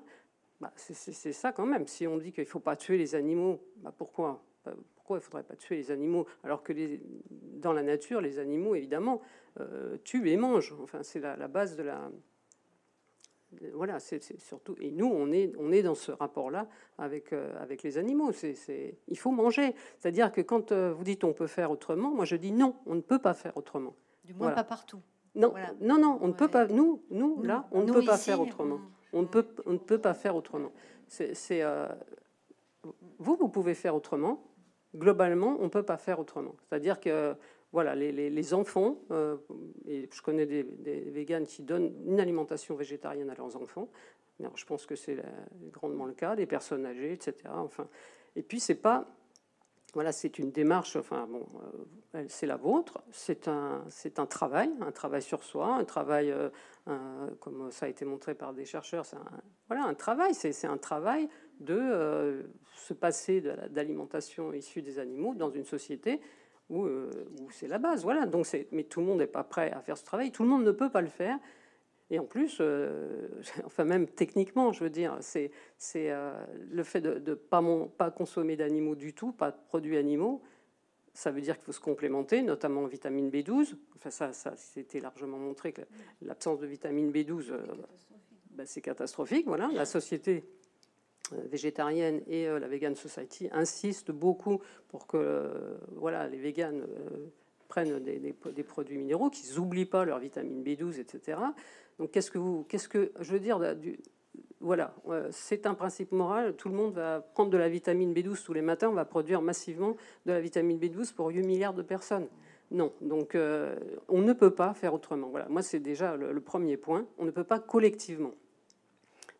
Bah, 0.60 0.72
c'est 0.76 1.32
ça 1.32 1.52
quand 1.52 1.66
même. 1.66 1.86
Si 1.86 2.06
on 2.06 2.18
dit 2.18 2.32
qu'il 2.32 2.44
ne 2.44 2.48
faut 2.48 2.60
pas 2.60 2.76
tuer 2.76 2.98
les 2.98 3.14
animaux, 3.14 3.60
bah, 3.76 3.92
pourquoi? 3.96 4.42
Bah, 4.64 4.74
Pourquoi 4.96 5.16
il 5.16 5.20
ne 5.20 5.24
faudrait 5.24 5.44
pas 5.44 5.54
tuer 5.54 5.76
les 5.76 5.90
animaux? 5.92 6.26
Alors 6.42 6.62
que 6.62 6.72
dans 7.30 7.72
la 7.72 7.82
nature, 7.82 8.20
les 8.20 8.38
animaux, 8.40 8.74
évidemment, 8.74 9.22
euh, 9.60 9.96
tuent 10.04 10.28
et 10.28 10.36
mangent. 10.36 10.74
Enfin, 10.82 11.02
c'est 11.02 11.20
la, 11.20 11.48
base 11.48 11.76
de 11.76 11.84
la, 11.84 12.10
voilà, 13.74 13.98
c'est 13.98 14.22
surtout. 14.40 14.76
Et 14.80 14.90
nous, 14.90 15.06
on 15.06 15.32
est, 15.32 15.52
on 15.58 15.72
est 15.72 15.82
dans 15.82 15.94
ce 15.94 16.12
rapport-là 16.12 16.68
avec, 16.98 17.32
euh, 17.32 17.52
avec 17.60 17.82
les 17.82 17.96
animaux. 17.98 18.32
C'est, 18.32 18.98
il 19.08 19.18
faut 19.18 19.30
manger. 19.30 19.74
C'est-à-dire 19.98 20.32
que 20.32 20.40
quand 20.40 20.72
euh, 20.72 20.92
vous 20.92 21.04
dites 21.04 21.24
on 21.24 21.32
peut 21.32 21.46
faire 21.46 21.70
autrement, 21.70 22.10
moi 22.10 22.24
je 22.24 22.36
dis 22.36 22.52
non, 22.52 22.76
on 22.86 22.94
ne 22.94 23.00
peut 23.00 23.18
pas 23.18 23.34
faire 23.34 23.56
autrement. 23.56 23.94
Du 24.24 24.34
moins 24.34 24.50
pas 24.50 24.64
partout. 24.64 25.00
Non, 25.34 25.54
non, 25.80 25.98
non, 25.98 26.18
on 26.20 26.28
ne 26.28 26.32
peut 26.32 26.48
pas. 26.48 26.66
Nous, 26.66 27.02
nous, 27.10 27.42
là, 27.42 27.68
on 27.70 27.82
ne 27.82 27.92
peut 27.92 28.04
pas 28.04 28.18
faire 28.18 28.40
autrement. 28.40 28.80
On, 29.12 29.22
ne 29.22 29.26
peut, 29.26 29.46
on 29.66 29.72
ne 29.72 29.78
peut 29.78 29.98
pas 29.98 30.14
faire 30.14 30.34
autrement. 30.34 30.72
C'est, 31.06 31.62
euh, 31.62 31.88
vous, 33.18 33.36
vous 33.36 33.48
pouvez 33.48 33.74
faire 33.74 33.94
autrement. 33.94 34.44
Globalement, 34.96 35.56
on 35.60 35.64
ne 35.64 35.68
peut 35.68 35.82
pas 35.82 35.98
faire 35.98 36.18
autrement. 36.18 36.54
C'est-à-dire 36.64 36.98
que 36.98 37.36
voilà, 37.72 37.94
les, 37.94 38.54
enfants, 38.54 38.98
euh, 39.10 39.36
et 39.86 40.08
je 40.10 40.22
connais 40.22 40.46
des, 40.46 40.62
véganes 40.62 41.46
qui 41.46 41.62
donnent 41.62 41.92
une 42.06 42.18
alimentation 42.18 42.74
végétarienne 42.74 43.28
à 43.28 43.34
leurs 43.34 43.56
enfants. 43.56 43.88
je 44.54 44.64
pense 44.64 44.86
que 44.86 44.96
c'est 44.96 45.18
grandement 45.70 46.06
le 46.06 46.14
cas 46.14 46.34
des 46.34 46.46
personnes 46.46 46.86
âgées, 46.86 47.12
etc. 47.12 47.34
Enfin, 47.52 47.86
et 48.36 48.42
puis 48.42 48.60
c'est 48.60 48.74
pas 48.74 49.06
voilà, 49.94 50.12
c'est 50.12 50.38
une 50.38 50.50
démarche, 50.50 50.96
enfin 50.96 51.26
bon, 51.26 51.46
c'est 52.28 52.46
la 52.46 52.56
vôtre, 52.56 53.02
c'est 53.10 53.48
un, 53.48 53.84
un 54.18 54.26
travail, 54.26 54.70
un 54.82 54.92
travail 54.92 55.22
sur 55.22 55.42
soi, 55.42 55.74
un 55.74 55.84
travail, 55.84 56.32
comme 57.40 57.70
ça 57.70 57.86
a 57.86 57.88
été 57.88 58.04
montré 58.04 58.34
par 58.34 58.52
des 58.52 58.66
chercheurs, 58.66 59.06
c'est 59.06 59.16
voilà, 59.66 59.84
un 59.84 59.94
travail, 59.94 60.34
c'est 60.34 60.66
un 60.66 60.76
travail 60.76 61.30
de 61.60 62.44
se 62.76 62.92
passer 62.92 63.40
d'alimentation 63.70 64.52
issue 64.52 64.82
des 64.82 64.98
animaux 64.98 65.34
dans 65.34 65.50
une 65.50 65.64
société 65.64 66.20
où, 66.70 66.84
où 66.84 67.50
c'est 67.50 67.68
la 67.68 67.78
base. 67.78 68.02
Voilà, 68.02 68.26
donc 68.26 68.46
c'est, 68.46 68.68
mais 68.72 68.84
tout 68.84 69.00
le 69.00 69.06
monde 69.06 69.18
n'est 69.18 69.26
pas 69.26 69.44
prêt 69.44 69.70
à 69.72 69.80
faire 69.80 69.96
ce 69.96 70.04
travail, 70.04 70.30
tout 70.30 70.42
le 70.42 70.48
monde 70.48 70.64
ne 70.64 70.72
peut 70.72 70.90
pas 70.90 71.00
le 71.00 71.08
faire. 71.08 71.38
Et 72.10 72.18
en 72.18 72.24
plus, 72.24 72.58
euh, 72.60 73.28
enfin 73.64 73.84
même 73.84 74.06
techniquement, 74.06 74.72
je 74.72 74.84
veux 74.84 74.90
dire, 74.90 75.18
c'est 75.20 75.50
euh, 75.96 76.32
le 76.70 76.82
fait 76.82 77.00
de 77.00 77.18
ne 77.18 77.34
pas, 77.34 77.62
pas, 77.96 78.10
consommer 78.10 78.56
d'animaux 78.56 78.94
du 78.94 79.12
tout, 79.12 79.32
pas 79.32 79.50
de 79.50 79.58
produits 79.68 79.96
animaux, 79.96 80.42
ça 81.12 81.30
veut 81.30 81.40
dire 81.40 81.56
qu'il 81.56 81.64
faut 81.64 81.72
se 81.72 81.80
complémenter, 81.80 82.42
notamment 82.42 82.82
en 82.82 82.86
vitamine 82.86 83.30
B12. 83.30 83.74
Enfin 83.96 84.10
ça, 84.10 84.32
ça 84.32 84.54
c'était 84.56 85.00
largement 85.00 85.38
montré 85.38 85.72
que 85.72 85.82
l'absence 86.22 86.60
de 86.60 86.66
vitamine 86.66 87.10
B12, 87.10 87.50
euh, 87.50 87.60
bah, 88.52 88.64
c'est 88.66 88.80
catastrophique. 88.80 89.46
Voilà, 89.46 89.68
la 89.72 89.84
société 89.84 90.44
végétarienne 91.50 92.22
et 92.26 92.46
la 92.46 92.68
Vegan 92.68 92.94
Society 92.94 93.48
insistent 93.52 94.12
beaucoup 94.12 94.60
pour 94.88 95.06
que 95.06 95.50
voilà, 95.96 96.26
les 96.28 96.38
véganes 96.38 96.86
prennent 97.68 97.98
des, 98.00 98.62
produits 98.62 98.98
minéraux, 98.98 99.30
qu'ils 99.30 99.56
n'oublient 99.56 99.84
pas 99.84 100.04
leur 100.04 100.18
vitamine 100.18 100.62
B12, 100.62 101.00
etc. 101.00 101.38
Donc 101.98 102.10
qu'est-ce 102.10 102.30
que 102.30 102.38
vous, 102.38 102.64
qu'est-ce 102.68 102.88
que 102.88 103.12
je 103.20 103.32
veux 103.32 103.40
dire 103.40 103.76
du, 103.76 103.98
voilà, 104.60 104.94
c'est 105.30 105.66
un 105.66 105.74
principe 105.74 106.12
moral. 106.12 106.56
Tout 106.56 106.68
le 106.68 106.74
monde 106.74 106.94
va 106.94 107.20
prendre 107.20 107.50
de 107.50 107.56
la 107.56 107.68
vitamine 107.68 108.12
B12 108.12 108.44
tous 108.44 108.52
les 108.52 108.62
matins. 108.62 108.88
On 108.88 108.94
va 108.94 109.04
produire 109.04 109.40
massivement 109.40 109.96
de 110.26 110.32
la 110.32 110.40
vitamine 110.40 110.78
B12 110.78 111.14
pour 111.14 111.28
8 111.28 111.42
milliards 111.46 111.74
de 111.74 111.82
personnes. 111.82 112.26
Non, 112.70 112.92
donc 113.00 113.34
euh, 113.34 113.76
on 114.08 114.20
ne 114.20 114.32
peut 114.32 114.50
pas 114.50 114.74
faire 114.74 114.92
autrement. 114.94 115.28
Voilà, 115.28 115.48
moi 115.48 115.62
c'est 115.62 115.78
déjà 115.78 116.16
le, 116.16 116.40
premier 116.40 116.76
point. 116.76 117.06
On 117.18 117.24
ne 117.24 117.30
peut 117.30 117.44
pas 117.44 117.60
collectivement, 117.60 118.32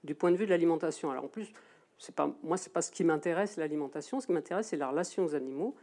du 0.05 0.15
point 0.15 0.31
de 0.31 0.37
vue 0.37 0.47
de 0.47 0.51
l'alimentation. 0.51 1.11
Alors 1.11 1.25
en 1.25 1.29
plus, 1.29 1.53
c'est 1.99 2.15
pas 2.15 2.33
moi, 2.43 2.57
c'est 2.57 2.73
pas 2.73 2.83
ce 2.83 2.91
qui 2.91 3.05
m'intéresse 3.05 3.57
l'alimentation. 3.57 4.21
Ce 4.21 4.27
qui 4.27 4.33
m'intéresse, 4.33 4.69
c'est 4.69 4.77
la 4.77 4.89
relation 4.89 5.25
aux 5.25 5.35
animaux. 5.35 5.75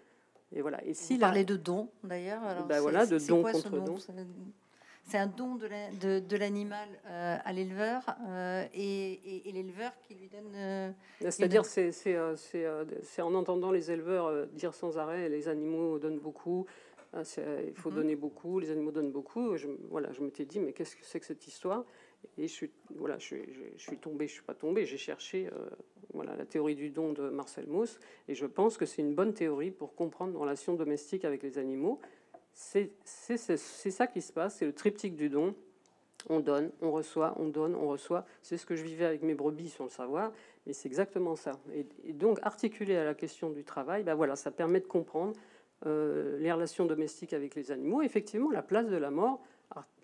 Et 0.53 0.61
voilà. 0.61 0.84
Et 0.86 0.93
si 0.93 1.16
Vous 1.16 1.20
parlez 1.20 1.43
de 1.43 1.57
dons 1.57 1.89
d'ailleurs. 2.03 2.41
Ben 2.68 2.80
voilà, 2.80 3.05
de 3.05 3.18
dons 3.18 3.43
contre 3.43 3.70
dons. 3.80 3.97
C'est 5.07 5.20
un 5.20 5.28
don 5.28 5.55
de 5.55 6.36
l'animal 6.38 6.89
euh, 7.05 7.38
à 7.43 7.53
l'éleveur 7.53 8.01
euh, 8.28 8.66
et, 8.74 9.43
l'éleveur 9.45 9.91
qui 10.01 10.16
lui 10.16 10.28
donne. 10.30 10.51
Euh, 10.55 10.91
C'est-à-dire, 11.20 11.63
c'est 11.63 13.22
en 13.22 13.36
entendant 13.36 13.72
les 13.72 13.91
éleveurs 13.91 14.47
dire 14.47 14.74
sans 14.74 14.97
arrêt 14.97 15.30
les 15.30 15.47
animaux 15.47 15.99
donnent 15.99 16.20
beaucoup, 16.20 16.66
il 17.13 17.76
faut 17.76 17.91
mhm. 17.91 17.95
donner 17.95 18.16
beaucoup, 18.16 18.59
les 18.59 18.72
animaux 18.72 18.91
donnent 18.91 19.11
beaucoup. 19.11 19.55
Je, 19.57 19.68
voilà, 19.89 20.11
je 20.11 20.22
m'étais 20.22 20.45
dit, 20.45 20.59
mais 20.59 20.74
qu'est-ce 20.74 20.95
que 20.95 21.05
c'est 21.05 21.20
que 21.20 21.26
cette 21.26 21.45
histoire? 21.45 21.86
Et 22.39 22.47
je 22.47 22.53
suis, 22.53 22.72
voilà, 22.95 23.20
je, 23.20 23.36
je, 23.78 23.82
suis 23.82 23.97
tombé, 23.97 24.28
je 24.28 24.34
suis 24.34 24.43
pas 24.43 24.55
tombé, 24.55 24.88
j'ai 24.88 24.97
cherché 24.97 25.47
voilà, 26.16 26.36
la 26.36 26.45
théorie 26.45 26.76
du 26.76 26.89
don 26.89 27.13
de 27.13 27.30
Marcel 27.30 27.68
Mauss, 27.68 27.99
et 28.28 28.36
je 28.36 28.45
pense 28.45 28.78
que 28.78 28.86
c'est 28.86 29.01
une 29.01 29.13
bonne 29.13 29.34
théorie 29.34 29.72
pour 29.72 29.95
comprendre 29.95 30.32
une 30.32 30.38
relation 30.38 30.74
domestique 30.74 31.26
avec 31.26 31.43
les 31.43 31.57
animaux 31.57 31.99
c'est 32.55 33.38
ça 33.47 34.07
qui 34.07 34.22
se 34.22 34.32
passe, 34.32 34.55
c'est 34.55 34.66
le 34.66 34.74
triptyque 34.74 35.16
du 35.16 35.30
don. 35.30 35.53
On 36.28 36.39
donne, 36.39 36.72
on 36.82 36.91
reçoit, 36.91 37.36
on 37.38 37.49
donne, 37.49 37.76
on 37.76 37.88
reçoit. 37.88 38.26
C'est 38.41 38.57
ce 38.57 38.66
que 38.66 38.76
je 38.76 38.84
vivais 38.84 39.05
avec 39.05 39.22
mes 39.22 39.36
brebis 39.36 39.70
sans 39.70 39.84
le 39.84 39.89
savoir, 39.91 40.32
mais 40.66 40.74
c'est 40.74 40.88
exactement 40.88 41.36
ça. 41.36 41.59
Et, 41.74 42.13
donc, 42.13 42.39
articuler 42.41 42.95
à 42.95 43.03
la 43.03 43.13
question 43.13 43.51
du 43.51 43.63
travail, 43.63 44.03
ben 44.03 44.16
voilà, 44.16 44.36
ça 44.36 44.49
permet 44.49 44.80
de 44.80 44.88
comprendre 44.88 45.34
euh, 45.86 46.39
les 46.39 46.51
relations 46.51 46.86
domestiques 46.86 47.34
avec 47.34 47.53
les 47.53 47.72
animaux. 47.72 48.01
Effectivement, 48.01 48.49
la 48.49 48.63
place 48.63 48.88
de 48.88 48.95
la 48.95 49.11
mort, 49.11 49.43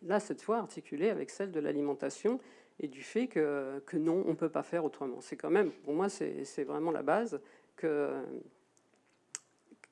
là, 0.03 0.19
cette 0.19 0.43
fois, 0.43 0.57
articulée 0.57 1.09
avec 1.09 1.31
celle 1.31 1.51
de 1.51 1.59
l'alimentation 1.59 2.39
et 2.79 2.87
du 2.87 3.03
fait 3.03 3.27
que, 3.27 3.79
que 3.85 3.97
non, 3.97 4.23
on 4.25 4.31
ne 4.31 4.35
peut 4.35 4.49
pas 4.49 4.63
faire 4.63 4.85
autrement. 4.85 5.21
C'est 5.21 5.37
quand 5.37 5.49
même, 5.49 5.71
pour 5.71 5.93
moi, 5.93 6.09
c'est 6.09 6.63
vraiment 6.63 6.91
la 6.91 7.03
base 7.03 7.39
que, 7.75 8.11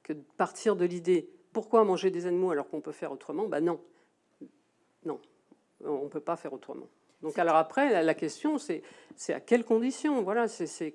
que 0.03 0.13
partir 0.37 0.75
de 0.75 0.85
l'idée 0.85 1.29
pourquoi 1.53 1.83
manger 1.83 2.11
des 2.11 2.25
animaux 2.25 2.51
alors 2.51 2.69
qu'on 2.69 2.81
peut 2.81 2.91
faire 2.91 3.11
autrement? 3.11 3.47
Ben 3.47 3.63
non. 3.63 3.79
Non, 5.05 5.19
on 5.83 6.03
ne 6.03 6.09
peut 6.09 6.19
pas 6.19 6.35
faire 6.35 6.53
autrement. 6.53 6.87
Donc 7.21 7.37
alors 7.37 7.55
après, 7.55 8.03
la, 8.03 8.13
question, 8.13 8.57
c'est 8.57 8.83
à 9.29 9.39
quelles 9.39 9.65
conditions? 9.65 10.21
Voilà, 10.21 10.47
c'est 10.47 10.93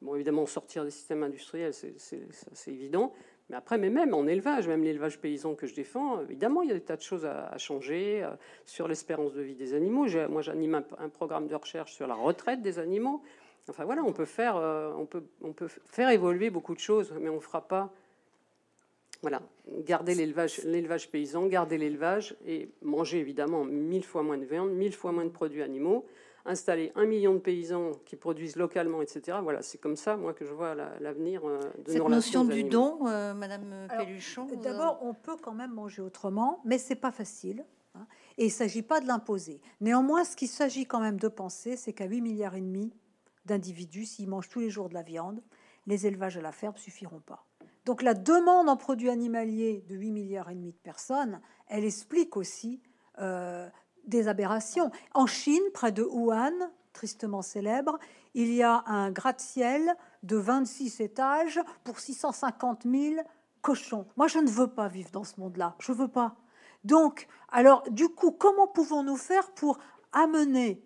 bon, 0.00 0.14
évidemment 0.14 0.46
sortir 0.46 0.84
des 0.84 0.90
systèmes 0.90 1.22
industriels, 1.22 1.72
c'est 1.72 2.72
évident. 2.72 3.12
Mais 3.50 3.56
après, 3.56 3.78
même 3.78 4.14
en 4.14 4.28
élevage, 4.28 4.68
même 4.68 4.84
l'élevage 4.84 5.18
paysan 5.18 5.56
que 5.56 5.66
je 5.66 5.74
défends, 5.74 6.20
évidemment, 6.22 6.62
il 6.62 6.68
y 6.68 6.70
a 6.70 6.74
des 6.74 6.80
tas 6.80 6.96
de 6.96 7.02
choses 7.02 7.26
à, 7.26 7.58
changer 7.58 8.22
euh, 8.22 8.30
sur 8.64 8.86
l'espérance 8.86 9.34
de 9.34 9.42
vie 9.42 9.56
des 9.56 9.74
animaux. 9.74 10.06
Moi, 10.28 10.40
j'anime 10.40 10.84
un, 10.98 11.08
programme 11.08 11.48
de 11.48 11.56
recherche 11.56 11.92
sur 11.92 12.06
la 12.06 12.14
retraite 12.14 12.62
des 12.62 12.78
animaux. 12.78 13.22
Enfin 13.68 13.84
voilà, 13.84 14.02
on 14.04 14.12
peut 14.12 14.24
faire, 14.24 14.56
euh, 14.56 14.92
on 14.96 15.52
peut, 15.52 15.68
faire 15.86 16.10
évoluer 16.10 16.50
beaucoup 16.50 16.74
de 16.74 16.80
choses, 16.80 17.12
mais 17.20 17.28
on 17.28 17.36
ne 17.36 17.40
fera 17.40 17.66
pas 17.66 17.92
voilà, 19.22 19.42
garder 19.84 20.14
l'élevage 20.14 21.10
paysan, 21.10 21.46
garder 21.46 21.76
l'élevage 21.76 22.36
et 22.46 22.70
manger 22.82 23.18
évidemment 23.18 23.64
mille 23.64 24.04
fois 24.04 24.22
moins 24.22 24.38
de 24.38 24.46
viande, 24.46 24.70
mille 24.70 24.94
fois 24.94 25.12
moins 25.12 25.26
de 25.26 25.30
produits 25.30 25.62
animaux, 25.62 26.06
installer 26.44 26.92
un 26.94 27.06
million 27.06 27.34
de 27.34 27.38
paysans 27.38 27.92
qui 28.06 28.16
produisent 28.16 28.56
localement, 28.56 29.02
etc. 29.02 29.38
Voilà, 29.42 29.62
c'est 29.62 29.78
comme 29.78 29.96
ça, 29.96 30.16
moi, 30.16 30.32
que 30.32 30.44
je 30.44 30.52
vois 30.52 30.74
l'avenir 30.74 31.46
euh, 31.46 31.60
de 31.84 31.92
Cette 31.92 32.08
notion 32.08 32.44
du 32.44 32.64
don, 32.64 33.06
euh, 33.06 33.34
Madame 33.34 33.88
Pelluchon. 33.88 34.46
D'abord, 34.62 34.98
on 35.02 35.14
peut 35.14 35.36
quand 35.40 35.54
même 35.54 35.72
manger 35.72 36.02
autrement, 36.02 36.60
mais 36.64 36.78
c'est 36.78 36.96
pas 36.96 37.12
facile. 37.12 37.64
Hein, 37.94 38.06
et 38.38 38.44
il 38.44 38.48
ne 38.48 38.52
s'agit 38.52 38.82
pas 38.82 39.00
de 39.00 39.06
l'imposer. 39.06 39.60
Néanmoins, 39.80 40.24
ce 40.24 40.36
qu'il 40.36 40.48
s'agit 40.48 40.86
quand 40.86 41.00
même 41.00 41.18
de 41.18 41.28
penser, 41.28 41.76
c'est 41.76 41.92
qu'à 41.92 42.06
8 42.06 42.20
milliards 42.20 42.54
et 42.54 42.60
demi 42.60 42.92
d'individus, 43.46 44.06
s'ils 44.06 44.28
mangent 44.28 44.48
tous 44.48 44.60
les 44.60 44.70
jours 44.70 44.88
de 44.88 44.94
la 44.94 45.02
viande, 45.02 45.42
les 45.86 46.06
élevages 46.06 46.36
à 46.36 46.40
la 46.40 46.52
ferme 46.52 46.76
suffiront 46.76 47.20
pas. 47.20 47.46
Donc 47.84 48.02
la 48.02 48.14
demande 48.14 48.68
en 48.68 48.76
produits 48.76 49.10
animaliers 49.10 49.84
de 49.88 49.96
8 49.96 50.10
milliards 50.10 50.50
et 50.50 50.54
demi 50.54 50.72
de 50.72 50.78
personnes, 50.78 51.40
elle 51.66 51.84
explique 51.84 52.36
aussi 52.36 52.80
euh, 53.18 53.68
des 54.06 54.28
aberrations. 54.28 54.90
En 55.14 55.26
Chine, 55.26 55.62
près 55.74 55.92
de 55.92 56.02
Wuhan, 56.02 56.70
tristement 56.92 57.42
célèbre, 57.42 57.98
il 58.34 58.52
y 58.52 58.62
a 58.62 58.82
un 58.86 59.10
gratte-ciel 59.10 59.94
de 60.22 60.36
26 60.36 61.00
étages 61.00 61.60
pour 61.84 61.98
650 61.98 62.84
000 62.84 63.22
cochons. 63.62 64.06
Moi, 64.16 64.28
je 64.28 64.38
ne 64.38 64.48
veux 64.48 64.68
pas 64.68 64.88
vivre 64.88 65.10
dans 65.10 65.24
ce 65.24 65.38
monde-là. 65.40 65.74
Je 65.78 65.92
veux 65.92 66.08
pas. 66.08 66.36
Donc, 66.84 67.28
alors, 67.50 67.82
du 67.90 68.08
coup, 68.08 68.30
comment 68.30 68.68
pouvons-nous 68.68 69.16
faire 69.16 69.50
pour 69.52 69.78
amener 70.12 70.82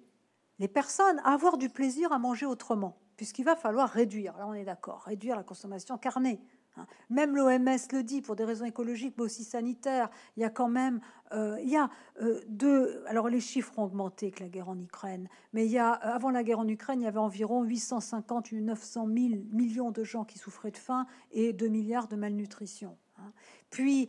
les 0.59 0.69
personnes 0.69 1.21
à 1.25 1.33
avoir 1.33 1.57
du 1.57 1.69
plaisir 1.69 2.13
à 2.13 2.19
manger 2.19 2.47
autrement? 2.47 2.97
Puisqu'il 3.17 3.45
va 3.45 3.55
falloir 3.55 3.89
réduire, 3.89 4.37
là 4.37 4.47
on 4.49 4.55
est 4.55 4.65
d'accord, 4.65 5.03
réduire 5.03 5.37
la 5.37 5.45
consommation 5.45 5.97
carnée. 5.99 6.41
Hein. 6.77 6.87
Même 7.11 7.37
l'OMS 7.37 7.89
le 7.93 8.03
dit 8.03 8.23
pour 8.23 8.37
des 8.37 8.45
raisons 8.45 8.65
écologiques, 8.65 9.15
mais 9.17 9.25
aussi 9.25 9.45
sanitaires. 9.45 10.11
Il 10.37 10.41
y 10.41 10.45
a 10.45 10.51
quand 10.51 10.69
même, 10.69 11.01
euh, 11.33 11.59
il 11.63 11.69
y 11.69 11.77
a 11.77 11.91
euh, 12.21 12.41
deux. 12.49 13.03
Alors 13.07 13.29
les 13.29 13.41
chiffres 13.41 13.79
ont 13.79 13.85
augmenté 13.85 14.27
avec 14.27 14.41
la 14.41 14.49
guerre 14.49 14.69
en 14.69 14.79
Ukraine, 14.79 15.29
mais 15.53 15.67
il 15.67 15.73
y 15.73 15.79
a 15.79 15.95
euh, 15.95 16.15
avant 16.15 16.31
la 16.31 16.43
guerre 16.43 16.61
en 16.61 16.69
Ukraine, 16.69 17.01
il 17.01 17.05
y 17.05 17.09
avait 17.09 17.19
environ 17.19 17.63
850 17.63 18.53
ou 18.53 18.57
900 18.57 19.07
000 19.07 19.17
millions 19.53 19.91
de 19.91 20.05
gens 20.05 20.25
qui 20.25 20.39
souffraient 20.39 20.71
de 20.71 20.77
faim 20.77 21.07
et 21.33 21.53
2 21.53 21.69
milliards 21.69 22.09
de 22.09 22.17
malnutrition. 22.17 22.97
Hein. 23.19 23.33
Puis 23.71 24.09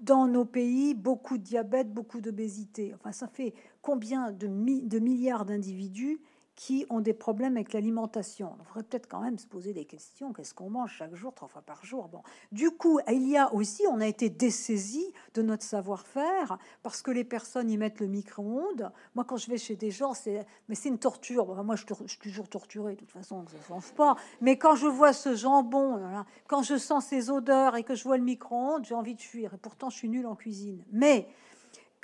dans 0.00 0.26
nos 0.28 0.44
pays, 0.44 0.94
beaucoup 0.94 1.38
de 1.38 1.42
diabète, 1.42 1.92
beaucoup 1.92 2.20
d'obésité. 2.20 2.92
Enfin, 2.94 3.12
ça 3.12 3.26
fait 3.26 3.54
combien 3.80 4.32
de 4.32 4.98
milliards 4.98 5.46
d'individus 5.46 6.20
qui 6.56 6.86
ont 6.88 7.00
des 7.00 7.12
problèmes 7.12 7.56
avec 7.56 7.72
l'alimentation. 7.72 8.52
On 8.54 8.62
devrait 8.62 8.82
peut-être 8.82 9.08
quand 9.08 9.20
même 9.20 9.38
se 9.38 9.46
poser 9.46 9.72
des 9.72 9.84
questions. 9.84 10.32
Qu'est-ce 10.32 10.54
qu'on 10.54 10.70
mange 10.70 10.92
chaque 10.92 11.14
jour, 11.14 11.34
trois 11.34 11.48
fois 11.48 11.62
par 11.62 11.84
jour? 11.84 12.08
Bon, 12.08 12.22
du 12.52 12.70
coup, 12.70 13.00
il 13.10 13.28
y 13.28 13.36
a 13.36 13.52
aussi, 13.52 13.82
on 13.90 14.00
a 14.00 14.06
été 14.06 14.30
dessaisi 14.30 15.12
de 15.34 15.42
notre 15.42 15.64
savoir-faire 15.64 16.58
parce 16.82 17.02
que 17.02 17.10
les 17.10 17.24
personnes 17.24 17.70
y 17.70 17.76
mettent 17.76 18.00
le 18.00 18.06
micro-ondes. 18.06 18.92
Moi, 19.14 19.24
quand 19.24 19.36
je 19.36 19.50
vais 19.50 19.58
chez 19.58 19.76
des 19.76 19.90
gens, 19.90 20.14
c'est 20.14 20.46
mais 20.68 20.74
c'est 20.74 20.88
une 20.88 20.98
torture. 20.98 21.62
moi, 21.64 21.76
je, 21.76 21.84
suis 22.06 22.18
toujours 22.18 22.48
torturée 22.48 22.94
de 22.94 23.00
toute 23.00 23.10
façon, 23.10 23.44
ça 23.48 23.56
ne 23.56 23.62
change 23.62 23.92
pas. 23.92 24.16
Mais 24.40 24.56
quand 24.56 24.76
je 24.76 24.86
vois 24.86 25.12
ce 25.12 25.34
jambon, 25.34 26.00
quand 26.46 26.62
je 26.62 26.76
sens 26.76 27.06
ces 27.06 27.30
odeurs 27.30 27.76
et 27.76 27.82
que 27.82 27.94
je 27.94 28.04
vois 28.04 28.16
le 28.16 28.24
micro-ondes, 28.24 28.84
j'ai 28.84 28.94
envie 28.94 29.14
de 29.14 29.20
fuir. 29.20 29.54
Et 29.54 29.58
pourtant, 29.58 29.90
je 29.90 29.96
suis 29.96 30.08
nulle 30.08 30.26
en 30.26 30.36
cuisine. 30.36 30.84
Mais 30.92 31.28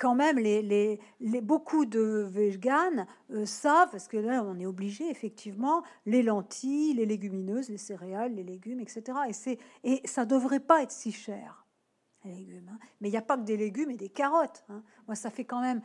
quand 0.01 0.15
même, 0.15 0.39
les, 0.39 0.63
les, 1.19 1.41
beaucoup 1.41 1.85
de 1.85 2.27
véganes 2.27 3.05
euh, 3.29 3.45
savent, 3.45 3.91
parce 3.91 4.07
que 4.07 4.17
là, 4.17 4.43
on 4.43 4.59
est 4.59 4.65
obligé, 4.65 5.07
effectivement, 5.11 5.83
les 6.07 6.23
lentilles, 6.23 6.95
les 6.95 7.05
légumineuses, 7.05 7.69
les 7.69 7.77
céréales, 7.77 8.33
les 8.33 8.43
légumes, 8.43 8.79
etc. 8.79 9.03
Et, 9.45 9.59
et 9.83 10.01
ça 10.07 10.25
devrait 10.25 10.59
pas 10.59 10.81
être 10.81 10.91
si 10.91 11.11
cher. 11.11 11.67
légumes. 12.25 12.67
Hein. 12.73 12.79
Mais 12.99 13.09
il 13.09 13.11
n'y 13.11 13.17
a 13.17 13.21
pas 13.21 13.37
que 13.37 13.43
des 13.43 13.57
légumes 13.57 13.91
et 13.91 13.95
des 13.95 14.09
carottes. 14.09 14.65
Hein. 14.69 14.81
Moi, 15.05 15.13
ça 15.15 15.29
fait 15.29 15.45
quand 15.45 15.61
même 15.61 15.81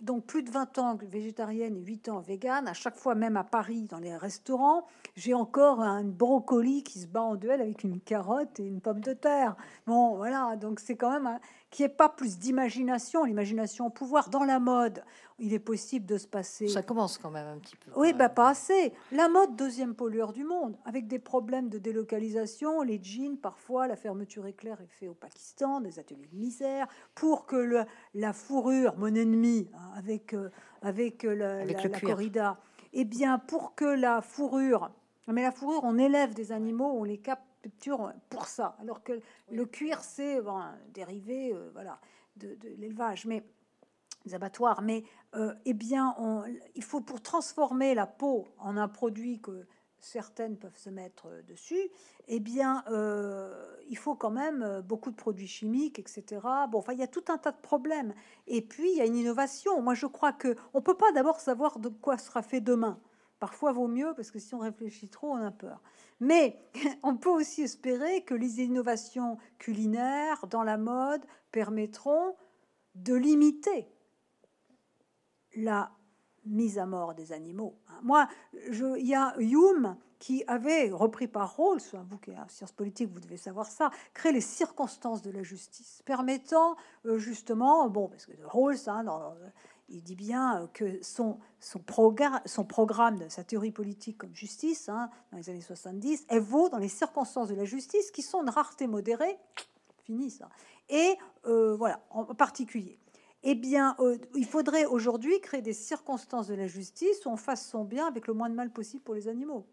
donc 0.00 0.26
plus 0.26 0.42
de 0.42 0.50
20 0.50 0.78
ans 0.78 0.96
que 0.96 1.06
végétarienne 1.06 1.76
et 1.76 1.80
8 1.80 2.08
ans 2.08 2.18
végane. 2.18 2.66
À 2.66 2.72
chaque 2.72 2.96
fois, 2.96 3.14
même 3.14 3.36
à 3.36 3.44
Paris, 3.44 3.86
dans 3.88 4.00
les 4.00 4.16
restaurants, 4.16 4.84
j'ai 5.14 5.32
encore 5.32 5.80
un 5.80 6.02
brocoli 6.02 6.82
qui 6.82 6.98
se 6.98 7.06
bat 7.06 7.22
en 7.22 7.36
duel 7.36 7.60
avec 7.60 7.84
une 7.84 8.00
carotte 8.00 8.58
et 8.58 8.66
une 8.66 8.80
pomme 8.80 9.00
de 9.00 9.12
terre. 9.12 9.54
Bon, 9.86 10.16
voilà. 10.16 10.56
Donc 10.56 10.80
c'est 10.80 10.96
quand 10.96 11.12
même 11.12 11.38
qui 11.59 11.59
qu'il 11.70 11.86
n'y 11.86 11.92
ait 11.92 11.94
pas 11.94 12.08
plus 12.08 12.38
d'imagination, 12.38 13.24
l'imagination 13.24 13.86
au 13.86 13.90
pouvoir. 13.90 14.28
Dans 14.28 14.42
la 14.44 14.58
mode, 14.58 15.04
il 15.38 15.54
est 15.54 15.60
possible 15.60 16.04
de 16.04 16.18
se 16.18 16.26
passer. 16.26 16.68
Ça 16.68 16.82
commence 16.82 17.16
quand 17.16 17.30
même 17.30 17.46
un 17.46 17.58
petit 17.58 17.76
peu. 17.76 17.92
Oui, 17.96 18.12
bah, 18.12 18.28
pas 18.28 18.48
assez. 18.48 18.92
La 19.12 19.28
mode, 19.28 19.54
deuxième 19.54 19.94
pollueur 19.94 20.32
du 20.32 20.44
monde, 20.44 20.76
avec 20.84 21.06
des 21.06 21.20
problèmes 21.20 21.68
de 21.68 21.78
délocalisation. 21.78 22.82
Les 22.82 23.00
jeans, 23.02 23.38
parfois, 23.38 23.86
la 23.86 23.96
fermeture 23.96 24.46
éclair 24.46 24.80
est 24.80 24.88
faite 24.88 25.08
au 25.08 25.14
Pakistan, 25.14 25.80
des 25.80 25.98
ateliers 26.00 26.28
de 26.32 26.36
misère, 26.36 26.88
pour 27.14 27.46
que 27.46 27.56
le, 27.56 27.84
la 28.14 28.32
fourrure, 28.32 28.96
mon 28.98 29.14
ennemi, 29.14 29.68
hein, 29.72 29.92
avec, 29.96 30.34
euh, 30.34 30.50
avec, 30.82 31.24
euh, 31.24 31.34
la, 31.34 31.64
la, 31.64 32.00
corrida, 32.00 32.58
eh 32.92 33.04
bien, 33.04 33.38
pour 33.38 33.76
que 33.76 33.84
la 33.84 34.22
fourrure. 34.22 34.90
Mais 35.28 35.42
la 35.42 35.52
fourrure, 35.52 35.82
on 35.84 35.98
élève 35.98 36.34
des 36.34 36.50
animaux, 36.50 36.92
on 36.96 37.04
les 37.04 37.18
pour 38.28 38.46
ça. 38.46 38.76
Alors 38.80 39.02
que 39.02 39.20
le 39.50 39.66
cuir, 39.66 40.02
c'est 40.02 40.40
dérivé 40.94 41.52
euh, 41.52 41.70
voilà, 41.72 42.00
de, 42.36 42.54
de 42.54 42.68
l'élevage. 42.78 43.26
Mais 43.26 43.44
les 44.24 44.34
abattoirs, 44.34 44.82
mais 44.82 45.04
euh, 45.34 45.54
eh 45.64 45.72
bien, 45.72 46.14
il 46.74 46.84
faut 46.84 47.00
pour 47.00 47.22
transformer 47.22 47.94
la 47.94 48.06
peau 48.06 48.46
en 48.58 48.76
un 48.76 48.88
produit 48.88 49.40
que 49.40 49.66
certaines 49.98 50.56
peuvent 50.56 50.76
se 50.76 50.90
mettre 50.90 51.26
euh, 51.26 51.42
dessus, 51.42 51.90
eh 52.26 52.40
bien, 52.40 52.82
euh, 52.90 53.76
il 53.88 53.98
faut 53.98 54.14
quand 54.14 54.30
même 54.30 54.82
beaucoup 54.82 55.10
de 55.10 55.16
produits 55.16 55.46
chimiques, 55.46 55.98
etc. 55.98 56.40
Bon, 56.70 56.78
enfin, 56.78 56.92
il 56.92 56.98
y 56.98 57.02
a 57.02 57.08
tout 57.08 57.24
un 57.28 57.38
tas 57.38 57.52
de 57.52 57.60
problèmes. 57.60 58.14
Et 58.46 58.62
puis, 58.62 58.90
il 58.92 58.96
y 58.96 59.00
a 59.00 59.06
une 59.06 59.16
innovation. 59.16 59.82
Moi, 59.82 59.94
je 59.94 60.06
crois 60.06 60.32
que 60.32 60.56
on 60.74 60.80
peut 60.80 60.96
pas 60.96 61.12
d'abord 61.12 61.40
savoir 61.40 61.78
de 61.78 61.88
quoi 61.88 62.18
sera 62.18 62.42
fait 62.42 62.60
demain. 62.60 62.98
Parfois, 63.40 63.72
vaut 63.72 63.88
mieux 63.88 64.12
parce 64.14 64.30
que 64.30 64.38
si 64.38 64.54
on 64.54 64.58
réfléchit 64.58 65.08
trop, 65.08 65.30
on 65.30 65.42
a 65.42 65.50
peur. 65.50 65.82
Mais 66.20 66.62
on 67.02 67.16
peut 67.16 67.30
aussi 67.30 67.62
espérer 67.62 68.22
que 68.22 68.34
les 68.34 68.60
innovations 68.60 69.38
culinaires 69.58 70.46
dans 70.46 70.62
la 70.62 70.76
mode 70.76 71.24
permettront 71.50 72.36
de 72.94 73.14
limiter 73.14 73.88
la 75.56 75.90
mise 76.44 76.78
à 76.78 76.86
mort 76.86 77.14
des 77.14 77.32
animaux. 77.32 77.78
Moi, 78.02 78.28
il 78.54 79.06
y 79.06 79.14
a 79.14 79.34
Hume 79.38 79.96
qui 80.18 80.44
avait 80.46 80.90
repris 80.90 81.28
par 81.28 81.56
Rawls, 81.56 81.80
vous 82.08 82.18
qui 82.18 82.30
êtes 82.30 82.38
en 82.38 82.48
sciences 82.48 82.72
politiques, 82.72 83.10
vous 83.10 83.20
devez 83.20 83.38
savoir 83.38 83.66
ça, 83.66 83.90
créé 84.12 84.32
les 84.32 84.42
circonstances 84.42 85.22
de 85.22 85.30
la 85.30 85.42
justice, 85.42 86.02
permettant 86.04 86.76
euh, 87.06 87.16
justement, 87.18 87.88
bon, 87.88 88.08
parce 88.08 88.26
que 88.26 88.32
Rawls, 88.44 88.76
hein, 88.86 89.04
il 89.90 90.02
dit 90.02 90.14
bien 90.14 90.68
que 90.72 91.02
son, 91.02 91.38
son, 91.58 91.80
programme, 91.80 92.40
son 92.46 92.64
programme, 92.64 93.18
de 93.18 93.28
sa 93.28 93.44
théorie 93.44 93.72
politique 93.72 94.18
comme 94.18 94.34
justice, 94.34 94.88
hein, 94.88 95.10
dans 95.32 95.38
les 95.38 95.50
années 95.50 95.60
70, 95.60 96.26
elle 96.28 96.40
vaut 96.40 96.68
dans 96.68 96.78
les 96.78 96.88
circonstances 96.88 97.48
de 97.48 97.54
la 97.54 97.64
justice, 97.64 98.10
qui 98.10 98.22
sont 98.22 98.42
de 98.42 98.50
rareté 98.50 98.86
modérée, 98.86 99.36
fini 100.04 100.30
ça, 100.30 100.48
et 100.88 101.16
euh, 101.46 101.74
voilà, 101.76 102.00
en 102.10 102.24
particulier 102.34 102.98
eh 103.42 103.54
bien, 103.54 103.96
euh, 104.00 104.18
il 104.34 104.44
faudrait 104.44 104.84
aujourd'hui 104.84 105.40
créer 105.40 105.62
des 105.62 105.72
circonstances 105.72 106.46
de 106.48 106.54
la 106.54 106.66
justice 106.66 107.24
où 107.24 107.30
on 107.30 107.36
fasse 107.36 107.66
son 107.66 107.84
bien 107.84 108.06
avec 108.06 108.26
le 108.26 108.34
moins 108.34 108.50
de 108.50 108.54
mal 108.54 108.70
possible 108.70 109.02
pour 109.02 109.14
les 109.14 109.28
animaux 109.28 109.66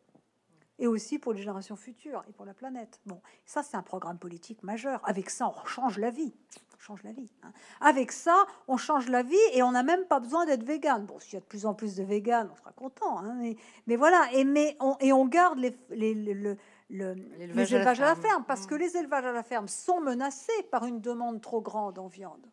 et 0.80 0.88
aussi 0.88 1.20
pour 1.20 1.34
les 1.34 1.40
générations 1.40 1.76
futures 1.76 2.24
et 2.30 2.34
pour 2.34 2.46
la 2.46 2.54
planète. 2.54 3.02
Bon, 3.06 3.22
ça 3.46 3.64
c'est 3.64 3.76
un 3.76 3.82
programme 3.82 4.20
politique 4.20 4.64
majeur. 4.64 5.02
Avec 5.04 5.30
ça, 5.30 5.50
on 5.50 5.66
change 5.66 5.98
la 5.98 6.12
vie. 6.12 6.34
Change 6.80 7.04
la 7.04 7.12
vie. 7.12 7.32
Hein. 7.44 7.52
Avec 7.82 8.12
ça, 8.12 8.46
on 8.68 8.78
change 8.78 9.10
la 9.10 9.24
vie 9.24 9.36
et 9.54 9.64
on 9.64 9.72
n'a 9.72 9.84
même 9.84 10.06
pas 10.06 10.20
besoin 10.20 10.46
d'être 10.46 10.64
vegan. 10.64 11.06
Bon, 11.06 11.20
s'il 11.20 11.34
y 11.34 11.38
a 11.38 11.40
de 11.40 11.46
plus 11.46 11.66
en 11.66 11.74
plus 11.74 11.96
de 11.96 12.04
véganes, 12.04 12.50
on 12.52 12.56
sera 12.56 12.72
content. 12.72 13.20
Hein, 13.20 13.56
mais, 13.88 13.96
voilà, 13.96 14.30
et, 14.34 14.44
mais 14.44 14.78
on, 14.80 14.96
et 15.00 15.12
on 15.12 15.26
garde 15.26 15.58
les, 15.58 15.76
les, 15.90 16.14
le, 16.14 16.58
les 16.90 17.74
élevages 17.74 18.02
à 18.02 18.06
la 18.06 18.16
ferme 18.16 18.46
parce 18.48 18.64
mmh. 18.64 18.68
que 18.68 18.76
les 18.76 18.96
élevages 18.96 19.26
à 19.26 19.32
la 19.32 19.44
ferme 19.44 19.68
sont 19.68 20.00
menacés 20.02 20.64
par 20.72 20.86
une 20.86 21.02
demande 21.02 21.42
trop 21.42 21.62
grande 21.62 22.00
en 22.00 22.08
viande. 22.08 22.46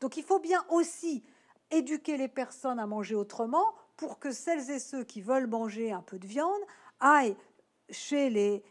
Donc 0.00 0.16
il 0.16 0.24
faut 0.24 0.40
bien 0.40 0.64
aussi 0.68 1.24
éduquer 1.70 2.16
les 2.16 2.28
personnes 2.28 2.78
à 2.78 2.86
manger 2.86 3.14
autrement 3.14 3.74
pour 3.96 4.18
que 4.18 4.30
celles 4.30 4.70
et 4.70 4.78
ceux 4.78 5.04
qui 5.04 5.22
veulent 5.22 5.46
manger 5.46 5.92
un 5.92 6.02
peu 6.02 6.18
de 6.18 6.26
viande 6.26 6.60
aillent 7.00 7.36
chez 7.90 8.30
les, 8.30 8.62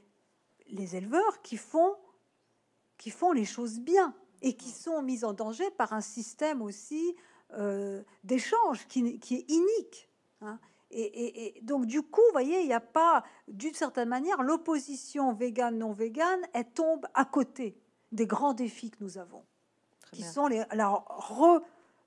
les 0.67 0.95
éleveurs 0.95 1.41
qui 1.41 1.57
font, 1.57 1.95
qui 2.97 3.09
font 3.09 3.31
les 3.31 3.45
choses 3.45 3.79
bien 3.79 4.13
et 4.41 4.53
qui 4.53 4.69
sont 4.69 5.01
mis 5.01 5.23
en 5.23 5.33
danger 5.33 5.69
par 5.71 5.93
un 5.93 6.01
système 6.01 6.61
aussi 6.61 7.15
euh, 7.53 8.03
d'échange 8.23 8.87
qui, 8.87 9.19
qui, 9.19 9.35
est 9.35 9.49
inique. 9.49 10.09
Hein. 10.41 10.59
Et, 10.91 11.59
donc 11.63 11.85
du 11.85 12.01
coup, 12.01 12.21
vous 12.27 12.31
voyez, 12.31 12.61
il 12.61 12.67
n'y 12.67 12.73
a 12.73 12.79
pas, 12.79 13.23
d'une 13.47 13.73
certaine 13.73 14.07
manière, 14.07 14.41
l'opposition 14.41 15.33
végane-non 15.33 15.91
végane, 15.91 16.39
elle 16.53 16.71
tombe 16.71 17.05
à 17.13 17.25
côté 17.25 17.77
des 18.13 18.25
grands 18.25 18.53
défis 18.53 18.91
que 18.91 18.97
nous 19.01 19.17
avons 19.17 19.43
qui 20.11 20.23
sont 20.23 20.47
les, 20.47 20.63
la, 20.73 21.03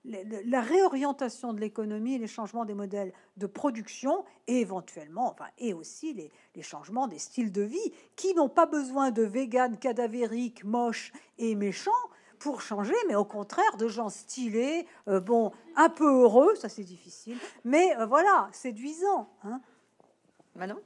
la, 0.04 0.60
réorientation 0.60 1.52
de 1.52 1.60
l'économie, 1.60 2.18
les 2.18 2.26
changements 2.26 2.64
des 2.64 2.74
modèles 2.74 3.12
de 3.36 3.46
production 3.46 4.24
et 4.46 4.60
éventuellement, 4.60 5.30
enfin, 5.30 5.46
et 5.58 5.74
aussi 5.74 6.14
les, 6.14 6.30
les 6.54 6.62
changements 6.62 7.08
des 7.08 7.18
styles 7.18 7.52
de 7.52 7.62
vie 7.62 7.92
qui 8.16 8.34
n'ont 8.34 8.48
pas 8.48 8.66
besoin 8.66 9.10
de 9.10 9.22
véganes 9.22 9.76
cadavériques, 9.78 10.64
moches 10.64 11.12
et 11.38 11.54
méchants 11.54 11.90
pour 12.40 12.60
changer, 12.60 12.94
mais 13.06 13.14
au 13.14 13.24
contraire 13.24 13.76
de 13.76 13.86
gens 13.86 14.08
stylés, 14.08 14.86
euh, 15.06 15.20
bon, 15.20 15.52
un 15.76 15.88
peu 15.88 16.22
heureux, 16.22 16.54
ça 16.56 16.68
c'est 16.68 16.82
difficile, 16.82 17.38
mais 17.64 17.96
euh, 17.98 18.06
voilà, 18.06 18.48
séduisant. 18.52 19.28
Hein. 19.44 19.60
Manon? 20.56 20.80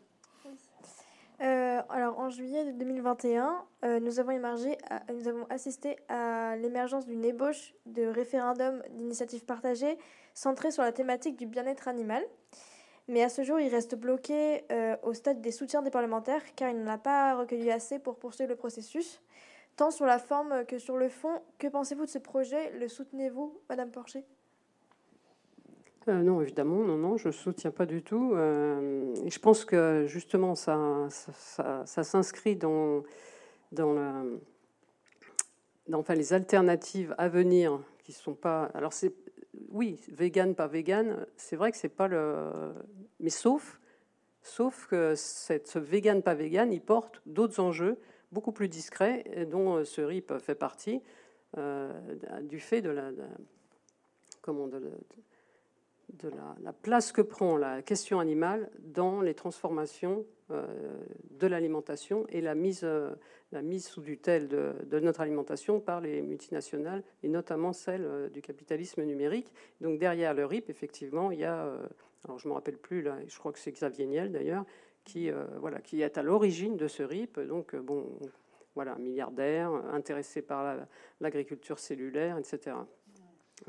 Euh, 1.40 1.82
alors, 1.88 2.18
en 2.18 2.30
juillet 2.30 2.72
2021, 2.72 3.64
euh, 3.84 4.00
nous, 4.00 4.20
avons 4.20 4.30
émergé 4.30 4.78
nous 5.12 5.26
avons 5.26 5.46
assisté 5.50 5.96
à 6.08 6.56
l'émergence 6.56 7.06
d'une 7.06 7.24
ébauche 7.24 7.74
de 7.86 8.06
référendum 8.06 8.82
d'initiative 8.90 9.44
partagée 9.44 9.98
centré 10.32 10.70
sur 10.70 10.82
la 10.82 10.92
thématique 10.92 11.36
du 11.36 11.46
bien-être 11.46 11.88
animal. 11.88 12.22
Mais 13.08 13.22
à 13.22 13.28
ce 13.28 13.42
jour, 13.42 13.60
il 13.60 13.68
reste 13.68 13.94
bloqué 13.96 14.64
euh, 14.72 14.96
au 15.02 15.12
stade 15.12 15.40
des 15.40 15.52
soutiens 15.52 15.82
des 15.82 15.90
parlementaires 15.90 16.42
car 16.56 16.70
il 16.70 16.82
n'en 16.82 16.92
a 16.92 16.98
pas 16.98 17.34
recueilli 17.34 17.70
assez 17.70 17.98
pour 17.98 18.16
poursuivre 18.16 18.50
le 18.50 18.56
processus, 18.56 19.20
tant 19.76 19.90
sur 19.90 20.06
la 20.06 20.18
forme 20.18 20.64
que 20.66 20.78
sur 20.78 20.96
le 20.96 21.08
fond. 21.08 21.42
Que 21.58 21.66
pensez-vous 21.66 22.06
de 22.06 22.10
ce 22.10 22.18
projet? 22.18 22.70
Le 22.78 22.88
soutenez-vous, 22.88 23.60
Madame 23.68 23.90
Porcher? 23.90 24.24
Euh, 26.08 26.22
non, 26.22 26.42
évidemment, 26.42 26.82
non, 26.84 26.96
non, 26.96 27.16
je 27.16 27.28
ne 27.28 27.32
soutiens 27.32 27.70
pas 27.70 27.86
du 27.86 28.02
tout. 28.02 28.32
Euh, 28.34 29.14
je 29.26 29.38
pense 29.38 29.64
que 29.64 30.04
justement, 30.06 30.54
ça, 30.54 31.08
ça, 31.08 32.04
s'inscrit 32.04 32.56
dans, 32.56 33.02
dans, 33.72 33.94
les 36.10 36.32
alternatives 36.32 37.14
à 37.16 37.28
venir 37.28 37.80
qui 38.02 38.12
sont 38.12 38.34
pas. 38.34 38.70
Alors, 38.74 38.92
c'est 38.92 39.14
oui, 39.70 39.98
vegan, 40.08 40.54
pas 40.54 40.66
vegan, 40.66 41.26
c'est 41.36 41.56
vrai 41.56 41.70
que 41.70 41.78
c'est 41.78 41.88
pas 41.88 42.08
le. 42.08 42.74
Mais 43.20 43.30
sauf, 43.30 43.80
sauf 44.42 44.86
que 44.86 45.14
ce 45.14 45.78
vegan, 45.78 46.22
pas 46.22 46.34
vegan, 46.34 46.70
il 46.72 46.82
porte 46.82 47.22
d'autres 47.24 47.60
enjeux 47.60 47.98
beaucoup 48.34 48.52
plus 48.52 48.68
discrets, 48.68 49.24
dont 49.50 49.76
euh, 49.76 49.84
ce 49.84 50.02
RIP 50.02 50.36
fait 50.38 50.54
partie, 50.54 51.00
du 52.42 52.58
fait 52.58 52.82
de 52.82 52.90
la. 52.90 53.12
comment 54.42 54.66
de, 54.66 54.80
la, 56.62 56.72
place 56.72 57.12
que 57.12 57.22
prend 57.22 57.56
la 57.56 57.80
question 57.80 58.18
animale 58.18 58.68
dans 58.80 59.20
les 59.20 59.34
transformations 59.34 60.26
euh, 60.50 60.66
de 61.30 61.46
l'alimentation 61.46 62.26
et 62.28 62.42
la 62.42 62.54
mise, 62.54 62.82
euh, 62.84 63.14
la 63.50 63.62
mise 63.62 63.86
sous 63.86 64.02
tutelle 64.02 64.46
de, 64.46 64.74
de, 64.84 65.00
notre 65.00 65.22
alimentation 65.22 65.80
par 65.80 66.02
les 66.02 66.20
multinationales 66.20 67.02
et 67.22 67.28
notamment 67.28 67.72
celle 67.72 68.04
euh, 68.04 68.28
du 68.28 68.42
capitalisme 68.42 69.02
numérique. 69.04 69.50
Donc 69.80 69.98
derrière 69.98 70.34
le 70.34 70.44
RIP, 70.44 70.68
effectivement, 70.68 71.30
il 71.30 71.40
y 71.40 71.44
a, 71.44 71.72
alors 72.24 72.38
je 72.38 72.46
ne 72.46 72.50
me 72.50 72.54
rappelle 72.54 72.76
plus, 72.76 73.00
là, 73.00 73.16
je 73.26 73.38
crois 73.38 73.52
que 73.52 73.58
c'est 73.58 73.72
Xavier 73.72 74.06
Niel 74.06 74.32
d'ailleurs, 74.32 74.66
qui, 75.04 75.30
voilà, 75.60 75.80
qui 75.80 76.02
est 76.02 76.18
à 76.18 76.22
l'origine 76.22 76.76
de 76.76 76.88
ce 76.88 77.02
RIP. 77.02 77.38
Donc 77.40 77.76
bon, 77.76 78.06
voilà, 78.74 78.96
milliardaire, 78.96 79.70
intéressé 79.92 80.42
par 80.42 80.76
l'agriculture 81.20 81.78
cellulaire, 81.78 82.38
etc. 82.38 82.76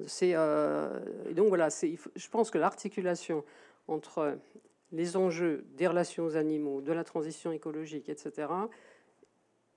C'est 0.08 0.32
euh, 0.36 1.00
donc 1.34 1.48
voilà, 1.48 1.70
je 1.70 2.30
pense 2.30 2.52
que 2.52 2.58
l'articulation 2.58 3.44
entre 3.88 4.38
les 4.92 5.18
enjeux 5.18 5.66
des 5.78 5.88
relations 5.88 6.26
aux 6.26 6.36
animaux, 6.36 6.82
de 6.82 6.92
la 6.92 7.04
transition 7.04 7.52
écologique, 7.52 8.10
etc., 8.10 8.48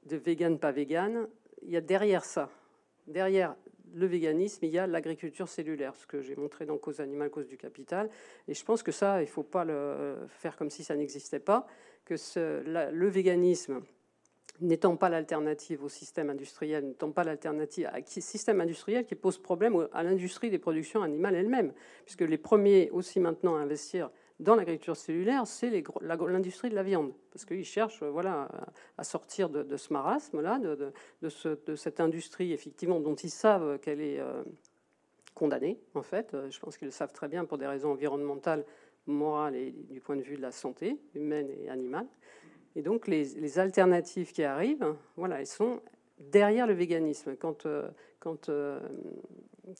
de 0.06 0.16
vegan, 0.16 0.58
pas 0.58 0.72
vegan, 0.72 1.28
il 1.62 1.70
y 1.70 1.76
a 1.76 1.80
derrière 1.80 2.24
ça, 2.24 2.50
derrière 3.06 3.54
le 3.94 4.06
véganisme, 4.06 4.64
il 4.64 4.70
y 4.70 4.78
a 4.78 4.86
l'agriculture 4.86 5.48
cellulaire, 5.48 5.94
ce 5.96 6.06
que 6.06 6.20
j'ai 6.20 6.36
montré 6.36 6.66
dans 6.66 6.78
Cause 6.78 7.00
animale, 7.00 7.30
cause 7.30 7.46
du 7.46 7.56
capital. 7.56 8.08
Et 8.46 8.54
je 8.54 8.64
pense 8.64 8.82
que 8.82 8.92
ça, 8.92 9.20
il 9.20 9.26
ne 9.26 9.30
faut 9.30 9.42
pas 9.42 9.64
le 9.64 10.16
faire 10.28 10.56
comme 10.56 10.70
si 10.70 10.84
ça 10.84 10.94
n'existait 10.96 11.40
pas, 11.40 11.66
que 12.04 12.14
le 12.64 13.08
véganisme 13.08 13.82
n'étant 14.60 14.96
pas 14.96 15.08
l'alternative 15.08 15.84
au 15.84 15.88
système 15.88 16.30
industriel, 16.30 16.84
n'étant 16.84 17.12
pas 17.12 17.24
l'alternative 17.24 17.88
à 17.92 18.00
système 18.04 18.60
industriel 18.60 19.04
qui 19.04 19.14
pose 19.14 19.38
problème 19.38 19.88
à 19.92 20.02
l'industrie 20.02 20.50
des 20.50 20.58
productions 20.58 21.02
animales 21.02 21.34
elle-même, 21.34 21.72
puisque 22.04 22.22
les 22.22 22.38
premiers 22.38 22.90
aussi 22.90 23.20
maintenant 23.20 23.56
à 23.56 23.60
investir 23.60 24.10
dans 24.40 24.54
l'agriculture 24.54 24.96
cellulaire, 24.96 25.46
c'est 25.46 25.82
l'industrie 26.00 26.70
de 26.70 26.74
la 26.74 26.84
viande, 26.84 27.12
parce 27.32 27.44
qu'ils 27.44 27.64
cherchent 27.64 28.02
voilà, 28.02 28.48
à 28.96 29.04
sortir 29.04 29.48
de, 29.48 29.76
ce 29.76 29.92
marasme-là, 29.92 30.60
de, 30.60 31.74
cette 31.74 32.00
industrie 32.00 32.52
effectivement 32.52 33.00
dont 33.00 33.16
ils 33.16 33.30
savent 33.30 33.78
qu'elle 33.80 34.00
est 34.00 34.20
euh, 34.20 34.44
condamnée, 35.34 35.80
en 35.94 36.02
fait. 36.02 36.34
Euh, 36.34 36.50
je 36.50 36.60
pense 36.60 36.76
qu'ils 36.78 36.86
le 36.86 36.92
savent 36.92 37.12
très 37.12 37.26
bien 37.26 37.44
pour 37.44 37.58
des 37.58 37.66
raisons 37.66 37.90
environnementales, 37.90 38.64
morales 39.06 39.56
et 39.56 39.72
du 39.72 40.00
point 40.00 40.16
de 40.16 40.22
vue 40.22 40.36
de 40.36 40.42
la 40.42 40.52
santé 40.52 40.98
humaine 41.14 41.48
et 41.50 41.68
animale. 41.68 42.06
Et 42.76 42.82
donc 42.82 43.08
les, 43.08 43.58
alternatives 43.58 44.32
qui 44.32 44.44
arrivent, 44.44 44.94
voilà, 45.16 45.40
elles 45.40 45.46
sont 45.46 45.80
derrière 46.20 46.66
le 46.66 46.74
véganisme. 46.74 47.34
Quand, 47.36 47.66
euh, 47.66 47.88
quand, 48.20 48.50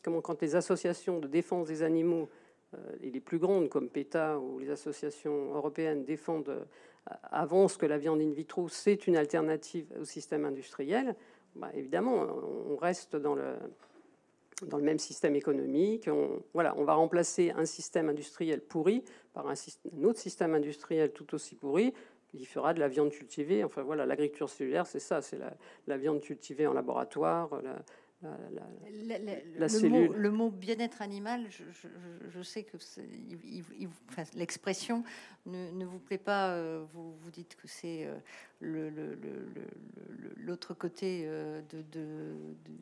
comment, 0.02 0.20
quand 0.20 0.42
les 0.42 0.56
associations 0.56 1.20
de 1.20 1.28
défense 1.28 1.68
des 1.68 1.84
animaux 1.84 2.22
euh, 2.22 2.47
et 3.02 3.10
les 3.10 3.20
plus 3.20 3.38
grandes 3.38 3.68
comme 3.68 3.88
PETA 3.88 4.38
ou 4.38 4.58
les 4.58 4.70
associations 4.70 5.54
européennes 5.54 6.04
défendent, 6.04 6.48
euh, 6.48 6.64
avancent 7.30 7.76
que 7.76 7.86
la 7.86 7.98
viande 7.98 8.20
in 8.20 8.30
vitro, 8.30 8.68
c'est 8.68 9.06
une 9.06 9.16
alternative 9.16 9.86
au 10.00 10.04
système 10.04 10.44
industriel, 10.44 11.14
bah, 11.56 11.70
évidemment, 11.74 12.26
on 12.70 12.76
reste 12.76 13.16
dans 13.16 13.34
le, 13.34 13.54
dans 14.66 14.76
le 14.76 14.84
même 14.84 14.98
système 14.98 15.34
économique. 15.34 16.08
On, 16.08 16.42
voilà, 16.54 16.74
on 16.76 16.84
va 16.84 16.94
remplacer 16.94 17.50
un 17.56 17.64
système 17.64 18.08
industriel 18.08 18.60
pourri 18.60 19.02
par 19.32 19.48
un, 19.48 19.54
autre 20.04 20.18
système 20.18 20.54
industriel 20.54 21.12
tout 21.12 21.34
aussi 21.34 21.54
pourri 21.54 21.94
qui 22.28 22.44
fera 22.44 22.74
de 22.74 22.80
la 22.80 22.88
viande 22.88 23.10
cultivée. 23.10 23.64
Enfin 23.64 23.82
voilà, 23.82 24.04
l'agriculture 24.04 24.50
cellulaire, 24.50 24.86
c'est 24.86 25.00
ça, 25.00 25.22
c'est 25.22 25.38
la, 25.86 25.96
viande 25.96 26.20
cultivée 26.20 26.66
en 26.66 26.74
laboratoire, 26.74 27.62
la, 27.62 27.76
le, 28.22 30.30
Mot, 30.30 30.50
bien-être 30.50 31.02
animal, 31.02 31.46
je, 31.50 32.42
sais 32.42 32.64
que 32.64 32.76
l'expression 34.34 35.04
ne, 35.46 35.84
vous 35.84 36.00
plaît 36.00 36.18
pas. 36.18 36.50
Euh, 36.50 36.84
vous, 36.92 37.14
vous 37.16 37.30
dites 37.30 37.54
que 37.54 37.68
c'est 37.68 38.08
euh, 38.60 39.14
l'autre 40.36 40.74
côté 40.74 41.24
euh, 41.26 41.60
de, 41.70 41.82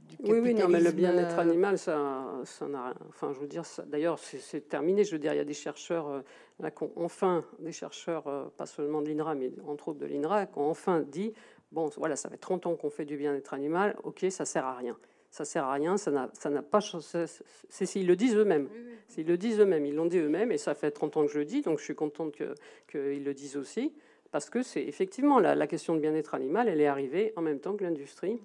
du 0.09 0.17
Oui, 0.21 0.39
oui, 0.41 0.55
non, 0.55 0.69
mais 0.69 0.81
le 0.81 0.93
bien-être 0.93 1.39
animal, 1.39 1.79
ça, 1.79 2.41
ça 2.45 2.67
n'a 2.67 2.95
Enfin, 3.09 3.33
je 3.35 3.41
veux 3.41 3.49
dire, 3.49 3.65
d'ailleurs, 3.87 4.19
c'est 4.19 4.69
terminé. 4.69 5.05
Je 5.05 5.13
veux 5.13 5.19
dire, 5.19 5.35
il 5.35 5.39
y 5.39 5.41
a 5.41 5.45
des 5.45 5.55
chercheurs, 5.55 6.25
là, 6.61 6.71
enfin, 6.97 7.45
des 7.59 7.73
chercheurs, 7.73 8.51
pas 8.53 8.67
seulement 8.67 9.03
de 9.03 9.11
l'INRA, 9.11 9.35
mais 9.35 9.53
entre 9.67 9.89
autres 9.89 10.01
de 10.01 10.07
l'INRA, 10.07 10.47
qui 10.47 10.59
ont 10.59 10.71
enfin 10.71 11.01
dit 11.01 11.35
bon, 11.73 11.91
voilà, 11.99 12.17
ça 12.17 12.31
fait 12.31 12.39
30 12.39 12.67
ans 12.67 12.77
qu'on 12.77 12.91
fait 12.91 13.05
du 13.05 13.19
bien-être 13.19 13.53
animal, 13.53 13.97
ok, 14.05 14.25
ça 14.31 14.47
sert 14.47 14.65
à 14.65 14.75
rien 14.75 14.97
ça 15.37 15.45
sert 15.45 15.65
à 15.65 15.75
rien, 15.75 15.99
ça 15.99 16.11
n'a 16.11 16.63
pas 16.63 16.81
C'est 16.81 17.85
s'ils 17.87 18.07
le 18.07 18.17
disent 18.17 18.37
eux-mêmes. 18.37 18.71
S'ils 19.07 19.27
le 19.27 19.37
disent 19.37 19.61
eux-mêmes, 19.61 19.85
ils 19.85 19.95
l'ont 19.95 20.07
dit 20.07 20.17
eux-mêmes, 20.19 20.51
et 20.51 20.57
ça 20.57 20.75
fait 20.75 20.91
30 20.91 21.19
ans 21.19 21.27
que 21.27 21.33
je 21.33 21.39
le 21.39 21.45
dis, 21.45 21.61
donc 21.61 21.79
je 21.79 21.85
suis 21.85 21.95
contente 21.95 22.35
qu'ils 22.35 22.55
que 22.87 22.99
le 22.99 23.35
disent 23.35 23.59
aussi, 23.59 23.93
parce 24.31 24.49
que 24.49 24.63
c'est 24.63 24.83
effectivement 24.83 25.39
la, 25.39 25.67
question 25.67 25.95
de 25.95 26.01
bien-être 26.01 26.35
animal, 26.35 26.71
elle 26.71 26.81
est 26.81 26.87
arrivée 26.87 27.35
en 27.37 27.43
même 27.43 27.61
temps 27.61 27.77
que 27.77 27.85
l'industrie, 27.85 28.41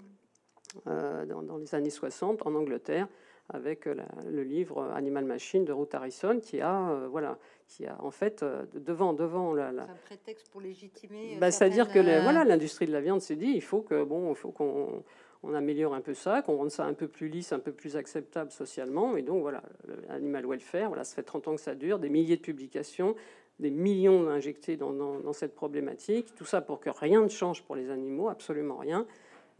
euh, 0.88 1.26
dans, 1.26 1.58
les 1.58 1.74
années 1.76 1.90
60 1.90 2.46
en 2.46 2.56
Angleterre, 2.56 3.08
avec 3.48 3.88
euh, 3.88 3.96
le 4.30 4.44
livre 4.44 4.84
Animal 4.94 5.24
Machine 5.24 5.64
de 5.64 5.72
Ruth 5.72 5.96
Harrison, 5.96 6.42
qui 6.42 6.60
a, 6.60 6.90
euh, 6.90 7.08
voilà, 7.10 7.38
qui 7.70 7.86
a 7.86 7.96
en 8.04 8.12
fait 8.12 8.44
devant, 8.74 9.14
devant 9.14 9.54
la. 9.54 9.70
un 9.70 9.88
prétexte 10.04 10.50
pour 10.50 10.60
légitimer. 10.60 11.38
Bah, 11.40 11.52
c'est-à-dire 11.52 11.88
que 11.88 12.00
voilà, 12.22 12.44
l'industrie 12.44 12.86
de 12.86 12.92
la 12.92 13.00
viande 13.00 13.22
s'est 13.22 13.38
dit, 13.38 13.54
il 13.56 13.62
faut 13.62 13.82
que 13.82 14.04
bon, 14.04 14.32
il 14.32 14.36
faut 14.36 14.52
qu'on 14.52 15.04
on 15.44 15.54
améliore 15.54 15.94
un 15.94 16.02
peu 16.02 16.14
ça, 16.14 16.42
qu'on 16.42 16.58
rende 16.58 16.70
ça 16.70 16.86
un 16.86 16.94
peu 16.94 17.08
plus 17.08 17.28
lisse, 17.28 17.52
un 17.52 17.60
peu 17.60 17.72
plus 17.72 17.98
acceptable 17.98 18.52
socialement. 18.52 19.18
Et 19.18 19.24
donc 19.24 19.42
voilà, 19.42 19.64
l'animal 20.08 20.46
welfare, 20.46 20.88
voilà, 20.90 21.04
ça 21.04 21.16
fait 21.16 21.24
30 21.24 21.48
ans 21.48 21.56
que 21.56 21.62
ça 21.62 21.76
dure, 21.76 22.00
des 22.00 22.10
milliers 22.10 22.38
de 22.38 22.42
publications, 22.42 23.16
des 23.60 23.72
millions 23.72 24.30
injectés 24.30 24.78
dans, 24.78 25.34
cette 25.34 25.56
problématique, 25.56 26.34
tout 26.36 26.46
ça 26.46 26.62
pour 26.62 26.80
que 26.80 26.90
rien 26.90 27.22
ne 27.22 27.30
change 27.30 27.64
pour 27.64 27.76
les 27.76 27.90
animaux, 27.90 28.30
absolument 28.30 28.78
rien. 28.78 29.08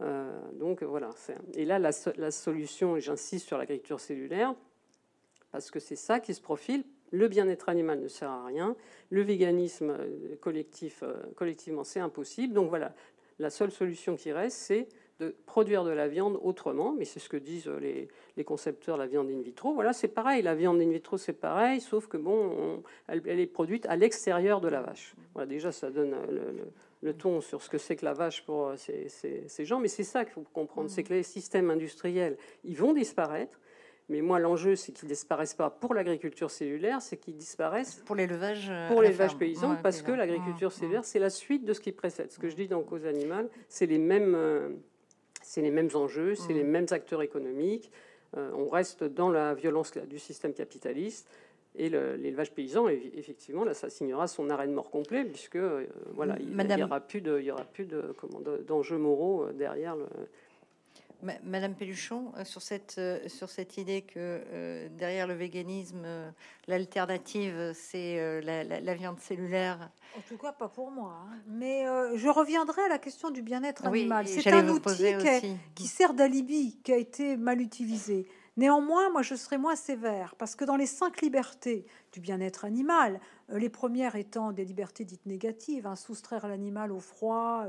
Euh, 0.00 0.40
donc 0.54 0.82
voilà. 0.82 1.10
Et 1.54 1.64
là, 1.64 1.78
la, 1.78 2.30
solution, 2.30 2.98
j'insiste 2.98 3.46
sur 3.46 3.58
l'agriculture 3.58 4.00
cellulaire, 4.00 4.54
parce 5.50 5.70
que 5.70 5.80
c'est 5.80 5.96
ça 5.96 6.20
qui 6.20 6.34
se 6.34 6.40
profile. 6.40 6.84
Le 7.10 7.28
bien-être 7.28 7.68
animal 7.68 8.00
ne 8.00 8.08
sert 8.08 8.30
à 8.30 8.46
rien. 8.46 8.74
Le 9.10 9.20
véganisme 9.20 9.90
euh, 9.90 10.34
collectif, 10.40 11.02
euh, 11.02 11.14
collectivement, 11.36 11.84
c'est 11.84 12.00
impossible. 12.00 12.54
Donc 12.54 12.70
voilà, 12.70 12.94
la 13.38 13.50
seule 13.50 13.70
solution 13.70 14.16
qui 14.16 14.32
reste, 14.32 14.56
c'est 14.56 14.88
de 15.22 15.34
produire 15.46 15.84
de 15.84 15.90
la 15.90 16.08
viande 16.08 16.38
autrement, 16.42 16.94
mais 16.96 17.04
c'est 17.04 17.20
ce 17.20 17.28
que 17.28 17.36
disent 17.36 17.68
les, 17.68 18.08
les, 18.36 18.44
concepteurs 18.44 18.96
de 18.96 19.02
la 19.02 19.06
viande 19.06 19.28
in 19.30 19.40
vitro. 19.40 19.72
Voilà, 19.74 19.92
c'est 19.92 20.08
pareil, 20.08 20.42
la 20.42 20.54
viande 20.54 20.80
in 20.80 20.90
vitro, 20.90 21.16
c'est 21.16 21.32
pareil, 21.32 21.80
sauf 21.80 22.06
que 22.08 22.16
bon, 22.16 22.82
elle, 23.08 23.40
est 23.40 23.46
produite 23.46 23.86
à 23.86 23.96
l'extérieur 23.96 24.60
de 24.60 24.68
la 24.68 24.82
vache. 24.82 25.14
Voilà, 25.34 25.46
déjà, 25.46 25.70
ça 25.70 25.90
donne 25.90 26.14
le, 27.02 27.12
ton 27.14 27.40
sur 27.40 27.62
ce 27.62 27.70
que 27.70 27.78
c'est 27.78 27.96
que 27.96 28.04
la 28.04 28.14
vache 28.14 28.44
pour 28.44 28.68
euh, 28.68 28.76
ces, 28.76 29.08
ces, 29.08 29.64
gens, 29.64 29.80
mais 29.80 29.88
c'est 29.88 30.04
ça 30.04 30.24
qu'il 30.24 30.34
faut 30.34 30.44
comprendre, 30.52 30.88
c'est 30.88 31.02
que 31.02 31.12
les 31.12 31.22
systèmes 31.22 31.70
industriels, 31.70 32.36
ils 32.64 32.76
vont 32.76 32.92
disparaître. 32.92 33.58
Mais 34.08 34.20
moi, 34.20 34.38
l'enjeu, 34.38 34.76
c'est 34.76 34.92
qu'ils 34.92 35.08
disparaissent 35.08 35.54
pas 35.54 35.70
pour 35.70 35.94
l'agriculture 35.94 36.50
cellulaire, 36.50 37.00
c'est 37.00 37.16
qu'ils 37.16 37.36
disparaissent 37.36 38.02
pour 38.04 38.16
l'élevage, 38.16 38.68
euh, 38.68 38.88
pour 38.88 39.00
l'élevage 39.00 39.36
paysan, 39.36 39.76
parce 39.82 40.02
que 40.02 40.12
l'agriculture 40.12 40.72
cellulaire, 40.72 41.04
c'est 41.04 41.18
la 41.18 41.30
suite 41.30 41.64
de 41.64 41.72
ce 41.72 41.80
qui 41.80 41.92
précède. 41.92 42.30
Ce 42.30 42.38
que 42.38 42.48
je 42.48 42.56
dis 42.56 42.68
dans 42.68 42.82
Cause 42.82 43.06
animale, 43.06 43.48
c'est 43.68 43.86
les 43.86 43.98
mêmes, 43.98 44.34
euh, 44.34 44.70
c'est 45.42 45.60
les 45.60 45.70
mêmes 45.70 45.90
enjeux, 45.94 46.34
c'est 46.34 46.52
les 46.52 46.64
mm. 46.64 46.68
mêmes 46.68 46.86
acteurs 46.90 47.22
économiques. 47.22 47.90
Euh, 48.36 48.50
on 48.54 48.68
reste 48.68 49.04
dans 49.04 49.28
la 49.28 49.54
violence 49.54 49.92
du 49.92 50.18
système 50.18 50.54
capitaliste. 50.54 51.28
Et 51.74 51.88
l'élevage 51.88 52.52
paysan, 52.52 52.86
effectivement, 52.88 53.64
là, 53.64 53.72
ça 53.72 53.88
signera 53.88 54.26
son 54.26 54.50
arrêt 54.50 54.66
de 54.66 54.72
mort 54.72 54.90
complet, 54.90 55.24
puisque 55.24 55.56
euh, 55.56 55.86
voilà, 56.12 56.36
il 56.38 56.54
n'y 56.54 56.82
aura 56.82 57.00
plus 57.00 57.22
de, 57.22 57.38
il 57.38 57.46
y 57.46 57.50
aura 57.50 57.64
plus 57.64 57.86
de, 57.86 58.14
d'enjeux 58.66 58.98
moraux 58.98 59.44
euh, 59.44 59.52
derrière 59.52 59.96
le, 59.96 60.06
Madame 61.44 61.74
Pelluchon, 61.74 62.32
euh, 62.36 62.44
sur 62.44 62.62
cette, 62.62 62.96
euh, 62.98 63.28
sur 63.28 63.48
cette 63.48 63.78
idée 63.78 64.02
que 64.02 64.14
euh, 64.18 64.88
derrière 64.90 65.28
le 65.28 65.34
véganisme, 65.34 66.04
l'alternative, 66.66 67.72
c'est 67.74 68.40
la, 68.42 68.94
viande 68.94 69.20
cellulaire. 69.20 69.90
En 70.16 70.20
tout 70.28 70.36
cas, 70.36 70.52
pas 70.52 70.68
pour 70.68 70.90
moi. 70.90 71.24
Hein. 71.24 71.38
Mais 71.46 71.84
je 72.16 72.28
reviendrai 72.28 72.82
à 72.82 72.88
la 72.88 72.98
question 72.98 73.30
du 73.30 73.42
bien-être 73.42 73.86
animal. 73.86 74.26
c'est 74.26 74.52
un 74.52 74.68
outil 74.68 75.14
qui, 75.74 75.86
sert 75.86 76.14
d'alibi, 76.14 76.80
qui 76.82 76.92
a 76.92 76.96
été 76.96 77.36
mal 77.36 77.60
utilisé. 77.60 78.26
Néanmoins, 78.56 79.10
moi, 79.10 79.22
je 79.22 79.34
serais 79.34 79.56
moins 79.56 79.76
sévère, 79.76 80.34
parce 80.36 80.54
que 80.56 80.64
dans 80.66 80.76
les 80.76 80.86
cinq 80.86 81.22
libertés 81.22 81.86
du 82.12 82.20
bien-être 82.20 82.66
animal, 82.66 83.18
les 83.48 83.70
premières 83.70 84.14
étant 84.14 84.52
des 84.52 84.64
libertés 84.64 85.06
dites 85.06 85.24
négatives, 85.24 85.86
hein, 85.86 85.96
soustraire 85.96 86.46
l'animal 86.46 86.92
au 86.92 87.00
froid, 87.00 87.66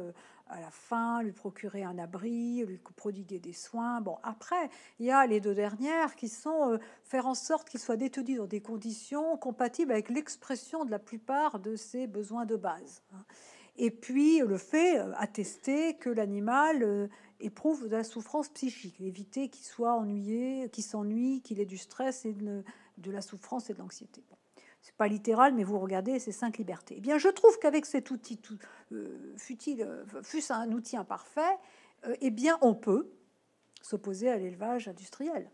à 0.47 0.59
la 0.59 0.69
fin, 0.71 1.23
lui 1.23 1.31
procurer 1.31 1.83
un 1.83 1.97
abri, 1.97 2.63
lui 2.65 2.79
prodiguer 2.95 3.39
des 3.39 3.53
soins. 3.53 4.01
Bon, 4.01 4.17
après, 4.23 4.69
il 4.99 5.05
y 5.05 5.11
a 5.11 5.25
les 5.25 5.39
deux 5.39 5.55
dernières 5.55 6.15
qui 6.15 6.29
sont 6.29 6.71
euh, 6.71 6.77
faire 7.03 7.27
en 7.27 7.33
sorte 7.33 7.69
qu'il 7.69 7.79
soit 7.79 7.97
détenu 7.97 8.35
dans 8.35 8.45
des 8.45 8.61
conditions 8.61 9.37
compatibles 9.37 9.91
avec 9.91 10.09
l'expression 10.09 10.85
de 10.85 10.91
la 10.91 10.99
plupart 10.99 11.59
de 11.59 11.75
ses 11.75 12.07
besoins 12.07 12.45
de 12.45 12.55
base. 12.55 13.01
Hein. 13.13 13.23
Et 13.77 13.89
puis 13.89 14.39
le 14.39 14.57
fait 14.57 14.99
euh, 14.99 15.13
attester 15.15 15.95
que 15.95 16.09
l'animal 16.09 16.83
euh, 16.83 17.07
éprouve 17.39 17.87
de 17.87 17.95
la 17.95 18.03
souffrance 18.03 18.49
psychique, 18.49 19.01
éviter 19.01 19.49
qu'il 19.49 19.65
soit 19.65 19.93
ennuyé, 19.93 20.69
qu'il 20.71 20.83
s'ennuie, 20.83 21.41
qu'il 21.41 21.59
ait 21.59 21.65
du 21.65 21.77
stress 21.77 22.25
et 22.25 22.33
de, 22.33 22.63
de 22.97 23.11
la 23.11 23.21
souffrance 23.21 23.69
et 23.69 23.73
de 23.73 23.79
l'anxiété 23.79 24.23
c'est 24.83 24.95
pas 24.95 25.07
littéral, 25.07 25.53
mais 25.53 25.63
vous 25.63 25.79
regardez 25.79 26.19
ces 26.19 26.33
cinq 26.33 26.57
libertés. 26.57 26.95
Eh 26.97 27.01
bien, 27.01 27.17
je 27.17 27.29
trouve 27.29 27.57
qu'avec 27.57 27.85
cet 27.85 28.11
outil, 28.11 28.37
tout, 28.37 28.57
euh, 28.91 29.33
fut-il, 29.37 29.81
euh, 29.81 30.03
fût 30.21 30.43
un 30.49 30.71
outil 30.73 30.97
imparfait, 30.97 31.57
euh, 32.05 32.15
eh 32.19 32.31
bien, 32.31 32.57
on 32.61 32.75
peut 32.75 33.09
s'opposer 33.81 34.29
à 34.29 34.37
l'élevage 34.37 34.89
industriel. 34.89 35.49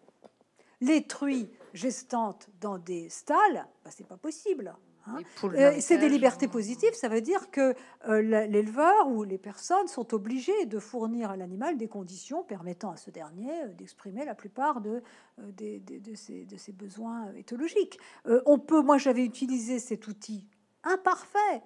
Les 0.81 1.05
truies 1.05 1.51
gestantes 1.73 2.49
dans 2.59 2.79
des 2.79 3.09
stalles, 3.09 3.67
bah, 3.83 3.91
c'est 3.91 4.07
pas 4.07 4.17
possible. 4.17 4.75
Hein. 5.09 5.21
Euh, 5.43 5.75
c'est 5.79 5.97
des 5.97 6.09
libertés 6.09 6.47
positives, 6.47 6.93
ça 6.93 7.09
veut 7.09 7.21
dire 7.21 7.51
que 7.51 7.73
euh, 8.07 8.21
l'éleveur 8.21 9.07
ou 9.07 9.23
les 9.23 9.37
personnes 9.37 9.87
sont 9.87 10.13
obligées 10.13 10.65
de 10.65 10.79
fournir 10.79 11.31
à 11.31 11.37
l'animal 11.37 11.77
des 11.77 11.87
conditions 11.87 12.43
permettant 12.43 12.91
à 12.91 12.97
ce 12.97 13.11
dernier 13.11 13.51
euh, 13.63 13.67
d'exprimer 13.73 14.25
la 14.25 14.35
plupart 14.35 14.81
de, 14.81 15.01
de, 15.37 16.15
ses, 16.15 16.45
de, 16.45 16.57
ses, 16.57 16.71
besoins 16.71 17.33
éthologiques. 17.33 17.99
on 18.45 18.59
peut, 18.59 18.81
moi 18.81 18.97
j'avais 18.97 19.23
utilisé 19.23 19.79
cet 19.79 20.07
outil 20.07 20.47
imparfait. 20.83 21.61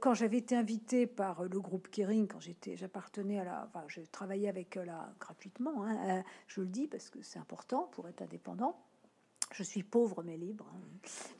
quand 0.00 0.14
j'avais 0.14 0.38
été 0.38 0.54
invité 0.54 1.06
par 1.06 1.44
le 1.44 1.60
groupe 1.60 1.88
Kering, 1.88 2.28
quand 2.28 2.40
j'étais, 2.40 2.76
j'appartenais 2.76 3.40
à 3.40 3.44
la, 3.44 3.64
enfin, 3.66 3.84
je 3.88 4.00
travaillais 4.00 4.48
avec 4.48 4.76
la 4.76 5.12
gratuitement, 5.20 5.84
hein, 5.84 6.22
je 6.46 6.60
le 6.60 6.66
dis 6.66 6.86
parce 6.86 7.10
que 7.10 7.22
c'est 7.22 7.38
important 7.38 7.88
pour 7.92 8.08
être 8.08 8.22
indépendant. 8.22 8.76
Je 9.52 9.62
suis 9.62 9.82
pauvre 9.82 10.22
mais 10.24 10.36
libre. 10.36 10.66
Hein. 10.74 10.88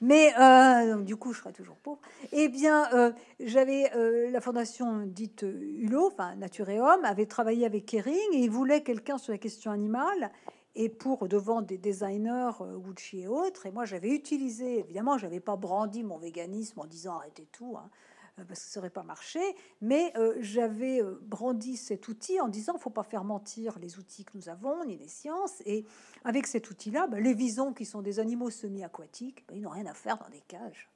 Mais 0.00 0.32
euh, 0.38 1.02
du 1.02 1.16
coup, 1.16 1.32
je 1.32 1.40
serai 1.40 1.52
toujours 1.52 1.76
pauvre. 1.76 2.00
Eh 2.32 2.48
bien, 2.48 2.92
euh, 2.94 3.12
j'avais 3.40 3.90
euh, 3.94 4.30
la 4.30 4.40
fondation 4.40 5.04
dite 5.06 5.42
Hulot, 5.42 6.08
enfin 6.08 6.34
Nature 6.36 6.68
et 6.70 6.80
Homme, 6.80 7.04
avait 7.04 7.26
travaillé 7.26 7.66
avec 7.66 7.86
Kering 7.86 8.32
et 8.32 8.38
il 8.38 8.50
voulait 8.50 8.82
quelqu'un 8.82 9.18
sur 9.18 9.32
la 9.32 9.38
question 9.38 9.70
animale 9.70 10.30
et 10.74 10.88
pour 10.88 11.28
devant 11.28 11.60
des 11.60 11.78
designers 11.78 12.52
Gucci 12.60 13.22
et 13.22 13.28
autres. 13.28 13.66
Et 13.66 13.72
moi, 13.72 13.84
j'avais 13.84 14.10
utilisé, 14.10 14.78
évidemment, 14.78 15.18
j'avais 15.18 15.40
pas 15.40 15.56
brandi 15.56 16.04
mon 16.04 16.18
véganisme 16.18 16.80
en 16.80 16.86
disant 16.86 17.16
arrêtez 17.16 17.48
tout. 17.50 17.76
Hein. 17.76 17.90
Euh, 18.38 18.44
parce 18.46 18.60
que 18.64 18.70
ça 18.70 18.80
n'aurait 18.80 18.90
pas 18.90 19.02
marché, 19.02 19.40
mais 19.80 20.12
euh, 20.16 20.36
j'avais 20.40 21.02
euh, 21.02 21.18
brandi 21.22 21.76
cet 21.76 22.08
outil 22.08 22.40
en 22.40 22.48
disant 22.48 22.78
faut 22.78 22.90
pas 22.90 23.02
faire 23.02 23.24
mentir 23.24 23.78
les 23.78 23.98
outils 23.98 24.24
que 24.24 24.36
nous 24.36 24.48
avons, 24.48 24.84
ni 24.84 24.96
les 24.96 25.08
sciences, 25.08 25.62
et 25.66 25.84
avec 26.24 26.46
cet 26.46 26.70
outil-là, 26.70 27.06
ben, 27.06 27.22
les 27.22 27.34
visons 27.34 27.72
qui 27.72 27.84
sont 27.84 28.02
des 28.02 28.20
animaux 28.20 28.50
semi-aquatiques, 28.50 29.44
ben, 29.48 29.56
ils 29.56 29.62
n'ont 29.62 29.70
rien 29.70 29.86
à 29.86 29.94
faire 29.94 30.18
dans 30.18 30.28
des 30.28 30.42
cages. 30.42 30.88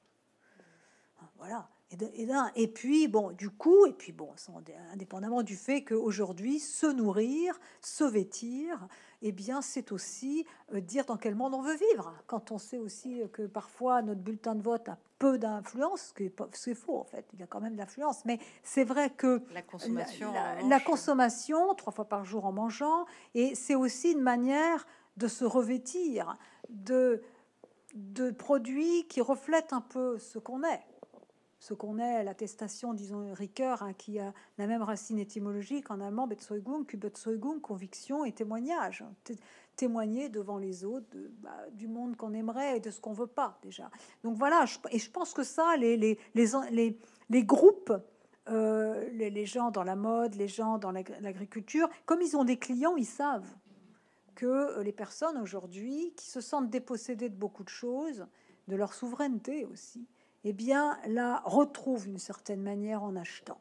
Hein, 1.21 1.27
voilà. 1.37 1.69
Et, 2.57 2.69
puis, 2.69 3.07
bon, 3.07 3.33
du 3.33 3.51
coup, 3.51 3.85
et 3.85 3.93
puis, 3.93 4.13
bon, 4.13 4.31
indépendamment 4.93 5.43
du 5.43 5.57
fait 5.57 5.85
qu'aujourd'hui, 5.85 6.59
se 6.59 6.87
nourrir, 6.87 7.61
se 7.83 8.03
vêtir, 8.03 8.89
eh 9.21 9.31
bien, 9.31 9.61
c'est 9.61 9.93
aussi 9.93 10.47
dire 10.73 11.05
dans 11.05 11.19
quel 11.19 11.35
monde 11.35 11.53
on 11.53 11.61
veut 11.61 11.77
vivre. 11.77 12.15
Quand 12.27 12.51
on 12.51 12.57
sait 12.57 12.79
aussi 12.79 13.21
que 13.35 13.43
parfois 13.43 14.01
notre 14.01 14.23
bulletin 14.23 14.55
de 14.55 14.63
vote 14.63 14.89
a 14.89 14.97
peu 15.23 15.39
d'influence, 15.39 16.09
ce 16.09 16.15
qui 16.15 16.25
est 16.25 16.75
faux 16.75 16.99
en 16.99 17.05
fait, 17.05 17.25
il 17.33 17.39
y 17.39 17.45
a 17.45 17.47
quand 17.47 17.61
même 17.61 17.75
de 17.75 17.79
l'influence, 17.79 18.25
mais 18.25 18.41
c'est 18.65 18.83
vrai 18.83 19.11
que 19.11 19.41
la 19.55 19.63
consommation, 19.63 20.33
la, 20.69 20.81
consommation, 20.81 21.75
trois 21.77 21.93
fois 21.93 22.09
par 22.09 22.25
jour 22.25 22.45
en 22.45 22.51
mangeant, 22.51 23.07
et 23.37 23.55
c'est 23.55 23.77
aussi 23.77 24.11
une 24.11 24.21
manière 24.21 24.85
de 25.17 25.29
se 25.29 25.45
revêtir 25.45 26.37
de, 26.71 27.23
de 27.95 28.33
produits 28.33 29.07
qui 29.07 29.21
reflètent 29.21 29.73
un 29.73 29.81
peu 29.81 30.19
ce 30.19 30.41
qu'on 30.41 30.65
est. 30.65 30.83
Ce 31.61 31.73
qu'on 31.73 31.99
est, 31.99 32.25
l'attestation, 32.25 32.93
disons, 32.93 33.33
Ricoeur, 33.33 33.85
hein, 33.85 33.93
qui 33.93 34.19
a 34.19 34.33
la 34.59 34.67
même 34.67 34.83
racine 34.83 35.21
étymologique 35.21 35.93
en 35.93 36.01
allemand, 36.01 36.27
Bezeugung, 36.27 36.85
Bezeugung, 36.97 37.61
conviction 37.61 38.25
et 38.25 38.33
témoignage 38.33 39.05
témoigner 39.83 40.29
devant 40.29 40.59
les 40.59 40.85
autres 40.85 41.09
bah, 41.41 41.51
du 41.73 41.89
monde 41.89 42.15
qu'on 42.15 42.35
aimerait 42.35 42.77
et 42.77 42.81
de 42.81 42.93
ce 42.93 43.01
qu'on 43.01 43.13
veut 43.13 43.27
pas 43.27 43.59
déjà. 43.65 43.91
Donc 44.23 44.37
voilà, 44.37 44.65
et 44.93 45.01
je 45.01 45.11
pense 45.11 45.35
que 45.35 45.43
ça, 45.43 45.77
les, 45.77 45.97
les, 45.97 46.17
les, 46.37 46.97
les, 47.29 47.45
groupes, 47.45 47.93
euh, 48.49 49.09
les, 49.11 49.45
gens 49.45 49.73
dans 49.73 49.83
la 49.83 49.97
mode, 49.97 50.37
les 50.37 50.47
gens 50.47 50.79
dans 50.79 50.93
l'agriculture, 50.93 51.89
comme 52.07 52.23
ils 52.23 52.37
ont 52.37 52.45
des 52.45 52.59
clients, 52.61 52.95
ils 52.95 53.05
savent 53.05 53.53
que 54.37 54.47
euh, 54.47 54.85
les 54.85 54.93
personnes 54.93 55.37
aujourd'hui 55.37 56.15
qui 56.17 56.31
se 56.31 56.41
sentent 56.41 56.71
dépossédées 56.71 57.29
de 57.29 57.35
beaucoup 57.35 57.65
de 57.65 57.69
choses, 57.69 58.25
de 58.69 58.77
leur 58.77 58.95
souveraineté 58.95 59.65
aussi, 59.65 60.07
eh 60.45 60.53
bien 60.53 60.97
là 61.09 61.43
retrouvent 61.45 62.07
une 62.07 62.19
certaine 62.19 62.63
manière 62.63 63.03
en 63.03 63.17
achetant. 63.17 63.61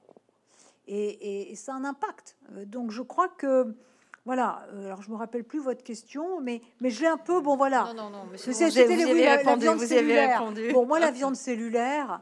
Et, 0.86 1.52
et 1.52 1.56
ça 1.56 1.74
a 1.74 1.78
un 1.78 1.84
impact. 1.84 2.38
Euh, 2.52 2.66
donc 2.66 2.92
je 2.92 3.02
crois 3.02 3.30
que 3.30 3.76
voilà, 4.26 4.68
euh, 4.74 4.86
alors 4.86 5.02
je 5.02 5.10
me 5.10 5.16
rappelle 5.16 5.44
plus 5.44 5.60
votre 5.60 5.84
question, 5.84 6.42
mais, 6.42 6.62
mais 6.80 6.90
je 6.90 7.02
l'ai 7.02 7.08
un 7.08 7.18
peu, 7.18 7.42
bon 7.42 7.56
voilà. 7.58 7.86
Non, 7.86 7.94
non, 7.94 8.10
non, 8.12 8.26
monsieur, 8.26 8.52
vous, 8.52 8.62
avez, 8.62 8.96
vous 8.96 9.10
avez 9.10 9.30
répondu, 9.30 9.66
la, 9.66 9.74
vous 9.74 9.94
avez 9.94 10.26
répondu. 10.26 10.72
Bon, 10.74 10.86
moi, 10.86 11.00
la 11.00 11.12
viande 11.12 11.36
cellulaire, 11.36 12.22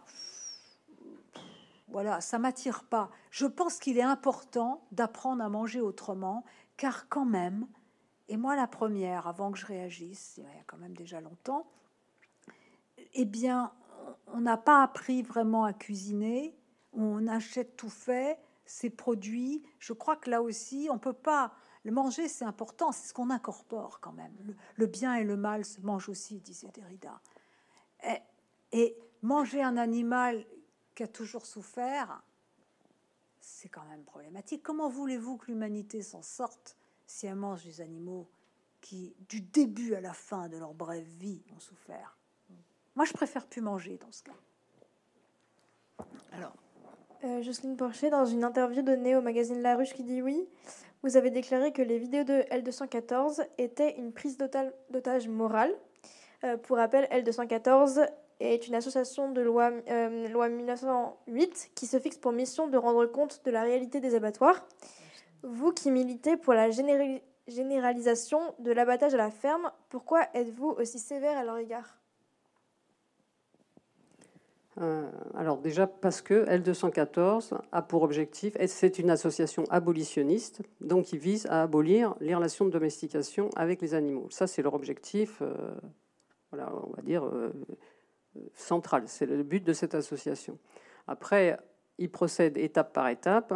voilà, 1.89 2.22
ça 2.22 2.39
m'attire 2.39 2.84
pas. 2.84 3.10
Je 3.32 3.45
pense 3.45 3.80
qu'il 3.80 3.97
est 3.97 4.04
important 4.04 4.82
d'apprendre 4.91 5.43
à 5.43 5.50
manger 5.50 5.82
autrement, 5.82 6.45
car 6.78 7.10
quand 7.10 7.26
même, 7.26 7.68
et 8.30 8.38
moi 8.38 8.56
la 8.56 8.68
première, 8.68 9.28
avant 9.28 9.52
que 9.52 9.58
je 9.58 9.66
réagisse, 9.66 10.36
il 10.38 10.43
y 10.43 10.47
a 10.47 10.64
quand 10.68 10.78
même 10.78 10.95
déjà 10.95 11.20
longtemps, 11.20 11.68
eh 13.14 13.26
bien, 13.26 13.72
on 14.28 14.39
n'a 14.39 14.58
pas 14.58 14.84
appris 14.84 15.22
vraiment 15.22 15.66
à 15.66 15.74
cuisiner, 15.74 16.56
on 16.93 17.28
achète 17.28 17.76
tout 17.76 17.89
fait, 17.89 18.39
ces 18.66 18.89
produits. 18.89 19.64
Je 19.80 19.93
crois 19.93 20.16
que 20.16 20.30
là 20.30 20.41
aussi, 20.41 20.88
on 20.91 21.00
peut 21.00 21.14
pas 21.14 21.52
le 21.84 21.92
manger, 21.92 22.28
c'est 22.28 22.46
important, 22.46 22.92
c'est 22.92 23.08
ce 23.08 23.14
qu'on 23.14 23.30
incorpore 23.30 24.00
quand 24.00 24.12
même. 24.12 24.34
Le, 24.76 24.86
bien 24.86 25.16
et 25.16 25.24
le 25.24 25.38
mal 25.38 25.64
se 25.64 25.80
mangent 25.82 26.10
aussi, 26.10 26.40
disait 26.40 26.70
Derrida. 26.74 27.22
Et, 28.74 28.96
manger 29.22 29.62
un 29.62 29.78
animal 29.78 30.46
qui 30.96 31.04
a 31.04 31.08
toujours 31.08 31.46
souffert, 31.46 32.22
c'est 33.40 33.70
quand 33.70 33.84
même 33.90 34.04
problématique. 34.04 34.64
Comment 34.64 34.90
voulez-vous 34.90 35.38
que 35.38 35.48
l'humanité 35.48 36.02
s'en 36.02 36.22
sorte 36.22 36.78
si 37.06 37.26
elle 37.28 37.36
mange 37.36 37.64
des 37.64 37.82
animaux 37.82 38.30
qui, 38.80 39.14
du 39.28 39.42
début 39.42 39.94
à 39.96 40.02
la 40.02 40.14
fin 40.14 40.48
de 40.48 40.58
leur 40.58 40.74
brève 40.74 41.08
vie, 41.20 41.42
ont 41.56 41.60
souffert? 41.60 42.18
Moi, 42.96 43.06
je 43.06 43.14
préfère 43.14 43.46
plus 43.48 43.62
manger 43.62 43.98
dans 43.98 44.12
ce 44.12 44.24
cas. 44.24 44.36
Alors, 46.32 46.54
euh, 47.24 47.42
Jocelyne 47.42 47.76
Porcher, 47.76 48.10
dans 48.10 48.26
une 48.26 48.44
interview 48.44 48.82
donnée 48.82 49.16
au 49.16 49.22
magazine 49.22 49.62
La 49.62 49.76
Ruche 49.76 49.94
qui 49.94 50.04
dit 50.04 50.22
oui, 50.22 50.48
vous 51.04 51.18
avez 51.18 51.30
déclaré 51.30 51.72
que 51.72 51.82
les 51.82 51.97
vidéos 51.97 52.24
de 52.24 52.41
L214 52.52 53.45
étaient 53.58 53.95
une 53.97 54.12
prise 54.12 54.38
d'otage 54.38 55.28
morale. 55.28 55.74
Euh, 56.43 56.58
pour 56.58 56.78
rappel, 56.78 57.06
L214 57.06 58.06
est 58.39 58.68
une 58.68 58.76
association 58.76 59.32
de 59.32 59.41
loi, 59.41 59.72
euh, 59.89 60.28
loi 60.30 60.50
1908 60.50 61.72
qui 61.76 61.86
se 61.86 62.00
fixe 62.00 62.18
pour 62.18 62.32
mission 62.32 62.68
de 62.68 62.78
rendre 62.78 63.06
compte 63.06 63.41
de 63.45 63.52
la 63.52 63.64
réalité 63.64 64.00
des 64.00 64.16
abattoirs. 64.16 64.66
Vous 65.43 65.72
qui 65.72 65.89
militez 65.91 66.36
pour 66.36 66.54
la 66.54 66.70
généralisation 66.70 68.39
de 68.60 68.72
l'abattage 68.72 69.14
à 69.14 69.18
la 69.18 69.32
ferme, 69.32 69.72
pourquoi 69.89 70.28
êtes-vous 70.34 70.70
aussi 70.70 71.00
sévère 71.00 71.38
à 71.38 71.43
leur 71.43 71.58
égard? 71.58 72.00
Alors 75.36 75.58
déjà 75.58 75.88
parce 75.88 76.22
que 76.22 76.46
L214 76.46 77.54
a 77.72 77.82
pour 77.82 78.04
objectif, 78.04 78.56
c'est 78.68 78.98
une 78.98 79.10
association 79.10 79.66
abolitionniste, 79.70 80.62
donc 80.80 81.06
qui 81.06 81.18
vise 81.18 81.48
à 81.48 81.64
abolir 81.64 82.16
les 82.22 82.34
relations 82.34 82.66
de 82.66 82.72
domestication 82.72 83.50
avec 83.56 83.82
les 83.82 83.94
animaux. 83.94 84.28
Ça, 84.30 84.48
c'est 84.48 84.62
leur 84.62 84.74
objectif, 84.74 85.42
euh, 85.42 85.54
voilà, 86.52 86.74
on 86.88 86.92
va 86.96 87.02
dire, 87.02 87.26
euh, 87.26 87.52
central. 88.54 89.04
C'est 89.08 89.26
le 89.26 89.44
but 89.44 89.64
de 89.64 89.74
cette 89.74 89.96
association. 89.96 90.58
Après, 91.08 91.58
ils 91.98 92.10
procèdent 92.10 92.58
étape 92.58 92.94
par 92.94 93.10
étape. 93.10 93.54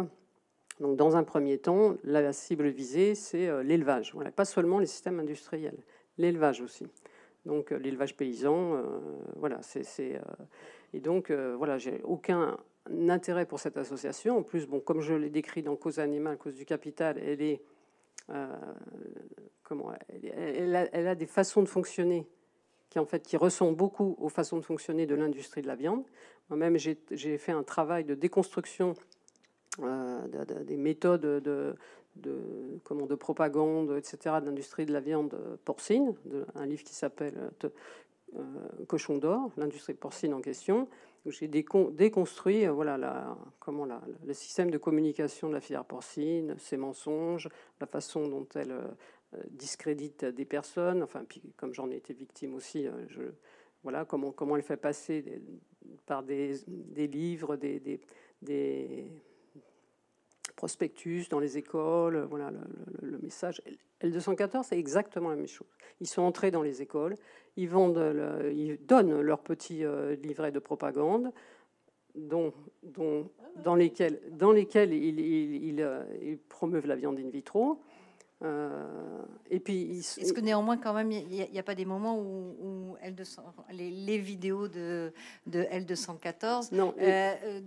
Donc, 0.80 0.96
dans 0.96 1.16
un 1.16 1.22
premier 1.22 1.56
temps, 1.56 1.94
la 2.02 2.32
cible 2.34 2.68
visée, 2.68 3.14
c'est 3.14 3.62
l'élevage. 3.62 4.12
Voilà, 4.12 4.30
pas 4.30 4.44
seulement 4.44 4.78
les 4.78 4.86
systèmes 4.86 5.20
industriels, 5.20 5.78
l'élevage 6.18 6.60
aussi. 6.60 6.86
Donc, 7.46 7.70
l'élevage 7.70 8.16
paysan, 8.16 8.82
voilà, 9.36 9.60
c'est 9.62 10.20
et 10.94 11.00
donc, 11.00 11.30
euh, 11.30 11.56
voilà, 11.58 11.76
j'ai 11.76 12.00
aucun 12.04 12.56
intérêt 13.08 13.46
pour 13.46 13.58
cette 13.58 13.76
association. 13.76 14.38
En 14.38 14.42
plus, 14.44 14.66
bon, 14.66 14.78
comme 14.78 15.00
je 15.00 15.12
l'ai 15.12 15.28
décrit 15.28 15.60
dans 15.60 15.74
Cause 15.74 15.98
animale, 15.98 16.38
Cause 16.38 16.54
du 16.54 16.64
capital, 16.64 17.18
elle 17.18 17.42
est 17.42 17.60
euh, 18.30 18.46
comment 19.64 19.92
elle, 20.22 20.76
a, 20.76 21.14
des 21.16 21.26
façons 21.26 21.62
de 21.62 21.68
fonctionner 21.68 22.28
qui 22.90 23.00
en 23.00 23.06
fait 23.06 23.26
qui 23.26 23.36
ressemblent 23.36 23.76
beaucoup 23.76 24.14
aux 24.20 24.28
façons 24.28 24.56
de 24.56 24.64
fonctionner 24.64 25.04
de 25.04 25.16
l'industrie 25.16 25.62
de 25.62 25.66
la 25.66 25.74
viande. 25.74 26.04
Moi-même, 26.48 26.76
j'ai 26.78 27.38
fait 27.38 27.52
un 27.52 27.64
travail 27.64 28.04
de 28.04 28.14
déconstruction 28.14 28.94
euh, 29.82 30.20
des 30.64 30.76
méthodes 30.76 31.22
de, 31.22 31.74
de, 32.14 32.38
comment, 32.84 33.06
de 33.06 33.16
propagande, 33.16 33.96
etc., 33.96 34.36
de 34.40 34.46
l'industrie 34.46 34.86
de 34.86 34.92
la 34.92 35.00
viande 35.00 35.36
porcine, 35.64 36.14
de, 36.26 36.46
un 36.54 36.66
livre 36.66 36.84
qui 36.84 36.94
s'appelle 36.94 37.34
euh, 37.64 37.68
cochon 38.86 39.18
d'or, 39.18 39.50
l'industrie 39.56 39.94
porcine 39.94 40.34
en 40.34 40.40
question. 40.40 40.88
J'ai 41.26 41.48
déconstruit 41.48 42.66
euh, 42.66 42.72
voilà, 42.72 43.36
comment 43.58 43.86
la, 43.86 44.02
le 44.26 44.34
système 44.34 44.70
de 44.70 44.78
communication 44.78 45.48
de 45.48 45.54
la 45.54 45.60
filière 45.60 45.84
porcine, 45.84 46.54
ses 46.58 46.76
mensonges, 46.76 47.48
la 47.80 47.86
façon 47.86 48.28
dont 48.28 48.46
elle 48.54 48.72
euh, 48.72 49.38
discrédite 49.48 50.24
des 50.24 50.44
personnes. 50.44 51.02
Enfin, 51.02 51.24
puis, 51.26 51.42
comme 51.56 51.72
j'en 51.72 51.90
ai 51.90 51.96
été 51.96 52.12
victime 52.12 52.54
aussi, 52.54 52.86
voilà, 53.82 54.04
comment, 54.04 54.32
comment 54.32 54.56
elle 54.56 54.62
fait 54.62 54.76
passer 54.76 55.42
par 56.06 56.22
des, 56.22 56.56
livres, 56.96 57.56
des, 57.56 58.00
prospectus 60.56 61.28
dans 61.28 61.38
les 61.38 61.58
écoles. 61.58 62.26
Voilà 62.30 62.52
le, 63.02 63.18
message. 63.18 63.62
L214, 64.02 64.64
c'est 64.64 64.78
exactement 64.78 65.30
la 65.30 65.36
même 65.36 65.48
chose. 65.48 65.68
Ils 66.00 66.06
sont 66.06 66.22
entrés 66.22 66.50
dans 66.50 66.62
les 66.62 66.82
écoles, 66.82 67.14
ils, 67.56 67.68
vendent 67.68 68.14
ils 68.52 68.78
donnent 68.84 69.20
leurs 69.20 69.42
petits 69.42 69.84
euh, 69.84 70.16
livrets 70.16 70.52
de 70.52 70.58
propagande 70.58 71.32
dont, 72.14 72.52
dont, 72.82 73.30
dans 73.62 73.74
lesquels, 73.74 74.20
dans 74.30 74.52
lesquels 74.52 74.92
ils, 74.92 75.20
ils, 75.20 75.80
euh, 75.80 76.04
promeuvent 76.48 76.86
la 76.86 76.96
viande 76.96 77.18
in 77.18 77.28
vitro. 77.28 77.80
Euh, 78.44 79.22
et 79.50 79.58
puis, 79.58 79.98
est-ce 79.98 80.32
que 80.32 80.40
néanmoins, 80.40 80.76
quand 80.76 80.92
même, 80.92 81.10
il 81.10 81.26
n'y 81.28 81.58
a, 81.58 81.62
pas 81.62 81.74
des 81.74 81.84
moments 81.84 82.18
où, 82.18 82.96
L200, 83.04 83.40
les, 83.72 84.18
vidéos 84.18 84.68
de, 84.68 85.12
de 85.46 85.62
L214 85.62 86.74
non, 86.74 86.94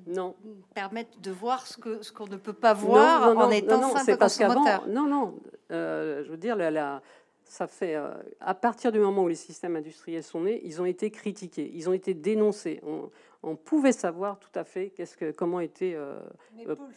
non. 0.08 0.36
permettent 0.74 1.20
de 1.22 1.32
voir 1.32 1.66
ce 1.66 1.78
que 1.78 2.02
ce 2.04 2.12
qu'on 2.12 2.28
ne 2.28 2.38
peut 2.38 2.54
pas 2.54 2.74
voir 2.74 3.38
en 3.38 3.50
étant 3.50 3.96
simple 3.96 4.18
consommateur 4.18 4.88
Non, 4.88 5.08
non. 5.08 5.36
je 5.70 6.30
veux 6.30 6.38
dire, 6.38 6.56
la, 6.56 6.70
la 6.70 7.02
ça 7.44 7.66
fait, 7.66 7.96
à 8.42 8.54
partir 8.54 8.92
du 8.92 9.00
moment 9.00 9.24
où 9.24 9.28
les 9.28 9.36
systèmes 9.36 9.78
industriels 9.78 10.24
sont 10.24 10.42
nés, 10.42 10.62
ils 10.66 10.82
ont 10.82 10.86
été 10.86 11.10
critiqués, 11.10 11.72
ils 11.74 11.90
ont 11.90 11.94
été 11.94 12.14
dénoncés. 12.14 12.82
On, 12.86 13.10
pouvait 13.64 13.92
savoir 13.92 14.40
tout 14.40 14.50
à 14.56 14.64
fait 14.64 14.90
que, 14.90 15.32
comment 15.32 15.60
étaient 15.60 15.98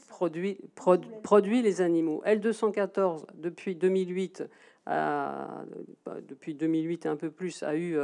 produits, 0.08 0.58
produits 0.74 1.62
les 1.62 1.80
animaux. 1.80 2.22
L214, 2.26 3.26
depuis 3.34 3.74
2008, 3.76 4.44
bah, 4.86 5.64
depuis 6.28 6.54
2008 6.54 7.06
et 7.06 7.08
un 7.08 7.16
peu 7.16 7.30
plus, 7.30 7.62
a 7.62 7.76
eu 7.76 7.96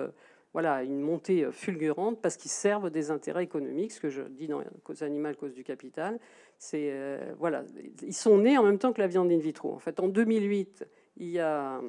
voilà, 0.57 0.82
une 0.84 1.03
montée 1.03 1.45
euh, 1.45 1.53
fulgurante 1.53 2.18
parce 2.22 2.39
qu'ils 2.39 2.51
servent 2.51 2.89
des 2.89 3.11
intérêts 3.11 3.45
économiques, 3.45 3.93
ce 3.93 4.01
que 4.01 4.09
je 4.09 4.22
dis 4.22 4.47
dans 4.47 4.62
Cause 4.84 5.03
animale, 5.03 5.37
cause 5.37 5.53
du 5.53 5.64
capital. 5.64 6.18
C'est, 6.59 6.93
euh, 6.93 7.34
voilà, 7.39 7.62
ils 8.01 8.14
sont 8.14 8.39
nés 8.39 8.57
en 8.57 8.62
même 8.62 8.78
temps 8.78 8.95
que 8.95 9.03
la 9.03 9.07
viande 9.07 9.30
in 9.30 9.37
vitro. 9.37 9.74
En 9.74 9.78
fait, 9.78 10.01
en 10.01 10.09
2008, 10.09 10.87
il 11.18 11.28
y 11.28 11.41
a 11.41 11.82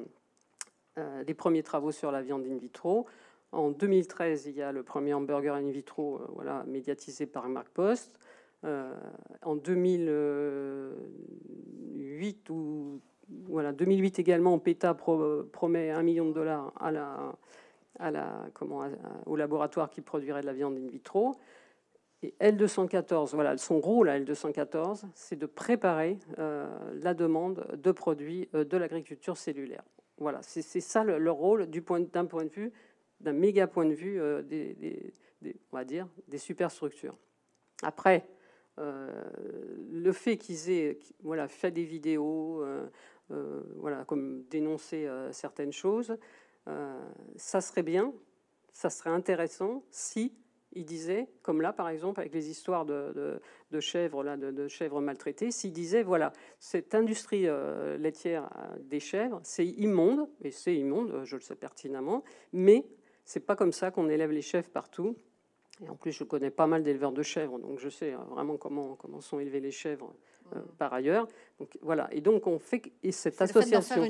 euh, 0.98 1.22
les 1.26 1.32
premiers 1.32 1.62
travaux 1.62 1.92
sur 1.92 2.12
la 2.12 2.20
viande 2.20 2.44
in 2.44 2.58
vitro. 2.58 3.06
En 3.52 3.70
2013, 3.70 4.46
il 4.46 4.56
y 4.56 4.62
a 4.62 4.72
le 4.72 4.82
premier 4.82 5.14
hamburger 5.14 5.54
in 5.54 5.70
vitro 5.70 6.20
voilà, 6.34 6.64
médiatisé 6.66 7.26
par 7.26 7.48
Marc 7.48 7.68
Post. 7.68 8.18
en 8.62 9.56
2008, 9.56 12.50
ou, 12.50 13.00
voilà, 13.46 13.72
2008 13.72 14.18
également, 14.18 14.58
PETA 14.58 14.94
promet 14.94 15.90
un 15.90 16.02
million 16.02 16.26
de 16.26 16.32
dollars 16.32 16.72
au 19.26 19.36
laboratoire 19.36 19.90
qui 19.90 20.00
produirait 20.00 20.42
de 20.42 20.46
la 20.46 20.52
viande 20.52 20.76
in 20.76 20.88
vitro. 20.88 21.36
Et 22.22 22.34
L214, 22.40 23.34
voilà, 23.34 23.56
son 23.58 23.78
rôle 23.78 24.08
à 24.08 24.18
L214, 24.18 25.04
c'est 25.14 25.36
de 25.36 25.46
préparer 25.46 26.18
euh, 26.38 26.66
la 27.00 27.14
demande 27.14 27.64
de 27.80 27.92
produits 27.92 28.48
euh, 28.54 28.64
de 28.64 28.76
l'agriculture 28.76 29.36
cellulaire. 29.36 29.84
Voilà, 30.18 30.40
c'est 30.42 30.80
ça 30.80 31.04
le, 31.04 31.30
rôle 31.30 31.66
d'un 31.66 32.24
point 32.24 32.44
de 32.44 32.50
vue, 32.50 32.72
d'un 33.20 33.32
méga 33.32 33.66
point 33.66 33.84
de 33.84 33.94
vue 33.94 34.20
euh, 34.20 34.42
des, 34.42 35.12
on 35.72 35.76
va 35.76 35.84
dire, 35.84 36.08
des 36.28 36.38
superstructures. 36.38 37.16
Après, 37.82 38.28
le 38.76 40.12
fait 40.12 40.36
qu'ils 40.36 40.70
aient 40.70 40.98
voilà, 41.22 41.48
fait 41.48 41.72
des 41.72 41.84
vidéos, 41.84 42.64
voilà, 43.76 44.04
comme 44.04 44.44
dénoncer 44.44 45.08
certaines 45.32 45.72
choses, 45.72 46.16
euh, 46.68 47.10
ça 47.36 47.60
serait 47.60 47.82
bien, 47.82 48.12
ça 48.72 48.90
serait 48.90 49.10
intéressant 49.10 49.82
si 49.90 50.34
il 50.72 50.84
disait, 50.84 51.28
comme 51.42 51.62
là 51.62 51.72
par 51.72 51.88
exemple 51.88 52.20
avec 52.20 52.34
les 52.34 52.50
histoires 52.50 52.84
de, 52.84 53.40
chèvres, 53.80 54.22
là, 54.22 54.36
de, 54.36 54.68
chèvres 54.68 55.00
maltraitées, 55.00 55.50
s'il 55.50 55.72
disait 55.72 56.02
voilà, 56.02 56.32
cette 56.58 56.94
industrie 56.94 57.48
euh, 57.48 57.96
laitière 57.96 58.50
euh, 58.56 58.76
des 58.82 59.00
chèvres, 59.00 59.40
c'est 59.44 59.66
immonde, 59.66 60.28
et 60.42 60.50
c'est 60.50 60.76
immonde, 60.76 61.22
je 61.24 61.36
le 61.36 61.42
sais 61.42 61.54
pertinemment, 61.56 62.22
mais 62.52 62.84
c'est 63.28 63.40
pas 63.40 63.56
comme 63.56 63.72
ça 63.72 63.90
qu'on 63.90 64.08
élève 64.08 64.32
les 64.32 64.40
chèvres 64.40 64.70
partout. 64.70 65.14
Et 65.84 65.88
en 65.90 65.96
plus, 65.96 66.12
je 66.12 66.24
connais 66.24 66.50
pas 66.50 66.66
mal 66.66 66.82
d'éleveurs 66.82 67.12
de 67.12 67.22
chèvres, 67.22 67.58
donc 67.58 67.78
je 67.78 67.90
sais 67.90 68.14
vraiment 68.30 68.56
comment, 68.56 68.96
comment 68.96 69.20
sont 69.20 69.38
élevées 69.38 69.60
les 69.60 69.70
chèvres 69.70 70.14
euh, 70.56 70.60
par 70.78 70.94
ailleurs. 70.94 71.28
Donc, 71.60 71.78
voilà. 71.82 72.08
Et 72.10 72.22
donc, 72.22 72.46
on 72.46 72.58
fait. 72.58 72.80
Et 73.02 73.12
cette 73.12 73.40
association. 73.42 74.02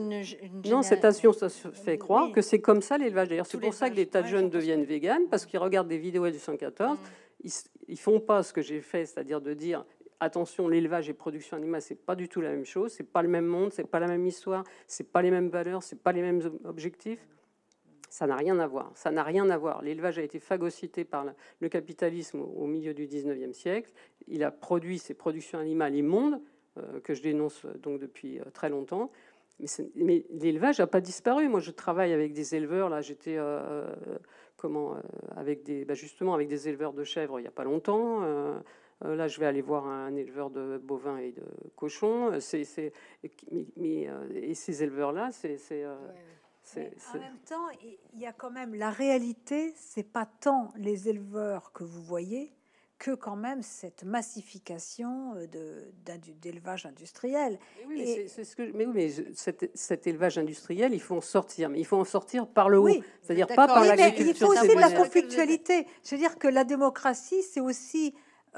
non, 0.64 0.82
cette 0.82 1.04
association 1.04 1.72
fait 1.72 1.98
croire 1.98 2.30
que 2.30 2.40
c'est 2.40 2.60
comme 2.60 2.80
ça 2.80 2.96
l'élevage. 2.96 3.28
D'ailleurs, 3.28 3.46
c'est 3.46 3.58
pour 3.58 3.74
ça 3.74 3.90
que 3.90 3.96
des 3.96 4.06
tas 4.06 4.22
de 4.22 4.28
jeunes 4.28 4.50
deviennent 4.50 4.84
véganes, 4.84 5.28
parce 5.28 5.46
qu'ils 5.46 5.58
regardent 5.58 5.88
des 5.88 5.98
vidéos 5.98 6.30
du 6.30 6.38
114. 6.38 6.96
Mm. 6.96 7.02
Ils, 7.42 7.52
ils 7.88 7.98
font 7.98 8.20
pas 8.20 8.44
ce 8.44 8.52
que 8.52 8.62
j'ai 8.62 8.80
fait, 8.80 9.04
c'est-à-dire 9.04 9.40
de 9.40 9.52
dire 9.52 9.84
attention, 10.20 10.68
l'élevage 10.68 11.08
et 11.08 11.12
production 11.12 11.56
animale, 11.56 11.82
c'est 11.82 12.06
pas 12.06 12.14
du 12.14 12.28
tout 12.28 12.40
la 12.40 12.50
même 12.50 12.64
chose, 12.64 12.92
c'est 12.92 13.10
pas 13.12 13.22
le 13.22 13.28
même 13.28 13.46
monde, 13.46 13.72
c'est 13.72 13.86
pas 13.86 14.00
la 14.00 14.06
même 14.06 14.26
histoire, 14.26 14.62
c'est 14.86 15.12
pas 15.12 15.22
les 15.22 15.30
mêmes 15.32 15.48
valeurs, 15.48 15.82
c'est 15.82 16.00
pas 16.00 16.12
les 16.12 16.22
mêmes 16.22 16.40
objectifs. 16.64 17.26
Ça 18.10 18.26
n'a 18.26 18.36
rien 18.36 18.58
à 18.58 18.66
voir. 18.66 18.90
Ça 18.94 19.10
n'a 19.10 19.22
rien 19.22 19.50
à 19.50 19.58
voir. 19.58 19.82
L'élevage 19.82 20.18
a 20.18 20.22
été 20.22 20.38
phagocyté 20.38 21.04
par 21.04 21.26
le 21.60 21.68
capitalisme 21.68 22.40
au 22.40 22.66
milieu 22.66 22.94
du 22.94 23.06
19e 23.06 23.52
siècle. 23.52 23.92
Il 24.26 24.42
a 24.44 24.50
produit 24.50 24.98
ses 24.98 25.14
productions 25.14 25.58
animales 25.58 25.94
immondes, 25.94 26.40
euh, 26.78 27.00
que 27.00 27.14
je 27.14 27.22
dénonce 27.22 27.64
euh, 27.64 27.74
donc 27.78 28.00
depuis 28.00 28.38
euh, 28.38 28.44
très 28.52 28.68
longtemps. 28.68 29.10
Mais, 29.96 30.24
l'élevage 30.30 30.78
n'a 30.78 30.86
pas 30.86 31.00
disparu. 31.00 31.48
Moi, 31.48 31.60
je 31.60 31.70
travaille 31.70 32.12
avec 32.12 32.32
des 32.32 32.54
éleveurs. 32.54 32.88
Là, 32.88 33.00
j'étais 33.00 33.38
comment 34.56 34.96
avec 35.34 35.64
des 35.64 35.84
bah, 35.84 35.94
justement 35.94 36.32
avec 36.34 36.46
des 36.46 36.68
éleveurs 36.68 36.92
de 36.92 37.02
chèvres 37.02 37.40
il 37.40 37.42
n'y 37.42 37.48
a 37.48 37.52
pas 37.52 37.64
longtemps. 37.64 38.20
là, 39.00 39.26
je 39.26 39.40
vais 39.40 39.46
aller 39.46 39.60
voir 39.60 39.88
un 39.88 40.14
éleveur 40.14 40.50
de 40.50 40.78
bovins 40.78 41.18
et 41.18 41.32
de 41.32 41.42
cochons. 41.74 42.34
Et 42.34 42.40
ces 44.54 44.82
éleveurs-là, 44.84 45.30
c'est, 45.32 45.84
en 46.76 47.18
même 47.18 47.38
temps, 47.46 47.68
il 48.14 48.20
y 48.20 48.26
a 48.26 48.32
quand 48.32 48.50
même 48.50 48.74
la 48.74 48.90
réalité, 48.90 49.72
c'est 49.76 50.02
pas 50.02 50.26
tant 50.26 50.72
les 50.76 51.08
éleveurs 51.08 51.72
que 51.72 51.84
vous 51.84 52.02
voyez 52.02 52.52
que 52.98 53.12
quand 53.12 53.36
même 53.36 53.62
cette 53.62 54.02
massification 54.02 55.34
euh, 55.36 55.46
d'élevage 56.42 56.84
industriel. 56.84 57.58
Mais 57.78 57.84
oui, 57.86 58.28
mais, 58.36 58.44
ce 58.44 58.56
que, 58.56 58.62
mais, 58.76 58.86
oui, 58.86 58.92
mais 58.94 59.70
cet, 59.74 60.06
élevage 60.06 60.36
industriel, 60.36 60.92
il 60.92 61.00
faut 61.00 61.16
en 61.16 61.20
sortir, 61.20 61.68
mais 61.68 61.78
il 61.78 61.86
faut 61.86 61.96
en 61.96 62.04
sortir 62.04 62.48
par 62.48 62.68
le 62.68 62.78
haut, 62.78 62.88
c'est-à-dire 63.22 63.46
pas 63.46 63.66
par 63.68 63.84
l'agriculture. 63.84 64.48
Il 64.52 64.58
faut 64.58 64.64
aussi 64.64 64.74
de 64.74 64.80
la 64.80 64.90
conflictualité. 64.90 65.86
C'est-à-dire 66.02 66.38
que 66.38 66.48
la 66.48 66.64
démocratie, 66.64 67.42
c'est 67.42 67.60
aussi 67.60 68.14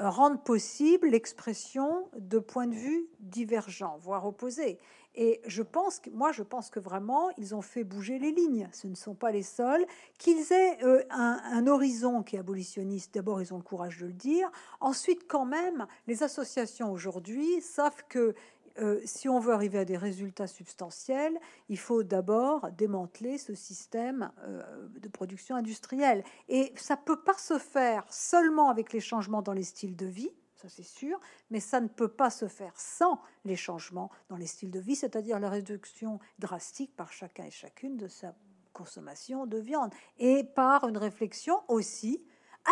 rendre 0.09 0.41
possible 0.41 1.09
l'expression 1.09 2.09
de 2.17 2.39
points 2.39 2.67
de 2.67 2.75
vue 2.75 3.07
divergents, 3.19 3.97
voire 3.99 4.25
opposés. 4.25 4.79
Et 5.13 5.41
je 5.45 5.61
pense 5.61 5.99
que, 5.99 6.09
moi, 6.09 6.31
je 6.31 6.41
pense 6.41 6.69
que 6.69 6.79
vraiment, 6.79 7.29
ils 7.37 7.53
ont 7.53 7.61
fait 7.61 7.83
bouger 7.83 8.17
les 8.17 8.31
lignes. 8.31 8.69
Ce 8.71 8.87
ne 8.87 8.95
sont 8.95 9.13
pas 9.13 9.31
les 9.31 9.43
seuls. 9.43 9.85
Qu'ils 10.17 10.53
aient 10.53 10.81
euh, 10.83 11.03
un, 11.09 11.67
horizon 11.67 12.23
qui 12.23 12.37
est 12.37 12.39
abolitionniste, 12.39 13.13
d'abord, 13.13 13.41
ils 13.41 13.53
ont 13.53 13.57
le 13.57 13.63
courage 13.63 13.97
de 13.99 14.05
le 14.05 14.13
dire. 14.13 14.49
Ensuite, 14.79 15.27
quand 15.27 15.45
même, 15.45 15.85
les 16.07 16.23
associations 16.23 16.91
aujourd'hui 16.91 17.61
savent 17.61 18.03
que 18.07 18.33
euh, 18.79 19.01
si 19.05 19.29
on 19.29 19.39
veut 19.39 19.53
arriver 19.53 19.79
à 19.79 19.85
des 19.85 19.97
résultats 19.97 20.47
substantiels, 20.47 21.37
il 21.69 21.77
faut 21.77 22.03
d'abord 22.03 22.71
démanteler 22.71 23.37
ce 23.37 23.53
système 23.53 24.31
euh, 24.43 24.87
de 24.99 25.09
production 25.09 25.55
industrielle. 25.55 26.23
Et 26.49 26.73
ça 26.75 26.95
ne 26.95 27.01
peut 27.01 27.21
pas 27.21 27.37
se 27.37 27.57
faire 27.57 28.05
seulement 28.11 28.69
avec 28.69 28.93
les 28.93 28.99
changements 28.99 29.41
dans 29.41 29.53
les 29.53 29.63
styles 29.63 29.95
de 29.95 30.05
vie 30.05 30.31
ça 30.61 30.69
c'est 30.69 30.83
sûr, 30.83 31.19
mais 31.49 31.59
ça 31.59 31.81
ne 31.81 31.87
peut 31.87 32.07
pas 32.07 32.29
se 32.29 32.47
faire 32.47 32.73
sans 32.79 33.19
les 33.45 33.55
changements 33.55 34.11
dans 34.29 34.35
les 34.35 34.45
styles 34.45 34.69
de 34.69 34.79
vie, 34.79 34.95
c'est-à-dire 34.95 35.39
la 35.39 35.49
réduction 35.49 36.19
drastique 36.37 36.95
par 36.95 37.11
chacun 37.11 37.45
et 37.45 37.51
chacune 37.51 37.97
de 37.97 38.07
sa 38.07 38.35
consommation 38.71 39.47
de 39.47 39.57
viande, 39.57 39.91
et 40.19 40.43
par 40.43 40.87
une 40.87 40.97
réflexion 40.97 41.61
aussi 41.67 42.23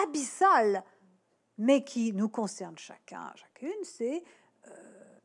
abyssale, 0.04 0.84
mais 1.58 1.84
qui 1.84 2.14
nous 2.14 2.30
concerne 2.30 2.78
chacun, 2.78 3.34
chacune, 3.36 3.84
c'est 3.84 4.24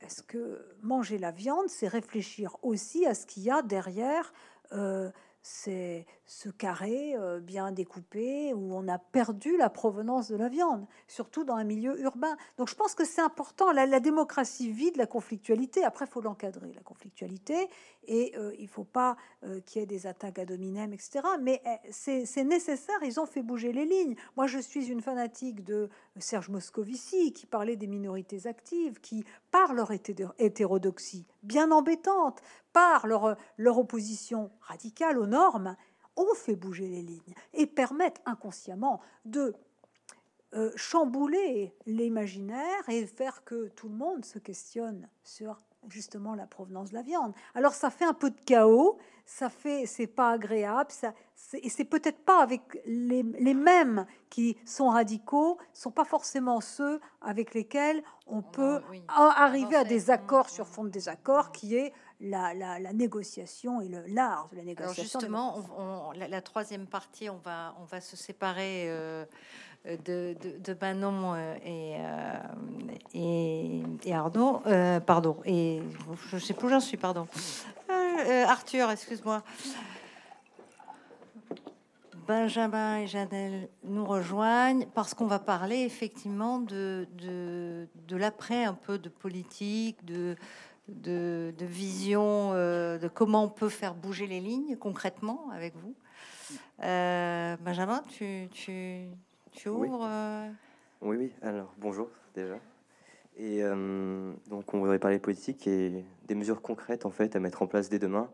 est-ce 0.05 0.23
que 0.23 0.77
manger 0.83 1.19
la 1.19 1.31
viande, 1.31 1.69
c'est 1.69 1.89
réfléchir 1.89 2.57
aussi 2.63 3.07
à 3.07 3.15
ce 3.15 3.27
qu'il 3.27 3.43
y 3.43 3.51
a 3.51 3.63
derrière 3.63 4.33
euh, 4.73 5.11
c'est 5.47 6.07
ce 6.24 6.49
carré 6.49 7.14
euh, 7.16 7.38
bien 7.38 7.70
découpé 7.70 8.55
où 8.55 8.74
on 8.74 8.88
a 8.88 8.99
perdu 8.99 9.59
la 9.59 9.68
provenance 9.68 10.30
de 10.30 10.36
la 10.36 10.49
viande, 10.49 10.86
surtout 11.07 11.45
dans 11.45 11.57
un 11.57 11.64
milieu 11.64 12.01
urbain. 12.01 12.34
Donc 12.57 12.70
je 12.70 12.74
pense 12.74 12.95
que 12.95 13.05
c'est 13.05 13.20
important. 13.20 13.70
La, 13.70 14.01
démocratie 14.01 14.72
vit 14.72 14.90
de 14.90 14.97
la 14.97 15.07
conflictualité. 15.07 15.84
Après, 15.84 16.07
il 16.07 16.11
faut 16.11 16.22
l'encadrer, 16.22 16.72
la 16.72 16.80
conflictualité, 16.80 17.68
et 18.07 18.32
euh, 18.38 18.55
il 18.59 18.64
ne 18.64 18.68
faut 18.68 18.84
pas 18.84 19.18
euh, 19.42 19.61
qu'il 19.61 19.80
y 19.80 19.82
ait 19.82 19.86
des 19.86 20.07
attaques 20.07 20.38
à 20.38 20.47
dominem, 20.47 20.95
etc. 20.95 21.20
Mais 21.42 21.61
eh, 21.66 21.92
c'est 21.92 22.45
nécessaire. 22.45 22.97
Ils 23.03 23.20
ont 23.20 23.26
fait 23.26 23.42
bouger 23.42 23.72
les 23.72 23.84
lignes. 23.84 24.16
Moi, 24.38 24.47
je 24.47 24.59
suis 24.59 24.90
une 24.90 25.03
fanatique 25.03 25.62
de 25.62 25.90
Serge 26.20 26.49
Moscovici 26.49 27.34
qui 27.34 27.45
parlait 27.45 27.76
des 27.76 27.86
minorités 27.86 28.47
actives, 28.47 28.99
qui, 29.01 29.26
par 29.51 29.74
leur 29.74 29.90
hétérodoxie 30.38 31.26
bien 31.45 31.70
embêtante, 31.70 32.42
par 32.72 33.07
leur, 33.07 33.36
leur 33.57 33.78
opposition 33.78 34.51
radicale 34.61 35.18
aux 35.18 35.26
normes, 35.26 35.76
ont 36.16 36.34
fait 36.34 36.57
bouger 36.57 36.88
les 36.88 37.03
lignes 37.03 37.34
et 37.53 37.66
permettent 37.66 38.22
inconsciemment 38.26 39.01
de 39.24 39.55
euh, 40.55 40.70
chambouler 40.76 41.74
l'imaginaire 41.86 42.88
et 42.88 43.07
faire 43.07 43.42
que 43.45 43.68
tout 43.68 43.88
le 43.88 43.97
monde 43.97 44.24
se 44.24 44.38
questionne 44.38 45.09
sur 45.24 45.61
justement 45.89 46.35
la 46.35 46.47
provenance 46.47 46.91
de 46.91 46.95
la 46.95 47.03
viande. 47.03 47.32
Alors 47.55 47.72
ça 47.72 47.91
fait 47.91 48.05
un 48.05 48.14
peu 48.14 48.30
de 48.30 48.41
chaos, 48.47 48.99
ça 49.26 49.49
fait 49.49 49.87
c'est 49.87 50.07
pas 50.07 50.32
agréable, 50.32 50.91
ça 50.91 51.14
et 51.55 51.68
c'est 51.68 51.85
peut-être 51.85 52.24
pas 52.24 52.43
avec 52.43 52.62
les, 52.87 53.22
les, 53.22 53.55
mêmes 53.55 54.07
qui 54.30 54.57
sont 54.64 54.89
radicaux, 54.89 55.59
sont 55.72 55.91
pas 55.91 56.05
forcément 56.05 56.61
ceux 56.61 57.01
avec 57.20 57.55
lesquels 57.55 58.03
on, 58.26 58.41
peut 58.41 58.80
arriver 59.09 59.76
à 59.76 59.85
des 59.85 60.11
accords 60.11 60.49
sur 60.49 60.66
fond 60.66 60.85
de 60.85 60.91
désaccords, 60.91 61.53
qui 61.53 61.76
est 61.76 61.93
la, 62.20 62.55
la, 62.55 62.78
la 62.78 62.93
négociation 62.93 63.80
et 63.80 63.89
l'art 64.07 64.49
de 64.53 64.57
la 64.57 64.64
négociation. 64.64 65.18
Alors 65.20 65.64
justement, 65.64 66.12
la, 66.14 66.41
troisième 66.41 66.87
partie, 66.87 67.28
on 67.28 67.39
va 67.39 67.74
on 67.80 67.85
va 67.85 68.01
se 68.01 68.16
séparer. 68.16 68.89
Euh, 68.89 69.26
de, 69.85 70.35
de, 70.64 70.76
Manon 70.80 71.35
euh, 71.35 71.55
euh, 71.66 72.39
et, 74.05 74.12
Arnaud, 74.12 74.62
pardon, 75.07 75.37
et 75.45 75.82
je 76.28 76.39
sais 76.39 76.55
plus 76.55 76.66
où 76.66 76.70
j'en 76.70 76.80
suis, 76.80 76.97
pardon. 76.97 77.28
Arthur, 78.47 78.91
excuse-moi. 78.91 79.43
Benjamin 82.26 83.01
et 83.01 83.07
Janelle 83.07 83.68
nous 83.82 84.07
rejoignent 84.07 84.87
parce 84.95 85.12
qu'on 85.12 85.26
va 85.26 85.39
parler 85.39 85.80
effectivement 85.80 86.59
de, 86.59 87.07
de, 87.18 87.87
de 88.09 88.16
l'après, 88.16 88.64
un 88.64 88.72
peu 88.72 88.99
de 88.99 89.11
politique, 89.11 90.03
de, 90.07 90.35
de, 90.89 91.53
vision, 91.61 92.51
euh, 92.53 92.99
de 92.99 93.09
comment 93.09 93.45
on 93.45 93.49
peut 93.49 93.68
faire 93.68 93.95
bouger 93.95 94.26
les 94.26 94.41
lignes 94.41 94.76
concrètement 94.76 95.49
avec 95.53 95.74
vous. 95.76 95.95
Euh, 96.82 97.57
Benjamin, 97.61 98.03
tu, 98.09 98.49
tu, 98.53 99.07
tu 99.55 99.69
ouvres 99.69 100.05
euh 100.05 100.49
oui. 101.01 101.17
oui, 101.17 101.33
alors 101.43 101.73
bonjour 101.79 102.09
déjà. 102.35 102.59
Et 103.37 103.63
donc 104.49 104.73
on 104.75 104.79
voudrait 104.79 105.01
parler 105.01 105.19
politique 105.19 105.67
et 105.67 106.05
des 106.27 106.35
mesures 106.37 106.63
concrètes 106.63 107.05
en 107.05 107.11
fait 107.11 107.35
à 107.35 107.41
mettre 107.41 107.63
en 107.63 107.67
place 107.67 107.89
dès 107.89 107.99
demain 107.99 108.31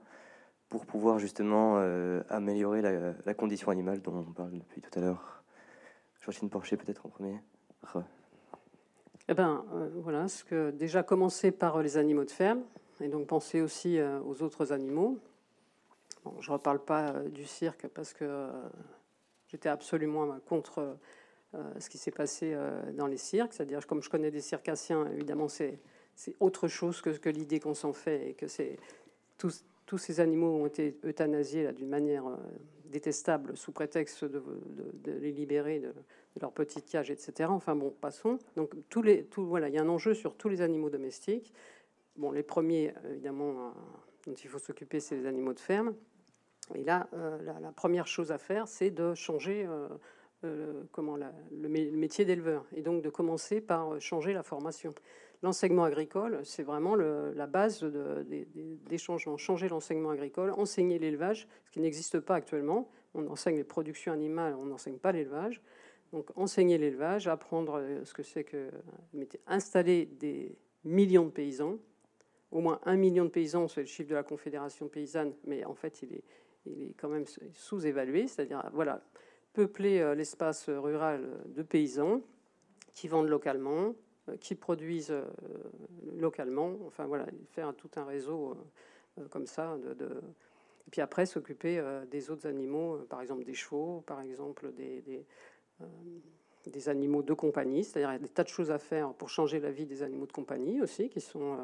pour 0.71 0.87
pouvoir 0.87 1.19
justement 1.19 1.75
euh, 1.79 2.23
améliorer 2.31 2.81
la, 2.81 3.35
condition 3.35 3.71
animale 3.71 4.01
dont 4.01 4.15
on 4.17 4.33
parle 4.33 4.53
depuis 4.53 4.81
tout 4.81 4.99
à 4.99 5.03
l'heure. 5.03 5.43
Georgine 6.23 6.49
Porcher 6.49 6.77
peut-être 6.77 7.05
en 7.05 7.09
premier. 7.09 7.41
Eh 9.29 9.35
ben 9.35 9.65
euh, 9.75 9.91
voilà, 9.97 10.29
ce 10.29 10.45
que 10.45 10.71
déjà 10.71 11.03
commencer 11.03 11.51
par 11.51 11.83
les 11.83 11.97
animaux 11.97 12.25
de 12.25 12.31
ferme 12.31 12.63
et 13.01 13.09
donc 13.09 13.27
penser 13.27 13.61
aussi 13.61 13.99
euh, 13.99 14.21
aux 14.21 14.43
autres 14.43 14.73
animaux. 14.73 15.19
je 16.41 16.49
ne 16.49 16.53
reparle 16.53 16.79
pas 16.79 17.15
du 17.31 17.45
cirque 17.45 17.89
parce 17.89 18.13
que 18.13 18.49
j'étais 19.51 19.69
absolument 19.69 20.39
contre 20.47 20.97
ce 21.79 21.89
qui 21.89 21.99
s'est 21.99 22.11
passé 22.11 22.57
dans 22.95 23.07
les 23.07 23.17
cirques. 23.17 23.53
C'est-à-dire, 23.53 23.87
comme 23.87 24.03
je 24.03 24.09
connais 24.09 24.31
des 24.31 24.41
circassiens, 24.41 25.07
évidemment, 25.13 25.49
c'est 25.49 25.81
autre 26.39 26.69
chose 26.69 27.01
que, 27.01 27.29
l'idée 27.29 27.61
qu'on 27.61 27.75
s'en 27.75 27.93
fait 27.93 28.31
et 28.31 28.35
que 28.35 28.47
tous 29.37 29.99
ces 29.99 30.21
animaux 30.21 30.63
ont 30.63 30.67
été 30.67 30.99
euthanasiés 31.05 31.73
d'une 31.73 31.89
manière 31.89 32.27
euh, 32.27 32.37
détestable 32.85 33.57
sous 33.57 33.73
prétexte 33.73 34.25
de, 34.25 34.43
les 35.05 35.33
libérer 35.33 35.81
de, 35.81 35.93
leur 36.41 36.53
petite 36.53 36.87
cage, 36.87 37.11
etc. 37.11 37.51
Enfin 37.51 37.75
bon, 37.75 37.91
passons. 37.91 38.39
Donc 38.57 38.73
il 38.75 39.75
y 39.75 39.79
a 39.79 39.83
un 39.83 39.89
enjeu 39.89 40.15
sur 40.15 40.37
tous 40.37 40.49
les 40.49 40.61
animaux 40.61 40.91
domestiques. 40.91 41.53
Bon, 42.17 42.31
les 42.31 42.43
premiers, 42.43 42.93
évidemment, 43.11 43.51
euh, 43.51 43.71
dont 44.27 44.35
il 44.35 44.49
faut 44.49 44.59
s'occuper, 44.59 45.01
c'est 45.01 45.17
les 45.17 45.27
animaux 45.27 45.55
de 45.55 45.61
ferme. 45.61 45.95
Et 46.75 46.85
là, 46.85 47.09
euh, 47.15 47.39
la, 47.43 47.73
première 47.73 48.07
chose 48.07 48.33
à 48.33 48.39
faire, 48.39 48.69
c'est 48.69 48.91
de 48.91 49.15
changer 49.15 49.69
comment 50.93 51.17
le 51.17 51.69
métier 51.69 52.25
d'éleveur, 52.25 52.65
et 52.75 52.81
donc 52.81 53.03
de 53.03 53.11
commencer 53.11 53.61
par 53.61 54.01
changer 54.01 54.33
la 54.33 54.43
formation 54.43 54.95
l'enseignement 55.43 55.85
agricole, 55.85 56.41
c'est 56.45 56.63
vraiment 56.63 56.95
la 56.95 57.47
base 57.47 57.83
des 57.85 58.99
changements. 58.99 59.37
Changer 59.37 59.69
l'enseignement 59.69 60.11
agricole, 60.11 60.51
enseigner 60.51 60.99
l'élevage, 60.99 61.49
ce 61.65 61.71
qui 61.71 61.81
n'existe 61.81 62.21
pas 62.21 62.35
actuellement. 62.35 62.91
On 63.15 63.27
enseigne 63.27 63.57
les 63.57 63.65
productions 63.65 64.13
animales, 64.13 64.55
on 64.59 64.67
n'enseigne 64.67 64.99
pas 64.99 65.13
l'élevage. 65.13 65.63
Donc 66.13 66.31
enseigner 66.37 66.77
l'élevage, 66.77 67.29
apprendre 67.29 67.79
euh, 67.79 68.05
ce 68.05 68.13
que 68.15 68.23
c'est 68.23 68.45
que 68.45 68.71
installer 69.47 70.07
des 70.07 70.57
millions 70.85 71.25
de 71.25 71.31
paysans, 71.31 71.79
au 72.51 72.61
moins 72.61 72.81
un 72.85 72.97
million 72.97 73.25
de 73.25 73.31
paysans, 73.31 73.69
c'est 73.69 73.83
le 73.83 73.87
chiffre 73.87 74.11
de 74.11 74.17
la 74.17 74.25
Confédération 74.25 74.89
paysanne, 74.89 75.33
mais 75.47 75.65
en 75.65 75.75
fait 75.75 76.03
il 76.03 76.15
est, 76.15 76.25
il 76.67 76.83
est 76.83 76.95
quand 76.95 77.09
même 77.09 77.25
sous-évalué, 77.53 78.29
c'est-à-dire 78.29 78.69
voilà, 78.73 79.03
peupler 79.53 80.01
euh, 80.01 80.15
l'espace 80.15 80.69
rural 80.69 81.29
de 81.47 81.63
paysans 81.63 82.21
qui 82.95 83.09
vendent 83.09 83.29
localement, 83.29 83.95
euh, 84.29 84.37
qui 84.39 84.55
produisent 84.55 85.11
euh, 85.11 85.25
localement. 86.19 86.77
Enfin 86.87 87.07
voilà, 87.07 87.27
faire 87.53 87.75
tout 87.75 87.91
un 87.97 88.05
réseau 88.05 88.57
comme 89.31 89.47
ça. 89.47 89.77
Et 90.87 90.91
puis 90.91 91.01
après, 91.01 91.27
s'occuper 91.27 91.83
des 92.11 92.31
autres 92.31 92.47
animaux, 92.47 92.99
par 93.09 93.21
exemple 93.21 93.45
des 93.45 93.55
chevaux, 93.55 94.03
par 94.07 94.21
exemple 94.21 94.73
des, 94.73 95.25
des, 96.67 96.89
animaux 96.89 97.23
de 97.23 97.35
compagnie. 97.35 97.85
C'est-à-dire 97.85 98.19
des 98.19 98.29
tas 98.29 98.45
de 98.45 98.49
choses 98.49 98.71
à 98.71 98.79
faire 98.79 99.13
pour 99.13 99.29
changer 99.29 99.61
la 99.61 99.71
vie 99.71 99.85
des 99.85 100.03
animaux 100.03 100.27
de 100.27 100.33
compagnie 100.33 100.81
aussi, 100.81 101.09
qui 101.11 101.21
sont 101.21 101.59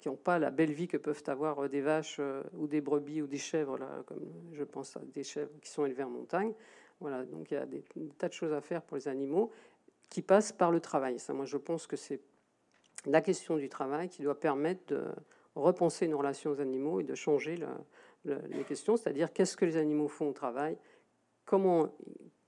qui 0.00 0.08
n'ont 0.08 0.16
pas 0.16 0.38
la 0.38 0.50
belle 0.50 0.72
vie 0.72 0.88
que 0.88 0.96
peuvent 0.96 1.22
avoir 1.26 1.68
des 1.68 1.80
vaches 1.80 2.20
ou 2.56 2.66
des 2.66 2.80
brebis 2.80 3.22
ou 3.22 3.26
des 3.26 3.38
chèvres, 3.38 3.78
là, 3.78 4.02
comme 4.06 4.20
je 4.52 4.64
pense 4.64 4.96
à 4.96 5.00
des 5.00 5.24
chèvres 5.24 5.50
qui 5.60 5.70
sont 5.70 5.84
élevées 5.84 6.04
en 6.04 6.10
montagne. 6.10 6.52
Voilà, 7.00 7.24
donc 7.24 7.50
il 7.50 7.54
y 7.54 7.56
a 7.56 7.66
des, 7.66 7.82
tas 8.16 8.28
de 8.28 8.32
choses 8.32 8.52
à 8.52 8.60
faire 8.60 8.82
pour 8.82 8.96
les 8.96 9.08
animaux 9.08 9.50
qui 10.08 10.22
passe 10.22 10.52
par 10.52 10.70
le 10.70 10.78
travail. 10.78 11.18
Ça, 11.18 11.32
moi, 11.32 11.44
je 11.44 11.56
pense 11.56 11.86
que 11.86 11.96
c'est 11.96 12.20
la 13.06 13.20
question 13.20 13.56
du 13.56 13.68
travail 13.68 14.08
qui 14.08 14.22
doit 14.22 14.38
permettre 14.38 14.94
de 14.94 15.04
repenser 15.56 16.06
nos 16.06 16.18
relations 16.18 16.50
aux 16.50 16.60
animaux 16.60 17.00
et 17.00 17.02
de 17.02 17.14
changer 17.14 17.58
les 18.24 18.64
questions, 18.64 18.96
c'est-à-dire 18.96 19.32
qu'est-ce 19.32 19.56
que 19.56 19.64
les 19.64 19.76
animaux 19.76 20.08
font 20.08 20.28
au 20.28 20.32
travail, 20.32 20.78
comment, 21.44 21.88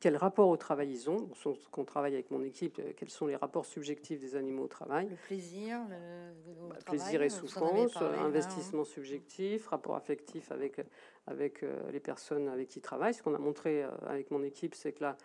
quel 0.05 0.19
rapport 0.19 0.49
au 0.49 0.57
travail 0.59 0.91
ils 0.91 1.09
ont. 1.09 1.29
Qu'on 1.71 1.85
travaille 1.85 2.13
avec 2.13 2.31
mon 2.31 2.43
équipe, 2.43 2.79
euh, 2.79 2.93
quels 2.95 3.09
sont 3.09 3.27
les 3.27 3.37
rapports 3.37 3.65
subjectifs 3.65 4.21
des 4.21 4.37
animaux 4.37 4.65
au 4.65 4.69
travail. 4.69 5.09
Le 5.09 5.17
plaisir, 5.17 5.81
le, 5.89 6.69
bah, 6.69 6.77
plaisir 6.85 7.23
et 7.23 7.31
souffrance, 7.31 7.97
investissement 7.97 8.85
subjectif, 8.85 9.67
rapport 9.69 9.97
affectif 9.97 10.53
avec 10.53 10.81
avec 11.27 11.63
euh, 11.63 11.91
les 11.91 12.01
personnes 12.01 12.49
avec 12.49 12.69
qui 12.69 12.81
ils 12.81 12.83
travaillent. 12.83 13.15
Ce 13.15 13.23
qu'on 13.23 13.35
a 13.35 13.39
montré 13.39 13.83
euh, 13.83 13.91
avec 14.07 14.31
mon 14.31 14.43
équipe, 14.43 14.75
c'est 14.75 14.93
que 14.93 15.03
là, 15.03 15.17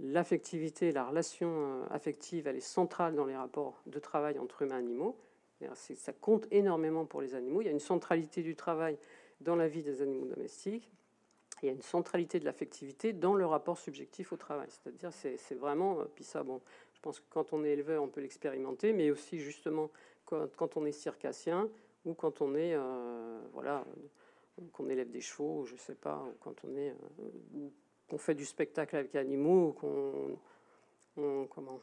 l'affectivité, 0.00 0.92
la 0.92 1.04
relation 1.04 1.48
euh, 1.50 1.84
affective, 1.90 2.46
elle 2.46 2.56
est 2.56 2.60
centrale 2.60 3.14
dans 3.14 3.26
les 3.26 3.36
rapports 3.36 3.82
de 3.86 3.98
travail 3.98 4.38
entre 4.38 4.62
humains 4.62 4.76
et 4.76 4.78
animaux. 4.78 5.18
Ça 5.94 6.12
compte 6.12 6.48
énormément 6.50 7.04
pour 7.04 7.20
les 7.20 7.34
animaux. 7.36 7.60
Il 7.60 7.66
y 7.66 7.68
a 7.68 7.72
une 7.72 7.78
centralité 7.78 8.42
du 8.42 8.56
travail 8.56 8.98
dans 9.40 9.54
la 9.54 9.68
vie 9.68 9.82
des 9.82 10.02
animaux 10.02 10.26
domestiques. 10.26 10.90
Il 11.62 11.66
y 11.66 11.68
a 11.68 11.72
une 11.72 11.82
centralité 11.82 12.40
de 12.40 12.44
l'affectivité 12.44 13.12
dans 13.12 13.34
le 13.34 13.46
rapport 13.46 13.78
subjectif 13.78 14.32
au 14.32 14.36
travail. 14.36 14.68
C'est-à-dire, 14.68 15.12
c'est 15.12 15.54
vraiment, 15.54 16.00
euh, 16.00 16.04
puis 16.14 16.24
ça, 16.24 16.42
bon, 16.42 16.60
je 16.94 17.00
pense 17.00 17.20
que 17.20 17.24
quand 17.30 17.52
on 17.52 17.64
est 17.64 17.70
éleveur, 17.70 18.02
on 18.02 18.08
peut 18.08 18.20
l'expérimenter, 18.20 18.92
mais 18.92 19.10
aussi 19.10 19.38
justement 19.38 19.90
quand, 20.24 20.76
on 20.76 20.86
est 20.86 20.92
circassien 20.92 21.68
ou 22.04 22.14
quand 22.14 22.40
on 22.40 22.54
est, 22.54 22.74
euh, 22.74 23.40
voilà, 23.52 23.84
qu'on 24.72 24.88
élève 24.88 25.10
des 25.10 25.20
chevaux, 25.20 25.64
je 25.64 25.76
sais 25.76 25.94
pas, 25.94 26.24
ou 26.26 26.34
quand 26.40 26.64
on 26.64 26.76
est, 26.76 26.94
qu'on 28.08 28.18
fait 28.18 28.34
du 28.34 28.44
spectacle 28.44 28.96
avec 28.96 29.14
animaux, 29.14 29.72
qu'on 29.72 30.38
on, 31.16 31.46
comment, 31.46 31.80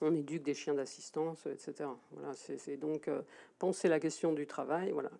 on 0.00 0.14
éduque 0.14 0.42
des 0.42 0.54
chiens 0.54 0.74
d'assistance, 0.74 1.46
etc. 1.46 1.88
Voilà, 2.12 2.34
c'est 2.34 2.76
donc 2.76 3.08
euh, 3.08 3.22
penser 3.58 3.88
la 3.88 4.00
question 4.00 4.32
du 4.32 4.46
travail. 4.46 4.90
Voilà, 4.90 5.10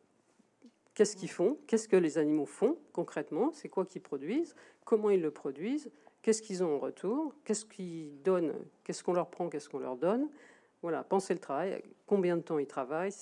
qu'est-ce 0.97 1.15
qu'ils 1.15 1.31
font? 1.31 1.59
Qu'est-ce 1.69 1.87
que 1.87 1.97
les 1.97 2.19
animaux 2.19 2.47
font 2.47 2.77
concrètement? 2.93 3.53
C'est 3.53 3.69
quoi 3.69 3.85
qu'ils 3.85 4.03
produisent? 4.03 4.57
Comment 4.85 5.11
ils 5.11 5.23
le 5.23 5.31
produisent? 5.31 5.93
Qu'est-ce 6.23 6.43
qu'ils 6.43 6.65
ont 6.65 6.75
en 6.75 6.79
retour? 6.81 7.35
Qu'est-ce 7.45 7.65
qu'ils 7.65 8.21
donnent? 8.23 8.55
Qu'est-ce 8.83 9.05
qu'on 9.05 9.13
leur 9.13 9.29
prend? 9.29 9.49
Qu'est-ce 9.49 9.69
qu'on 9.69 9.79
leur 9.79 9.97
donne? 9.97 10.29
Voilà, 10.83 11.05
penser 11.05 11.35
le 11.35 11.39
travail. 11.39 11.81
Combien 12.07 12.37
de 12.37 12.43
temps 12.43 12.59
ils 12.59 12.67
travaillent? 12.67 13.13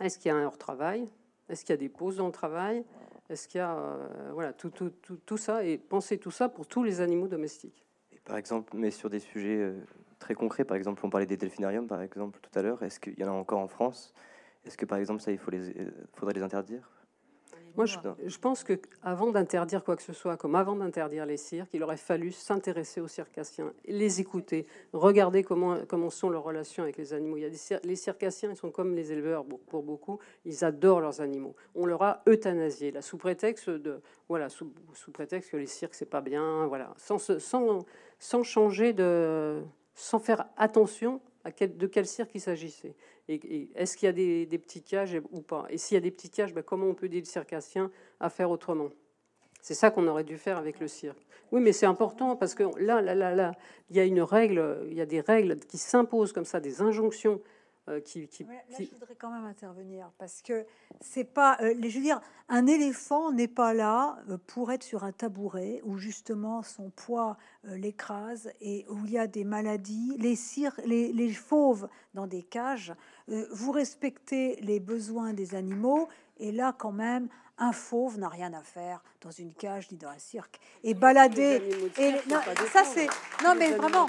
Est-ce 0.00 0.18
qu'il 0.18 0.28
y 0.28 0.30
a 0.30 0.36
un 0.36 0.44
hors-travail? 0.44 1.08
Est-ce 1.48 1.64
qu'il 1.64 1.72
y 1.72 1.74
a 1.74 1.76
des 1.76 1.88
pauses 1.88 2.16
dans 2.16 2.26
le 2.26 2.32
travail? 2.32 2.84
Est-ce 3.28 3.46
qu'il 3.46 3.58
y 3.58 3.62
a 3.62 3.76
euh, 3.76 4.30
voilà, 4.32 4.52
tout, 4.52 4.70
tout, 4.70 4.90
tout, 5.02 5.18
tout, 5.24 5.36
ça? 5.36 5.64
Et 5.64 5.78
penser 5.78 6.18
tout 6.18 6.30
ça 6.30 6.48
pour 6.48 6.66
tous 6.66 6.82
les 6.82 7.00
animaux 7.00 7.28
domestiques. 7.28 7.84
Par 8.24 8.36
exemple, 8.36 8.72
mais 8.74 8.90
sur 8.90 9.10
des 9.10 9.20
sujets 9.20 9.58
euh, 9.58 9.74
très 10.18 10.34
concrets, 10.34 10.64
par 10.64 10.76
exemple, 10.76 11.04
on 11.04 11.10
parlait 11.10 11.26
des 11.26 11.36
delphinariums, 11.36 11.86
par 11.86 12.00
exemple, 12.00 12.40
tout 12.40 12.58
à 12.58 12.62
l'heure. 12.62 12.82
Est-ce 12.82 12.98
qu'il 12.98 13.18
y 13.18 13.24
en 13.24 13.28
a 13.28 13.32
encore 13.32 13.60
en 13.60 13.68
France? 13.68 14.14
Est-ce 14.64 14.76
que, 14.76 14.86
par 14.86 14.98
exemple, 14.98 15.20
ça, 15.20 15.32
il 15.32 15.38
faut 15.38 15.50
les, 15.50 15.70
euh, 15.70 15.90
faudrait 16.14 16.34
les 16.34 16.42
interdire? 16.42 16.88
Moi, 17.76 17.86
je, 17.86 18.38
pense 18.38 18.64
que 18.64 18.80
avant 19.02 19.30
d'interdire 19.30 19.84
quoi 19.84 19.96
que 19.96 20.02
ce 20.02 20.12
soit, 20.12 20.36
comme 20.36 20.54
avant 20.54 20.74
d'interdire 20.74 21.24
les 21.24 21.36
cirques, 21.36 21.70
il 21.72 21.82
aurait 21.82 21.96
fallu 21.96 22.32
s'intéresser 22.32 23.00
aux 23.00 23.08
circassiens, 23.08 23.72
les 23.86 24.20
écouter, 24.20 24.66
regarder 24.92 25.42
comment, 25.44 25.78
comment 25.88 26.10
sont 26.10 26.30
leurs 26.30 26.42
relations 26.42 26.82
avec 26.82 26.96
les 26.96 27.12
animaux. 27.12 27.36
Il 27.36 27.42
y 27.42 27.46
a 27.46 27.50
des, 27.50 27.58
les 27.84 27.96
circassiens, 27.96 28.50
ils 28.50 28.56
sont 28.56 28.70
comme 28.70 28.94
les 28.94 29.12
éleveurs 29.12 29.44
pour 29.44 29.82
beaucoup, 29.82 30.18
ils 30.44 30.64
adorent 30.64 31.00
leurs 31.00 31.20
animaux. 31.20 31.54
On 31.74 31.86
leur 31.86 32.02
a 32.02 32.22
euthanasié, 32.28 32.90
là, 32.90 33.02
sous 33.02 33.18
prétexte 33.18 33.70
de, 33.70 34.00
voilà, 34.28 34.48
sous, 34.48 34.72
sous 34.94 35.12
prétexte 35.12 35.50
que 35.50 35.56
les 35.56 35.66
cirques 35.66 35.94
c'est 35.94 36.10
pas 36.10 36.20
bien, 36.20 36.66
voilà, 36.66 36.92
sans, 36.96 37.18
sans, 37.18 37.78
sans 38.18 38.42
changer 38.42 38.92
de, 38.92 39.62
sans 39.94 40.18
faire 40.18 40.46
attention 40.56 41.20
à 41.44 41.52
quel, 41.52 41.76
de 41.76 41.86
quel 41.86 42.06
cirque 42.06 42.32
il 42.34 42.40
s'agissait. 42.40 42.94
Et, 43.30 43.70
est-ce 43.74 43.96
qu'il 43.96 44.06
y 44.06 44.08
a 44.08 44.12
des, 44.46 44.58
petits 44.58 44.82
cages 44.82 45.20
ou 45.30 45.40
pas? 45.40 45.66
Et 45.70 45.78
s'il 45.78 45.94
y 45.94 45.98
a 45.98 46.00
des 46.00 46.10
petits 46.10 46.30
cages, 46.30 46.52
ben, 46.52 46.62
comment 46.62 46.86
on 46.86 46.94
peut 46.94 47.06
aider 47.06 47.20
le 47.20 47.26
circassien 47.26 47.90
à 48.18 48.28
faire 48.28 48.50
autrement? 48.50 48.90
C'est 49.62 49.74
ça 49.74 49.90
qu'on 49.90 50.06
aurait 50.08 50.24
dû 50.24 50.36
faire 50.36 50.58
avec 50.58 50.80
le 50.80 50.88
cirque. 50.88 51.20
Oui, 51.52 51.60
mais 51.60 51.72
c'est 51.72 51.86
important 51.86 52.34
parce 52.34 52.54
que 52.54 52.64
là, 52.78 53.00
là, 53.02 53.14
là, 53.14 53.34
là, 53.34 53.52
il 53.90 53.96
y 53.96 54.00
a 54.00 54.04
une 54.04 54.22
règle, 54.22 54.86
il 54.88 54.94
y 54.94 55.00
a 55.00 55.06
des 55.06 55.20
règles 55.20 55.58
qui 55.60 55.78
s'imposent 55.78 56.32
comme 56.32 56.44
ça, 56.44 56.60
des 56.60 56.80
injonctions 56.80 57.40
qui, 57.98 58.28
qui, 58.28 58.44
là, 58.44 58.76
qui- 58.76 58.84
je 58.86 58.94
voudrais 58.94 59.16
quand 59.16 59.30
même 59.30 59.44
intervenir 59.46 60.12
parce 60.18 60.40
que 60.42 60.64
c'est 61.00 61.24
pas, 61.24 61.56
euh, 61.60 61.74
les- 61.74 61.90
je 61.90 61.98
veux 61.98 62.04
dire, 62.04 62.20
un 62.48 62.66
éléphant 62.68 63.32
n'est 63.32 63.48
pas 63.48 63.74
là 63.74 64.18
euh, 64.28 64.38
pour 64.46 64.70
être 64.70 64.84
sur 64.84 65.02
un 65.02 65.10
tabouret 65.10 65.80
où 65.84 65.96
justement 65.98 66.62
son 66.62 66.90
poids 66.90 67.36
euh, 67.66 67.76
l'écrase 67.76 68.52
et 68.60 68.86
où 68.88 68.98
il 69.06 69.10
y 69.12 69.18
a 69.18 69.26
des 69.26 69.42
maladies. 69.44 70.14
Les 70.18 70.36
cires, 70.36 70.78
les, 70.84 71.12
les 71.12 71.32
fauves 71.32 71.88
dans 72.14 72.28
des 72.28 72.42
cages, 72.44 72.94
euh, 73.30 73.46
vous 73.50 73.72
respectez 73.72 74.56
les 74.60 74.78
besoins 74.78 75.32
des 75.32 75.56
animaux 75.56 76.06
et 76.38 76.52
là 76.52 76.72
quand 76.78 76.92
même. 76.92 77.28
Un 77.60 77.72
fauve 77.72 78.18
n'a 78.18 78.28
rien 78.28 78.52
à 78.52 78.62
faire 78.62 79.02
dans 79.20 79.30
une 79.30 79.54
cage 79.54 79.90
ni 79.92 79.98
dans 79.98 80.08
un 80.08 80.18
cirque. 80.18 80.58
Et 80.82 80.94
balader. 80.94 81.62
Et 81.98 82.12
non, 82.28 82.40
ça 82.72 82.84
c'est. 82.84 83.06
Tous 83.06 83.44
Non 83.44 83.54
mais 83.54 83.70
vraiment. 83.70 84.08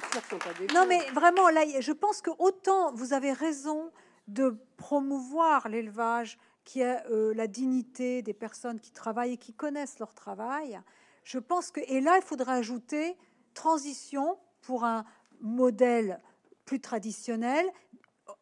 Non, 0.73 0.85
mais 0.87 1.05
vraiment, 1.11 1.49
là, 1.49 1.61
je 1.79 1.91
pense 1.91 2.21
que 2.21 2.31
autant 2.39 2.91
vous 2.93 3.13
avez 3.13 3.33
raison 3.33 3.91
de 4.27 4.57
promouvoir 4.77 5.67
l'élevage, 5.67 6.39
qui 6.63 6.81
est 6.81 7.03
euh, 7.09 7.33
la 7.33 7.47
dignité 7.47 8.21
des 8.21 8.33
personnes 8.33 8.79
qui 8.79 8.91
travaillent 8.91 9.33
et 9.33 9.37
qui 9.37 9.53
connaissent 9.53 9.99
leur 9.99 10.13
travail. 10.13 10.79
Je 11.23 11.39
pense 11.39 11.71
que, 11.71 11.81
et 11.81 12.01
là, 12.01 12.17
il 12.17 12.23
faudrait 12.23 12.53
ajouter 12.53 13.17
transition 13.53 14.37
pour 14.61 14.83
un 14.83 15.05
modèle 15.41 16.19
plus 16.65 16.79
traditionnel, 16.79 17.65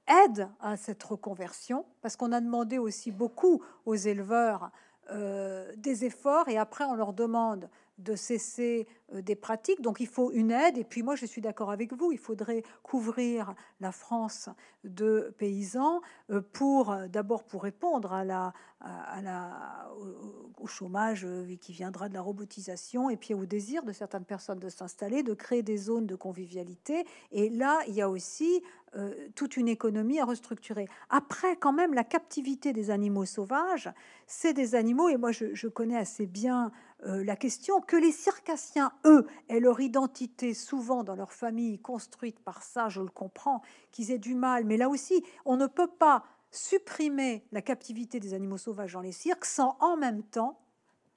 aide 0.08 0.50
à 0.60 0.78
cette 0.78 1.02
reconversion, 1.04 1.86
parce 2.02 2.16
qu'on 2.16 2.32
a 2.32 2.42
demandé 2.42 2.78
aussi 2.78 3.12
beaucoup 3.12 3.62
aux 3.86 3.96
éleveurs 3.96 4.72
euh, 5.12 5.72
des 5.78 6.06
efforts 6.06 6.48
et 6.50 6.58
après 6.58 6.84
on 6.84 6.96
leur 6.96 7.14
demande 7.14 7.70
de 8.00 8.16
cesser 8.16 8.88
euh, 9.14 9.22
des 9.22 9.36
pratiques. 9.36 9.82
Donc 9.82 10.00
il 10.00 10.08
faut 10.08 10.32
une 10.32 10.52
aide. 10.52 10.78
Et 10.78 10.84
puis 10.84 11.04
moi 11.04 11.16
je 11.16 11.26
suis 11.26 11.42
d'accord 11.42 11.70
avec 11.72 11.94
vous, 11.94 12.12
il 12.12 12.18
faudrait 12.18 12.64
couvrir 12.82 13.54
la 13.80 13.92
France 13.92 14.50
de 14.84 15.34
paysans 15.38 16.02
euh, 16.30 16.42
pour 16.54 16.92
euh, 16.92 17.08
d'abord 17.08 17.44
pour 17.44 17.64
répondre 17.64 18.14
à 18.14 18.24
la, 18.24 18.54
à, 18.80 19.22
la, 19.22 19.92
au, 20.58 20.68
chômage 20.68 21.28
qui 21.60 21.74
viendra 21.74 22.08
de 22.08 22.14
la 22.14 22.22
robotisation 22.22 23.10
et 23.10 23.18
puis 23.18 23.34
au 23.34 23.46
désir 23.46 23.84
de 23.84 23.92
certaines 23.92 24.24
personnes 24.24 24.60
de 24.60 24.70
s'installer, 24.70 25.24
de 25.24 25.34
créer 25.34 25.64
des 25.64 25.78
zones 25.78 26.06
de 26.06 26.16
convivialité. 26.16 27.06
Et 27.32 27.50
là 27.50 27.80
il 27.88 27.94
y 27.94 28.02
a 28.02 28.10
aussi 28.10 28.62
toute 29.36 29.56
une 29.56 29.68
économie 29.68 30.20
à 30.20 30.26
restructurer. 30.26 30.88
Après, 31.12 31.56
quand 31.58 31.72
même, 31.72 31.94
la 31.94 32.04
captivité 32.04 32.74
des 32.74 32.90
animaux 32.90 33.26
sauvages, 33.26 33.88
c'est 34.26 34.52
des 34.54 34.74
animaux, 34.74 35.10
et 35.10 35.18
moi 35.18 35.32
je 35.32 35.68
connais 35.68 35.96
assez 35.96 36.26
bien 36.26 36.72
euh, 37.06 37.24
la 37.24 37.36
question, 37.36 37.80
que 37.82 37.96
les 37.96 38.12
circassiens, 38.12 38.92
eux, 39.06 39.26
aient 39.48 39.60
leur 39.60 39.80
identité 39.80 40.54
souvent 40.54 41.04
dans 41.04 41.16
leur 41.16 41.32
famille 41.32 41.80
construite 41.80 42.40
par 42.40 42.62
ça, 42.62 42.90
je 42.90 43.02
le 43.02 43.10
comprends, 43.10 43.62
qu'ils 43.92 44.12
aient 44.12 44.20
du 44.20 44.36
mal, 44.36 44.66
mais 44.66 44.78
là 44.78 44.90
aussi, 44.90 45.24
on 45.46 45.56
ne 45.56 45.68
peut 45.68 45.88
pas 45.88 46.24
supprimer 46.52 47.46
la 47.52 47.62
captivité 47.62 48.20
des 48.20 48.34
animaux 48.34 48.58
sauvages 48.58 48.94
dans 48.94 49.02
les 49.02 49.12
cirques 49.12 49.46
sans 49.46 49.78
en 49.80 49.96
même 49.96 50.24
temps, 50.24 50.60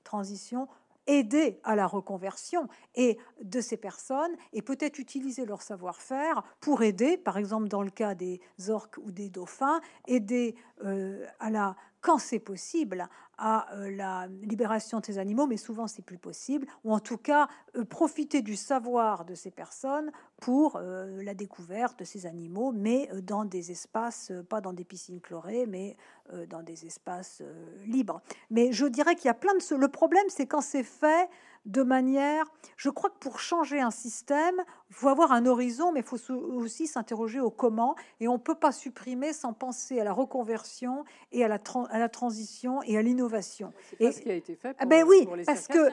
transition, 0.05 0.69
aider 1.07 1.61
à 1.65 1.75
la 1.75 1.87
reconversion 1.87 2.69
et 2.95 3.19
de 3.43 3.61
ces 3.61 3.77
personnes 3.77 4.37
et 4.53 4.63
peut-être 4.63 4.99
utiliser 4.99 5.45
leur 5.45 5.63
savoir-faire 5.63 6.43
pour 6.61 6.83
aider, 6.83 7.17
par 7.17 7.39
exemple 7.39 7.69
dans 7.69 7.83
le 7.83 7.91
cas 7.91 8.15
des 8.15 8.41
orques 8.69 8.99
ou 8.99 9.11
des 9.11 9.29
dauphins, 9.29 9.81
aider 10.07 10.55
euh, 10.85 11.27
à 11.41 11.51
la 11.51 11.77
quand 12.03 12.19
c'est 12.19 12.41
possible 12.41 13.09
à 13.39 13.73
euh, 13.75 13.91
la 13.91 14.27
libération 14.43 15.01
de 15.01 15.07
ces 15.07 15.19
animaux, 15.19 15.47
mais 15.47 15.57
souvent 15.57 15.87
c'est 15.87 16.05
plus 16.05 16.19
possible, 16.19 16.67
ou 16.85 16.93
en 16.93 17.01
tout 17.01 17.17
cas 17.17 17.49
euh, 17.77 17.85
profiter 17.85 18.43
du 18.43 18.57
savoir 18.57 19.25
de 19.25 19.35
ces 19.35 19.51
personnes 19.51 20.11
pour 20.41 20.77
euh, 20.77 21.23
la 21.23 21.33
découverte 21.33 22.01
de 22.01 22.05
ces 22.05 22.27
animaux, 22.27 22.73
mais 22.73 23.09
dans 23.23 23.45
des 23.45 23.71
espaces, 23.71 24.33
pas 24.49 24.61
dans 24.61 24.73
des 24.73 24.85
piscines 24.85 25.21
chlorées, 25.21 25.67
mais 25.67 25.97
dans 26.49 26.63
des 26.63 26.87
espaces 26.87 27.43
libres. 27.85 28.23
Mais 28.51 28.73
je 28.73 28.87
dirais 28.87 29.15
qu'il 29.15 29.27
y 29.27 29.29
a 29.29 29.35
plein 29.35 29.53
de... 29.55 29.77
Le 29.77 29.89
problème, 29.89 30.25
c'est 30.29 30.47
quand 30.47 30.61
c'est 30.61 30.83
fait 30.83 31.29
de 31.65 31.83
manière... 31.83 32.45
Je 32.77 32.91
crois 32.91 33.11
que 33.11 33.19
pour 33.19 33.39
changer 33.39 33.81
un 33.81 33.93
système, 33.93 34.57
il 34.91 34.97
faut 34.97 35.09
avoir 35.09 35.31
un 35.31 35.47
horizon, 35.47 35.93
mais 35.93 36.01
il 36.01 36.07
faut 36.07 36.19
aussi 36.33 36.89
s'interroger 36.89 37.39
au 37.39 37.51
comment, 37.51 37.95
et 38.19 38.27
on 38.27 38.33
ne 38.35 38.39
peut 38.39 38.57
pas 38.57 38.73
supprimer 38.73 39.33
sans 39.33 39.53
penser 39.53 40.01
à 40.01 40.05
la 40.05 40.13
reconversion 40.13 41.05
et 41.31 41.45
à 41.45 41.49
la, 41.49 41.59
tran- 41.59 41.87
à 41.91 41.99
la 42.01 42.09
transition 42.09 42.83
et 42.83 42.99
à 42.99 43.03
l'innovation. 43.03 43.73
C'est 43.91 43.97
pas 44.05 44.13
ce 44.13 44.21
qui 44.21 44.31
a 44.31 44.35
été 44.35 44.57
fait. 44.57 44.75
Ah 44.79 44.83
Pour, 44.83 44.89
ben 44.89 45.05
oui, 45.07 45.25
pour 45.25 45.37
les 45.37 45.45
parce 45.45 45.69
que 45.69 45.89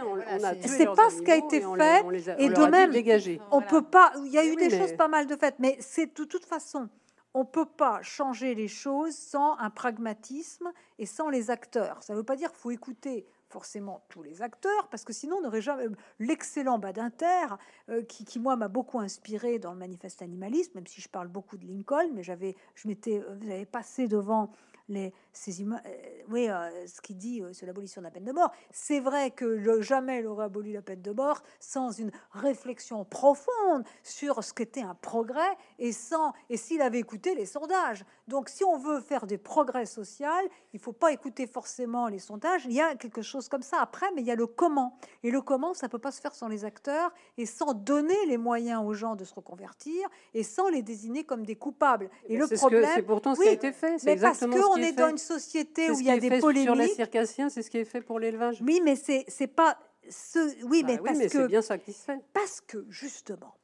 c'est- 0.66 0.86
pas 0.86 1.10
ce 1.12 1.22
qui 1.22 1.32
a 1.32 1.36
été 1.36 1.62
fait, 1.62 1.68
les- 1.68 2.02
on 2.06 2.10
les 2.10 2.30
a- 2.30 2.40
et 2.40 2.50
de 2.50 2.66
même, 2.66 2.92
dégager. 2.92 3.40
On 3.52 3.60
Voilà. 3.60 3.68
peut 3.68 3.82
pas. 3.84 4.12
Il 4.26 4.32
y 4.32 4.38
a 4.40 4.46
eu 4.46 4.52
oui, 4.52 4.56
des 4.56 4.70
mais- 4.70 4.80
choses 4.80 4.98
pas 4.98 5.08
mal 5.08 5.28
de 5.28 5.36
faites, 5.36 5.56
mais 5.60 5.78
c'est 5.80 6.18
de 6.18 6.24
toute 6.24 6.46
façon, 6.46 6.90
on 7.36 7.46
peut 7.46 7.66
pas 7.68 8.02
changer 8.02 8.56
les 8.56 8.68
choses 8.68 9.16
sans 9.16 9.56
un 9.60 9.70
pragmatisme 9.70 10.72
et 10.98 11.06
sans 11.06 11.30
les 11.30 11.52
acteurs. 11.52 12.02
Ça 12.02 12.14
ne 12.14 12.18
veut 12.18 12.24
pas 12.26 12.36
dire 12.36 12.50
qu'il 12.50 12.60
faut 12.60 12.72
écouter 12.72 13.28
forcément 13.50 14.06
tous 14.10 14.24
les 14.24 14.41
acteurs, 14.41 14.88
parce 14.89 15.04
que 15.04 15.14
sinon 15.14 15.38
on 15.38 15.41
n'aurait 15.41 15.62
jamais 15.62 15.86
l'excellent 16.20 16.80
Badinter, 16.80 17.56
euh, 17.89 18.04
qui, 18.04 18.39
moi 18.39 18.56
m'a 18.56 18.68
beaucoup 18.68 19.00
inspiré 19.00 19.60
dans 19.60 19.74
le 19.74 19.80
manifeste 19.80 20.22
animaliste, 20.22 20.76
même 20.76 20.88
si 20.88 21.02
je 21.02 21.10
parle 21.10 21.28
beaucoup 21.28 21.58
de 21.58 21.66
Lincoln, 21.66 22.12
mais 22.14 22.24
j'avais, 22.24 22.56
je 22.76 22.88
m'étais, 22.88 23.22
euh, 23.22 23.66
passé 23.66 24.08
devant 24.08 24.52
les, 24.90 25.14
ces 25.34 25.62
humains, 25.62 25.82
euh, 25.86 25.90
oui, 26.30 26.50
euh, 26.50 26.70
ce 26.88 27.00
qu'il 27.02 27.16
dit 27.18 27.42
euh, 27.42 27.54
sur 27.54 27.66
l'abolition 27.68 28.02
de 28.02 28.06
la 28.06 28.12
peine 28.12 28.26
de 28.26 28.32
mort. 28.32 28.52
C'est 28.72 29.00
vrai 29.00 29.32
que 29.32 29.46
le- 29.46 29.82
jamais 29.82 30.20
il 30.20 30.28
aurait 30.28 30.46
aboli 30.46 30.74
la 30.74 30.82
peine 30.82 31.02
de 31.02 31.12
mort 31.12 31.42
sans 31.60 31.92
une 31.92 32.12
réflexion 32.32 33.06
profonde 33.06 33.84
sur 34.04 34.44
ce 34.44 34.54
qu'était 34.54 34.82
un 34.82 34.96
progrès 34.96 35.56
et 35.78 35.92
sans 35.92 36.34
et 36.50 36.58
s'il 36.58 36.82
avait 36.82 37.00
écouté 37.00 37.36
les 37.36 37.46
sondages. 37.46 38.04
Donc, 38.28 38.50
si 38.50 38.64
on 38.64 38.78
veut 38.78 39.00
faire 39.00 39.26
des 39.28 39.38
progrès 39.38 39.86
sociaux, 39.86 40.28
il 40.74 40.80
faut 40.80 40.92
pas 40.92 41.12
écouter 41.12 41.48
forcément 41.48 42.08
les 42.08 42.20
sondages. 42.20 42.66
Il 42.66 42.74
y 42.74 42.82
a 42.82 42.96
quelque 42.96 43.22
chose 43.22 43.48
comme 43.48 43.62
ça 43.62 43.78
après, 43.82 44.08
mais 44.16 44.22
il 44.22 44.28
y 44.28 44.32
a 44.32 44.36
le 44.36 44.48
comment. 44.48 44.98
Et 45.24 45.32
le 45.32 45.42
comment, 45.42 45.74
ça 45.74 45.88
peut 45.88 46.00
pas 46.00 46.12
se 46.12 46.20
faire 46.20 46.34
sans 46.34 46.48
les 46.48 46.66
acteurs 46.66 47.12
et 47.38 47.46
sans 47.46 47.74
donner 47.74 48.26
les 48.28 48.38
moyens 48.38 48.84
aux 48.84 48.94
gens 48.94 49.16
de 49.16 49.24
se 49.24 49.34
reconvertir 49.34 50.08
et 50.34 50.44
sans 50.44 50.70
les 50.70 50.82
désigner 50.82 51.24
comme 51.24 51.46
des 51.46 51.56
coupables. 51.56 52.10
Et 52.28 52.34
Ben, 52.34 52.40
le 52.42 52.48
c'est 52.48 52.56
ce 52.56 52.62
problème, 52.62 52.90
c'est 52.96 53.02
pourtant 53.04 53.36
ce 53.36 53.40
oui, 53.40 53.46
qui 53.46 53.50
a 53.50 53.54
été 53.54 53.72
fait. 53.72 53.98
C'est 54.00 54.16
parce 54.16 54.38
exactement 54.42 54.56
ce 54.56 54.62
qu'on 54.62 54.74
qui 54.76 54.79
est 54.84 54.90
est 54.90 54.94
dans 54.94 55.10
une 55.10 55.18
société 55.18 55.92
où 55.92 56.00
il 56.00 56.06
y 56.06 56.10
a 56.10 56.14
qui 56.14 56.26
est 56.26 56.30
des 56.30 56.42
fait 56.42 56.62
Sur 56.64 56.76
les 56.76 56.88
circassiens, 56.88 57.50
c'est 57.50 57.62
ce 57.62 57.70
qui 57.70 57.78
est 57.78 57.86
fait 57.86 58.02
pour 58.02 58.20
l'élevage. 58.20 58.62
Oui, 58.62 58.82
mais 58.84 58.96
c'est 58.96 59.48
pas 59.48 59.78
ce. 60.10 60.64
Oui, 60.66 60.84
Bah 60.84 60.90
mais 60.94 60.98
parce 60.98 61.18
mais 61.18 61.26
que 61.28 61.32
c'est 61.32 61.48
bien 61.48 61.62
ça 61.62 61.78
qui 61.78 61.94
se 61.94 62.04
fait. 62.04 62.20
parce 62.34 62.62
que 62.62 62.86
justement, 62.90 63.56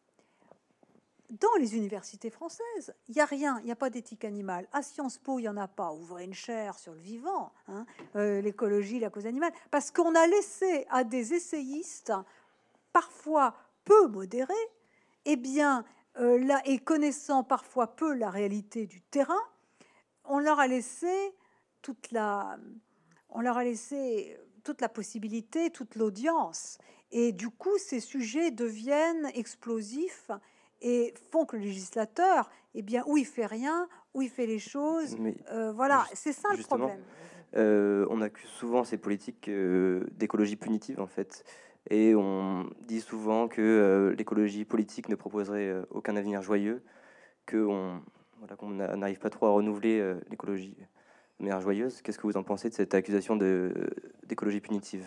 dans 1.32 1.56
les 1.60 1.76
universités 1.76 2.30
françaises, 2.30 2.94
il 3.08 3.16
n'y 3.16 3.22
a 3.22 3.26
rien, 3.26 3.58
il 3.62 3.66
n'y 3.66 3.72
a 3.72 3.76
pas 3.76 3.90
d'éthique 3.90 4.24
animale. 4.24 4.68
À 4.72 4.84
Sciences 4.84 5.18
Po, 5.18 5.40
il 5.40 5.44
n'y 5.44 5.50
en 5.50 5.58
a 5.58 5.68
pas. 5.68 5.92
Ouvrez 5.92 6.24
une 6.24 6.36
chaire 6.36 6.78
sur 6.78 6.94
le 6.94 7.00
vivant, 7.00 7.52
hein, 7.68 7.86
euh, 8.16 8.42
l'écologie, 8.42 9.00
la 9.00 9.10
cause 9.10 9.26
animale, 9.26 9.52
parce 9.72 9.90
qu'on 9.92 10.14
a 10.14 10.28
laissé 10.28 10.86
à 10.90 11.04
des 11.04 11.34
essayistes, 11.34 12.14
parfois 12.94 13.56
peu 13.86 14.08
modérés, 14.08 14.54
eh 15.26 15.36
bien, 15.36 15.84
euh, 16.20 16.38
là, 16.40 16.62
et 16.66 16.78
connaissant 16.78 17.44
parfois 17.44 17.96
peu 17.96 18.14
la 18.14 18.30
réalité 18.30 18.86
du 18.86 19.02
terrain, 19.02 19.42
on 20.28 20.40
leur 20.40 20.60
a 20.60 20.68
laissé 20.68 21.34
toute 21.82 22.12
la, 22.12 22.58
on 23.30 23.42
leur 23.42 23.58
a 23.58 23.64
laissé 23.64 24.38
toute 24.64 24.82
la 24.82 24.90
possibilité, 24.90 25.70
toute 25.70 25.96
l'audience. 25.96 26.78
Et 27.12 27.32
du 27.32 27.50
coup, 27.50 27.78
ces 27.78 28.00
sujets 28.00 28.52
deviennent 28.52 29.30
explosifs 29.34 30.32
et 30.82 31.14
font 31.32 31.46
que 31.46 31.56
le 31.56 31.64
législateur, 31.64 32.50
eh 32.74 32.82
bien, 32.82 33.04
où 33.08 33.18
il 33.18 33.26
fait 33.26 33.46
rien, 33.46 33.88
où 34.14 34.22
il 34.22 34.30
fait 34.30 34.46
les 34.46 34.60
choses, 34.60 35.16
euh, 35.52 35.72
voilà, 35.72 36.06
c'est 36.14 36.34
ça 36.34 36.50
le 36.56 36.64
problème. 36.64 37.00
euh, 37.56 38.06
on 38.10 38.22
accuse 38.22 38.50
souvent 38.50 38.84
ces 38.84 38.98
politiques 38.98 39.48
euh, 39.48 40.06
d'écologie 40.12 40.56
punitive 40.58 41.00
en 41.00 41.08
fait. 41.08 41.44
Et 41.90 42.16
on 42.16 42.68
dit 42.82 43.00
souvent 43.00 43.48
que 43.48 44.14
l'écologie 44.18 44.66
politique 44.66 45.08
ne 45.08 45.16
proposerait 45.16 45.72
aucun 45.92 46.16
avenir 46.16 46.42
joyeux, 46.42 46.84
qu'on 47.48 48.02
voilà, 48.46 48.58
qu'on 48.58 48.70
n'a- 48.70 48.96
n'arrive 48.96 49.20
pas 49.20 49.30
trop 49.30 49.48
à 49.48 49.50
renouveler 49.50 50.00
euh, 50.00 50.20
l'écologie 50.30 50.78
de 51.40 51.60
joyeuse. 51.60 52.02
Qu'est-ce 52.02 52.20
que 52.20 52.28
vous 52.28 52.38
en 52.38 52.44
pensez 52.44 52.70
de 52.70 52.76
cette 52.76 52.94
accusation 52.94 53.36
d'écologie 53.36 54.62
punitive? 54.62 55.06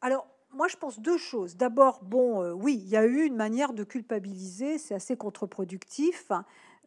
Alors, 0.00 0.26
moi, 0.52 0.66
je 0.68 0.76
pense 0.76 1.00
deux 1.00 1.18
choses. 1.18 1.56
D'abord, 1.56 2.00
bon, 2.02 2.42
euh, 2.42 2.52
oui, 2.52 2.80
il 2.82 2.88
y 2.88 2.96
a 2.96 3.06
eu 3.06 3.22
une 3.24 3.36
manière 3.36 3.72
de 3.72 3.84
culpabiliser, 3.84 4.78
c'est 4.78 4.94
assez 4.94 5.16
contre-productif. 5.16 6.32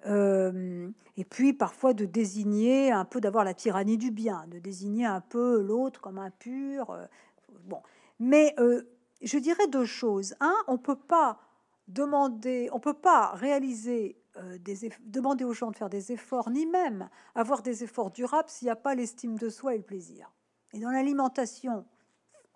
Euh, 0.06 0.90
et 1.16 1.24
puis, 1.24 1.54
parfois, 1.54 1.94
de 1.94 2.06
désigner 2.06 2.92
un 2.92 3.06
peu, 3.06 3.22
d'avoir 3.22 3.46
la 3.46 3.54
tyrannie 3.54 3.98
du 3.98 4.12
bien, 4.12 4.46
de 4.48 4.60
désigner 4.60 5.06
un 5.06 5.22
peu 5.22 5.62
l'autre 5.62 6.02
comme 6.02 6.20
impur. 6.20 6.96
bon, 7.64 7.82
mais 8.20 8.54
je 9.22 9.38
dirais 9.40 9.68
deux 9.68 9.86
choses. 9.86 10.36
Un, 10.42 10.56
on 10.68 10.78
peut 10.78 10.98
pas 10.98 11.40
demander, 11.88 12.70
on 12.74 12.80
peut 12.80 12.94
pas 12.94 13.32
réaliser 13.36 14.18
euh, 14.38 14.58
demander 15.06 15.44
aux 15.44 15.54
gens 15.54 15.72
de 15.72 15.76
faire 15.76 15.90
des 15.90 16.12
efforts, 16.12 16.50
ni 16.50 16.66
même 16.66 17.10
avoir 17.36 17.62
des 17.62 17.84
efforts 17.84 18.12
durables 18.12 18.50
s'il 18.50 18.66
n'y 18.66 18.72
a 18.72 18.76
pas 18.76 18.96
l'estime 18.96 19.38
de 19.38 19.50
soi 19.50 19.76
et 19.76 19.78
le 19.78 19.84
plaisir. 19.84 20.32
Et 20.74 20.80
dans 20.80 20.92
l'alimentation, 20.92 21.86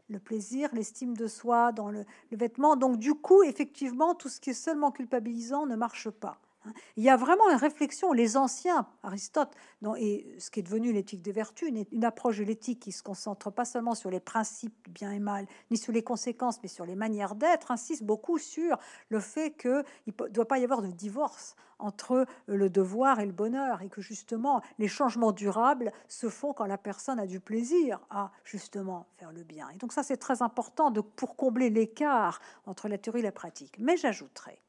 le 0.10 0.20
plaisir, 0.20 0.70
l'estime 0.74 1.16
de 1.16 1.28
soi, 1.28 1.72
dans 1.72 1.90
le, 1.90 2.04
le 2.32 2.38
vêtement. 2.38 2.76
Donc, 2.76 2.98
du 2.98 3.14
coup, 3.14 3.44
effectivement, 3.44 4.16
tout 4.16 4.30
ce 4.30 4.40
qui 4.40 4.50
est 4.50 4.54
seulement 4.54 4.92
culpabilisant 4.92 5.66
ne 5.66 5.76
marche 5.76 6.10
pas. 6.10 6.40
Hein. 6.66 6.72
Il 6.98 7.04
y 7.04 7.10
a 7.10 7.18
vraiment 7.18 7.50
une 7.50 7.58
réflexion, 7.58 8.12
les 8.14 8.38
anciens, 8.38 8.88
Aristote, 9.04 9.56
et 9.98 10.36
ce 10.40 10.52
qui 10.52 10.60
est 10.60 10.64
devenu 10.64 10.92
l'éthique 10.92 11.22
des 11.22 11.32
vertus, 11.32 11.72
une, 11.92 12.06
approche 12.06 12.40
de 12.40 12.44
l'éthique 12.44 12.80
qui 12.80 12.92
se 12.92 13.04
concentre 13.04 13.52
pas 13.52 13.66
seulement 13.66 13.96
sur 13.96 14.10
les 14.10 14.20
principes 14.20 14.90
bien 14.90 15.12
et 15.12 15.20
mal, 15.20 15.46
ni 15.72 15.78
sur 15.78 15.94
les 15.94 16.04
conséquences, 16.04 16.60
mais 16.62 16.70
sur 16.70 16.86
les 16.86 16.96
manières 16.96 17.36
d'être, 17.36 17.72
insiste 17.72 18.04
beaucoup 18.04 18.38
sur 18.38 18.78
le 19.10 19.20
fait 19.20 19.52
qu'il 19.52 19.84
ne 20.08 20.28
doit 20.30 20.48
pas 20.48 20.60
y 20.60 20.64
avoir 20.64 20.82
de 20.82 20.92
divorce 20.92 21.56
entre 21.82 22.26
le 22.48 22.70
devoir 22.70 23.22
et 23.22 23.26
le 23.26 23.32
bonheur, 23.32 23.82
et 23.82 23.90
que 23.90 24.02
justement 24.02 24.62
les 24.80 24.90
changements 24.90 25.32
durables 25.32 25.94
se 26.10 26.28
font 26.28 26.52
quand 26.54 26.66
la 26.66 26.78
personne 26.78 27.20
a 27.20 27.26
du 27.26 27.40
plaisir 27.40 28.02
à 28.10 28.32
justement 28.44 29.08
faire 29.18 29.32
le 29.32 29.44
bien. 29.44 29.70
Et 29.70 29.78
donc 29.78 29.94
ça 29.94 30.04
c'est 30.04 30.18
très 30.18 30.42
important 30.42 30.92
pour 30.92 31.38
combler 31.38 31.70
l'écart 31.70 32.42
entre 32.66 32.90
la 32.90 32.98
théorie 32.98 33.20
et 33.20 33.24
la 33.24 33.32
pratique. 33.32 33.78
Mais 33.80 33.96
j'ajouterais 33.96 34.60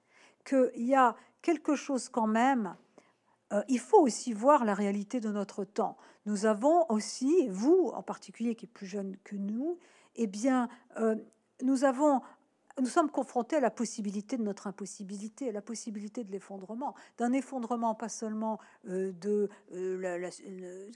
qu'il 0.45 0.87
y 0.87 0.95
a 0.95 1.17
quelque 1.43 1.75
chose 1.77 2.09
quand 2.09 2.27
même. 2.27 2.77
Euh, 3.53 3.63
il 3.69 3.79
faut 3.79 4.01
aussi 4.01 4.33
voir 4.33 4.65
la 4.65 4.75
réalité 4.75 5.21
de 5.21 5.31
notre 5.31 5.65
temps. 5.65 5.97
Nous 6.27 6.47
avons 6.47 6.87
aussi, 6.89 7.49
vous 7.49 7.91
en 7.95 8.03
particulier 8.03 8.55
qui 8.55 8.67
est 8.67 8.69
plus 8.69 8.87
jeune 8.87 9.17
que 9.25 9.37
nous, 9.37 9.79
eh 10.17 10.27
bien, 10.27 10.69
euh, 10.99 11.17
nous 11.63 11.85
avons 11.85 12.21
nous 12.79 12.87
sommes 12.87 13.11
confrontés 13.11 13.57
à 13.57 13.61
la 13.61 13.71
possibilité 13.71 14.39
de 14.39 14.43
notre 14.43 14.67
impossibilité, 14.67 15.51
à 15.51 15.53
la 15.53 15.61
possibilité 15.61 16.25
de 16.25 16.33
l'effondrement, 16.33 16.95
d'un 17.19 17.33
effondrement 17.33 17.95
pas 17.95 18.09
seulement 18.09 18.59
euh, 18.89 19.13
de, 19.13 19.51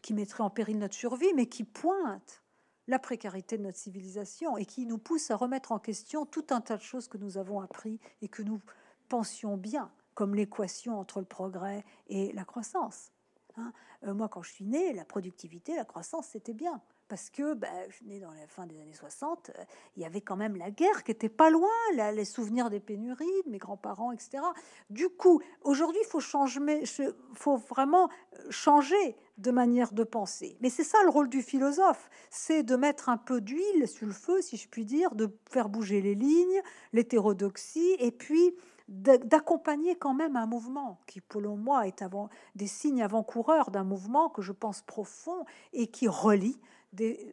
qui 0.00 0.14
mettrait 0.14 0.44
en 0.44 0.50
péril 0.50 0.78
notre 0.78 0.94
survie, 0.94 1.34
mais 1.34 1.46
qui 1.46 1.64
pointe 1.64 2.42
la 2.86 2.98
précarité 2.98 3.58
de 3.58 3.62
notre 3.62 3.78
civilisation 3.78 4.56
et 4.56 4.64
qui 4.64 4.86
nous 4.86 4.98
pousse 4.98 5.30
à 5.30 5.36
remettre 5.36 5.72
en 5.72 5.78
question 5.78 6.26
tout 6.26 6.46
un 6.50 6.60
tas 6.60 6.76
de 6.76 6.82
choses 6.82 7.08
que 7.08 7.18
nous 7.18 7.38
avons 7.38 7.60
appris 7.60 7.98
et 8.22 8.28
que 8.28 8.42
nous 8.42 8.60
pensions 9.08 9.56
bien 9.56 9.90
comme 10.14 10.34
l'équation 10.34 10.98
entre 10.98 11.18
le 11.18 11.26
progrès 11.26 11.84
et 12.08 12.32
la 12.32 12.44
croissance. 12.44 13.12
Hein. 13.56 13.72
Euh, 14.06 14.14
moi, 14.14 14.28
quand 14.28 14.42
je 14.42 14.52
suis 14.52 14.64
née, 14.64 14.92
la 14.92 15.04
productivité, 15.04 15.76
la 15.76 15.84
croissance, 15.84 16.28
c'était 16.28 16.54
bien. 16.54 16.80
Parce 17.06 17.28
que 17.28 17.52
ben, 17.52 17.70
je 17.90 17.96
suis 17.96 18.06
née 18.06 18.18
dans 18.18 18.30
la 18.30 18.46
fin 18.46 18.66
des 18.66 18.80
années 18.80 18.94
60, 18.94 19.50
euh, 19.50 19.64
il 19.96 20.02
y 20.02 20.06
avait 20.06 20.22
quand 20.22 20.36
même 20.36 20.56
la 20.56 20.70
guerre 20.70 21.04
qui 21.04 21.10
était 21.10 21.28
pas 21.28 21.50
loin, 21.50 21.68
les 21.92 22.24
souvenirs 22.24 22.70
des 22.70 22.80
pénuries, 22.80 23.26
de 23.44 23.50
mes 23.50 23.58
grands-parents, 23.58 24.10
etc. 24.10 24.42
Du 24.88 25.10
coup, 25.10 25.42
aujourd'hui, 25.62 26.00
il 26.02 26.08
faut, 26.08 26.20
faut 27.34 27.56
vraiment 27.56 28.08
euh, 28.08 28.50
changer 28.50 29.16
de 29.36 29.50
manière 29.50 29.92
de 29.92 30.02
penser. 30.02 30.56
Mais 30.60 30.70
c'est 30.70 30.84
ça 30.84 31.02
le 31.02 31.10
rôle 31.10 31.28
du 31.28 31.42
philosophe, 31.42 32.08
c'est 32.30 32.62
de 32.62 32.74
mettre 32.74 33.10
un 33.10 33.18
peu 33.18 33.42
d'huile 33.42 33.86
sur 33.86 34.06
le 34.06 34.12
feu, 34.12 34.40
si 34.40 34.56
je 34.56 34.68
puis 34.68 34.86
dire, 34.86 35.14
de 35.14 35.28
faire 35.50 35.68
bouger 35.68 36.00
les 36.00 36.14
lignes, 36.14 36.62
l'hétérodoxie, 36.92 37.96
et 37.98 38.12
puis 38.12 38.54
d'accompagner 38.88 39.96
quand 39.96 40.14
même 40.14 40.36
un 40.36 40.46
mouvement 40.46 41.00
qui, 41.06 41.20
pour 41.20 41.40
moi, 41.56 41.86
est 41.86 42.02
avant, 42.02 42.28
des 42.54 42.66
signes 42.66 43.02
avant-coureurs 43.02 43.70
d'un 43.70 43.84
mouvement 43.84 44.28
que 44.28 44.42
je 44.42 44.52
pense 44.52 44.82
profond 44.82 45.44
et 45.72 45.86
qui 45.86 46.06
relie 46.06 46.60
des, 46.92 47.32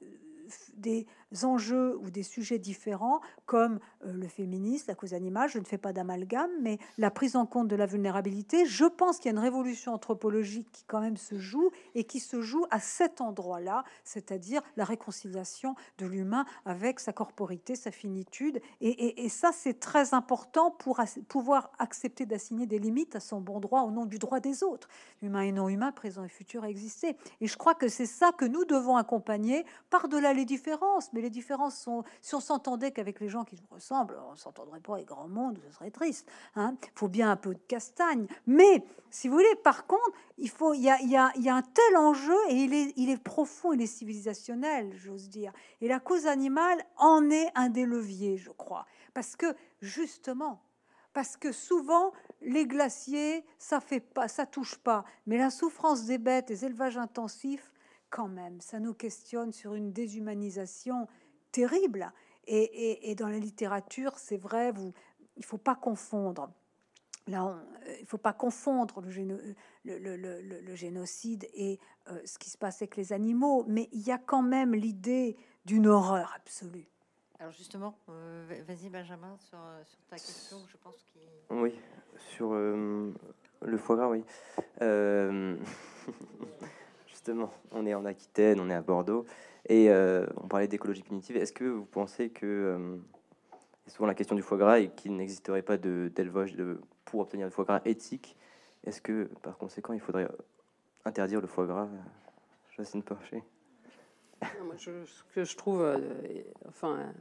des 0.75 1.05
enjeux 1.43 1.97
ou 2.01 2.09
des 2.09 2.23
sujets 2.23 2.59
différents 2.59 3.21
comme 3.45 3.79
euh, 4.05 4.13
le 4.13 4.27
féminisme, 4.27 4.85
la 4.87 4.95
cause 4.95 5.13
animale, 5.13 5.49
je 5.49 5.59
ne 5.59 5.65
fais 5.65 5.77
pas 5.77 5.93
d'amalgame, 5.93 6.51
mais 6.61 6.77
la 6.97 7.11
prise 7.11 7.35
en 7.35 7.45
compte 7.45 7.67
de 7.67 7.75
la 7.75 7.85
vulnérabilité, 7.85 8.65
je 8.65 8.85
pense 8.85 9.17
qu'il 9.17 9.25
y 9.25 9.29
a 9.29 9.31
une 9.31 9.39
révolution 9.39 9.93
anthropologique 9.93 10.71
qui 10.71 10.83
quand 10.85 11.01
même 11.01 11.17
se 11.17 11.37
joue 11.37 11.71
et 11.95 12.03
qui 12.03 12.19
se 12.19 12.41
joue 12.41 12.65
à 12.69 12.79
cet 12.79 13.21
endroit-là, 13.21 13.83
c'est-à-dire 14.03 14.61
la 14.77 14.85
réconciliation 14.85 15.75
de 15.97 16.05
l'humain 16.05 16.45
avec 16.65 16.99
sa 16.99 17.13
corporité, 17.13 17.75
sa 17.75 17.91
finitude. 17.91 18.61
Et, 18.81 19.29
ça, 19.29 19.51
c'est 19.53 19.79
très 19.79 20.13
important 20.13 20.71
pour 20.71 20.99
pouvoir 21.27 21.71
accepter 21.79 22.25
d'assigner 22.25 22.65
des 22.65 22.79
limites 22.79 23.15
à 23.15 23.19
son 23.19 23.39
bon 23.39 23.59
droit 23.59 23.81
au 23.81 23.91
nom 23.91 24.05
du 24.05 24.19
droit 24.19 24.39
des 24.39 24.63
autres, 24.63 24.87
humain 25.21 25.41
et 25.41 25.51
non 25.51 25.69
humain, 25.69 25.91
présent 25.91 26.23
et 26.23 26.29
futur 26.29 26.63
à 26.63 26.69
exister. 26.69 27.15
Et 27.39 27.47
je 27.47 27.57
crois 27.57 27.75
que 27.75 27.87
c'est 27.87 28.05
ça 28.05 28.31
que 28.31 28.45
nous 28.45 28.65
devons 28.65 28.97
accompagner 28.97 29.65
par-delà 29.89 30.33
les 30.33 30.45
différences. 30.45 31.11
Mais 31.13 31.20
les 31.21 31.29
différences 31.29 31.77
sont, 31.77 32.03
si 32.21 32.35
on 32.35 32.39
s'entendait 32.39 32.91
qu'avec 32.91 33.19
les 33.19 33.29
gens 33.29 33.43
qui 33.43 33.55
nous 33.55 33.75
ressemblent, 33.75 34.17
on 34.31 34.35
s'entendrait 34.35 34.79
pas 34.79 34.95
avec 34.95 35.07
grand 35.07 35.27
monde, 35.27 35.59
ce 35.67 35.75
serait 35.75 35.91
triste. 35.91 36.27
Il 36.55 36.61
hein. 36.61 36.75
faut 36.95 37.07
bien 37.07 37.31
un 37.31 37.35
peu 37.35 37.53
de 37.53 37.61
castagne. 37.67 38.27
Mais, 38.47 38.83
si 39.09 39.27
vous 39.27 39.35
voulez, 39.35 39.55
par 39.63 39.87
contre, 39.87 40.11
il, 40.37 40.49
faut, 40.49 40.73
il, 40.73 40.81
y 40.81 40.87
a, 40.89 41.31
un 41.33 41.61
tel 41.61 41.97
enjeu 41.97 42.37
et 42.49 42.55
il 42.55 42.73
est, 42.73 42.93
il 42.97 43.09
est 43.09 43.21
profond, 43.21 43.73
il 43.73 43.81
est 43.81 43.87
civilisationnel, 43.87 44.93
j'ose 44.95 45.29
dire. 45.29 45.51
Et 45.81 45.87
la 45.87 45.99
cause 45.99 46.27
animale 46.27 46.83
en 46.97 47.29
est 47.29 47.49
un 47.55 47.69
des 47.69 47.85
leviers, 47.85 48.37
je 48.37 48.51
crois. 48.51 48.85
Parce 49.13 49.35
que, 49.35 49.55
justement, 49.81 50.61
parce 51.13 51.37
que 51.37 51.51
souvent 51.51 52.11
les 52.41 52.65
glaciers 52.65 53.45
ça 53.57 53.79
fait 53.79 53.99
pas 53.99 54.27
ça 54.27 54.45
touche 54.45 54.77
pas 54.77 55.03
mais 55.25 55.37
la 55.37 55.49
souffrance 55.49 56.05
des 56.05 56.17
bêtes 56.17 56.49
les 56.49 56.63
élevages 56.65 56.97
intensifs 56.97 57.70
quand 58.11 58.27
même, 58.27 58.61
ça 58.61 58.79
nous 58.79 58.93
questionne 58.93 59.51
sur 59.51 59.73
une 59.73 59.91
déshumanisation 59.91 61.07
terrible. 61.51 62.11
Et, 62.45 63.15
dans 63.15 63.29
la 63.29 63.39
littérature, 63.39 64.17
c'est 64.17 64.37
vrai, 64.37 64.71
vous, 64.71 64.93
il 65.37 65.45
faut 65.45 65.57
pas 65.57 65.75
confondre. 65.75 66.51
Là, 67.27 67.63
il 67.99 68.05
faut 68.05 68.17
pas 68.17 68.33
confondre 68.33 69.01
le, 69.01 69.55
le, 69.85 70.75
génocide 70.75 71.47
et 71.53 71.79
euh, 72.09 72.19
ce 72.25 72.37
qui 72.37 72.49
se 72.49 72.57
passe 72.57 72.81
avec 72.81 72.97
les 72.97 73.13
animaux, 73.13 73.63
mais 73.67 73.87
il 73.93 74.01
y 74.01 74.11
a 74.11 74.17
quand 74.17 74.41
même 74.41 74.73
l'idée 74.73 75.37
d'une 75.65 75.87
horreur 75.87 76.33
absolue. 76.35 76.87
Alors 77.39 77.53
justement, 77.53 77.97
euh, 78.09 78.63
vas-y 78.67 78.89
Benjamin 78.89 79.37
sur, 79.37 79.59
sur, 79.85 79.99
ta 80.09 80.15
question, 80.15 80.57
je 80.67 80.77
pense 80.77 81.01
qu'il... 81.03 81.21
Oui, 81.51 81.73
sur 82.35 82.53
euh, 82.53 83.13
le 83.61 83.77
foie 83.77 83.95
gras, 83.95 84.09
oui. 84.09 84.23
justement, 87.21 87.51
on 87.71 87.85
est 87.85 87.93
en 87.93 88.03
Aquitaine, 88.05 88.59
on 88.59 88.69
est 88.69 88.73
à 88.73 88.81
Bordeaux, 88.81 89.25
et 89.69 89.91
euh, 89.91 90.25
on 90.37 90.47
parlait 90.47 90.67
d'écologie 90.67 91.03
punitive. 91.03 91.37
Est-ce 91.37 91.53
que 91.53 91.65
vous 91.65 91.85
pensez 91.85 92.29
que, 92.29 92.47
euh, 92.47 92.97
souvent 93.85 94.07
la 94.07 94.15
question 94.15 94.35
du 94.35 94.41
foie 94.41 94.57
gras, 94.57 94.79
et 94.79 94.89
qu'il 94.89 95.15
n'existerait 95.15 95.61
pas 95.61 95.77
d'élevage 95.77 96.55
de, 96.55 96.81
pour 97.05 97.19
obtenir 97.19 97.47
du 97.47 97.53
foie 97.53 97.65
gras 97.65 97.81
éthique, 97.85 98.37
est-ce 98.85 99.01
que 99.01 99.29
par 99.43 99.59
conséquent 99.59 99.93
il 99.93 99.99
faudrait 99.99 100.27
interdire 101.05 101.41
le 101.41 101.47
foie 101.47 101.67
gras 101.67 101.87
Jacine 102.75 103.03
Porcher 103.03 103.43
Moi, 104.63 104.73
ce 104.77 104.89
que 105.35 105.43
je 105.43 105.55
trouve 105.55 105.83
euh, 105.83 105.99
enfin, 106.67 107.13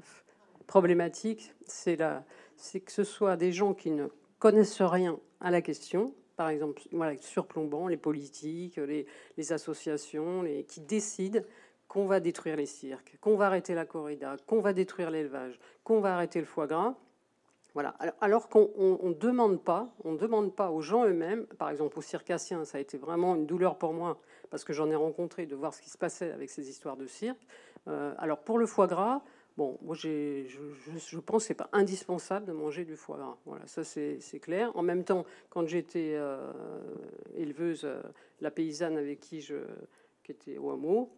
problématique, 0.67 1.53
c'est 1.67 1.99
que 1.99 2.93
ce 2.93 3.05
soit 3.05 3.37
des 3.37 3.53
gens 3.53 3.75
qui 3.75 3.91
ne 3.91 4.07
connaissent 4.39 4.81
rien 4.81 5.19
à 5.43 5.51
la 5.51 5.61
question, 5.61 6.15
par 6.41 6.49
exemple, 6.49 6.81
voilà, 6.93 7.15
surplombant 7.21 7.87
les 7.87 7.99
politiques, 7.99 8.77
les, 8.79 9.53
associations, 9.53 10.41
les, 10.41 10.65
qui 10.65 10.81
décident 10.81 11.41
qu'on 11.87 12.07
va 12.07 12.19
détruire 12.19 12.57
les 12.57 12.65
cirques, 12.65 13.19
qu'on 13.21 13.37
va 13.37 13.45
arrêter 13.45 13.75
la 13.75 13.85
corrida, 13.85 14.37
qu'on 14.47 14.61
va 14.61 14.73
détruire 14.73 15.11
l'élevage, 15.11 15.61
qu'on 15.85 16.01
va 16.01 16.15
arrêter 16.15 16.39
le 16.39 16.47
foie 16.47 16.67
gras. 16.67 16.95
Voilà. 17.75 17.91
Alors, 18.23 18.49
qu'on 18.49 18.71
ne 19.03 19.13
demande 19.13 19.63
pas, 19.63 19.93
on 20.03 20.15
demande 20.15 20.57
pas 20.57 20.71
aux 20.71 20.81
gens 20.81 21.05
eux-mêmes, 21.05 21.45
par 21.59 21.69
exemple 21.69 21.99
aux 21.99 22.03
circassiens, 22.03 22.65
ça 22.65 22.79
a 22.79 22.81
été 22.81 22.97
vraiment 22.97 23.37
une 23.37 23.45
douleur 23.45 23.77
pour 23.77 23.93
moi 23.93 24.19
parce 24.49 24.65
que 24.65 24.73
j'en 24.73 24.91
ai 24.91 24.97
rencontré 24.97 25.45
de 25.45 25.55
voir 25.55 25.75
ce 25.75 25.83
qui 25.83 25.91
se 25.91 25.99
passait 25.99 26.33
avec 26.33 26.49
ces 26.49 26.71
histoires 26.71 26.97
de 26.97 27.07
cirque. 27.07 27.47
Euh, 27.87 28.15
alors 28.17 28.39
pour 28.39 28.57
le 28.57 28.65
foie 28.65 28.87
gras, 28.87 29.21
Bon, 29.61 29.77
moi, 29.83 29.95
je, 29.95 30.47
je, 30.47 31.19
pense 31.19 31.43
que 31.43 31.49
c'est 31.49 31.55
pas 31.55 31.69
indispensable 31.75 32.47
de 32.47 32.53
manger 32.53 32.87
du 32.87 32.97
foie 32.97 33.19
gras. 33.19 33.37
Voilà, 33.45 33.67
ça 33.67 33.85
c'est 33.85 34.41
clair. 34.41 34.75
En 34.75 34.81
même 34.81 35.05
temps, 35.05 35.27
quand 35.51 35.67
j'étais 35.67 36.15
euh, 36.15 36.51
éleveuse, 37.37 37.85
euh, 37.85 38.01
la 38.41 38.51
paysanne 38.51 38.97
avec 38.97 39.21
qui 39.21 39.43
je, 39.43 39.57
qui 40.23 40.33
était 40.33 40.57
au 40.57 40.71
hameau, 40.71 41.11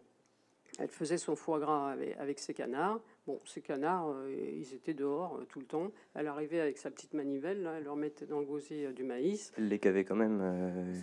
elle 0.77 0.89
faisait 0.89 1.17
son 1.17 1.37
foie 1.37 1.57
gras 1.57 1.95
avec, 2.19 2.37
ses 2.37 2.53
canards. 2.53 2.99
Bon, 3.27 3.39
ces 3.45 3.61
canards, 3.61 4.09
euh, 4.09 4.35
ils 4.57 4.73
étaient 4.73 4.93
dehors 4.93 5.39
tout 5.47 5.61
le 5.61 5.65
temps. 5.65 5.93
Elle 6.13 6.27
arrivait 6.27 6.59
avec 6.59 6.77
sa 6.77 6.91
petite 6.91 7.13
manivelle, 7.13 7.65
elle 7.77 7.85
leur 7.85 7.95
mettait 7.95 8.25
dans 8.25 8.41
le 8.41 8.45
gosier 8.45 8.91
du 8.91 9.05
maïs. 9.05 9.53
Elle 9.57 9.69
les 9.69 9.79
gavait 9.79 10.03
quand 10.03 10.17
même. 10.17 11.01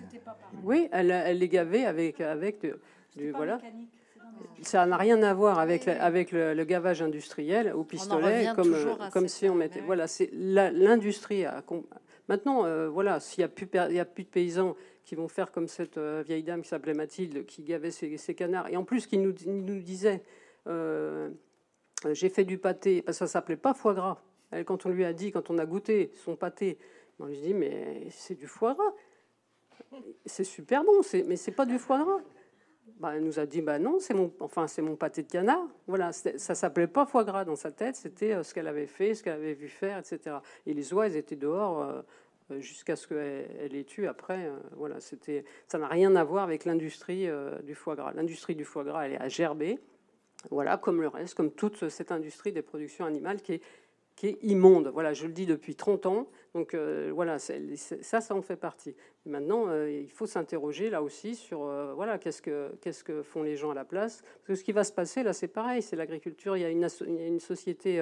Oui, 0.62 0.90
elle, 0.92 1.10
elle, 1.10 1.38
les 1.38 1.48
gavait 1.48 1.86
avec, 1.86 2.20
avec 2.20 2.66
du, 3.16 3.30
voilà. 3.30 3.62
Ça 4.62 4.84
n'a 4.84 4.96
rien 4.96 5.22
à 5.22 5.32
voir 5.32 5.58
avec, 5.58 5.88
avec 5.88 6.32
le, 6.32 6.64
gavage 6.64 7.00
industriel 7.02 7.72
au 7.74 7.82
pistolet, 7.82 8.48
comme, 8.54 8.76
comme 9.12 9.28
si 9.28 9.48
on 9.48 9.54
mettait. 9.54 9.80
Voilà, 9.80 10.06
c'est 10.06 10.30
l'industrie. 10.32 11.44
Maintenant, 12.28 12.64
euh, 12.64 12.88
voilà, 12.88 13.18
s'il 13.18 13.40
n'y 13.40 13.44
a, 13.44 13.82
a 13.82 14.04
plus 14.04 14.22
de 14.24 14.28
paysans 14.28 14.76
qui 15.04 15.16
vont 15.16 15.26
faire 15.26 15.50
comme 15.50 15.66
cette 15.66 15.98
euh, 15.98 16.22
vieille 16.24 16.44
dame 16.44 16.62
qui 16.62 16.68
s'appelait 16.68 16.94
Mathilde, 16.94 17.44
qui 17.44 17.64
gavait 17.64 17.90
ses, 17.90 18.34
canards, 18.36 18.68
et 18.68 18.76
en 18.76 18.84
plus 18.84 19.08
qui 19.08 19.18
nous, 19.18 19.34
nous 19.46 19.80
disait 19.80 20.22
euh, 20.68 21.30
J'ai 22.12 22.28
fait 22.28 22.44
du 22.44 22.56
pâté, 22.56 23.02
parce 23.02 23.18
que 23.18 23.26
ça 23.26 23.32
s'appelait 23.32 23.56
pas 23.56 23.74
foie 23.74 23.94
gras. 23.94 24.22
Elle, 24.52 24.64
quand 24.64 24.86
on 24.86 24.90
lui 24.90 25.04
a 25.04 25.12
dit, 25.12 25.32
quand 25.32 25.50
on 25.50 25.58
a 25.58 25.66
goûté 25.66 26.12
son 26.22 26.36
pâté, 26.36 26.78
on 27.18 27.26
lui 27.26 27.40
dit 27.40 27.52
Mais 27.52 28.06
c'est 28.10 28.36
du 28.36 28.46
foie 28.46 28.74
gras. 28.74 28.92
C'est 30.24 30.44
super 30.44 30.84
bon, 30.84 31.00
mais 31.26 31.34
c'est 31.34 31.50
pas 31.50 31.66
du 31.66 31.80
foie 31.80 32.04
gras. 32.04 32.20
Bah, 32.98 33.12
elle 33.14 33.24
nous 33.24 33.38
a 33.38 33.46
dit 33.46 33.62
bah 33.62 33.78
non, 33.78 33.98
c'est 33.98 34.14
mon, 34.14 34.32
enfin 34.40 34.66
c'est 34.66 34.82
mon 34.82 34.96
pâté 34.96 35.22
de 35.22 35.28
canard. 35.28 35.66
Voilà, 35.86 36.12
ça 36.12 36.54
s'appelait 36.54 36.86
pas 36.86 37.06
foie 37.06 37.24
gras 37.24 37.44
dans 37.44 37.56
sa 37.56 37.70
tête, 37.70 37.96
c'était 37.96 38.34
euh, 38.34 38.42
ce 38.42 38.54
qu'elle 38.54 38.66
avait 38.66 38.86
fait, 38.86 39.14
ce 39.14 39.22
qu'elle 39.22 39.34
avait 39.34 39.54
vu 39.54 39.68
faire, 39.68 39.98
etc. 39.98 40.36
Et 40.66 40.74
les 40.74 40.92
oies, 40.92 41.06
elles 41.06 41.16
étaient 41.16 41.36
dehors, 41.36 41.82
euh, 41.82 42.60
jusqu'à 42.60 42.96
ce 42.96 43.06
qu'elle 43.06 43.74
ait 43.74 43.84
tué 43.84 44.06
après. 44.06 44.50
voilà, 44.76 45.00
c'était, 45.00 45.44
ça 45.68 45.78
n'a 45.78 45.86
rien 45.86 46.16
à 46.16 46.24
voir 46.24 46.42
avec 46.42 46.64
l'industrie 46.64 47.28
du 47.62 47.76
foie 47.76 47.94
gras. 47.94 48.12
L'industrie 48.12 48.56
du 48.56 48.64
foie 48.64 48.82
gras, 48.82 49.06
elle 49.06 49.12
est 49.12 49.20
à 49.20 49.28
gerber. 49.28 49.78
Voilà, 50.50 50.76
comme 50.76 51.00
le 51.00 51.06
reste, 51.06 51.34
comme 51.34 51.52
toute 51.52 51.88
cette 51.88 52.10
industrie 52.10 52.50
des 52.50 52.62
productions 52.62 53.04
animales 53.04 53.40
qui 53.40 53.52
est 53.52 53.62
qui 54.20 54.26
est 54.26 54.38
immonde. 54.42 54.88
Voilà, 54.88 55.14
je 55.14 55.26
le 55.26 55.32
dis 55.32 55.46
depuis 55.46 55.74
30 55.74 56.04
ans. 56.04 56.28
Donc 56.54 56.74
euh, 56.74 57.12
voilà, 57.14 57.38
ça, 57.38 58.20
ça 58.20 58.34
en 58.34 58.42
fait 58.42 58.56
partie. 58.56 58.96
Maintenant, 59.24 59.66
euh, 59.68 59.90
il 59.90 60.10
faut 60.10 60.26
s'interroger 60.26 60.90
là 60.90 61.02
aussi 61.02 61.36
sur 61.36 61.62
euh, 61.64 61.92
voilà, 61.94 62.18
qu'est-ce 62.18 62.42
que, 62.42 62.74
qu'est-ce 62.80 63.04
que 63.04 63.22
font 63.22 63.42
les 63.42 63.56
gens 63.56 63.70
à 63.70 63.74
la 63.74 63.84
place. 63.84 64.22
Parce 64.22 64.46
que 64.46 64.54
ce 64.56 64.64
qui 64.64 64.72
va 64.72 64.82
se 64.82 64.92
passer 64.92 65.22
là, 65.22 65.32
c'est 65.32 65.48
pareil, 65.48 65.80
c'est 65.80 65.96
l'agriculture. 65.96 66.56
Il 66.56 66.60
y 66.60 66.64
a 66.64 66.70
une, 66.70 66.88
une 67.06 67.40
société, 67.40 68.00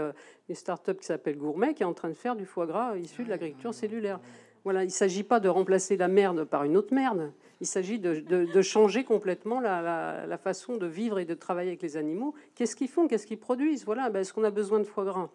une 0.49 0.55
start-up 0.55 1.01
qui 1.01 1.07
s'appelle 1.07 1.37
Gourmet 1.37 1.75
qui 1.75 1.83
est 1.83 1.87
en 1.87 1.95
train 1.95 2.09
de 2.09 2.15
faire 2.15 2.37
du 2.37 2.47
foie 2.47 2.67
gras 2.67 2.97
issu 2.97 3.25
de 3.25 3.29
l'agriculture 3.29 3.75
cellulaire. 3.75 4.19
Voilà, 4.65 4.83
il 4.83 4.87
ne 4.87 4.93
s'agit 4.93 5.25
pas 5.25 5.41
de 5.41 5.49
remplacer 5.49 5.97
la 5.97 6.09
merde 6.09 6.45
par 6.45 6.65
une 6.65 6.77
autre 6.77 6.95
merde. 6.95 7.33
Il 7.61 7.67
s'agit 7.67 7.99
de, 7.99 8.21
de, 8.21 8.63
changer 8.63 9.05
complètement 9.05 9.61
la, 9.61 10.27
la, 10.27 10.39
façon 10.39 10.77
de 10.77 10.87
vivre 10.87 11.19
et 11.19 11.25
de 11.25 11.35
travailler 11.35 11.71
avec 11.71 11.83
les 11.83 11.97
animaux. 11.97 12.35
Qu'est-ce 12.55 12.77
qu'ils 12.77 12.89
font? 12.89 13.09
Qu'est-ce 13.09 13.27
qu'ils 13.27 13.39
produisent? 13.39 13.85
Voilà, 13.85 14.11
ben, 14.11 14.21
est-ce 14.21 14.33
qu'on 14.33 14.45
a 14.45 14.51
besoin 14.51 14.79
de 14.79 14.85
foie 14.85 15.05
gras? 15.05 15.31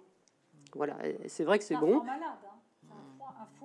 Voilà, 0.76 0.98
c'est 1.28 1.44
vrai 1.44 1.60
que 1.60 1.66
c'est 1.66 1.76
bon. 1.76 2.04
Malade, 2.04 2.22
hein. 2.24 2.53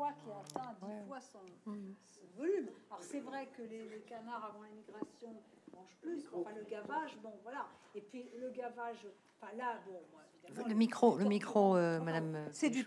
Un, 0.04 0.12
foie, 0.12 0.42
qui 0.46 0.58
atteint 0.58 0.74
10 0.80 1.06
fois 1.06 1.20
son, 1.20 1.38
mm. 1.66 1.94
volume. 2.36 2.68
Alors 2.90 3.02
c'est 3.02 3.20
vrai 3.20 3.48
que 3.56 3.62
les, 3.62 4.02
canards 4.06 4.44
avant 4.44 4.62
l'immigration 4.62 5.42
mangent 5.74 5.96
plus, 6.00 6.28
enfin 6.32 6.50
le 6.54 6.64
gavage, 6.64 7.16
bon 7.22 7.32
voilà. 7.42 7.66
Et 7.94 8.00
puis 8.00 8.30
le 8.38 8.50
gavage, 8.50 9.06
enfin 9.40 9.52
là, 9.56 9.80
bon, 9.86 10.64
le 10.66 10.74
micro, 10.74 11.18
le 11.18 11.24
micro, 11.24 11.76
euh, 11.76 12.00
Madame. 12.00 12.34
Euh, 12.34 12.48
c'est 12.52 12.70
du 12.70 12.86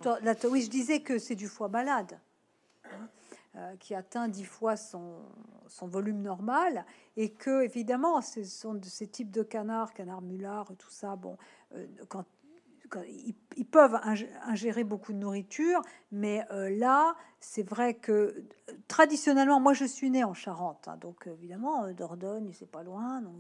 oui, 0.50 0.62
je 0.62 0.70
disais 0.70 1.02
que 1.02 1.20
c'est 1.20 1.36
du 1.36 1.48
foie 1.48 1.70
malade. 1.70 2.20
Hein, 2.86 3.08
euh, 3.56 3.76
qui 3.78 3.94
atteint 3.94 4.28
dix 4.28 4.46
fois 4.46 4.76
son, 4.76 5.20
son, 5.68 5.86
volume 5.86 6.22
normal 6.22 6.86
et 7.16 7.32
que 7.32 7.64
évidemment 7.64 8.22
ce 8.22 8.44
sont 8.44 8.74
de 8.74 8.86
ces 8.86 9.08
types 9.08 9.30
de 9.30 9.44
canards, 9.44 9.94
canards 9.94 10.22
mulards, 10.22 10.72
tout 10.78 10.90
ça. 10.90 11.16
Bon, 11.16 11.38
quand 12.08 12.26
ils, 13.56 13.66
peuvent 13.66 14.00
ingérer 14.44 14.84
beaucoup 14.84 15.14
de 15.14 15.18
nourriture, 15.18 15.82
mais 16.12 16.46
euh, 16.52 16.70
là, 16.70 17.16
c'est 17.40 17.68
vrai 17.68 17.94
que 17.94 18.44
traditionnellement, 18.88 19.60
moi 19.60 19.74
je 19.74 19.86
suis 19.86 20.10
née 20.10 20.24
en 20.24 20.34
Charente, 20.34 20.88
hein, 20.88 20.98
donc 21.00 21.28
évidemment, 21.28 21.86
euh, 21.86 21.94
Dordogne, 21.94 22.52
c'est 22.54 22.70
pas 22.70 22.84
loin. 22.84 23.22
Donc, 23.22 23.36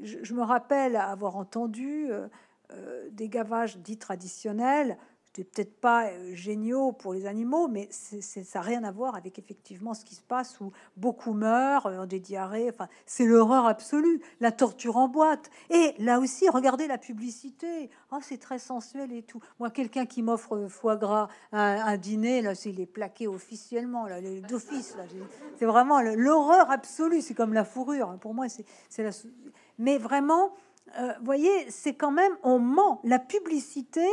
je, 0.00 0.34
me 0.34 0.42
rappelle 0.42 0.96
avoir 0.96 1.36
entendu 1.36 2.08
euh, 2.10 3.08
des 3.10 3.28
gavages 3.28 3.78
dits 3.78 3.98
traditionnels 3.98 4.96
c'était 5.34 5.48
peut-être 5.48 5.80
pas 5.80 6.08
euh, 6.08 6.34
géniaux 6.34 6.92
pour 6.92 7.14
les 7.14 7.24
animaux, 7.24 7.66
mais 7.66 7.88
ça 7.90 8.40
n'a 8.54 8.60
rien 8.60 8.84
à 8.84 8.92
voir 8.92 9.14
avec 9.16 9.38
effectivement 9.38 9.94
ce 9.94 10.04
qui 10.04 10.14
se 10.14 10.20
passe 10.20 10.60
où 10.60 10.72
beaucoup 10.98 11.32
meurent, 11.32 11.86
ont 11.86 12.04
des 12.04 12.20
diarrhées. 12.20 12.68
Enfin, 12.68 12.86
c'est 13.06 13.24
l'horreur 13.24 13.64
absolue, 13.64 14.20
la 14.40 14.52
torture 14.52 14.98
en 14.98 15.08
boîte. 15.08 15.50
Et 15.70 15.94
là 15.98 16.20
aussi, 16.20 16.50
regardez 16.50 16.86
la 16.86 16.98
publicité. 16.98 17.88
Oh, 18.10 18.18
c'est 18.20 18.36
très 18.36 18.58
sensuel 18.58 19.10
et 19.10 19.22
tout. 19.22 19.40
Moi, 19.58 19.70
quelqu'un 19.70 20.04
qui 20.04 20.22
m'offre 20.22 20.66
foie 20.68 20.96
gras 20.96 21.28
un, 21.52 21.96
dîner, 21.96 22.42
là, 22.42 22.54
c'est 22.54 22.72
les 22.72 22.84
plaqué 22.84 23.26
officiellement, 23.26 24.06
là, 24.06 24.20
d'office. 24.20 24.96
C'est 25.58 25.64
vraiment 25.64 26.02
l'horreur 26.02 26.70
absolue. 26.70 27.22
C'est 27.22 27.34
comme 27.34 27.54
la 27.54 27.64
fourrure. 27.64 28.10
Hein. 28.10 28.18
Pour 28.18 28.34
moi, 28.34 28.48
c'est 28.90 29.02
la. 29.02 29.10
Mais 29.78 29.96
vraiment, 29.96 30.52
euh, 30.98 31.12
voyez, 31.22 31.70
c'est 31.70 31.94
quand 31.94 32.10
même 32.10 32.36
on 32.42 32.58
ment. 32.58 33.00
La 33.02 33.18
publicité 33.18 34.06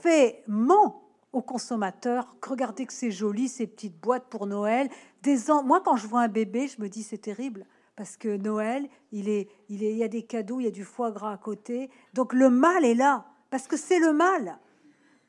fait 0.00 0.42
ment 0.46 1.02
aux 1.32 1.42
consommateurs. 1.42 2.36
Regardez 2.46 2.86
que 2.86 2.92
c'est 2.92 3.10
joli, 3.10 3.48
ces 3.48 3.66
petites 3.66 4.00
boîtes 4.00 4.26
pour 4.28 4.46
Noël. 4.46 4.88
Des 5.22 5.50
ans, 5.50 5.62
moi, 5.62 5.80
quand 5.84 5.96
je 5.96 6.06
vois 6.06 6.22
un 6.22 6.28
bébé, 6.28 6.68
je 6.68 6.80
me 6.80 6.88
dis 6.88 7.02
c'est 7.02 7.18
terrible 7.18 7.66
parce 7.96 8.16
que 8.16 8.36
Noël, 8.36 8.88
il 9.10 9.28
est, 9.28 9.48
il 9.68 9.82
est, 9.82 9.90
il 9.90 9.98
y 9.98 10.04
a 10.04 10.08
des 10.08 10.22
cadeaux, 10.22 10.60
il 10.60 10.64
y 10.64 10.68
a 10.68 10.72
du 10.72 10.84
foie 10.84 11.10
gras 11.10 11.32
à 11.32 11.36
côté. 11.36 11.90
Donc 12.14 12.32
le 12.32 12.48
mal 12.48 12.84
est 12.84 12.94
là 12.94 13.26
parce 13.50 13.66
que 13.66 13.76
c'est 13.76 13.98
le 13.98 14.12
mal. 14.12 14.58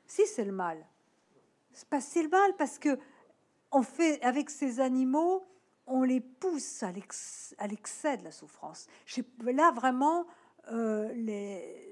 Si 0.05 0.25
c'est 0.25 0.45
le 0.45 0.51
mal, 0.51 0.85
c'est 1.73 2.23
le 2.23 2.29
mal 2.29 2.55
parce 2.57 2.79
que 2.79 2.97
on 3.71 3.83
fait 3.83 4.21
avec 4.23 4.49
ces 4.49 4.79
animaux, 4.79 5.45
on 5.85 6.03
les 6.03 6.21
pousse 6.21 6.83
à 6.83 6.91
l'excès 6.91 8.17
de 8.17 8.23
la 8.23 8.31
souffrance. 8.31 8.87
Là 9.43 9.71
vraiment, 9.71 10.25
euh, 10.71 11.11
les, 11.13 11.89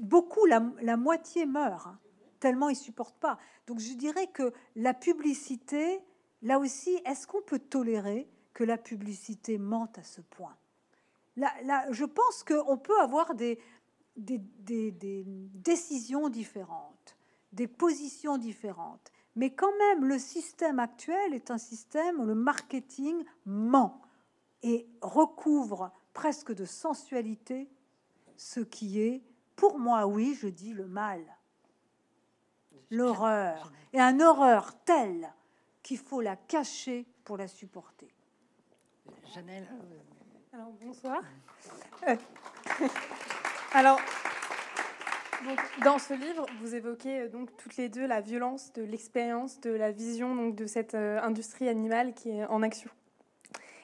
beaucoup, 0.00 0.44
la, 0.46 0.96
moitié 0.96 1.46
meurt, 1.46 1.86
hein, 1.86 1.98
tellement 2.40 2.68
ils 2.68 2.76
supportent 2.76 3.18
pas. 3.18 3.38
Donc 3.66 3.80
je 3.80 3.92
dirais 3.94 4.28
que 4.28 4.52
la 4.76 4.94
publicité, 4.94 6.00
là 6.42 6.58
aussi, 6.58 7.00
est-ce 7.04 7.26
qu'on 7.26 7.42
peut 7.42 7.58
tolérer 7.58 8.28
que 8.54 8.64
la 8.64 8.76
publicité 8.76 9.58
mente 9.58 9.98
à 9.98 10.02
ce 10.02 10.20
point? 10.20 10.56
Là, 11.36 11.52
là, 11.64 11.86
je 11.90 12.04
pense 12.04 12.42
qu'on 12.42 12.78
peut 12.78 12.98
avoir 13.00 13.34
des, 13.34 13.58
décisions 14.16 16.28
différentes, 16.28 17.16
des 17.52 17.68
positions 17.68 18.38
différentes. 18.38 19.12
Mais 19.36 19.50
quand 19.50 19.76
même, 19.78 20.04
le 20.04 20.18
système 20.18 20.80
actuel 20.80 21.32
est 21.32 21.52
un 21.52 21.58
système 21.58 22.18
où 22.18 22.26
le 22.26 22.34
marketing 22.34 23.22
ment 23.46 24.02
et 24.64 24.88
recouvre 25.00 25.92
presque 26.12 26.52
de 26.52 26.64
sensualité 26.64 27.70
ce 28.38 28.60
qui 28.60 29.02
est, 29.02 29.22
pour 29.56 29.78
moi, 29.78 30.06
oui, 30.06 30.38
je 30.40 30.46
dis 30.46 30.72
le 30.72 30.86
mal, 30.86 31.20
l'horreur, 32.90 33.70
et 33.92 34.00
un 34.00 34.20
horreur 34.20 34.72
telle 34.84 35.30
qu'il 35.82 35.98
faut 35.98 36.22
la 36.22 36.36
cacher 36.36 37.06
pour 37.24 37.36
la 37.36 37.48
supporter. 37.48 38.08
Janelle. 39.34 39.68
Alors, 40.52 40.72
bonsoir. 40.80 41.22
Euh, 42.06 42.14
alors, 43.72 43.98
dans 45.82 45.98
ce 45.98 46.14
livre, 46.14 46.46
vous 46.60 46.74
évoquez 46.74 47.22
euh, 47.22 47.28
donc 47.28 47.56
toutes 47.56 47.76
les 47.76 47.88
deux 47.88 48.06
la 48.06 48.20
violence 48.20 48.72
de 48.72 48.82
l'expérience, 48.82 49.60
de 49.60 49.70
la 49.70 49.90
vision 49.90 50.36
donc 50.36 50.54
de 50.54 50.66
cette 50.66 50.94
euh, 50.94 51.20
industrie 51.20 51.68
animale 51.68 52.14
qui 52.14 52.30
est 52.30 52.46
en 52.46 52.62
action. 52.62 52.88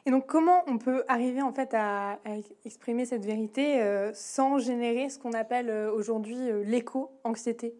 Et 0.07 0.11
donc, 0.11 0.27
comment 0.27 0.63
on 0.67 0.77
peut 0.77 1.03
arriver 1.09 1.41
en 1.41 1.53
fait 1.53 1.73
à, 1.73 2.19
exprimer 2.65 3.07
cette 3.07 3.25
vérité 3.25 3.83
euh, 3.83 4.13
sans 4.13 4.59
générer 4.59 5.09
ce 5.09 5.19
qu'on 5.19 5.33
appelle 5.33 5.71
euh, 5.71 5.91
aujourd'hui 5.91 6.51
euh, 6.51 6.63
l'éco-anxiété 6.63 7.75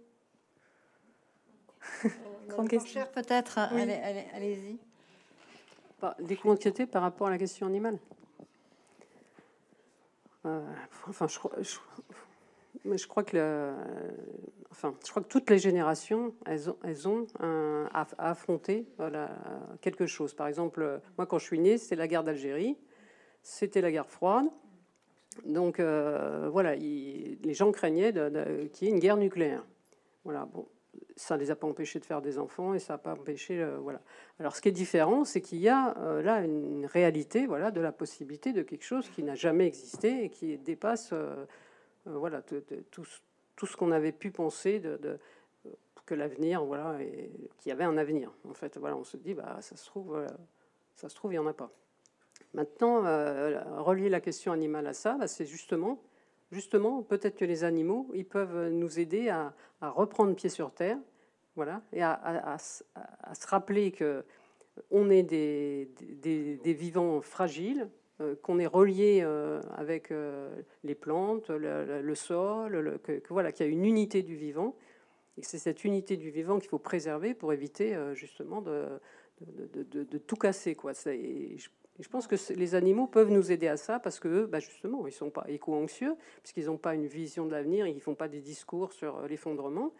Grande 2.49 2.69
question. 2.69 3.03
Peut-être, 3.15 3.59
allez-y. 3.59 4.79
L'éco-anxiété 6.19 6.87
par 6.87 7.03
rapport 7.03 7.27
à 7.27 7.31
la 7.31 7.39
question 7.39 7.67
animale. 7.67 7.99
enfin, 10.45 11.27
je, 11.27 11.39
je, 11.63 11.79
je 12.85 13.07
crois 13.07 13.25
que 13.25 13.73
enfin, 14.71 14.95
je 15.05 15.11
crois 15.11 15.23
que 15.23 15.29
toutes 15.29 15.51
les 15.51 15.59
générations, 15.59 16.35
elles 16.47 16.69
ont, 16.69 16.77
elles 16.85 17.07
quelque 19.81 20.07
chose. 20.07 20.35
Par 20.35 20.47
exemple, 20.49 21.01
moi, 21.17 21.27
quand 21.27 21.39
je 21.39 21.45
suis 21.45 21.59
née, 21.59 21.79
c'était 21.79 21.97
la 21.97 22.09
guerre 22.09 22.25
d'Algérie, 22.25 22.77
c'était 23.43 23.81
la 23.81 23.91
guerre 23.91 24.11
froide. 24.11 24.47
Donc, 25.45 25.81
euh, 25.81 26.49
voilà, 26.51 26.75
les 26.77 27.55
gens 27.55 27.73
craignaient 27.73 28.13
qu'il 28.73 28.89
y 28.89 28.91
ait 28.91 28.95
une 28.95 29.01
guerre 29.01 29.17
nucléaire. 29.17 29.65
Voilà, 30.25 30.47
bon, 30.47 30.67
ça 31.17 31.37
ne 31.37 31.41
les 31.41 31.51
a 31.51 31.57
pas 31.57 31.67
empêchés 31.67 31.99
de 31.99 32.05
faire 32.05 32.23
des 32.23 32.39
enfants 32.39 32.75
et 32.75 32.79
ça 32.79 32.95
n'a 32.95 32.99
pas 32.99 33.13
empêché. 33.13 33.65
Voilà. 33.81 34.01
Alors, 34.39 34.57
ce 34.57 34.61
qui 34.61 34.69
est 34.69 34.73
différent, 34.73 35.25
c'est 35.25 35.41
qu'il 35.41 35.59
y 35.59 35.69
a 35.69 35.97
euh, 35.99 36.23
là 36.23 36.41
une 36.41 36.87
réalité 36.87 37.47
voilà, 37.47 37.71
de 37.71 37.81
la 37.81 37.93
possibilité 37.93 38.53
de 38.53 38.63
quelque 38.63 38.85
chose 38.85 39.09
qui 39.11 39.23
n'a 39.23 39.35
jamais 39.35 39.67
existé 39.67 40.25
et 40.25 40.31
qui 40.31 40.57
dépasse 40.59 41.11
euh, 41.13 41.45
voilà, 42.07 42.43
tout, 42.43 42.63
tout, 43.57 43.67
ce 43.67 43.77
qu'on 43.77 43.93
avait 43.93 44.13
pu 44.13 44.31
penser 44.31 44.81
de, 44.81 44.99
euh, 45.03 45.71
que 46.07 46.15
l'avenir, 46.15 46.65
voilà, 46.65 47.01
et 47.03 47.31
qu'il 47.59 47.71
y 47.71 47.73
avait 47.73 47.85
un 47.85 47.97
avenir. 47.97 48.31
En 48.49 48.55
fait, 48.55 48.77
voilà, 48.79 48.97
on 48.97 49.05
se 49.05 49.17
dit, 49.17 49.35
bah, 49.35 49.59
ça 49.61 49.77
se 49.77 49.87
trouve, 49.87 50.17
euh, 50.17 50.27
ça 50.95 51.09
se 51.09 51.15
trouve, 51.15 51.33
il 51.33 51.37
y 51.37 51.39
en 51.39 51.47
a 51.47 51.55
pas. 51.55 51.71
Maintenant, 52.53 53.03
relier 53.83 54.09
la 54.09 54.21
question 54.21 54.53
animale 54.53 54.87
à 54.87 54.93
ça, 54.93 55.17
bah, 55.19 55.27
c'est 55.27 55.47
justement, 55.47 56.01
justement, 56.53 57.03
peut-être 57.03 57.37
que 57.37 57.45
les 57.45 57.65
animaux, 57.65 58.11
ils 58.15 58.27
peuvent 58.27 58.69
nous 58.71 59.01
aider 59.01 59.29
à, 59.29 59.55
reprendre 59.81 60.35
pied 60.35 60.49
sur 60.49 60.71
terre, 60.73 60.99
voilà, 61.57 61.83
et 61.93 62.03
à, 62.03 62.57
se 62.59 63.47
rappeler 63.47 63.93
que 63.93 64.25
on 64.91 65.11
est 65.11 65.23
des, 65.23 65.89
des, 66.63 66.75
vivants 66.75 67.21
fragiles, 67.21 67.83
euh, 67.83 68.04
qu'on 68.43 68.59
est 68.59 68.67
relié 68.67 69.21
euh, 69.23 69.61
avec 69.77 70.11
euh, 70.11 70.55
les 70.85 70.95
plantes, 70.95 71.51
le, 71.51 72.15
sol, 72.15 72.99
que, 73.03 73.21
voilà, 73.31 73.51
qu'il 73.53 73.67
y 73.67 73.69
a 73.69 73.73
une 73.73 73.85
unité 73.85 74.23
du 74.23 74.37
vivant, 74.37 74.77
et 75.37 75.43
c'est 75.43 75.59
cette 75.59 75.85
unité 75.85 76.17
du 76.17 76.31
vivant 76.31 76.59
qu'il 76.61 76.69
faut 76.69 76.79
préserver 76.79 77.35
pour 77.35 77.53
éviter 77.53 77.97
justement 78.15 78.63
de, 78.63 79.01
tout 80.27 80.37
casser. 80.37 80.77
Quoi. 80.77 80.93
Et 81.07 81.57
je, 81.99 82.09
pense 82.09 82.29
que 82.29 82.37
les 82.55 82.77
animaux 82.77 83.09
peuvent 83.09 83.31
nous 83.31 83.51
aider 83.51 83.67
à 83.67 83.77
ça 83.77 83.99
parce 83.99 84.21
que 84.21 84.45
bah 84.45 84.61
justement, 84.61 85.09
ils 85.09 85.13
sont 85.13 85.31
pas 85.31 85.45
éco-anxieux, 85.49 86.15
puisqu'ils 86.45 86.67
n'ont 86.67 86.79
pas 86.79 86.95
une 86.95 87.07
vision 87.07 87.47
de 87.47 87.51
l'avenir, 87.51 87.89
ils 87.89 87.97
ne 87.97 88.01
font 88.01 88.15
pas 88.15 88.29
des 88.29 88.41
discours 88.41 88.93
sur 88.93 89.27
l'effondrement. 89.27 89.93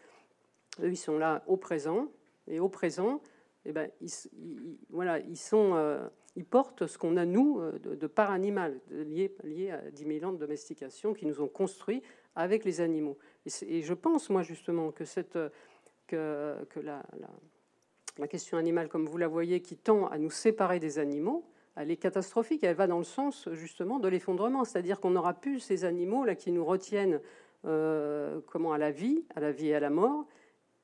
Eux, 0.81 0.89
ils 0.89 0.97
sont 0.97 1.17
là 1.17 1.43
au 1.47 1.57
présent, 1.57 2.07
et 2.47 2.61
au 2.61 2.69
présent, 2.69 3.21
eh 3.65 3.71
ben, 3.71 3.89
ils, 4.01 4.09
voilà, 4.89 5.19
euh, 5.53 6.09
ils 6.35 6.45
portent 6.45 6.87
ce 6.87 6.97
qu'on 6.97 7.17
a, 7.17 7.25
nous, 7.25 7.59
euh, 7.59 7.79
de, 7.79 8.07
part 8.07 8.31
animale, 8.31 8.79
lié, 8.91 9.35
lié 9.43 9.71
à 9.71 9.91
10 9.91 10.19
000 10.19 10.25
ans 10.25 10.33
de 10.33 10.37
domestication 10.37 11.13
qui 11.13 11.25
nous 11.25 11.41
ont 11.41 11.47
construit 11.47 12.03
avec 12.35 12.63
les 12.65 12.81
animaux. 12.81 13.17
Et, 13.67 13.81
je 13.81 13.93
pense, 13.93 14.29
moi, 14.29 14.43
justement, 14.43 14.91
que, 14.91 15.05
cette, 15.05 15.39
que, 16.07 16.57
la, 16.81 17.03
la, 18.17 18.27
question 18.27 18.57
animale, 18.57 18.87
comme 18.87 19.07
vous 19.07 19.17
la 19.17 19.27
voyez, 19.27 19.61
qui 19.61 19.77
tend 19.77 20.07
à 20.07 20.17
nous 20.17 20.31
séparer 20.31 20.79
des 20.79 20.99
animaux, 20.99 21.49
elle 21.75 21.91
est 21.91 21.97
catastrophique. 21.97 22.63
Elle 22.63 22.75
va 22.75 22.87
dans 22.87 22.97
le 22.97 23.03
sens, 23.03 23.49
justement, 23.53 23.99
de 23.99 24.07
l'effondrement. 24.07 24.63
C'est-à-dire 24.63 24.99
qu'on 24.99 25.11
n'aura 25.11 25.33
plus 25.33 25.59
ces 25.59 25.85
animaux-là 25.85 26.35
qui 26.35 26.51
nous 26.51 26.65
retiennent 26.65 27.19
euh, 27.65 28.39
comment, 28.47 28.73
à 28.73 28.77
la 28.77 28.91
vie, 28.91 29.25
à 29.35 29.39
la 29.39 29.51
vie 29.51 29.69
et 29.69 29.75
à 29.75 29.79
la 29.79 29.89
mort 29.89 30.27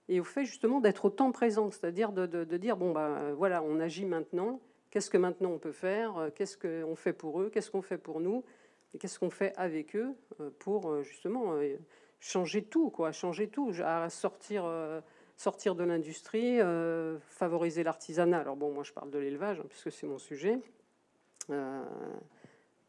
et 0.10 0.20
au 0.20 0.24
fait 0.24 0.46
justement 0.46 0.80
d'être 0.82 1.06
autant 1.06 1.32
présent, 1.32 1.72
c'est-à-dire 1.72 2.12
de, 2.12 2.58
dire 2.58 2.78
bon 2.78 2.92
ben 2.92 3.34
voilà, 3.34 3.64
on 3.64 3.80
agit 3.80 4.06
maintenant. 4.06 4.60
Qu'est-ce 4.90 5.10
que 5.10 5.18
maintenant 5.18 5.52
on 5.52 5.58
peut 5.58 5.72
faire 5.72 6.30
Qu'est-ce 6.36 6.58
qu'on 6.58 6.96
fait 6.96 7.14
pour 7.14 7.42
eux 7.42 7.50
Qu'est-ce 7.50 7.72
qu'on 7.72 7.82
fait 7.82 7.98
pour 7.98 8.20
nous 8.20 8.44
Et 8.94 8.98
qu'est-ce 8.98 9.20
qu'on 9.20 9.30
fait 9.30 9.54
avec 9.56 9.96
eux 9.96 10.14
euh, 10.42 10.50
pour 10.60 10.92
euh, 10.92 11.02
justement 11.02 11.54
euh, 11.54 11.78
changer 12.20 12.62
tout, 12.64 12.90
quoi, 12.90 13.14
changer 13.14 13.48
tout, 13.48 13.72
à 13.84 14.10
sortir, 14.10 14.70
sortir 15.38 15.76
de 15.76 15.84
l'industrie, 15.84 16.60
favoriser 17.30 17.84
l'artisanat. 17.84 18.40
Alors 18.40 18.58
bon, 18.58 18.72
moi 18.72 18.84
je 18.84 18.94
parle 18.94 19.10
de 19.10 19.18
l'élevage 19.18 19.60
hein, 19.60 19.66
puisque 19.70 19.92
c'est 19.92 20.06
mon 20.06 20.20
sujet. 20.20 20.60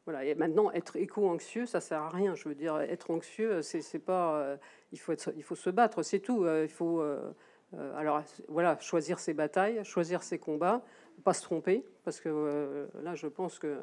Voilà, 0.05 0.25
et 0.25 0.35
maintenant, 0.35 0.73
être 0.73 0.97
éco-anxieux, 0.97 1.65
ça 1.65 1.81
sert 1.81 2.01
à 2.03 2.09
rien. 2.09 2.35
Je 2.35 2.49
veux 2.49 2.57
dire, 2.57 2.77
être 2.81 3.11
anxieux, 3.11 3.63
c'est 3.63 3.99
pas. 4.01 4.37
Euh, 4.37 4.57
il, 4.91 4.99
faut 4.99 5.15
il 5.37 5.43
faut 5.45 5.55
se 5.55 5.71
battre, 5.71 6.03
c'est 6.03 6.19
tout. 6.19 6.45
Euh, 6.45 6.65
il 6.65 6.71
faut. 6.71 7.01
Euh, 7.01 7.33
alors, 7.97 8.23
voilà, 8.49 8.77
choisir 8.81 9.19
ses 9.19 9.33
batailles, 9.33 9.85
choisir 9.85 10.23
ses 10.23 10.39
combats, 10.39 10.83
pas 11.25 11.33
se 11.33 11.43
tromper, 11.43 11.87
parce 12.05 12.21
que 12.21 12.89
là, 13.03 13.15
je 13.15 13.29
pense 13.29 13.59
que 13.59 13.79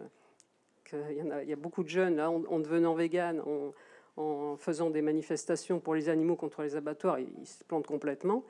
qu'il 0.86 1.00
y, 1.00 1.22
a, 1.22 1.44
il 1.44 1.50
y 1.50 1.54
a 1.54 1.56
beaucoup 1.56 1.84
de 1.84 1.90
jeunes, 1.90 2.18
là, 2.18 2.30
en, 2.30 2.60
devenant 2.60 2.94
vegan, 2.94 3.42
en, 3.42 3.74
en, 4.18 4.58
faisant 4.58 4.90
des 4.92 5.02
manifestations 5.02 5.80
pour 5.80 5.96
les 5.96 6.10
animaux 6.10 6.36
contre 6.36 6.62
les 6.62 6.76
abattoirs, 6.76 7.20
ils, 7.20 7.48
se 7.48 7.64
plantent 7.64 7.88
complètement. 7.88 8.44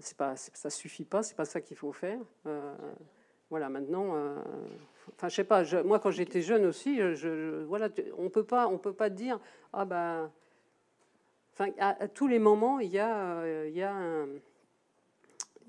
C'est 0.00 0.16
pas, 0.16 0.34
ça 0.36 0.70
suffit 0.70 1.04
pas, 1.04 1.22
c'est 1.22 1.36
pas 1.36 1.44
ça 1.44 1.60
qu'il 1.60 1.76
faut 1.76 1.92
faire. 1.92 2.20
Voilà, 3.50 3.68
maintenant 3.68 4.14
Enfin, 5.16 5.28
je 5.28 5.34
sais 5.34 5.44
pas. 5.44 5.64
moi, 5.82 5.98
quand 5.98 6.10
j'étais 6.10 6.40
jeune 6.40 6.64
aussi, 6.64 7.00
voilà, 7.66 7.88
on 8.16 8.30
peut 8.30 8.44
pas, 8.44 8.68
on 8.68 8.78
peut 8.78 8.92
pas 8.92 9.10
dire 9.10 9.38
ah 9.72 9.84
ben. 9.84 10.30
Enfin, 11.52 11.70
à, 11.78 12.08
tous 12.08 12.26
les 12.26 12.38
moments, 12.38 12.80
il 12.80 12.90
y 12.90 12.98
a, 12.98 13.66
il 13.66 13.76
y 13.76 13.82
a 13.82 14.26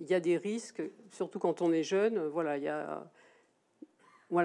il 0.01 0.09
y 0.09 0.13
a 0.13 0.19
des 0.19 0.37
risques, 0.37 0.81
surtout 1.11 1.39
quand 1.39 1.61
on 1.61 1.71
est 1.71 1.83
jeune. 1.83 2.27
Voilà, 2.27 2.57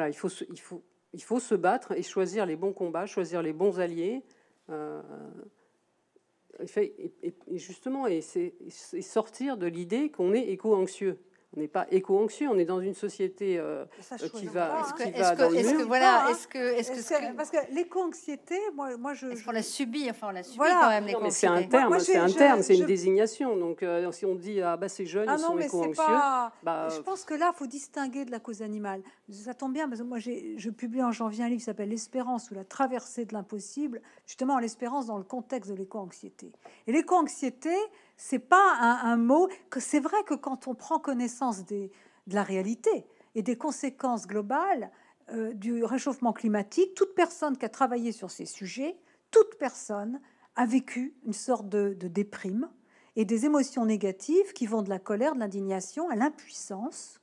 il 0.09 0.15
faut, 0.15 0.29
il 0.51 0.61
faut, 0.61 0.83
il 1.13 1.23
faut 1.23 1.41
se 1.41 1.55
battre 1.55 1.93
et 1.93 2.03
choisir 2.03 2.47
les 2.47 2.57
bons 2.57 2.73
combats, 2.73 3.07
choisir 3.07 3.43
les 3.43 3.53
bons 3.53 3.81
alliés. 3.81 4.23
Euh, 4.71 5.03
et, 6.77 7.13
et, 7.23 7.59
justement, 7.59 8.07
et, 8.07 8.21
c'est 8.21 8.55
sortir 9.01 9.57
de 9.57 9.67
l'idée 9.67 10.11
qu'on 10.11 10.33
est 10.33 10.49
éco-anxieux 10.49 11.19
on 11.57 11.61
n'est 11.61 11.69
pas 11.69 11.87
éco-anxieux, 11.91 12.49
on 12.51 12.59
est 12.59 12.67
dans 12.67 12.81
une 12.81 12.95
société 12.95 13.59
euh, 13.59 13.85
euh, 14.13 14.29
qui 14.35 14.47
va, 14.47 14.87
qui 15.03 15.11
va 15.13 15.35
dans 15.35 15.49
le 15.49 15.63
mur. 15.63 15.87
voilà, 15.87 16.27
est-ce 16.31 16.47
que, 16.47 16.59
est-ce 16.59 16.93
que, 16.93 17.35
parce 17.35 17.51
que 17.51 17.57
l'éco-anxiété, 17.73 18.59
moi, 18.75 18.97
moi 18.99 19.15
je, 19.15 19.29
est-ce 19.29 19.45
qu'on 19.45 19.53
la 19.53 19.63
subit, 19.63 20.09
enfin 20.11 20.29
on 20.29 20.33
la 20.33 20.43
subit 20.43 20.59
quand 20.59 20.89
même 20.91 21.07
l'éco-anxiété. 21.07 21.35
C'est 21.41 21.47
un 21.47 21.63
terme, 21.63 21.99
c'est 21.99 22.17
un 22.17 22.31
terme, 22.31 22.63
c'est 22.63 22.77
une 22.77 22.87
désignation. 22.87 23.57
Donc 23.57 23.83
euh, 23.83 24.11
si 24.13 24.27
on 24.27 24.35
dit 24.35 24.61
ah 24.61 24.77
bah 24.77 24.89
ces 24.89 25.07
jeunes 25.07 25.29
ah 25.29 25.37
ils 25.39 25.43
sont 25.43 25.59
éco-anxieux, 25.59 26.05
bah, 26.63 26.89
je 26.95 27.01
pense 27.01 27.25
que 27.25 27.35
là 27.35 27.53
il 27.55 27.59
faut 27.59 27.67
distinguer 27.67 28.27
de 28.27 28.31
la 28.31 28.39
cause 28.39 28.61
animale. 28.61 29.03
Ça 29.31 29.55
tombe 29.55 29.73
bien 29.73 29.89
parce 29.89 30.01
que 30.01 30.07
moi 30.07 30.19
je 30.19 30.71
publie 30.71 31.03
en 31.03 31.13
janvier 31.13 31.45
un 31.45 31.49
livre 31.49 31.61
qui 31.61 31.65
s'appelle 31.65 31.89
L'espérance 31.89 32.51
ou 32.51 32.55
la 32.55 32.65
traversée 32.65 33.25
de 33.25 33.33
l'impossible, 33.33 34.03
justement 34.27 34.59
l'espérance 34.59 35.07
dans 35.07 35.19
le 35.19 35.25
contexte 35.25 35.71
de 35.71 35.77
l'éco-anxiété. 35.77 36.53
Et 36.87 36.93
l'éco-anxiété, 36.93 37.75
c'est 38.17 38.39
pas 38.39 38.79
un, 39.03 39.17
mot 39.17 39.49
que 39.71 39.81
c'est 39.81 40.01
vrai 40.01 40.23
que 40.25 40.35
quand 40.35 40.69
on 40.69 40.75
prend 40.75 40.99
connaissance 40.99 41.65
des, 41.65 41.91
de 42.27 42.35
la 42.35 42.43
réalité 42.43 43.07
et 43.35 43.43
des 43.43 43.57
conséquences 43.57 44.27
globales 44.27 44.91
euh, 45.31 45.53
du 45.53 45.85
réchauffement 45.85 46.33
climatique, 46.33 46.95
toute 46.95 47.15
personne 47.15 47.57
qui 47.57 47.65
a 47.65 47.69
travaillé 47.69 48.13
sur 48.13 48.31
ces 48.31 48.47
sujets, 48.47 48.97
toute 49.31 49.57
personne 49.59 50.21
a 50.55 50.65
vécu 50.65 51.15
une 51.27 51.35
sorte 51.35 51.69
de, 51.69 51.95
déprime 52.09 52.71
et 53.15 53.25
des 53.25 53.45
émotions 53.45 53.85
négatives 53.85 54.53
qui 54.55 54.67
vont 54.67 54.83
de 54.83 54.89
la 54.89 54.99
colère, 54.99 55.35
de 55.35 55.41
l'indignation 55.41 56.09
à 56.09 56.17
l'impuissance, 56.17 57.21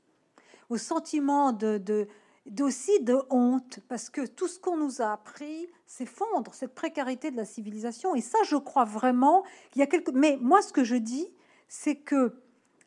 au 0.70 0.78
sentiment 0.78 1.52
de, 1.52 2.08
d'aussi 2.46 3.00
de 3.02 3.18
honte, 3.30 3.80
parce 3.88 4.10
que 4.10 4.26
tout 4.26 4.48
ce 4.48 4.60
qu'on 4.60 4.78
nous 4.78 5.02
a 5.02 5.14
appris 5.14 5.68
s'effondre, 5.86 6.54
cette 6.54 6.76
précarité 6.76 7.32
de 7.32 7.38
la 7.38 7.46
civilisation. 7.46 8.16
Et 8.16 8.22
ça, 8.22 8.38
je 8.46 8.58
crois 8.58 8.86
vraiment 8.86 9.44
qu'il 9.72 9.80
y 9.80 9.84
a 9.84 9.88
quelque... 9.88 10.12
Mais 10.12 10.38
moi, 10.42 10.62
ce 10.62 10.74
que 10.74 10.84
je 10.84 10.96
dis, 10.96 11.28
c'est 11.68 11.96
que 11.96 12.36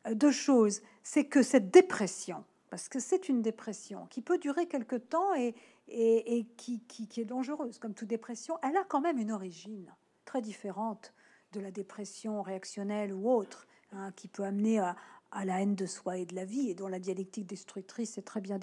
euh, 0.07 0.15
deux 0.15 0.31
choses, 0.31 0.83
c'est 1.03 1.25
que 1.25 1.43
cette 1.43 1.71
dépression, 1.71 2.45
parce 2.71 2.89
que 2.89 3.01
c'est 3.01 3.29
une 3.29 3.43
dépression 3.43 4.07
qui 4.11 4.21
peut 4.21 4.39
durer 4.39 4.67
quelque 4.67 4.97
temps 4.97 5.35
et, 5.35 5.55
et, 5.89 6.47
qui, 6.57 6.81
qui, 6.81 7.09
qui, 7.09 7.21
est 7.21 7.25
dangereuse, 7.25 7.79
comme 7.79 7.95
toute 7.95 8.09
dépression, 8.09 8.59
elle 8.63 8.77
a 8.77 8.85
quand 8.85 9.01
même 9.01 9.19
une 9.19 9.33
origine 9.33 9.95
très 10.25 10.43
différente 10.43 11.15
de 11.53 11.61
la 11.61 11.71
dépression 11.71 12.43
réactionnelle 12.43 13.13
ou 13.13 13.31
autre, 13.31 13.67
hein, 13.93 14.13
qui 14.17 14.29
peut 14.29 14.43
amener 14.43 14.81
à, 14.81 14.97
à 15.31 15.45
la 15.45 15.61
haine 15.61 15.75
de 15.75 15.87
soi 15.87 16.19
et 16.19 16.27
de 16.27 16.35
la 16.35 16.45
vie, 16.45 16.71
et 16.71 16.75
dont 16.75 16.89
la 16.89 16.99
dialectique 16.99 17.47
destructrice 17.47 18.19
est 18.19 18.23
très 18.23 18.41
bien 18.41 18.59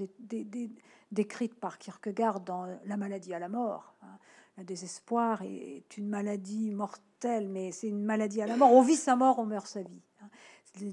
décrite 1.12 1.56
par 1.56 1.78
Kierkegaard 1.78 2.40
dans 2.42 2.68
La 2.86 2.98
maladie 2.98 3.34
à 3.34 3.40
la 3.40 3.50
mort. 3.50 3.96
Hein. 4.02 4.18
Le 4.58 4.64
désespoir 4.64 5.42
est 5.42 5.98
une 5.98 6.08
maladie 6.08 6.72
mortelle, 6.72 7.50
mais 7.50 7.72
c'est 7.72 7.88
une 7.88 8.04
maladie 8.04 8.42
à 8.42 8.48
la 8.48 8.56
mort. 8.56 8.72
On 8.72 8.82
vit 8.82 8.96
sa 8.96 9.16
mort, 9.16 9.40
on 9.40 9.46
meurt 9.46 9.68
sa 9.68 9.82
vie. 9.82 10.02
Hein. 10.22 10.30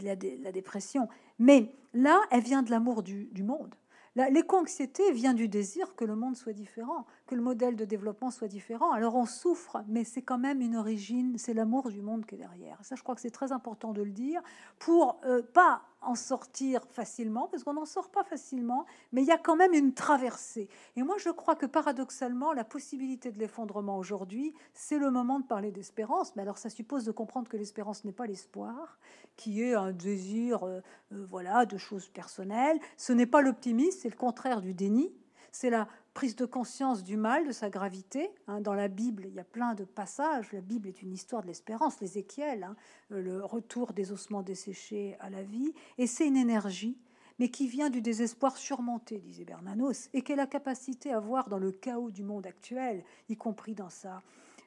La, 0.02 0.14
la, 0.42 0.52
dépression. 0.52 1.08
Mais 1.38 1.74
là, 1.92 2.20
elle 2.30 2.42
vient 2.42 2.62
de 2.62 2.70
l'amour 2.70 3.02
du, 3.02 3.26
du 3.32 3.42
monde. 3.42 3.74
L'éco-anxiété 4.16 5.12
vient 5.12 5.34
du 5.34 5.48
désir 5.48 5.94
que 5.94 6.04
le 6.04 6.16
monde 6.16 6.36
soit 6.36 6.52
différent, 6.52 7.06
que 7.30 7.36
le 7.36 7.42
modèle 7.42 7.76
de 7.76 7.84
développement 7.84 8.32
soit 8.32 8.48
différent. 8.48 8.90
Alors 8.90 9.14
on 9.14 9.24
souffre, 9.24 9.84
mais 9.86 10.02
c'est 10.02 10.22
quand 10.22 10.38
même 10.38 10.60
une 10.60 10.74
origine, 10.74 11.38
c'est 11.38 11.54
l'amour 11.54 11.88
du 11.88 12.02
monde 12.02 12.26
qui 12.26 12.34
est 12.34 12.38
derrière. 12.38 12.76
Ça, 12.82 12.96
je 12.96 13.02
crois 13.04 13.14
que 13.14 13.20
c'est 13.20 13.30
très 13.30 13.52
important 13.52 13.92
de 13.92 14.02
le 14.02 14.10
dire 14.10 14.42
pour 14.80 15.20
euh, 15.24 15.40
pas 15.40 15.82
en 16.02 16.14
sortir 16.16 16.82
facilement, 16.90 17.46
parce 17.46 17.62
qu'on 17.62 17.74
n'en 17.74 17.84
sort 17.84 18.10
pas 18.10 18.24
facilement, 18.24 18.84
mais 19.12 19.22
il 19.22 19.28
y 19.28 19.32
a 19.32 19.38
quand 19.38 19.54
même 19.54 19.74
une 19.74 19.92
traversée. 19.92 20.68
Et 20.96 21.02
moi, 21.02 21.16
je 21.18 21.28
crois 21.28 21.54
que 21.54 21.66
paradoxalement, 21.66 22.52
la 22.52 22.64
possibilité 22.64 23.30
de 23.30 23.38
l'effondrement 23.38 23.98
aujourd'hui, 23.98 24.54
c'est 24.72 24.98
le 24.98 25.10
moment 25.10 25.38
de 25.38 25.44
parler 25.44 25.70
d'espérance. 25.70 26.34
Mais 26.34 26.42
alors, 26.42 26.58
ça 26.58 26.70
suppose 26.70 27.04
de 27.04 27.12
comprendre 27.12 27.48
que 27.48 27.56
l'espérance 27.56 28.04
n'est 28.04 28.12
pas 28.12 28.26
l'espoir, 28.26 28.98
qui 29.36 29.62
est 29.62 29.74
un 29.74 29.92
désir, 29.92 30.64
euh, 30.64 30.80
euh, 31.12 31.26
voilà, 31.28 31.66
de 31.66 31.76
choses 31.76 32.08
personnelles. 32.08 32.80
Ce 32.96 33.12
n'est 33.12 33.26
pas 33.26 33.42
l'optimisme, 33.42 33.98
c'est 34.00 34.10
le 34.10 34.16
contraire 34.16 34.62
du 34.62 34.74
déni. 34.74 35.12
C'est 35.52 35.70
la 35.70 35.88
prise 36.14 36.36
de 36.36 36.44
conscience 36.44 37.02
du 37.02 37.16
mal, 37.16 37.46
de 37.46 37.52
sa 37.52 37.70
gravité. 37.70 38.30
Hein. 38.48 38.60
dans 38.60 38.74
la 38.74 38.88
Bible, 38.88 39.26
il 39.28 39.34
y 39.34 39.40
a 39.40 39.44
plein 39.44 39.74
de 39.74 39.84
passages. 39.84 40.52
La 40.52 40.60
Bible 40.60 40.88
est 40.88 41.02
une 41.02 41.12
histoire 41.12 41.42
de 41.42 41.46
l'espérance, 41.46 42.00
l'Ézéchiel, 42.00 42.64
hein, 42.64 42.76
euh, 43.12 43.22
le 43.22 43.44
retour 43.44 43.92
des 43.92 44.12
ossements 44.12 44.42
desséchés 44.42 45.16
à 45.20 45.30
la 45.30 45.42
vie. 45.42 45.72
Et 45.98 46.06
c'est 46.06 46.26
une 46.26 46.36
énergie, 46.36 46.98
mais 47.38 47.48
qui 47.48 47.68
vient 47.68 47.90
du 47.90 48.02
désespoir 48.02 48.56
surmonté, 48.56 49.18
disait 49.18 49.44
Bernanos, 49.44 50.08
et 50.12 50.22
qui 50.22 50.32
a 50.32 50.36
la 50.36 50.46
capacité 50.46 51.12
à 51.12 51.20
voir 51.20 51.48
dans 51.48 51.58
le 51.58 51.72
chaos 51.72 52.10
du 52.10 52.22
monde 52.22 52.46
actuel, 52.46 53.04
y 53.28 53.36
compris 53.36 53.74
dans 53.74 53.90
sa 53.90 54.22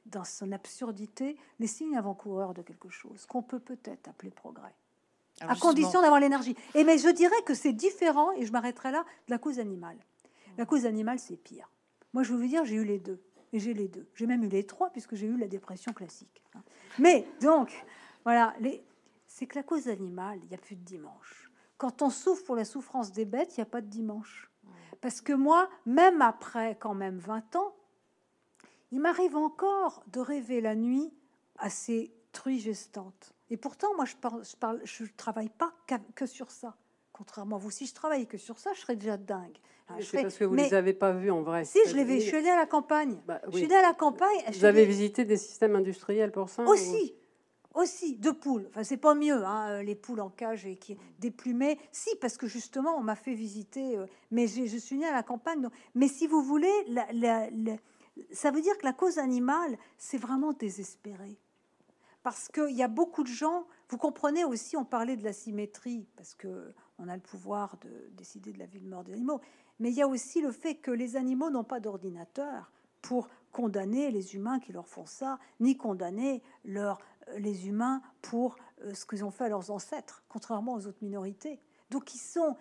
dans 0.06 0.26
son 0.26 0.52
absurdité, 0.52 1.38
les 1.60 1.68
signes 1.68 1.96
avant-coureurs 1.96 2.54
de 2.54 2.62
quelque 2.62 2.90
chose 2.90 3.26
qu'on 3.26 3.42
peut 3.42 3.60
peut-être 3.60 4.10
appeler 4.10 4.32
progrès. 4.32 4.76
à 5.40 5.56
condition 5.56 6.02
d'avoir 6.02 6.20
l'énergie. 6.20 6.56
Et 6.76 6.84
mais 6.84 6.98
je 6.98 7.08
dirais 7.08 7.42
que 7.46 7.54
c'est 7.54 7.72
différent, 7.72 8.32
et 8.34 8.46
je 8.46 8.52
m'arrêterai 8.52 8.92
là, 8.92 9.06
de 9.28 9.32
la 9.32 9.38
cause 9.38 9.60
animale. 9.60 9.98
La 10.58 10.66
cause 10.66 10.86
animale, 10.86 11.20
c'est 11.20 11.38
pire. 11.38 11.70
Moi, 12.14 12.24
je 12.24 12.34
veux 12.34 12.40
vous 12.40 12.48
dire, 12.48 12.66
j'ai 12.66 12.76
eu 12.76 12.86
les 12.86 13.00
deux. 13.00 13.22
Et 13.52 13.60
j'ai 13.60 13.74
les 13.74 13.88
deux. 13.88 14.08
J'ai 14.16 14.26
même 14.26 14.44
eu 14.44 14.48
les 14.48 14.66
trois, 14.66 14.90
puisque 14.90 15.16
j'ai 15.16 15.28
eu 15.28 15.38
la 15.38 15.48
dépression 15.48 15.94
classique. 15.94 16.44
Mais, 17.00 17.28
donc, 17.42 17.86
voilà, 18.24 18.56
c'est 19.28 19.46
que 19.46 19.56
la 19.56 19.64
cause 19.64 19.88
animale, 19.88 20.40
il 20.44 20.50
n'y 20.50 20.56
a 20.56 20.60
plus 20.60 20.76
de 20.76 20.84
dimanche. 20.84 21.52
Quand 21.78 22.02
on 22.02 22.10
souffre 22.10 22.44
pour 22.46 22.56
la 22.56 22.66
souffrance 22.66 23.12
des 23.12 23.26
bêtes, 23.26 23.58
il 23.58 23.60
n'y 23.60 23.64
a 23.64 23.68
pas 23.68 23.82
de 23.82 23.88
dimanche. 23.88 24.50
Parce 25.02 25.22
que 25.22 25.34
moi, 25.34 25.70
même 25.86 26.22
après 26.22 26.78
quand 26.80 26.94
même 26.94 27.18
20 27.18 27.56
ans, 27.58 27.76
il 28.92 29.02
m'arrive 29.02 29.36
encore 29.36 30.04
de 30.08 30.20
rêver 30.20 30.62
la 30.62 30.76
nuit 30.76 31.12
à 31.58 31.70
ces 31.70 32.14
truies 32.32 32.60
gestantes. 32.60 33.34
Et 33.50 33.58
pourtant, 33.58 33.94
moi, 33.96 34.06
je 34.06 34.16
ne 34.16 34.86
je 34.86 35.04
travaille 35.18 35.50
pas 35.50 35.74
que 36.16 36.26
sur 36.26 36.52
ça. 36.52 36.76
Contrairement 37.14 37.58
à 37.58 37.60
vous, 37.60 37.72
si 37.72 37.86
je 37.86 37.94
travaillais 37.94 38.26
que 38.26 38.40
sur 38.40 38.58
ça, 38.58 38.74
je 38.74 38.82
serais 38.82 38.96
déjà 38.96 39.18
dingue. 39.18 39.58
c'est 40.02 40.24
parce 40.24 40.36
que 40.36 40.44
vous 40.44 40.56
ne 40.56 40.64
les 40.64 40.74
avez 40.74 40.94
pas 40.94 41.12
vus 41.12 41.30
en 41.30 41.44
vrai. 41.44 41.64
Si, 41.64 41.78
je, 41.88 41.96
les 41.96 42.20
je 42.20 42.26
suis 42.26 42.36
allée 42.36 42.50
à 42.50 42.56
la 42.56 42.66
campagne. 42.66 43.18
Bah, 43.28 43.40
je 43.48 43.58
suis 43.58 43.66
allée 43.66 43.76
à 43.76 43.84
la 43.84 43.94
campagne. 43.94 44.44
Vous 44.52 44.66
avez 44.66 44.86
visité 44.86 45.24
des 45.24 45.38
systèmes 45.38 45.76
industriels 45.76 46.32
pour 46.32 46.50
ça 46.50 46.64
Aussi. 46.64 47.14
aussi 47.76 48.18
de 48.18 48.32
poules. 48.32 48.66
Enfin, 48.70 48.84
c'est 48.84 48.98
pas 48.98 49.14
mieux, 49.14 49.46
hein, 49.46 49.84
les 49.84 49.94
poules 49.94 50.22
en 50.22 50.32
cage 50.32 50.66
et 50.66 50.76
qui 50.76 50.98
déplumées. 51.20 51.78
Si, 51.92 52.10
parce 52.20 52.36
que 52.36 52.48
justement, 52.48 52.98
on 52.98 53.04
m'a 53.04 53.16
fait 53.16 53.36
visiter, 53.36 53.96
euh, 53.96 54.08
mais 54.32 54.48
je, 54.48 54.66
je, 54.66 54.78
suis 54.78 54.98
née 54.98 55.08
à 55.08 55.14
la 55.14 55.24
campagne. 55.24 55.62
Donc, 55.62 55.72
mais 55.94 56.08
si 56.08 56.26
vous 56.26 56.42
voulez, 56.42 56.74
la, 56.88 57.48
ça 58.32 58.50
veut 58.50 58.62
dire 58.62 58.78
que 58.78 58.86
la 58.86 58.94
cause 58.94 59.18
animale, 59.18 59.78
c'est 59.98 60.18
vraiment 60.18 60.54
désespéré. 60.54 61.38
Parce 62.24 62.48
qu'il 62.48 62.72
y 62.72 62.84
a 62.84 62.88
beaucoup 62.88 63.24
de 63.24 63.28
gens, 63.28 63.68
vous 63.90 63.98
comprenez 63.98 64.46
aussi, 64.46 64.78
on 64.78 64.86
parlait 64.86 65.18
de 65.18 65.24
la 65.24 65.34
symétrie, 65.34 66.08
parce 66.16 66.34
que 66.34 66.74
on 67.00 67.08
a 67.08 67.16
le 67.16 67.22
pouvoir 67.22 67.78
de 67.82 68.10
décider 68.16 68.52
de 68.52 68.60
la 68.60 68.66
vie 68.66 68.80
de 68.80 68.88
mort 68.88 69.04
des 69.04 69.14
animaux, 69.14 69.42
mais 69.80 69.90
il 69.90 69.96
y 69.96 70.02
a 70.02 70.08
aussi 70.08 70.42
le 70.42 70.52
fait 70.52 70.76
que 70.76 70.92
les 70.92 71.16
animaux 71.16 71.50
n'ont 71.50 71.64
pas 71.64 71.80
d'ordinateur 71.80 72.72
pour 73.02 73.28
condamner 73.52 74.12
les 74.12 74.36
humains 74.36 74.60
qui 74.60 74.72
leur 74.72 74.88
font 74.88 75.06
ça, 75.06 75.40
ni 75.60 75.78
condamner 75.78 76.42
euh, 76.68 76.94
les 77.38 77.68
humains 77.68 78.02
pour 78.22 78.56
euh, 78.82 78.94
ce 78.94 79.06
qu'ils 79.06 79.24
ont 79.24 79.32
fait 79.32 79.46
à 79.46 79.50
leurs 79.50 79.72
ancêtres, 79.72 80.24
contrairement 80.30 80.74
aux 80.74 80.88
autres 80.88 81.04
minorités. 81.04 81.60
Donc 81.90 82.16
ils 82.16 82.20
sont, 82.20 82.56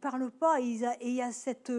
parlent 0.00 0.30
pas, 0.30 0.60
et 0.60 0.64
il 1.00 1.14
y 1.14 1.22
a 1.22 1.32
cette 1.32 1.72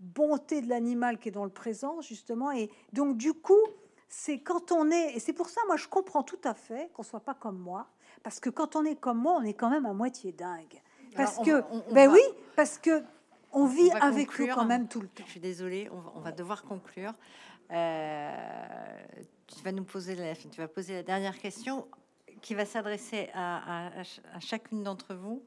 bonté 0.00 0.62
de 0.62 0.68
l'animal 0.68 1.18
qui 1.18 1.28
est 1.28 1.32
dans 1.32 1.44
le 1.44 1.50
présent 1.50 2.00
justement, 2.00 2.50
et 2.52 2.70
donc 2.92 3.16
du 3.16 3.32
coup, 3.32 3.62
c'est 4.08 4.40
quand 4.40 4.72
on 4.72 4.90
est, 4.90 5.16
et 5.16 5.20
c'est 5.20 5.32
pour 5.32 5.48
ça, 5.48 5.60
moi 5.66 5.76
je 5.76 5.86
comprends 5.88 6.22
tout 6.22 6.40
à 6.44 6.54
fait 6.54 6.90
qu'on 6.92 7.02
soit 7.02 7.20
pas 7.20 7.34
comme 7.34 7.58
moi, 7.58 7.86
parce 8.22 8.40
que 8.40 8.50
quand 8.50 8.76
on 8.76 8.84
est 8.84 8.96
comme 8.96 9.18
moi, 9.18 9.36
on 9.38 9.42
est 9.42 9.54
quand 9.54 9.70
même 9.70 9.86
à 9.86 9.92
moitié 9.92 10.32
dingue, 10.32 10.82
parce 11.16 11.38
que, 11.38 11.62
ben 11.92 12.10
oui, 12.10 12.20
parce 12.56 12.78
que 12.78 13.02
on 13.52 13.66
vit 13.66 13.90
avec 14.00 14.40
eux 14.40 14.48
quand 14.54 14.64
même 14.64 14.86
tout 14.88 15.00
le 15.00 15.08
temps. 15.08 15.24
Je 15.26 15.30
suis 15.32 15.40
désolée, 15.40 15.88
on 16.14 16.20
va 16.20 16.32
devoir 16.32 16.62
conclure. 16.62 17.12
Euh, 17.72 18.30
tu 19.46 19.62
vas 19.62 19.72
nous 19.72 19.84
poser 19.84 20.14
la, 20.16 20.34
tu 20.34 20.60
vas 20.60 20.68
poser 20.68 20.94
la 20.94 21.02
dernière 21.02 21.38
question 21.38 21.86
qui 22.40 22.54
va 22.54 22.64
s'adresser 22.64 23.28
à, 23.34 23.90
chacune 24.40 24.82
d'entre 24.82 25.14
vous 25.14 25.42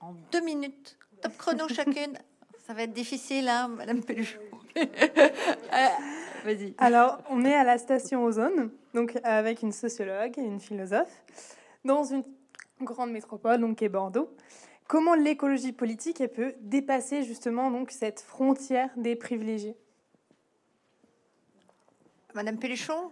en 0.00 0.14
deux 0.32 0.42
minutes. 0.42 0.98
Top 1.22 1.36
chrono 1.36 1.68
chacune. 1.74 2.18
Ça 2.66 2.74
va 2.74 2.82
être 2.82 2.92
difficile, 2.92 3.48
hein, 3.48 3.68
Madame 3.68 4.02
Peluchon. 4.02 4.40
Euh, 4.76 5.88
vas-y. 6.44 6.74
Alors, 6.78 7.18
on 7.30 7.44
est 7.44 7.54
à 7.54 7.64
la 7.64 7.78
station 7.78 8.24
Ozone, 8.24 8.70
donc 8.94 9.18
avec 9.24 9.62
une 9.62 9.72
sociologue 9.72 10.38
et 10.38 10.42
une 10.42 10.60
philosophe, 10.60 11.24
dans 11.84 12.04
une 12.04 12.22
grande 12.82 13.10
métropole, 13.10 13.58
donc 13.58 13.78
qui 13.78 13.84
est 13.84 13.88
Bordeaux. 13.88 14.30
Comment 14.88 15.14
l'écologie 15.14 15.72
politique 15.72 16.20
elle 16.20 16.32
peut 16.32 16.54
dépasser 16.60 17.22
justement 17.22 17.70
donc 17.70 17.90
cette 17.90 18.20
frontière 18.20 18.90
des 18.96 19.16
privilégiés? 19.16 19.76
Madame 22.34 22.58
Péluchon 22.58 23.10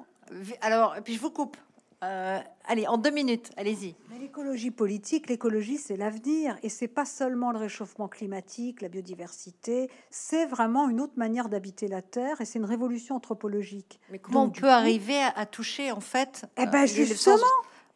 Alors, 0.61 0.95
puis 1.03 1.15
je 1.15 1.21
vous 1.21 1.31
coupe. 1.31 1.57
Euh, 2.05 2.39
allez, 2.67 2.87
en 2.87 2.99
deux 2.99 3.11
minutes, 3.11 3.51
allez-y. 3.57 3.95
L'écologie 4.21 4.71
politique, 4.71 5.29
l'écologie, 5.29 5.79
c'est 5.79 5.97
l'avenir. 5.97 6.57
Et 6.63 6.69
c'est 6.69 6.89
pas 6.89 7.07
seulement 7.07 7.51
le 7.51 7.59
réchauffement 7.59 8.09
climatique, 8.09 8.83
la 8.83 8.89
biodiversité. 8.89 9.91
C'est 10.11 10.45
vraiment 10.47 10.89
une 10.91 11.01
autre 11.01 11.15
manière 11.17 11.49
d'habiter 11.49 11.89
la 11.89 12.03
Terre 12.03 12.41
et 12.41 12.45
c'est 12.45 12.59
une 12.59 12.65
révolution 12.67 13.17
anthropologique. 13.17 14.01
Mais 14.11 14.19
comment 14.19 14.45
on 14.45 14.51
peut 14.51 14.69
arriver 14.69 15.19
à, 15.35 15.47
toucher, 15.47 15.93
en 15.93 16.01
fait 16.01 16.45
Eh 16.59 16.67
ben, 16.67 16.83
euh, 16.83 16.87
justement 16.87 17.47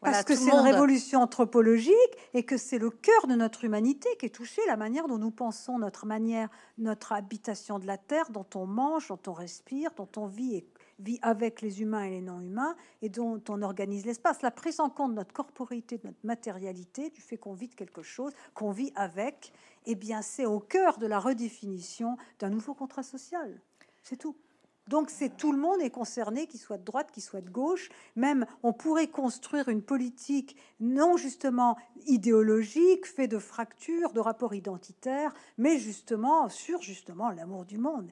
parce 0.00 0.24
que 0.24 0.34
c'est 0.34 0.50
une 0.50 0.60
révolution 0.60 1.20
anthropologique 1.20 1.94
et 2.34 2.44
que 2.44 2.56
c'est 2.56 2.78
le 2.78 2.90
cœur 2.90 3.26
de 3.26 3.34
notre 3.34 3.64
humanité 3.64 4.08
qui 4.18 4.26
est 4.26 4.34
touché, 4.34 4.62
la 4.66 4.76
manière 4.76 5.08
dont 5.08 5.18
nous 5.18 5.30
pensons, 5.30 5.78
notre 5.78 6.06
manière, 6.06 6.48
notre 6.78 7.12
habitation 7.12 7.78
de 7.78 7.86
la 7.86 7.98
terre, 7.98 8.30
dont 8.30 8.46
on 8.54 8.66
mange, 8.66 9.08
dont 9.08 9.20
on 9.26 9.32
respire, 9.32 9.90
dont 9.96 10.08
on 10.16 10.26
vit 10.26 10.56
et 10.56 10.66
vit 11.00 11.18
avec 11.22 11.62
les 11.62 11.80
humains 11.80 12.02
et 12.04 12.10
les 12.10 12.20
non-humains 12.20 12.74
et 13.02 13.08
dont 13.08 13.42
on 13.48 13.62
organise 13.62 14.04
l'espace. 14.04 14.42
La 14.42 14.50
prise 14.50 14.80
en 14.80 14.90
compte 14.90 15.12
de 15.12 15.16
notre 15.16 15.32
corporité, 15.32 15.98
de 15.98 16.06
notre 16.06 16.24
matérialité, 16.24 17.10
du 17.10 17.20
fait 17.20 17.36
qu'on 17.36 17.54
vit 17.54 17.68
de 17.68 17.74
quelque 17.74 18.02
chose, 18.02 18.32
qu'on 18.54 18.70
vit 18.70 18.92
avec, 18.96 19.52
eh 19.86 19.94
bien, 19.94 20.22
c'est 20.22 20.46
au 20.46 20.60
cœur 20.60 20.98
de 20.98 21.06
la 21.06 21.18
redéfinition 21.18 22.16
d'un 22.38 22.50
nouveau 22.50 22.74
contrat 22.74 23.02
social. 23.02 23.60
C'est 24.02 24.16
tout. 24.16 24.36
Donc 24.88 25.10
c'est 25.10 25.36
tout 25.36 25.52
le 25.52 25.58
monde 25.58 25.80
est 25.80 25.90
concerné, 25.90 26.46
qu'il 26.46 26.60
soit 26.60 26.78
de 26.78 26.84
droite, 26.84 27.10
qu'il 27.12 27.22
soit 27.22 27.40
de 27.40 27.50
gauche. 27.50 27.88
Même 28.16 28.46
on 28.62 28.72
pourrait 28.72 29.08
construire 29.08 29.68
une 29.68 29.82
politique 29.82 30.56
non 30.80 31.16
justement 31.16 31.76
idéologique, 32.06 33.06
fait 33.06 33.28
de 33.28 33.38
fractures, 33.38 34.12
de 34.12 34.20
rapports 34.20 34.54
identitaires, 34.54 35.32
mais 35.56 35.78
justement 35.78 36.48
sur 36.48 36.82
justement 36.82 37.30
l'amour 37.30 37.64
du 37.64 37.78
monde 37.78 38.10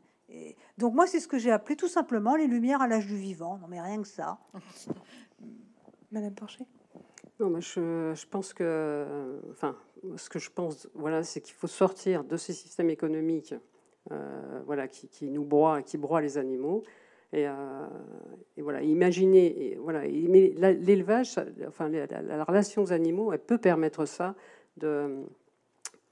donc 0.78 0.94
moi, 0.94 1.06
c'est 1.06 1.20
ce 1.20 1.28
que 1.28 1.38
j'ai 1.38 1.50
appelé 1.50 1.76
tout 1.76 1.88
simplement 1.88 2.36
les 2.36 2.46
lumières 2.46 2.82
à 2.82 2.88
l'âge 2.88 3.06
du 3.06 3.16
vivant. 3.16 3.58
Non, 3.58 3.68
mais 3.68 3.80
rien 3.80 4.02
que 4.02 4.08
ça. 4.08 4.38
Madame 6.10 6.34
Porcher? 6.34 6.64
Non, 7.38 7.50
mais 7.50 7.60
je, 7.60 8.12
je, 8.14 8.26
pense 8.26 8.54
que, 8.54 9.40
enfin, 9.50 9.76
ce 10.16 10.28
que 10.28 10.38
je 10.38 10.50
pense, 10.50 10.88
voilà, 10.94 11.22
c'est 11.22 11.40
qu'il 11.40 11.54
faut 11.54 11.66
sortir 11.66 12.24
de 12.24 12.36
ces 12.36 12.54
systèmes 12.54 12.90
économiques, 12.90 13.52
euh, 13.52 13.58
voilà, 14.66 14.88
qui, 14.88 15.08
qui, 15.08 15.30
nous 15.30 15.44
broient, 15.44 15.82
qui 15.82 15.98
broient 15.98 16.20
les 16.20 16.38
animaux. 16.38 16.82
Et, 17.32 17.46
euh, 17.46 17.52
voilà, 18.58 18.82
imaginez, 18.82 19.72
et, 19.72 19.76
voilà, 19.76 20.06
l'élevage, 20.06 21.34
enfin, 21.66 21.88
la, 21.88 22.06
la, 22.06 22.44
relation 22.44 22.82
aux 22.82 22.92
animaux, 22.92 23.32
elle 23.32 23.40
peut 23.40 23.58
permettre 23.58 24.06
ça 24.06 24.34
de 24.76 25.24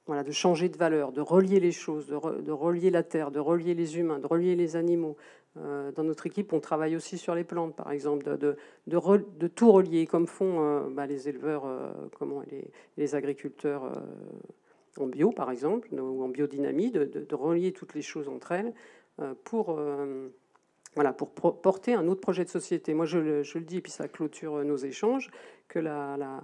voilà, 0.06 0.22
de 0.22 0.32
changer 0.32 0.68
de 0.68 0.76
valeur, 0.76 1.12
de 1.12 1.20
relier 1.20 1.60
les 1.60 1.72
choses, 1.72 2.08
de, 2.08 2.52
relier 2.52 2.90
la 2.90 3.02
terre, 3.02 3.30
de 3.30 3.40
relier 3.40 3.74
les 3.74 3.98
humains, 3.98 4.18
de 4.18 4.26
relier 4.26 4.54
les 4.54 4.76
animaux. 4.76 5.16
Euh, 5.56 5.92
dans 5.92 6.04
notre 6.04 6.26
équipe, 6.26 6.52
on 6.52 6.60
travaille 6.60 6.94
aussi 6.94 7.16
sur 7.16 7.34
les 7.34 7.44
plantes, 7.44 7.74
par 7.74 7.90
exemple, 7.90 8.24
de, 8.36 8.56
de, 8.86 9.46
tout 9.46 9.72
relier, 9.72 10.06
comme 10.06 10.26
font 10.26 10.60
euh, 10.60 10.80
bah, 10.90 11.06
les 11.06 11.28
éleveurs, 11.28 11.64
euh, 11.64 11.90
comment, 12.18 12.42
les 12.98 13.14
agriculteurs 13.14 13.90
en 14.98 15.06
bio, 15.06 15.30
par 15.30 15.50
exemple, 15.50 15.88
ou 15.92 16.22
en 16.22 16.28
biodynamie, 16.28 16.90
de, 16.90 17.34
relier 17.34 17.72
toutes 17.72 17.94
les 17.94 18.02
choses 18.02 18.28
entre 18.28 18.52
elles 18.52 18.72
pour, 19.44 19.78
voilà, 20.94 21.12
pour 21.12 21.32
porter 21.32 21.94
un 21.94 22.06
autre 22.06 22.20
projet 22.20 22.44
de 22.44 22.48
société. 22.48 22.94
Moi, 22.94 23.06
je 23.06 23.18
le, 23.18 23.60
dis, 23.60 23.78
et 23.78 23.80
puis 23.80 23.92
ça 23.92 24.08
clôture 24.08 24.64
nos 24.64 24.76
échanges, 24.76 25.30
que 25.68 25.78
la, 25.78 26.42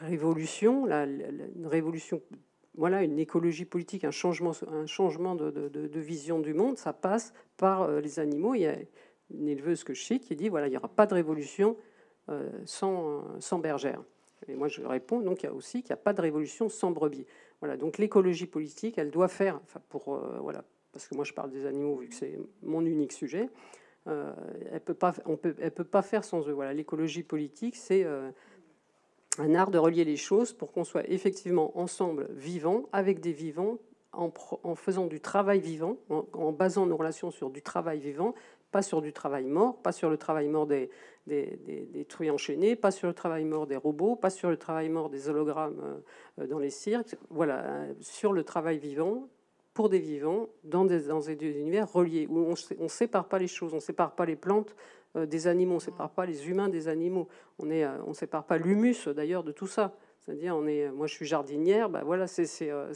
révolution, 0.00 0.84
la, 0.86 1.04
une 1.04 1.66
révolution, 1.66 2.22
voilà, 2.76 3.02
une 3.02 3.18
écologie 3.18 3.64
politique, 3.64 4.04
un 4.04 4.10
changement, 4.10 4.52
un 4.68 4.86
changement 4.86 5.34
de, 5.34 6.00
vision 6.00 6.40
du 6.40 6.54
monde, 6.54 6.78
ça 6.78 6.92
passe 6.92 7.32
par 7.56 7.82
euh, 7.82 8.00
les 8.00 8.18
animaux. 8.18 8.54
Il 8.54 8.62
y 8.62 8.66
a 8.66 8.76
une 9.30 9.48
éleveuse 9.48 9.84
que 9.84 9.94
je 9.94 10.02
sais 10.02 10.18
qui 10.18 10.34
dit 10.36 10.48
voilà, 10.48 10.68
il 10.68 10.70
n'y 10.70 10.76
aura 10.76 10.88
pas 10.88 11.06
de 11.06 11.14
révolution 11.14 11.76
euh, 12.28 12.48
sans, 12.64 13.24
sans 13.40 13.58
bergère. 13.58 14.02
Et 14.46 14.54
moi, 14.54 14.68
je 14.68 14.82
réponds 14.82 15.20
donc 15.20 15.42
il 15.42 15.46
y 15.46 15.48
a 15.48 15.52
aussi 15.52 15.82
qu'il 15.82 15.90
n'y 15.90 16.00
a 16.00 16.02
pas 16.02 16.12
de 16.12 16.20
révolution 16.20 16.68
sans 16.68 16.90
brebis. 16.90 17.26
Voilà, 17.60 17.76
donc 17.76 17.98
l'écologie 17.98 18.46
politique, 18.46 18.98
elle 18.98 19.10
doit 19.10 19.28
faire, 19.28 19.60
enfin 19.64 19.80
pour 19.88 20.14
euh, 20.14 20.38
voilà, 20.40 20.64
parce 20.92 21.08
que 21.08 21.14
moi 21.14 21.24
je 21.24 21.32
parle 21.32 21.50
des 21.50 21.66
animaux 21.66 21.96
vu 21.96 22.08
que 22.08 22.14
c'est 22.14 22.38
mon 22.62 22.84
unique 22.84 23.12
sujet. 23.12 23.48
elle 24.06 24.80
peut 24.84 24.94
pas, 24.94 25.12
on 25.26 25.36
peut, 25.36 25.54
elle 25.58 25.72
peut 25.72 25.84
pas 25.84 26.02
faire 26.02 26.24
sans 26.24 26.48
eux. 26.48 26.52
Voilà, 26.52 26.72
l'écologie 26.72 27.24
politique, 27.24 27.76
c'est 27.76 28.06
un 29.38 29.54
art 29.54 29.70
de 29.70 29.78
relier 29.78 30.04
les 30.04 30.16
choses 30.16 30.52
pour 30.52 30.72
qu'on 30.72 30.84
soit 30.84 31.08
effectivement 31.10 31.76
ensemble 31.78 32.28
vivants, 32.30 32.84
avec 32.92 33.20
des 33.20 33.32
vivants, 33.32 33.78
en 34.12 34.74
faisant 34.74 35.06
du 35.06 35.20
travail 35.20 35.60
vivant, 35.60 35.96
en, 36.08 36.52
basant 36.52 36.86
nos 36.86 36.96
relations 36.96 37.30
sur 37.30 37.50
du 37.50 37.62
travail 37.62 38.00
vivant, 38.00 38.34
pas 38.70 38.82
sur 38.82 39.00
du 39.00 39.12
travail 39.12 39.44
mort, 39.44 39.80
pas 39.82 39.92
sur 39.92 40.10
le 40.10 40.16
travail 40.16 40.48
mort 40.48 40.66
des, 40.66 40.90
des, 41.26 42.04
truies 42.08 42.30
enchaînées, 42.30 42.76
pas 42.76 42.90
sur 42.90 43.08
le 43.08 43.14
travail 43.14 43.44
mort 43.44 43.66
des 43.66 43.76
robots, 43.76 44.16
pas 44.16 44.30
sur 44.30 44.50
le 44.50 44.56
travail 44.56 44.88
mort 44.88 45.10
des 45.10 45.28
hologrammes 45.28 46.00
euh, 46.38 46.46
dans 46.46 46.58
les 46.58 46.70
cirques, 46.70 47.16
voilà, 47.30 47.64
euh, 47.64 47.94
sur 48.00 48.32
le 48.32 48.44
travail 48.44 48.78
vivant, 48.78 49.28
pour 49.74 49.88
des 49.88 50.00
vivants, 50.00 50.48
dans 50.64 50.84
des, 50.84 51.02
dans 51.02 51.20
univers 51.20 51.92
reliés, 51.92 52.26
où 52.28 52.38
on 52.38 52.82
ne 52.82 52.88
sépare 52.88 53.28
pas 53.28 53.38
les 53.38 53.46
choses, 53.46 53.72
on 53.72 53.76
ne 53.76 53.80
sépare 53.80 54.14
pas 54.14 54.26
les 54.26 54.36
plantes 54.36 54.74
euh, 55.16 55.26
des 55.26 55.46
animaux, 55.46 55.74
on 55.74 55.76
ne 55.76 55.80
sépare 55.80 56.10
pas 56.10 56.26
les 56.26 56.48
humains 56.48 56.68
des 56.68 56.88
animaux, 56.88 57.28
on 57.58 57.66
ne 57.66 57.86
on 58.06 58.14
sépare 58.14 58.44
pas 58.44 58.58
l'humus 58.58 59.08
d'ailleurs 59.08 59.44
de 59.44 59.52
tout 59.52 59.66
ça. 59.66 59.94
C'est-à-dire, 60.28 60.54
on 60.54 60.66
est, 60.66 60.90
moi 60.90 61.06
je 61.06 61.14
suis 61.14 61.24
jardinière, 61.24 61.88
bah 61.88 62.02
voilà, 62.04 62.26
c'est 62.26 62.68
euh, 62.68 62.92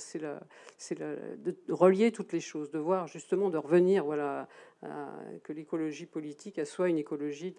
de 0.90 1.56
relier 1.70 2.12
toutes 2.12 2.30
les 2.34 2.40
choses, 2.40 2.70
de 2.70 2.78
voir 2.78 3.06
justement, 3.06 3.48
de 3.48 3.56
revenir, 3.56 4.04
voilà, 4.04 4.46
que 5.42 5.54
l'écologie 5.54 6.04
politique 6.04 6.60
soit 6.66 6.90
une 6.90 6.98
écologie 6.98 7.54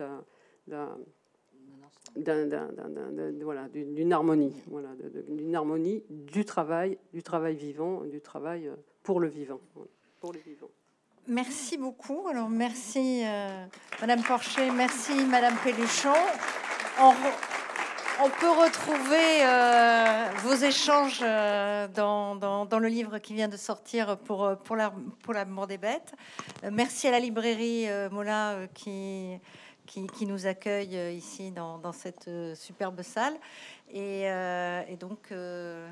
d'une 2.15 4.13
harmonie, 4.13 4.53
voilà, 4.67 4.91
d'une 5.27 5.55
harmonie 5.55 6.03
du 6.11 6.45
travail, 6.45 6.99
du 7.11 7.23
travail 7.23 7.55
vivant, 7.55 8.01
du 8.01 8.21
travail 8.21 8.69
pour 9.01 9.19
le 9.19 9.27
vivant. 9.27 9.59
Merci 11.27 11.79
beaucoup. 11.79 12.27
Alors, 12.27 12.49
merci 12.49 13.23
euh, 13.25 13.65
Madame 14.01 14.21
Porcher, 14.21 14.69
merci 14.69 15.25
Madame 15.25 15.55
Péluchon. 15.63 16.13
On, 17.01 17.13
on 18.21 18.29
peut 18.29 18.51
retrouver 18.51 19.43
euh, 19.43 20.29
vos 20.43 20.53
échanges 20.53 21.21
euh, 21.23 21.87
dans, 21.87 22.79
le 22.79 22.87
livre 22.87 23.17
qui 23.17 23.33
vient 23.33 23.47
de 23.47 23.57
sortir 23.57 24.17
pour, 24.17 24.43
euh, 24.43 24.55
pour, 24.55 24.75
la, 24.75 24.93
pour 25.23 25.33
la 25.33 25.45
mort 25.45 25.65
des 25.65 25.79
bêtes. 25.79 26.13
Merci 26.71 27.07
à 27.07 27.11
la 27.11 27.19
librairie 27.19 27.87
Mola 28.11 28.67
qui, 28.75 29.39
qui, 29.87 30.25
nous 30.27 30.45
accueille 30.45 31.17
ici 31.17 31.51
dans, 31.51 31.91
cette 31.91 32.29
superbe 32.55 33.01
salle. 33.01 33.33
Et, 33.91 34.27
donc, 34.99 35.33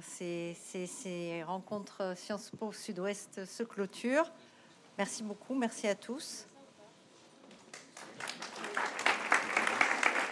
ces, 0.02 0.56
ces 0.56 1.44
rencontres 1.44 2.14
Sciences 2.16 2.52
Po 2.52 2.72
Sud-Ouest 2.72 3.46
se 3.46 3.64
clôturent. 3.64 4.32
Merci 4.98 5.24
beaucoup, 5.24 5.56
merci 5.56 5.88
à 5.88 5.96
tous. 5.96 6.46